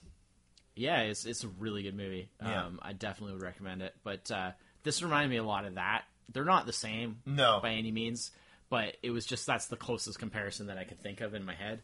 yeah, 0.76 1.00
it's 1.02 1.24
it's 1.24 1.44
a 1.44 1.48
really 1.58 1.82
good 1.82 1.96
movie. 1.96 2.28
Yeah. 2.42 2.64
Um, 2.66 2.78
I 2.82 2.92
definitely 2.92 3.34
would 3.34 3.42
recommend 3.42 3.82
it. 3.82 3.94
But 4.04 4.30
uh, 4.30 4.52
this 4.82 5.02
reminded 5.02 5.30
me 5.30 5.36
a 5.36 5.44
lot 5.44 5.64
of 5.64 5.74
that. 5.76 6.02
They're 6.32 6.44
not 6.44 6.66
the 6.66 6.72
same, 6.72 7.18
No. 7.26 7.60
by 7.62 7.70
any 7.72 7.90
means, 7.92 8.30
but 8.70 8.96
it 9.02 9.10
was 9.10 9.26
just 9.26 9.46
that's 9.46 9.66
the 9.66 9.76
closest 9.76 10.18
comparison 10.18 10.66
that 10.68 10.78
I 10.78 10.84
could 10.84 11.00
think 11.00 11.20
of 11.20 11.34
in 11.34 11.44
my 11.44 11.54
head. 11.54 11.80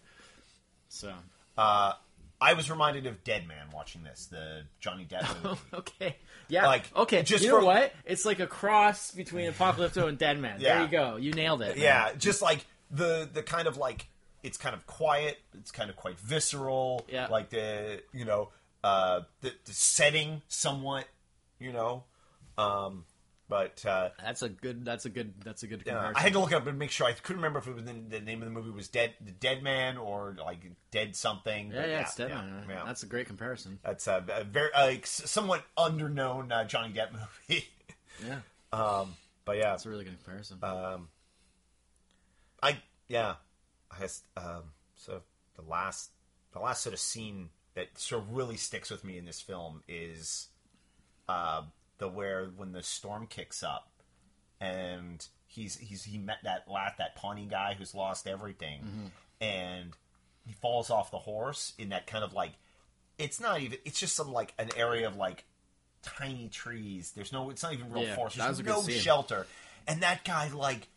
So 0.89 1.13
Uh, 1.57 1.93
I 2.41 2.55
was 2.55 2.71
reminded 2.71 3.07
of 3.07 3.23
Dead 3.23 3.47
Man 3.47 3.67
watching 3.73 4.03
this, 4.03 4.27
the 4.27 4.63
Johnny 4.81 5.05
Depp 5.05 5.45
movie. 5.45 5.61
okay, 5.75 6.17
yeah, 6.49 6.67
Like, 6.67 6.91
okay. 6.97 7.23
just 7.23 7.45
you 7.45 7.51
know 7.51 7.61
for- 7.61 7.67
what? 7.67 7.93
It's 8.07 8.25
like 8.25 8.41
a 8.41 8.47
cross 8.47 9.11
between 9.11 9.51
Apocalypto 9.53 10.09
and 10.09 10.17
Deadman. 10.19 10.61
There 10.61 10.77
Yeah. 10.77 10.83
you 10.83 10.89
go. 10.89 11.17
You 11.17 11.33
nailed 11.33 11.61
it. 11.63 11.77
man. 11.77 11.85
yeah, 11.85 12.13
just 12.17 12.41
like 12.43 12.65
the 12.91 13.29
the 13.33 13.43
kind 13.43 13.69
of 13.69 13.77
like 13.77 14.09
it's 14.43 14.57
kind 14.57 14.75
of 14.75 14.87
quiet, 14.87 15.39
it's 15.59 15.71
kind 15.71 15.91
of 15.91 15.97
quite 15.97 16.19
visceral. 16.19 17.05
Yeah. 17.13 17.27
like 17.29 17.51
the 17.51 18.03
you 18.15 18.25
know 18.25 18.49
uh, 18.85 19.21
the, 19.41 19.53
the 19.65 19.73
setting 19.73 20.43
somewhat, 20.49 21.07
you 21.59 21.73
know. 21.73 22.05
Um, 22.59 23.05
but 23.49 23.85
uh, 23.85 24.11
That's 24.23 24.43
a 24.43 24.49
good. 24.49 24.85
That's 24.85 25.07
a 25.07 25.09
good. 25.11 25.35
That's 25.45 25.63
a 25.65 25.67
good 25.67 25.83
Yeah, 25.85 25.95
comparison. 25.95 26.17
I 26.17 26.21
had 26.21 26.33
to 26.35 26.39
look 26.39 26.53
up 26.53 26.67
and 26.67 26.79
make 26.79 26.91
sure. 26.93 27.07
I 27.09 27.13
couldn't 27.13 27.43
remember 27.43 27.59
if 27.59 27.67
it 27.67 27.75
was 27.75 27.85
the, 27.85 27.95
the 28.09 28.21
name 28.21 28.43
of 28.43 28.47
the 28.49 28.55
movie 28.55 28.71
was 28.71 28.87
Dead, 28.89 29.15
the 29.21 29.33
Dead 29.33 29.63
Man, 29.63 29.97
or 29.97 30.37
like 30.39 30.59
Dead 30.93 31.17
something. 31.17 31.73
yeah, 31.73 31.81
But 31.81 31.89
yeah, 31.89 32.01
it's 32.03 32.19
yeah, 32.19 32.29
Deadman. 32.29 32.65
yeah. 32.69 32.83
That's 32.87 33.03
a 33.03 33.07
great 33.07 33.27
comparison. 33.27 33.79
That's 33.83 34.07
a, 34.07 34.25
a 34.33 34.45
very 34.45 34.71
uh, 34.73 34.93
somewhat 35.05 35.65
underknown 35.77 36.53
uh, 36.53 36.65
Johnny 36.65 36.93
Depp 36.95 37.13
movie. 37.13 37.69
Yeah, 38.27 38.41
um, 38.73 39.15
but 39.47 39.57
yeah, 39.57 39.73
it's 39.75 39.87
a 39.87 39.89
really 39.89 40.05
good 40.05 40.23
comparison. 40.23 40.59
um, 40.63 41.09
I 42.63 42.79
yeah, 43.09 43.35
I 43.91 44.01
guess 44.01 44.23
um, 44.37 44.65
so. 44.95 45.23
The 45.57 45.63
last 45.63 46.11
the 46.53 46.59
last 46.61 46.83
sort 46.83 46.95
of 46.95 47.01
scene 47.01 47.51
that 47.81 47.99
sort 47.99 48.23
of 48.23 48.33
really 48.33 48.57
sticks 48.57 48.91
with 48.91 49.05
me 49.05 49.17
in 49.19 49.25
this 49.25 49.41
film 49.41 49.83
is 49.89 50.49
uh, 51.29 51.63
the 51.99 52.09
where 52.09 52.47
when 52.57 52.73
the 52.73 52.83
storm 52.83 53.27
kicks 53.27 53.63
up 53.63 53.89
and 54.61 55.27
he's 55.47 55.77
he's 55.79 56.05
he 56.05 56.19
met 56.19 56.39
that 56.45 56.65
last 56.69 56.99
that 56.99 57.17
Pawnee 57.17 57.47
guy 57.51 57.75
who's 57.79 57.95
lost 57.95 58.27
everything 58.27 59.11
and 59.41 59.91
he 60.47 60.53
falls 60.53 60.91
off 60.91 61.11
the 61.11 61.19
horse 61.19 61.73
in 61.79 61.89
that 61.91 62.07
kind 62.07 62.23
of 62.25 62.33
like 62.33 62.53
it's 63.19 63.41
not 63.41 63.61
even 63.61 63.79
it's 63.85 63.99
just 63.99 64.15
some 64.15 64.33
like 64.33 64.53
an 64.59 64.69
area 64.77 65.07
of 65.09 65.17
like 65.17 65.45
tiny 66.03 66.49
trees. 66.49 67.13
There's 67.15 67.33
no 67.33 67.51
it's 67.51 67.63
not 67.63 67.73
even 67.73 67.91
real 67.93 68.05
Yeah, 68.05 68.15
forest. 68.17 68.37
there's 68.37 68.63
no 68.63 68.83
shelter. 68.83 69.47
And 69.89 70.03
that 70.03 70.25
guy 70.25 70.49
like 70.49 70.89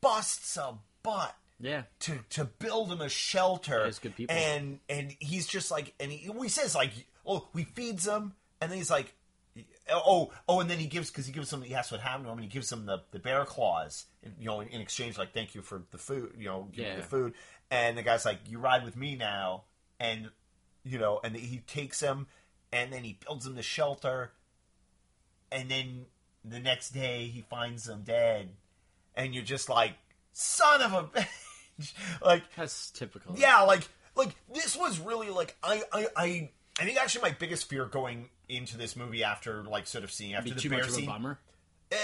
busts 0.00 0.56
a 0.56 0.74
butt 1.02 1.34
yeah, 1.60 1.82
to 2.00 2.18
to 2.30 2.44
build 2.44 2.90
him 2.92 3.00
a 3.00 3.08
shelter. 3.08 3.90
good 4.02 4.14
people. 4.16 4.34
And 4.36 4.80
and 4.88 5.14
he's 5.18 5.46
just 5.46 5.70
like 5.70 5.94
and 6.00 6.10
he, 6.12 6.30
he 6.42 6.48
says 6.48 6.74
like 6.74 6.90
oh 7.26 7.48
we 7.52 7.64
feeds 7.64 8.06
him 8.06 8.34
and 8.60 8.70
then 8.70 8.78
he's 8.78 8.90
like 8.90 9.14
oh 9.92 10.30
oh 10.48 10.60
and 10.60 10.68
then 10.70 10.78
he 10.78 10.86
gives 10.86 11.10
because 11.10 11.26
he 11.26 11.32
gives 11.32 11.52
him 11.52 11.62
he 11.62 11.74
asks 11.74 11.90
what 11.92 12.00
happened 12.00 12.24
to 12.24 12.30
him 12.30 12.38
and 12.38 12.44
he 12.44 12.50
gives 12.50 12.70
him 12.70 12.84
the, 12.86 12.98
the 13.12 13.18
bear 13.18 13.44
claws 13.44 14.04
you 14.38 14.44
know 14.46 14.60
in, 14.60 14.68
in 14.68 14.80
exchange 14.80 15.16
like 15.16 15.32
thank 15.32 15.54
you 15.54 15.62
for 15.62 15.82
the 15.92 15.98
food 15.98 16.34
you 16.38 16.44
know 16.46 16.68
give 16.72 16.84
me 16.84 16.90
Yeah. 16.90 16.96
the 16.96 17.02
food 17.02 17.32
and 17.70 17.96
the 17.96 18.02
guy's 18.02 18.24
like 18.24 18.38
you 18.48 18.58
ride 18.58 18.84
with 18.84 18.96
me 18.96 19.16
now 19.16 19.62
and 19.98 20.28
you 20.84 20.98
know 20.98 21.20
and 21.24 21.34
he 21.36 21.58
takes 21.66 22.00
him 22.00 22.26
and 22.72 22.92
then 22.92 23.02
he 23.04 23.18
builds 23.24 23.46
him 23.46 23.54
the 23.54 23.62
shelter 23.62 24.32
and 25.50 25.70
then 25.70 26.06
the 26.44 26.60
next 26.60 26.90
day 26.90 27.24
he 27.26 27.40
finds 27.40 27.88
him 27.88 28.02
dead 28.02 28.50
and 29.14 29.34
you're 29.34 29.42
just 29.44 29.68
like 29.68 29.94
son 30.32 30.82
of 30.82 30.92
a 30.92 31.02
bitch 31.18 31.26
like 32.24 32.42
that's 32.56 32.90
typical. 32.90 33.34
yeah 33.36 33.62
like 33.62 33.86
like 34.14 34.34
this 34.54 34.76
was 34.76 34.98
really 34.98 35.30
like 35.30 35.56
i 35.62 35.82
i 35.92 36.06
i, 36.16 36.50
I 36.78 36.84
think 36.84 36.98
actually 36.98 37.22
my 37.22 37.36
biggest 37.38 37.68
fear 37.68 37.86
going 37.86 38.28
into 38.48 38.76
this 38.78 38.96
movie 38.96 39.24
after 39.24 39.62
like 39.64 39.86
sort 39.86 40.04
of 40.04 40.10
seeing 40.12 40.34
after 40.34 40.54
the 40.54 40.68
bear 40.68 40.78
much 40.78 40.88
of 40.88 40.92
a 40.94 40.96
scene 40.96 41.06
bummer. 41.06 41.38
uh, 41.92 41.96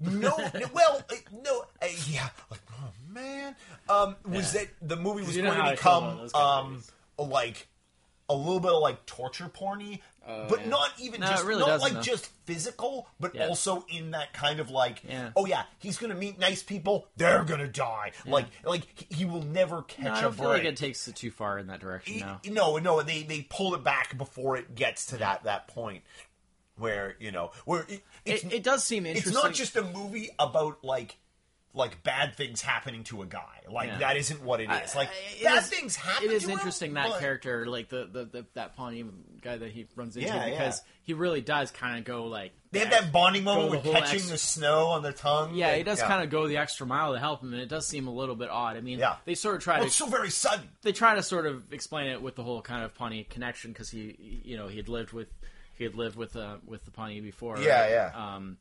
no, 0.00 0.36
no, 0.54 0.66
well, 0.72 1.02
uh, 1.10 1.14
no, 1.44 1.64
uh, 1.82 1.86
yeah, 2.06 2.28
like, 2.50 2.60
oh 2.80 2.90
man, 3.08 3.56
um, 3.88 4.14
was 4.24 4.54
Yeah. 4.54 4.60
that 4.62 4.68
the 4.88 4.96
movie 4.96 5.24
was 5.24 5.36
going 5.36 5.46
to 5.46 5.50
I 5.50 5.54
feel 5.54 5.62
about 5.64 5.76
become, 5.76 6.16
those 6.18 6.32
kind 6.32 6.76
of 6.76 6.92
um, 7.18 7.30
like 7.30 7.66
a 8.28 8.34
little 8.36 8.60
bit 8.60 8.70
of 8.72 8.80
like 8.80 9.04
torture 9.06 9.48
porny, 9.48 10.00
Uh, 10.28 10.46
but 10.46 10.60
yeah. 10.60 10.68
not 10.68 10.90
even 11.00 11.20
No, 11.22 11.26
just 11.28 11.44
really 11.46 11.60
not 11.66 11.80
like 11.80 11.94
though. 11.94 12.00
just 12.02 12.26
physical, 12.44 13.08
but 13.18 13.34
Yeah. 13.34 13.48
also 13.48 13.86
in 13.88 14.10
that 14.10 14.34
kind 14.34 14.60
of 14.60 14.68
like, 14.70 15.02
Yeah. 15.08 15.30
oh 15.34 15.46
yeah, 15.46 15.62
he's 15.78 15.96
gonna 15.96 16.14
meet 16.14 16.38
nice 16.38 16.62
people, 16.62 17.08
they're 17.16 17.44
gonna 17.44 17.66
die, 17.66 18.12
like 18.26 18.46
like 18.62 18.82
he- 19.08 19.14
he 19.14 19.24
will 19.24 19.42
never 19.42 19.82
catch 19.82 20.04
No, 20.04 20.12
I 20.12 20.18
a 20.18 20.22
don't 20.22 20.30
break. 20.36 20.40
feel 20.40 20.48
like 20.50 20.64
it 20.64 20.76
takes 20.76 21.08
it 21.08 21.16
too 21.16 21.30
far 21.30 21.58
in 21.58 21.66
that 21.68 21.80
direction 21.80 22.16
Y- 22.16 22.20
now. 22.20 22.40
No, 22.44 22.76
no, 22.76 23.00
they 23.02 23.22
they 23.22 23.40
pulled 23.42 23.72
it 23.74 23.82
back 23.82 24.18
before 24.18 24.56
it 24.58 24.74
gets 24.74 25.06
to 25.06 25.16
that 25.16 25.44
that 25.44 25.66
point 25.68 26.04
where 26.76 27.16
you 27.18 27.32
know 27.32 27.50
where 27.64 27.82
it, 27.88 28.02
it's 28.24 28.44
It, 28.44 28.52
it 28.52 28.62
does 28.62 28.84
seem 28.84 29.06
interesting. 29.06 29.32
it's 29.32 29.42
not 29.42 29.54
just 29.54 29.76
a 29.76 29.82
movie 29.82 30.30
about 30.38 30.84
like 30.84 31.16
like 31.78 32.02
bad 32.02 32.34
things 32.34 32.60
happening 32.60 33.04
to 33.04 33.22
a 33.22 33.26
guy. 33.26 33.62
Like 33.70 33.88
Yeah. 33.88 33.98
that 33.98 34.16
isn't 34.18 34.42
what 34.42 34.60
it 34.60 34.70
is. 34.70 34.94
Like 34.94 35.08
I- 35.08 35.44
bad 35.44 35.58
is- 35.62 35.68
things 35.70 35.96
happen. 35.96 36.24
It 36.28 36.32
is 36.32 36.42
to 36.42 36.48
him, 36.50 36.58
interesting 36.58 36.94
that 36.94 37.08
but- 37.08 37.20
character, 37.20 37.64
like 37.66 37.88
the, 37.88 38.06
the, 38.12 38.24
the 38.26 38.46
that 38.54 38.76
Pawnee 38.76 39.04
guy 39.40 39.56
that 39.56 39.70
he 39.70 39.86
runs 39.96 40.16
into, 40.16 40.28
Yeah, 40.28 40.44
because 40.50 40.78
yeah. 40.84 40.92
he 41.04 41.14
really 41.14 41.40
does 41.40 41.70
kind 41.70 41.98
of 41.98 42.04
go 42.04 42.26
like 42.26 42.52
They 42.72 42.80
have 42.80 42.90
that 42.90 43.12
bonding 43.12 43.44
moment 43.44 43.70
with 43.70 43.84
catching 43.84 44.16
ex- 44.16 44.28
the 44.28 44.36
snow 44.36 44.88
on 44.88 45.02
their 45.02 45.12
tongue. 45.12 45.54
Yeah, 45.54 45.68
Like, 45.68 45.76
he 45.78 45.82
does 45.84 46.02
kind 46.02 46.22
of 46.22 46.28
go 46.28 46.46
the 46.48 46.56
extra 46.58 46.86
mile 46.86 47.14
to 47.14 47.18
help 47.18 47.42
him, 47.42 47.52
and 47.54 47.62
it 47.62 47.68
does 47.68 47.86
seem 47.86 48.08
a 48.08 48.12
little 48.12 48.34
bit 48.36 48.50
odd. 48.50 48.76
I 48.76 48.80
mean, 48.82 48.98
Yeah. 48.98 49.16
they 49.24 49.34
sort 49.34 49.54
of 49.56 49.62
try 49.62 49.74
Well, 49.76 49.84
to 49.84 49.86
it's 49.86 49.96
so 49.96 50.06
very 50.06 50.30
sudden. 50.30 50.68
they 50.82 50.92
try 50.92 51.14
to 51.14 51.22
sort 51.22 51.46
of 51.46 51.72
explain 51.72 52.08
it 52.08 52.20
with 52.20 52.34
the 52.34 52.42
whole 52.42 52.60
kind 52.60 52.84
of 52.84 52.94
Pawnee 52.94 53.24
connection 53.24 53.72
because 53.72 53.88
he, 53.88 54.42
you 54.44 54.56
know, 54.56 54.66
he 54.68 54.76
had 54.76 54.88
lived 54.88 55.12
with 55.12 55.28
he 55.76 55.84
had 55.84 55.94
lived 55.94 56.16
with 56.16 56.34
uh, 56.34 56.56
with 56.66 56.84
the 56.84 56.90
Pawnee 56.90 57.20
before. 57.20 57.58
Yeah, 57.60 57.80
right? 57.82 57.90
yeah. 57.92 58.34
Um, 58.34 58.58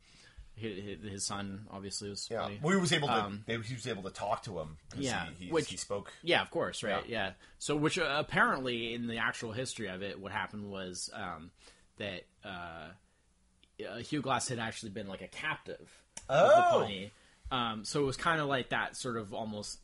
his, 0.57 1.01
his 1.03 1.23
son 1.23 1.67
obviously 1.71 2.09
was 2.09 2.27
Yeah, 2.29 2.41
Pawnee. 2.41 2.59
well, 2.61 2.75
he 2.75 2.81
was 2.81 2.91
able 2.91 3.07
to. 3.07 3.13
Um, 3.13 3.43
they, 3.45 3.57
he 3.59 3.73
was 3.75 3.87
able 3.87 4.03
to 4.03 4.09
talk 4.09 4.43
to 4.43 4.59
him. 4.59 4.77
Yeah, 4.97 5.27
he, 5.39 5.45
he, 5.45 5.51
which- 5.51 5.69
he 5.69 5.77
spoke. 5.77 6.11
Yeah, 6.23 6.41
of 6.41 6.49
course, 6.51 6.83
right? 6.83 7.07
Yeah. 7.07 7.27
Yeah. 7.27 7.31
So, 7.59 7.75
which 7.75 7.97
uh, 7.97 8.15
apparently, 8.17 8.93
in 8.93 9.07
the 9.07 9.17
actual 9.17 9.51
history 9.51 9.87
of 9.87 10.01
it, 10.01 10.19
what 10.19 10.31
happened 10.31 10.69
was 10.69 11.09
um, 11.13 11.51
that 11.97 12.23
uh, 12.43 12.89
uh, 13.87 13.97
Hugh 13.99 14.21
Glass 14.21 14.47
had 14.49 14.59
actually 14.59 14.89
been 14.89 15.07
like 15.07 15.21
a 15.21 15.27
captive 15.27 15.89
of 16.27 16.49
the 16.49 16.55
Oh. 16.67 16.69
Pawnee. 16.81 17.11
Um, 17.51 17.85
so 17.85 18.01
it 18.01 18.05
was 18.05 18.17
kind 18.17 18.41
of 18.41 18.47
like 18.47 18.69
that 18.69 18.95
sort 18.97 19.15
of 19.17 19.33
almost 19.33 19.79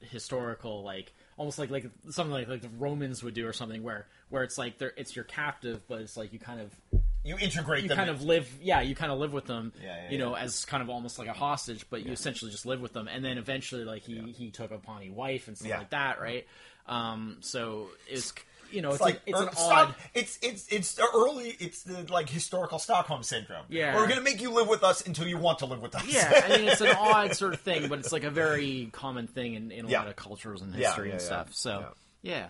historical, 0.00 0.82
like 0.82 1.12
almost 1.36 1.58
like 1.58 1.70
like 1.70 1.84
something 2.10 2.32
like 2.32 2.48
like 2.48 2.62
the 2.62 2.68
Romans 2.78 3.22
would 3.22 3.34
do 3.34 3.46
or 3.46 3.52
something, 3.52 3.82
where 3.82 4.06
where 4.30 4.42
it's 4.42 4.56
like 4.58 4.78
they're 4.78 4.92
it's 4.96 5.14
your 5.14 5.24
captive, 5.24 5.80
but 5.88 6.00
it's 6.00 6.16
like 6.16 6.32
you 6.32 6.38
kind 6.38 6.60
of 6.60 7.01
You 7.24 7.36
integrate 7.38 7.82
you 7.84 7.88
them. 7.88 7.96
kind 7.98 8.10
of 8.10 8.22
live 8.22 8.48
yeah 8.60 8.80
you 8.80 8.94
kind 8.94 9.12
of 9.12 9.18
live 9.18 9.32
with 9.32 9.46
them 9.46 9.72
Yeah, 9.82 9.94
yeah, 10.04 10.10
you 10.10 10.18
know 10.18 10.34
as 10.34 10.64
kind 10.64 10.82
of 10.82 10.90
almost 10.90 11.18
like 11.18 11.28
a 11.28 11.32
hostage 11.32 11.86
but 11.90 12.04
you 12.04 12.12
essentially 12.12 12.50
just 12.50 12.66
live 12.66 12.80
with 12.80 12.92
them 12.92 13.08
and 13.08 13.24
then 13.24 13.38
eventually 13.38 13.84
like 13.84 14.02
he 14.02 14.32
he 14.36 14.50
took 14.50 14.70
a 14.72 14.78
pawnee 14.78 15.10
wife 15.10 15.46
and 15.48 15.56
stuff 15.56 15.70
like 15.78 15.90
that 15.90 16.20
right 16.20 16.46
um 16.86 17.36
so 17.40 17.88
it's 18.08 18.32
you 18.72 18.80
know 18.82 18.88
it's, 18.88 18.96
It's 18.96 19.02
like 19.02 19.14
a, 19.16 19.30
it's 19.30 19.38
er, 19.40 19.42
an 19.48 19.52
Stock- 19.52 19.88
odd 19.90 19.94
It's 20.14 20.38
it's 20.42 20.66
it's 20.68 20.98
early. 21.14 21.54
It's 21.60 21.82
the 21.82 22.10
like 22.10 22.28
historical 22.30 22.78
Stockholm 22.78 23.22
syndrome. 23.22 23.66
Yeah. 23.68 23.94
we're 23.94 24.08
gonna 24.08 24.22
make 24.22 24.40
you 24.40 24.50
live 24.50 24.66
with 24.66 24.82
us 24.82 25.06
until 25.06 25.26
you 25.28 25.36
want 25.36 25.58
to 25.60 25.66
live 25.66 25.82
with 25.82 25.94
us. 25.94 26.04
yeah 26.06 26.42
i 26.46 26.56
mean 26.56 26.68
it's 26.68 26.80
an 26.80 26.96
odd 26.98 27.36
sort 27.36 27.52
of 27.54 27.60
thing 27.60 27.88
but 27.88 27.98
it's 27.98 28.12
like 28.12 28.24
a 28.24 28.30
very 28.30 28.88
common 28.92 29.26
thing 29.26 29.54
in, 29.54 29.70
in 29.70 29.84
a 29.84 29.88
lot 29.90 30.08
of 30.08 30.16
cultures 30.16 30.60
and 30.62 30.74
history 30.74 31.10
and 31.12 31.20
stuff 31.20 31.52
so 31.52 31.84
yeah, 32.22 32.46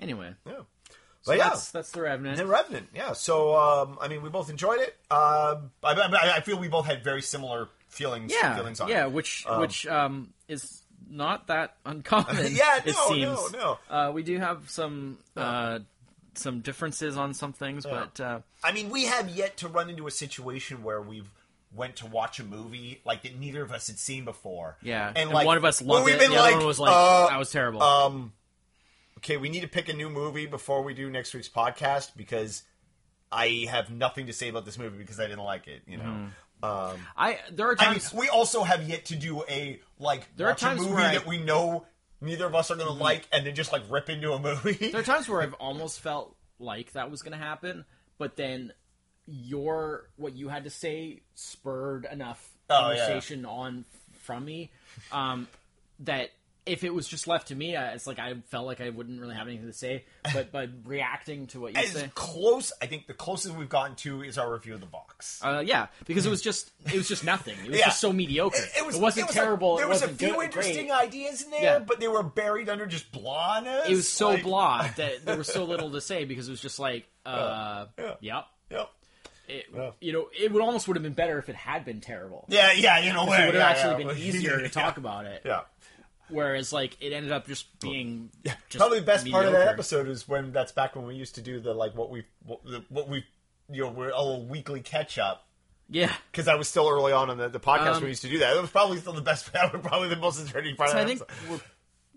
anyway 0.00 0.32
yeah. 0.46 0.52
So 1.26 1.32
But 1.32 1.38
yeah, 1.38 1.56
that's 1.72 1.90
the 1.90 2.02
revenant 2.02 2.36
The 2.36 2.46
Revenant, 2.46 2.88
yeah. 2.94 3.12
So, 3.12 3.56
um, 3.56 3.98
I 4.00 4.06
mean, 4.06 4.22
we 4.22 4.28
both 4.28 4.48
enjoyed 4.48 4.78
it. 4.78 4.96
Uh, 5.10 5.56
I, 5.82 5.92
I, 5.92 6.36
I 6.36 6.40
feel 6.40 6.56
we 6.56 6.68
both 6.68 6.86
had 6.86 7.02
very 7.02 7.20
similar 7.20 7.68
feelings. 7.88 8.32
yeah 8.32 8.54
feelings 8.54 8.78
on 8.80 8.88
yeah 8.88 9.06
it. 9.06 9.12
which 9.12 9.44
which 9.58 9.86
um 9.86 10.32
is 10.48 10.82
not 11.08 11.46
that 11.48 11.76
uncommon 11.86 12.36
Yeah, 12.50 12.78
it 12.84 12.94
no, 12.94 13.08
seems 13.08 13.52
no, 13.52 13.78
no. 13.90 13.94
Uh, 13.94 14.12
we 14.12 14.22
do 14.22 14.38
have 14.38 14.70
some 14.70 15.18
uh, 15.36 15.80
some 16.34 16.60
differences 16.60 17.16
on 17.16 17.34
some 17.34 17.52
things, 17.52 17.84
but 17.84 18.20
uh, 18.20 18.40
I 18.62 18.72
mean, 18.72 18.90
we 18.90 19.06
have 19.06 19.28
yet 19.30 19.56
to 19.58 19.68
run 19.68 19.90
into 19.90 20.06
a 20.06 20.10
situation 20.10 20.84
where 20.84 21.00
we've 21.00 21.28
went 21.74 21.96
to 21.96 22.06
watch 22.06 22.38
a 22.38 22.44
movie 22.44 23.00
like 23.04 23.22
that 23.22 23.38
neither 23.38 23.62
of 23.62 23.72
us 23.72 23.88
had 23.88 23.98
seen 23.98 24.24
before. 24.24 24.76
yeah, 24.82 25.08
and, 25.08 25.18
and, 25.18 25.30
like 25.30 25.46
one 25.46 25.56
of 25.56 25.64
us 25.64 25.82
loved 25.82 26.08
it, 26.08 26.18
the 26.18 26.36
other 26.36 26.56
one 26.56 26.66
was 26.66 26.78
like, 26.78 26.92
uh, 26.92 27.28
"That 27.28 27.38
was 27.38 27.50
terrible." 27.50 27.82
Um, 27.82 28.32
okay, 29.26 29.36
we 29.36 29.48
need 29.48 29.60
to 29.60 29.68
pick 29.68 29.88
a 29.88 29.92
new 29.92 30.08
movie 30.08 30.46
before 30.46 30.82
we 30.82 30.94
do 30.94 31.10
next 31.10 31.34
week's 31.34 31.48
podcast 31.48 32.12
because 32.16 32.62
I 33.32 33.66
have 33.68 33.90
nothing 33.90 34.26
to 34.28 34.32
say 34.32 34.48
about 34.48 34.64
this 34.64 34.78
movie 34.78 34.98
because 34.98 35.18
I 35.18 35.24
didn't 35.26 35.44
like 35.44 35.66
it. 35.66 35.82
You 35.86 35.96
know. 35.96 36.04
Mm-hmm. 36.04 36.64
Um, 36.64 36.96
I 37.16 37.38
there 37.52 37.68
are 37.68 37.74
times 37.76 38.12
I 38.12 38.16
mean, 38.16 38.20
we 38.22 38.28
also 38.28 38.62
have 38.62 38.88
yet 38.88 39.06
to 39.06 39.16
do 39.16 39.42
a 39.48 39.80
like 39.98 40.26
There 40.36 40.48
are 40.48 40.54
times 40.54 40.80
movie 40.80 41.02
I- 41.02 41.12
that 41.14 41.26
we 41.26 41.38
know 41.38 41.84
neither 42.20 42.46
of 42.46 42.54
us 42.54 42.70
are 42.70 42.76
going 42.76 42.86
to 42.86 42.92
like, 42.94 43.28
and 43.32 43.44
then 43.46 43.54
just 43.54 43.72
like 43.72 43.82
rip 43.90 44.08
into 44.08 44.32
a 44.32 44.38
movie. 44.38 44.72
there 44.92 45.00
are 45.00 45.04
times 45.04 45.28
where 45.28 45.42
I've 45.42 45.52
almost 45.60 46.00
felt 46.00 46.34
like 46.58 46.92
that 46.92 47.10
was 47.10 47.20
going 47.22 47.38
to 47.38 47.44
happen, 47.44 47.84
but 48.16 48.36
then 48.36 48.72
your 49.26 50.08
what 50.16 50.34
you 50.34 50.48
had 50.48 50.64
to 50.64 50.70
say 50.70 51.20
spurred 51.34 52.06
enough 52.10 52.48
Oh, 52.70 52.90
yeah. 52.90 52.96
conversation 53.06 53.44
on 53.44 53.84
from 54.22 54.44
me 54.44 54.70
um, 55.12 55.46
that 56.00 56.30
if 56.66 56.82
it 56.84 56.92
was 56.92 57.06
just 57.06 57.26
left 57.28 57.48
to 57.48 57.54
me, 57.54 57.76
I, 57.76 57.92
it's 57.92 58.06
like 58.06 58.18
I 58.18 58.34
felt 58.50 58.66
like 58.66 58.80
I 58.80 58.90
wouldn't 58.90 59.20
really 59.20 59.34
have 59.36 59.46
anything 59.46 59.66
to 59.68 59.72
say. 59.72 60.04
But 60.34 60.50
by 60.52 60.68
reacting 60.84 61.46
to 61.48 61.60
what 61.60 61.74
you 61.74 61.78
As 61.80 61.92
say, 61.92 62.10
close, 62.14 62.72
I 62.82 62.86
think 62.86 63.06
the 63.06 63.14
closest 63.14 63.54
we've 63.54 63.68
gotten 63.68 63.94
to 63.96 64.22
is 64.22 64.36
our 64.36 64.52
review 64.52 64.74
of 64.74 64.80
the 64.80 64.86
box. 64.86 65.40
Uh, 65.44 65.62
yeah, 65.64 65.86
because 66.06 66.26
it 66.26 66.30
was 66.30 66.42
just 66.42 66.72
it 66.86 66.94
was 66.96 67.08
just 67.08 67.24
nothing. 67.24 67.56
It 67.64 67.70
was 67.70 67.78
Yeah. 67.78 67.86
just 67.86 68.00
so 68.00 68.12
mediocre. 68.12 68.58
It, 68.58 68.70
it 68.78 68.86
was. 68.86 68.96
was 68.98 69.14
terrible. 69.30 69.76
There 69.76 69.88
was 69.88 70.02
a 70.02 70.08
few 70.08 70.32
good, 70.34 70.44
interesting 70.44 70.88
great. 70.88 71.00
ideas 71.00 71.42
in 71.42 71.50
there, 71.50 71.62
Yeah. 71.62 71.78
but 71.78 72.00
they 72.00 72.08
were 72.08 72.22
buried 72.22 72.68
under 72.68 72.86
just 72.86 73.12
blondeness. 73.12 73.88
It 73.88 73.94
was 73.94 74.08
so 74.08 74.30
like, 74.30 74.42
blah 74.42 74.88
that 74.96 75.24
there 75.24 75.36
was 75.38 75.46
so 75.48 75.64
little 75.64 75.90
to 75.92 76.00
say 76.00 76.24
because 76.24 76.48
it 76.48 76.50
was 76.50 76.60
just 76.60 76.78
like, 76.78 77.06
uh, 77.24 77.86
Yeah. 77.98 78.14
yep. 78.20 78.44
Yep. 78.70 78.90
It, 79.48 79.64
Yeah. 79.72 79.90
You 80.00 80.12
know, 80.12 80.28
it 80.36 80.50
would 80.50 80.60
almost 80.62 80.88
would 80.88 80.96
have 80.96 81.04
been 81.04 81.12
better 81.12 81.38
if 81.38 81.48
it 81.48 81.54
had 81.54 81.84
been 81.84 82.00
terrible. 82.00 82.46
Yeah, 82.48 82.72
yeah, 82.72 82.98
you 82.98 83.12
know, 83.12 83.24
It 83.24 83.28
would 83.30 83.38
have 83.38 83.54
yeah, 83.54 83.66
actually 83.68 84.04
yeah. 84.04 84.08
been 84.12 84.18
easier 84.18 84.58
to 84.60 84.68
talk 84.80 84.96
about 84.96 85.24
it. 85.26 85.42
Yeah. 85.44 85.60
Whereas, 86.28 86.72
like, 86.72 86.96
it 87.00 87.12
ended 87.12 87.30
up 87.32 87.46
just 87.46 87.78
being 87.80 88.30
just 88.44 88.56
Probably 88.76 88.98
the 89.00 89.06
best 89.06 89.30
part 89.30 89.46
of 89.46 89.52
that 89.52 89.68
episode 89.68 90.08
is 90.08 90.26
when 90.28 90.52
that's 90.52 90.72
back 90.72 90.96
when 90.96 91.06
we 91.06 91.14
used 91.14 91.36
to 91.36 91.40
do 91.40 91.60
the 91.60 91.72
like 91.74 91.94
what 91.94 92.10
we 92.10 92.24
what, 92.44 92.60
what 92.88 93.08
we 93.08 93.24
you 93.70 93.82
know 93.84 93.90
we're 93.90 94.10
a 94.10 94.18
little 94.22 94.44
weekly 94.46 94.80
catch 94.80 95.18
up 95.18 95.46
Yeah. 95.88 96.12
because 96.32 96.48
I 96.48 96.54
was 96.56 96.68
still 96.68 96.88
early 96.88 97.12
on 97.12 97.30
in 97.30 97.38
the, 97.38 97.48
the 97.48 97.60
podcast 97.60 97.86
Um, 97.86 97.92
when 97.94 98.02
we 98.04 98.08
used 98.10 98.22
to 98.22 98.28
do 98.28 98.38
that. 98.40 98.54
That 98.54 98.60
was 98.60 98.70
probably 98.70 98.98
still 98.98 99.12
the 99.12 99.20
best. 99.22 99.50
That 99.52 99.72
probably 99.82 100.08
the 100.08 100.16
most 100.16 100.40
entertaining 100.40 100.76
part 100.76 100.90
So 100.90 100.96
of 100.98 101.02
I 101.02 101.06
think 101.06 101.20
episode. 101.22 101.50
we're 101.50 101.60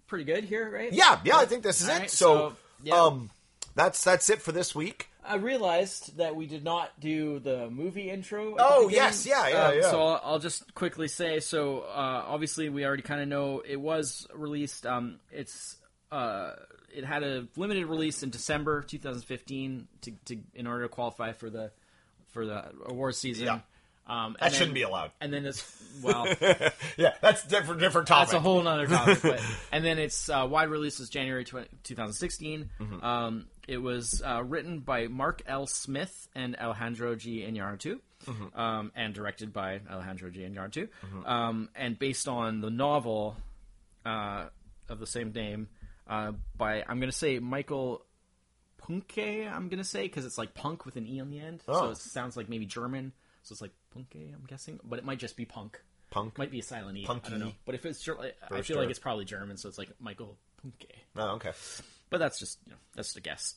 pretty 0.07 0.23
good 0.25 0.43
here, 0.43 0.69
right? 0.71 0.91
Yeah, 0.91 1.19
yeah, 1.23 1.37
I 1.37 1.45
think 1.45 1.63
this 1.63 1.81
is 1.81 1.89
All 1.89 1.95
it. 1.95 1.99
right, 1.99 2.09
so, 2.09 2.49
so, 2.49 2.55
yeah. 2.83 2.95
um, 3.01 3.29
that's 3.75 4.03
that's 4.03 4.29
it 4.29 4.41
for 4.41 4.51
this 4.51 4.73
week. 4.73 5.08
I 5.25 5.35
realized 5.35 6.17
that 6.17 6.35
we 6.35 6.45
did 6.47 6.63
not 6.63 6.99
do 6.99 7.39
the 7.39 7.69
movie 7.69 8.09
intro. 8.09 8.53
at 8.55 8.61
Oh, 8.61 8.87
beginning. 8.87 8.95
yes, 8.95 9.25
yeah, 9.25 9.47
yeah, 9.49 9.63
Um, 9.67 9.75
yeah. 9.77 9.91
So 9.91 10.01
I'll, 10.01 10.21
I'll 10.23 10.39
just 10.39 10.73
quickly 10.73 11.07
say. 11.07 11.39
So 11.39 11.81
uh, 11.81 12.23
obviously, 12.27 12.69
we 12.69 12.85
already 12.85 13.03
kind 13.03 13.21
of 13.21 13.27
know 13.27 13.61
it 13.67 13.75
was 13.79 14.27
released. 14.33 14.85
Um, 14.85 15.19
it's 15.31 15.75
uh, 16.11 16.51
it 16.95 17.03
had 17.05 17.23
a 17.23 17.47
limited 17.55 17.85
release 17.85 18.23
in 18.23 18.29
December 18.29 18.81
2015 18.81 19.87
to, 20.01 20.11
to 20.25 20.37
in 20.55 20.65
order 20.67 20.83
to 20.83 20.89
qualify 20.89 21.33
for 21.33 21.49
the 21.49 21.71
for 22.29 22.45
the 22.45 22.65
award 22.85 23.15
season. 23.15 23.45
Yeah. 23.45 23.59
Um, 24.09 24.35
That 24.39 24.53
shouldn't 24.53 24.73
be 24.73 24.81
allowed. 24.81 25.11
And 25.21 25.31
then 25.31 25.45
it's 25.45 25.63
well, 26.01 26.25
yeah, 26.97 27.13
that's 27.21 27.43
different 27.45 27.79
different 27.81 28.07
topic. 28.07 28.29
that's 28.31 28.33
a 28.33 28.39
whole 28.39 28.61
nother 28.61 28.87
topic. 28.87 29.19
but, 29.21 29.41
and 29.71 29.83
then 29.85 29.99
its 29.99 30.29
uh, 30.29 30.47
wide 30.49 30.69
release 30.69 30.99
is 30.99 31.09
January 31.09 31.43
20, 31.43 31.67
2016. 31.83 32.69
Mm-hmm. 32.79 33.03
Um, 33.05 33.45
it 33.67 33.77
was 33.77 34.21
uh, 34.25 34.41
written 34.43 34.79
by 34.79 35.07
Mark 35.07 35.43
L. 35.45 35.67
Smith 35.67 36.27
and 36.35 36.55
Alejandro 36.57 37.15
G. 37.15 37.41
Iñárritu, 37.49 37.99
Mm-hmm. 38.27 38.59
um, 38.59 38.91
and 38.95 39.13
directed 39.13 39.53
by 39.53 39.79
Alejandro 39.89 40.29
G. 40.29 40.41
Iñárritu, 40.41 40.89
um, 41.25 41.69
and 41.75 41.97
based 41.97 42.27
on 42.27 42.59
the 42.61 42.69
novel 42.69 43.37
uh, 44.05 44.45
of 44.89 44.99
the 44.99 45.07
same 45.07 45.31
name 45.31 45.69
uh, 46.07 46.31
by 46.57 46.83
I'm 46.87 46.99
going 46.99 47.11
to 47.11 47.17
say 47.17 47.39
Michael 47.39 48.03
Punke. 48.81 49.49
I'm 49.51 49.69
going 49.69 49.77
to 49.79 49.83
say 49.83 50.03
because 50.03 50.25
it's 50.25 50.37
like 50.37 50.53
punk 50.53 50.85
with 50.85 50.95
an 50.95 51.07
e 51.07 51.19
on 51.21 51.29
the 51.29 51.39
end, 51.39 51.61
so 51.65 51.73
Oh. 51.73 51.89
it 51.91 51.97
sounds 51.97 52.35
like 52.37 52.49
maybe 52.49 52.65
German. 52.65 53.13
So 53.43 53.53
it's 53.53 53.61
like 53.61 53.71
Punke. 53.95 54.33
I'm 54.33 54.45
guessing, 54.47 54.79
but 54.83 54.99
it 54.99 55.05
might 55.05 55.19
just 55.19 55.35
be 55.37 55.45
punk. 55.45 55.81
Punk. 56.09 56.37
Might 56.37 56.51
be 56.51 56.59
a 56.59 56.63
silent 56.63 56.97
E. 56.97 57.03
I 57.03 57.07
Punky. 57.07 57.31
don't 57.31 57.39
know. 57.39 57.51
But 57.65 57.75
if 57.75 57.85
it's 57.85 58.01
Ger- 58.01 58.17
I 58.49 58.61
feel 58.61 58.77
like 58.77 58.89
it's 58.89 58.99
probably 58.99 59.25
German, 59.25 59.57
so 59.57 59.69
it's 59.69 59.77
like 59.77 59.89
Michael 59.99 60.37
Punke. 60.63 60.89
Oh, 61.15 61.35
okay. 61.35 61.51
But 62.09 62.17
that's 62.17 62.39
just 62.39 62.57
you 62.65 62.71
know 62.71 62.77
that's 62.95 63.09
just 63.09 63.17
a 63.17 63.21
guess. 63.21 63.55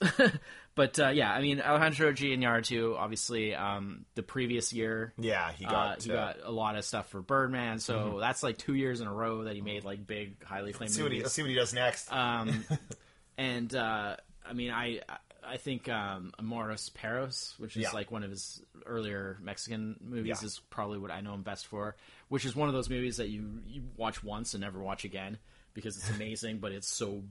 but 0.75 0.99
uh, 0.99 1.09
yeah, 1.09 1.33
I 1.33 1.41
mean 1.41 1.61
Alejandro 1.61 2.13
G. 2.13 2.37
Obviously, 2.45 3.55
um, 3.55 4.05
the 4.15 4.23
previous 4.23 4.75
year, 4.75 5.15
Yeah, 5.19 5.53
he 5.53 5.65
uh, 5.65 5.71
got. 5.71 6.03
he 6.03 6.11
uh, 6.11 6.15
got 6.15 6.37
a 6.45 6.51
lot 6.51 6.77
of 6.77 6.85
stuff 6.85 7.09
for 7.09 7.23
Birdman. 7.23 7.79
So 7.79 8.19
that's 8.21 8.43
like 8.43 8.59
two 8.59 8.75
years 8.75 9.01
in 9.01 9.07
a 9.07 9.13
row 9.13 9.45
that 9.45 9.55
he 9.55 9.63
made 9.63 9.85
like 9.85 10.07
big, 10.07 10.45
highly 10.45 10.71
acclaimed 10.71 10.93
see 10.93 11.03
what 11.03 11.13
he, 11.13 11.23
let's 11.23 11.33
see 11.33 11.41
what 11.43 11.49
he 11.49 11.55
does 11.55 11.73
next. 11.73 12.13
Um, 12.13 12.65
and 13.39 13.75
uh, 13.75 14.17
I 14.47 14.53
mean, 14.53 14.71
I 14.71 15.01
I 15.45 15.57
think 15.57 15.89
um, 15.89 16.33
Amores 16.39 16.89
Perros, 16.91 17.55
which 17.59 17.77
is 17.77 17.83
Yeah. 17.83 17.91
like 17.91 18.11
one 18.11 18.23
of 18.23 18.31
his 18.31 18.63
earlier 18.87 19.39
Mexican 19.43 19.97
movies, 20.01 20.39
Yeah. 20.41 20.47
is 20.47 20.61
probably 20.71 20.99
what 20.99 21.11
I 21.11 21.21
know 21.21 21.35
him 21.35 21.43
best 21.43 21.67
for. 21.67 21.97
Which 22.29 22.45
is 22.45 22.55
one 22.55 22.69
of 22.69 22.75
those 22.75 22.89
movies 22.89 23.17
that 23.19 23.29
you 23.29 23.61
you 23.67 23.83
watch 23.97 24.23
once 24.23 24.55
and 24.55 24.61
never 24.63 24.79
watch 24.81 25.05
again 25.05 25.39
because 25.75 25.97
it's 25.97 26.11
amazing, 26.17 26.59
but 26.59 26.73
it's 26.73 26.89
so 26.89 27.23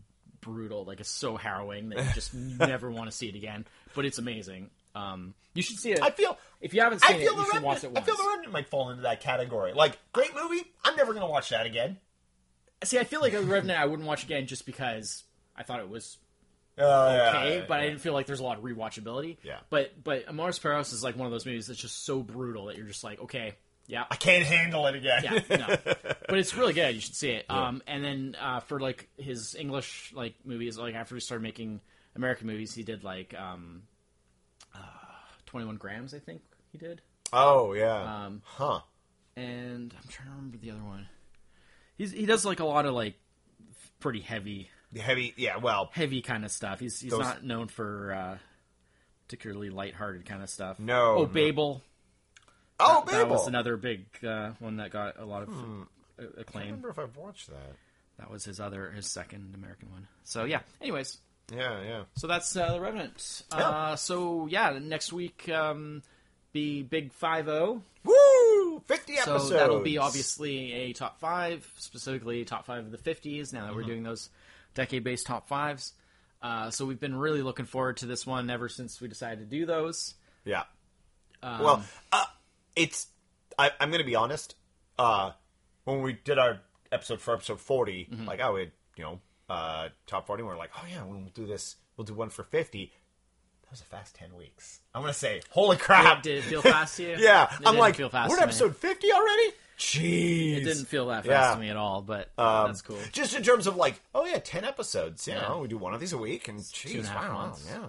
brutal, 0.42 0.84
like 0.86 1.00
it's 1.00 1.10
so 1.10 1.38
harrowing 1.38 1.90
that 1.90 2.00
you 2.04 2.10
just 2.14 2.34
never 2.34 2.90
want 2.92 3.10
to 3.10 3.16
see 3.16 3.30
it 3.30 3.36
again. 3.36 3.66
But 3.96 4.06
it's 4.06 4.18
amazing. 4.18 4.70
Um, 4.94 5.34
you 5.54 5.62
should 5.64 5.78
see 5.78 5.92
it. 5.94 6.02
I 6.02 6.10
feel. 6.12 6.38
if 6.60 6.74
you 6.74 6.82
haven't 6.82 7.04
I 7.06 7.10
seen 7.14 7.22
feel 7.22 7.34
it, 7.34 7.38
you 7.38 7.46
should 7.54 7.64
watch 7.64 7.84
it 7.84 7.92
once. 7.92 8.04
I 8.04 8.06
feel 8.06 8.18
the 8.18 8.28
Revenant 8.28 8.52
might 8.52 8.68
fall 8.68 8.90
into 8.90 9.04
that 9.04 9.22
category. 9.22 9.72
Like 9.74 9.98
great 10.12 10.36
movie. 10.36 10.64
I'm 10.84 10.96
never 10.98 11.14
gonna 11.14 11.30
watch 11.30 11.50
that 11.50 11.66
again. 11.66 11.98
See, 12.84 12.98
I 13.00 13.04
feel 13.04 13.22
like 13.22 13.34
The 13.34 13.42
Revenant 13.42 13.80
I 13.80 13.86
wouldn't 13.86 14.08
watch 14.08 14.24
again 14.24 14.48
just 14.48 14.66
because 14.66 15.24
I 15.56 15.64
thought 15.64 15.80
it 15.80 15.88
was 15.90 16.18
yeah, 16.78 17.34
okay, 17.36 17.58
yeah, 17.60 17.66
but 17.68 17.80
I 17.80 17.84
didn't 17.88 18.02
feel 18.02 18.14
like 18.14 18.26
there's 18.26 18.40
a 18.40 18.44
lot 18.44 18.58
of 18.58 18.64
rewatchability. 18.64 19.38
Yeah. 19.44 19.60
But 19.70 20.04
but 20.04 20.26
Amores 20.28 20.58
Perros 20.60 20.94
is 20.94 21.04
like 21.04 21.16
one 21.18 21.26
of 21.26 21.32
those 21.32 21.46
movies 21.46 21.68
that's 21.68 21.80
just 21.80 22.06
so 22.06 22.22
brutal 22.24 22.66
that 22.68 22.78
you're 22.78 22.88
just 22.88 23.04
like, 23.04 23.20
okay, 23.22 23.56
Yeah. 23.88 24.06
I 24.10 24.16
can't 24.16 24.46
handle 24.46 24.88
it 24.88 24.96
again. 24.96 25.24
yeah, 25.24 25.58
no. 25.58 25.68
but 26.28 26.38
it's 26.38 26.56
really 26.56 26.74
good. 26.74 26.96
You 26.96 27.02
should 27.02 27.16
see 27.16 27.32
it. 27.32 27.46
Um, 27.50 27.82
and 27.88 28.04
then 28.04 28.36
uh, 28.42 28.62
for 28.62 28.80
like 28.80 29.10
his 29.18 29.54
English 29.56 30.12
like 30.16 30.34
movies, 30.46 30.78
like 30.78 30.96
after 30.96 31.16
he 31.16 31.22
started 31.22 31.44
making 31.44 31.82
American 32.16 32.48
movies, 32.48 32.74
he 32.74 32.84
did 32.84 33.04
like 33.04 33.34
um, 33.38 33.84
uh, 34.74 34.80
Twenty 35.46 35.66
One 35.66 35.76
Grams, 35.78 36.14
I 36.14 36.20
think 36.20 36.42
he 36.72 36.78
did. 36.78 37.02
oh 37.34 37.74
yeah. 37.74 38.26
Um, 38.26 38.42
huh. 38.46 38.80
and 39.36 39.94
I'm 40.02 40.10
trying 40.10 40.28
to 40.30 40.36
remember 40.36 40.58
the 40.58 40.72
other 40.72 40.84
one. 40.84 41.08
He's 41.98 42.12
he 42.12 42.26
does 42.26 42.46
like 42.46 42.60
a 42.62 42.66
lot 42.66 42.86
of 42.86 42.94
like 42.94 43.16
pretty 44.00 44.22
heavy, 44.22 44.70
heavy. 45.00 45.34
Yeah. 45.38 45.58
Well. 45.58 45.90
heavy 45.94 46.22
kind 46.22 46.44
of 46.46 46.52
stuff. 46.52 46.80
He's 46.80 47.00
he's 47.00 47.12
Those- 47.12 47.20
not 47.22 47.44
known 47.44 47.68
for 47.68 48.14
uh, 48.14 48.38
particularly 49.28 49.70
lighthearted 49.70 50.26
kind 50.26 50.44
of 50.44 50.50
stuff. 50.50 50.80
No, 50.80 51.16
Oh, 51.16 51.20
no. 51.22 51.26
Babel. 51.26 51.82
Oh, 52.80 53.04
That 53.12 53.30
was 53.30 53.48
another 53.48 53.78
big 53.78 54.06
uh, 54.26 54.52
one 54.60 54.78
that 54.78 54.90
got 54.90 55.20
a 55.20 55.26
lot 55.26 55.44
of 55.44 55.50
I 55.50 55.54
don't 55.54 55.88
acclaim. 56.38 56.66
remember 56.66 56.90
if 56.90 56.98
I've 57.00 57.16
watched 57.16 57.50
that. 57.50 57.76
That 58.18 58.30
was 58.32 58.44
his 58.44 58.60
other, 58.60 58.90
his 58.92 59.06
second 59.08 59.54
American 59.56 59.92
one. 59.92 60.08
So 60.24 60.46
yeah. 60.46 60.62
Anyways, 60.82 61.20
Yeah. 61.56 61.82
Yeah. 61.84 62.04
so 62.16 62.26
that's 62.28 62.56
uh, 62.56 62.74
the 62.74 62.80
Revenant. 62.82 63.44
Yeah. 63.52 63.58
Uh, 63.70 63.96
so 63.96 64.48
yeah, 64.48 64.78
next 64.82 65.14
week 65.14 65.48
um, 65.50 66.02
be 66.54 66.82
Big 66.84 67.14
Five 67.14 67.48
O. 67.48 67.82
Woo! 68.04 68.80
Fifty 68.88 69.16
So 69.18 69.36
episodes. 69.36 69.50
that'll 69.52 69.82
be 69.82 70.00
obviously 70.00 70.72
a 70.74 70.94
top 70.94 71.20
five, 71.20 71.72
specifically 71.78 72.44
top 72.46 72.66
five 72.66 72.84
of 72.86 72.92
the 72.92 72.98
fifties. 72.98 73.54
Now 73.54 73.62
that 73.62 73.68
Mm-hmm. 73.70 73.76
we're 73.76 73.84
doing 73.84 74.04
those 74.04 74.30
decade-based 74.74 75.26
top 75.26 75.48
fives, 75.48 75.94
uh, 76.42 76.70
so 76.72 76.86
we've 76.86 77.00
been 77.00 77.16
really 77.16 77.42
looking 77.42 77.66
forward 77.66 77.98
to 77.98 78.06
this 78.06 78.26
one 78.26 78.50
ever 78.50 78.68
since 78.70 79.00
we 79.02 79.08
decided 79.08 79.40
to 79.40 79.46
do 79.46 79.66
those. 79.66 80.16
Yeah. 80.46 80.64
Um, 81.44 81.64
well, 81.64 81.84
uh, 82.12 82.26
it's. 82.76 83.08
I, 83.60 83.72
I'm 83.80 83.90
going 83.90 84.00
to 84.02 84.06
be 84.06 84.16
honest. 84.16 84.56
Uh, 84.98 85.32
when 85.84 86.02
we 86.02 86.14
did 86.14 86.38
our 86.40 86.60
episode 86.92 87.20
for 87.22 87.34
episode 87.34 87.60
40, 87.60 88.08
Mm-hmm. 88.12 88.26
like, 88.26 88.40
oh, 88.44 88.54
we 88.54 88.60
had, 88.62 88.72
you 88.98 89.04
know, 89.04 89.20
uh, 89.50 89.90
top 90.08 90.28
40, 90.28 90.44
we're 90.44 90.58
like, 90.58 90.72
oh, 90.78 90.86
yeah, 90.92 91.04
we'll 91.04 91.22
do 91.34 91.46
this. 91.46 91.76
We'll 91.98 92.06
do 92.06 92.14
one 92.14 92.30
for 92.30 92.44
50. 92.44 92.92
That 93.72 93.76
was 93.76 93.82
a 93.84 93.86
fast 93.86 94.16
10 94.16 94.36
weeks. 94.36 94.82
I'm 94.94 95.02
going 95.02 95.14
to 95.14 95.18
say, 95.18 95.40
holy 95.50 95.78
crap. 95.78 96.24
Did 96.24 96.40
it 96.40 96.44
feel 96.44 96.62
fast 96.62 96.98
to 96.98 97.04
you? 97.04 97.16
yeah. 97.20 97.46
It 97.58 97.66
I'm 97.66 97.78
like, 97.78 97.96
feel 97.96 98.10
fast 98.10 98.30
we're 98.30 98.36
at 98.36 98.44
episode 98.44 98.76
50 98.76 99.14
already? 99.14 99.54
Jeez. 99.80 100.58
It 100.58 100.64
didn't 100.66 100.86
feel 100.90 101.08
that 101.08 101.24
fast 101.26 101.30
Yeah. 101.52 101.54
to 101.56 101.60
me 101.62 101.70
at 101.70 101.78
all, 101.78 102.02
but 102.02 102.32
Um, 102.38 102.68
that's 102.68 102.82
cool. 102.82 102.98
Just 103.14 103.34
in 103.34 103.44
terms 103.44 103.68
of 103.68 103.78
like, 103.78 104.02
oh 104.14 104.26
yeah, 104.26 104.40
ten 104.40 104.66
episodes. 104.66 105.26
You 105.26 105.36
Yeah. 105.36 105.44
know, 105.48 105.60
we 105.60 105.70
do 105.70 105.78
one 105.78 105.94
of 105.94 106.02
these 106.02 106.12
a 106.12 106.18
week, 106.18 106.50
and 106.50 106.60
geez, 106.70 106.96
and 106.96 107.06
a 107.06 107.10
half 107.12 107.30
wow, 107.30 107.34
months. 107.48 107.66
yeah, 107.72 107.86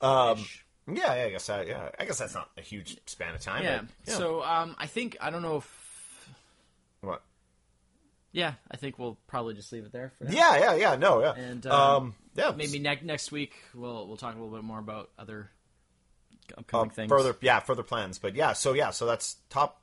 um, 0.00 0.44
yeah, 0.92 1.14
yeah. 1.14 1.24
I 1.26 1.30
guess 1.30 1.48
yeah, 1.48 1.90
I 1.96 2.04
guess 2.06 2.18
that's 2.18 2.34
not 2.34 2.50
a 2.58 2.60
huge 2.60 2.98
span 3.06 3.32
of 3.32 3.40
time. 3.40 3.62
Yeah. 3.62 3.78
but, 3.82 3.88
yeah. 4.12 4.14
So 4.18 4.42
um, 4.42 4.74
I 4.78 4.86
think 4.86 5.16
I 5.20 5.30
don't 5.30 5.42
know 5.42 5.58
if 5.58 6.28
what? 7.02 7.22
yeah, 8.32 8.54
I 8.68 8.76
think 8.76 8.98
we'll 8.98 9.16
probably 9.28 9.54
just 9.54 9.72
leave 9.72 9.84
it 9.84 9.92
there 9.92 10.10
for 10.18 10.24
now. 10.24 10.32
Yeah, 10.32 10.58
yeah, 10.58 10.74
yeah. 10.74 10.96
No, 10.96 11.20
yeah. 11.20 11.34
And, 11.36 11.64
um, 11.68 11.80
um, 12.02 12.14
yeah, 12.34 12.52
Maybe 12.56 12.78
ne- 12.78 13.00
next 13.02 13.32
week 13.32 13.52
we'll 13.74 14.06
we'll 14.06 14.16
talk 14.16 14.34
a 14.34 14.38
little 14.38 14.54
bit 14.54 14.64
more 14.64 14.78
about 14.78 15.10
other 15.18 15.50
upcoming 16.56 16.90
things. 16.90 17.08
further, 17.08 17.36
yeah, 17.40 17.60
further 17.60 17.82
plans. 17.82 18.18
But 18.18 18.34
yeah, 18.34 18.52
so 18.52 18.72
yeah, 18.72 18.90
so 18.90 19.06
that's 19.06 19.36
top. 19.50 19.80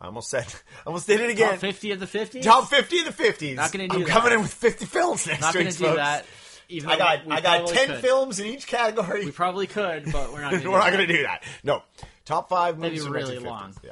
I 0.00 0.06
almost 0.06 0.28
said, 0.28 0.44
I 0.78 0.88
almost 0.88 1.06
did 1.06 1.20
it 1.20 1.30
again. 1.30 1.50
Top 1.52 1.60
fifty 1.60 1.90
of 1.92 2.00
the 2.00 2.06
fifty. 2.06 2.40
Top 2.40 2.68
fifty 2.68 2.98
of 3.00 3.06
the 3.06 3.12
fifties. 3.12 3.56
Not 3.56 3.72
gonna 3.72 3.88
do 3.88 3.96
I'm 3.96 4.02
that. 4.02 4.08
coming 4.10 4.32
in 4.32 4.40
with 4.42 4.52
fifty 4.52 4.86
films 4.86 5.26
next 5.26 5.40
Not 5.40 5.54
week, 5.54 5.70
to 5.70 5.78
do 5.78 5.84
folks. 5.84 5.96
that. 5.96 6.26
Even 6.70 6.90
I 6.90 6.96
got, 6.96 7.30
I 7.30 7.40
got 7.42 7.68
ten 7.68 7.88
could. 7.88 8.00
films 8.00 8.40
in 8.40 8.46
each 8.46 8.66
category. 8.66 9.26
We 9.26 9.30
probably 9.32 9.66
could, 9.66 10.10
but 10.10 10.32
we're 10.32 10.40
not. 10.40 10.52
Gonna 10.52 10.70
We're 10.70 10.78
not 10.78 10.92
going 10.92 11.06
to 11.06 11.12
do 11.14 11.22
that. 11.24 11.42
No, 11.62 11.82
top 12.24 12.48
five 12.48 12.78
Maybe 12.78 12.96
movies 12.96 13.08
really 13.08 13.36
1950s. 13.36 13.44
long. 13.44 13.74
Yeah. 13.84 13.90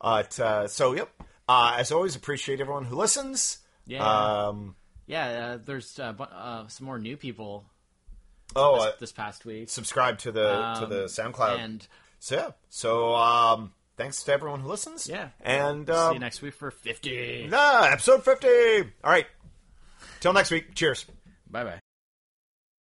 Uh, 0.00 0.22
t- 0.22 0.42
uh, 0.42 0.66
so 0.68 0.94
yep. 0.94 1.10
Uh, 1.48 1.74
as 1.78 1.90
always, 1.90 2.14
appreciate 2.14 2.60
everyone 2.60 2.84
who 2.84 2.94
listens. 2.96 3.58
Yeah. 3.86 4.46
Um, 4.48 4.76
Yeah, 5.08 5.26
uh, 5.26 5.58
there's 5.64 5.98
uh, 5.98 6.12
bu- 6.12 6.22
uh, 6.24 6.68
some 6.68 6.86
more 6.86 6.98
new 7.00 7.16
people 7.16 7.64
oh, 8.54 8.84
this, 8.84 8.94
this 9.00 9.12
past 9.12 9.44
week. 9.44 9.68
subscribe 9.70 10.18
to 10.18 10.30
the 10.32 10.48
to 10.48 10.84
Um, 10.84 10.90
the 10.90 11.04
SoundCloud. 11.06 11.58
and 11.58 11.86
so 12.20 12.36
yeah. 12.36 12.50
So 12.68 13.14
um, 13.16 13.72
thanks 13.96 14.22
to 14.24 14.32
everyone 14.32 14.60
who 14.60 14.68
listens. 14.68 15.08
Yeah. 15.08 15.30
And 15.40 15.86
see 15.88 15.92
um, 15.92 16.12
you 16.14 16.20
next 16.20 16.42
week 16.42 16.54
for 16.54 16.70
fifty. 16.70 17.46
nah, 17.50 17.84
episode 17.84 18.22
fifty. 18.24 18.80
All 19.02 19.10
right. 19.10 19.26
Till 20.20 20.32
next 20.32 20.50
week. 20.50 20.74
Cheers. 20.74 21.06
Bye 21.50 21.64
bye. 21.64 21.80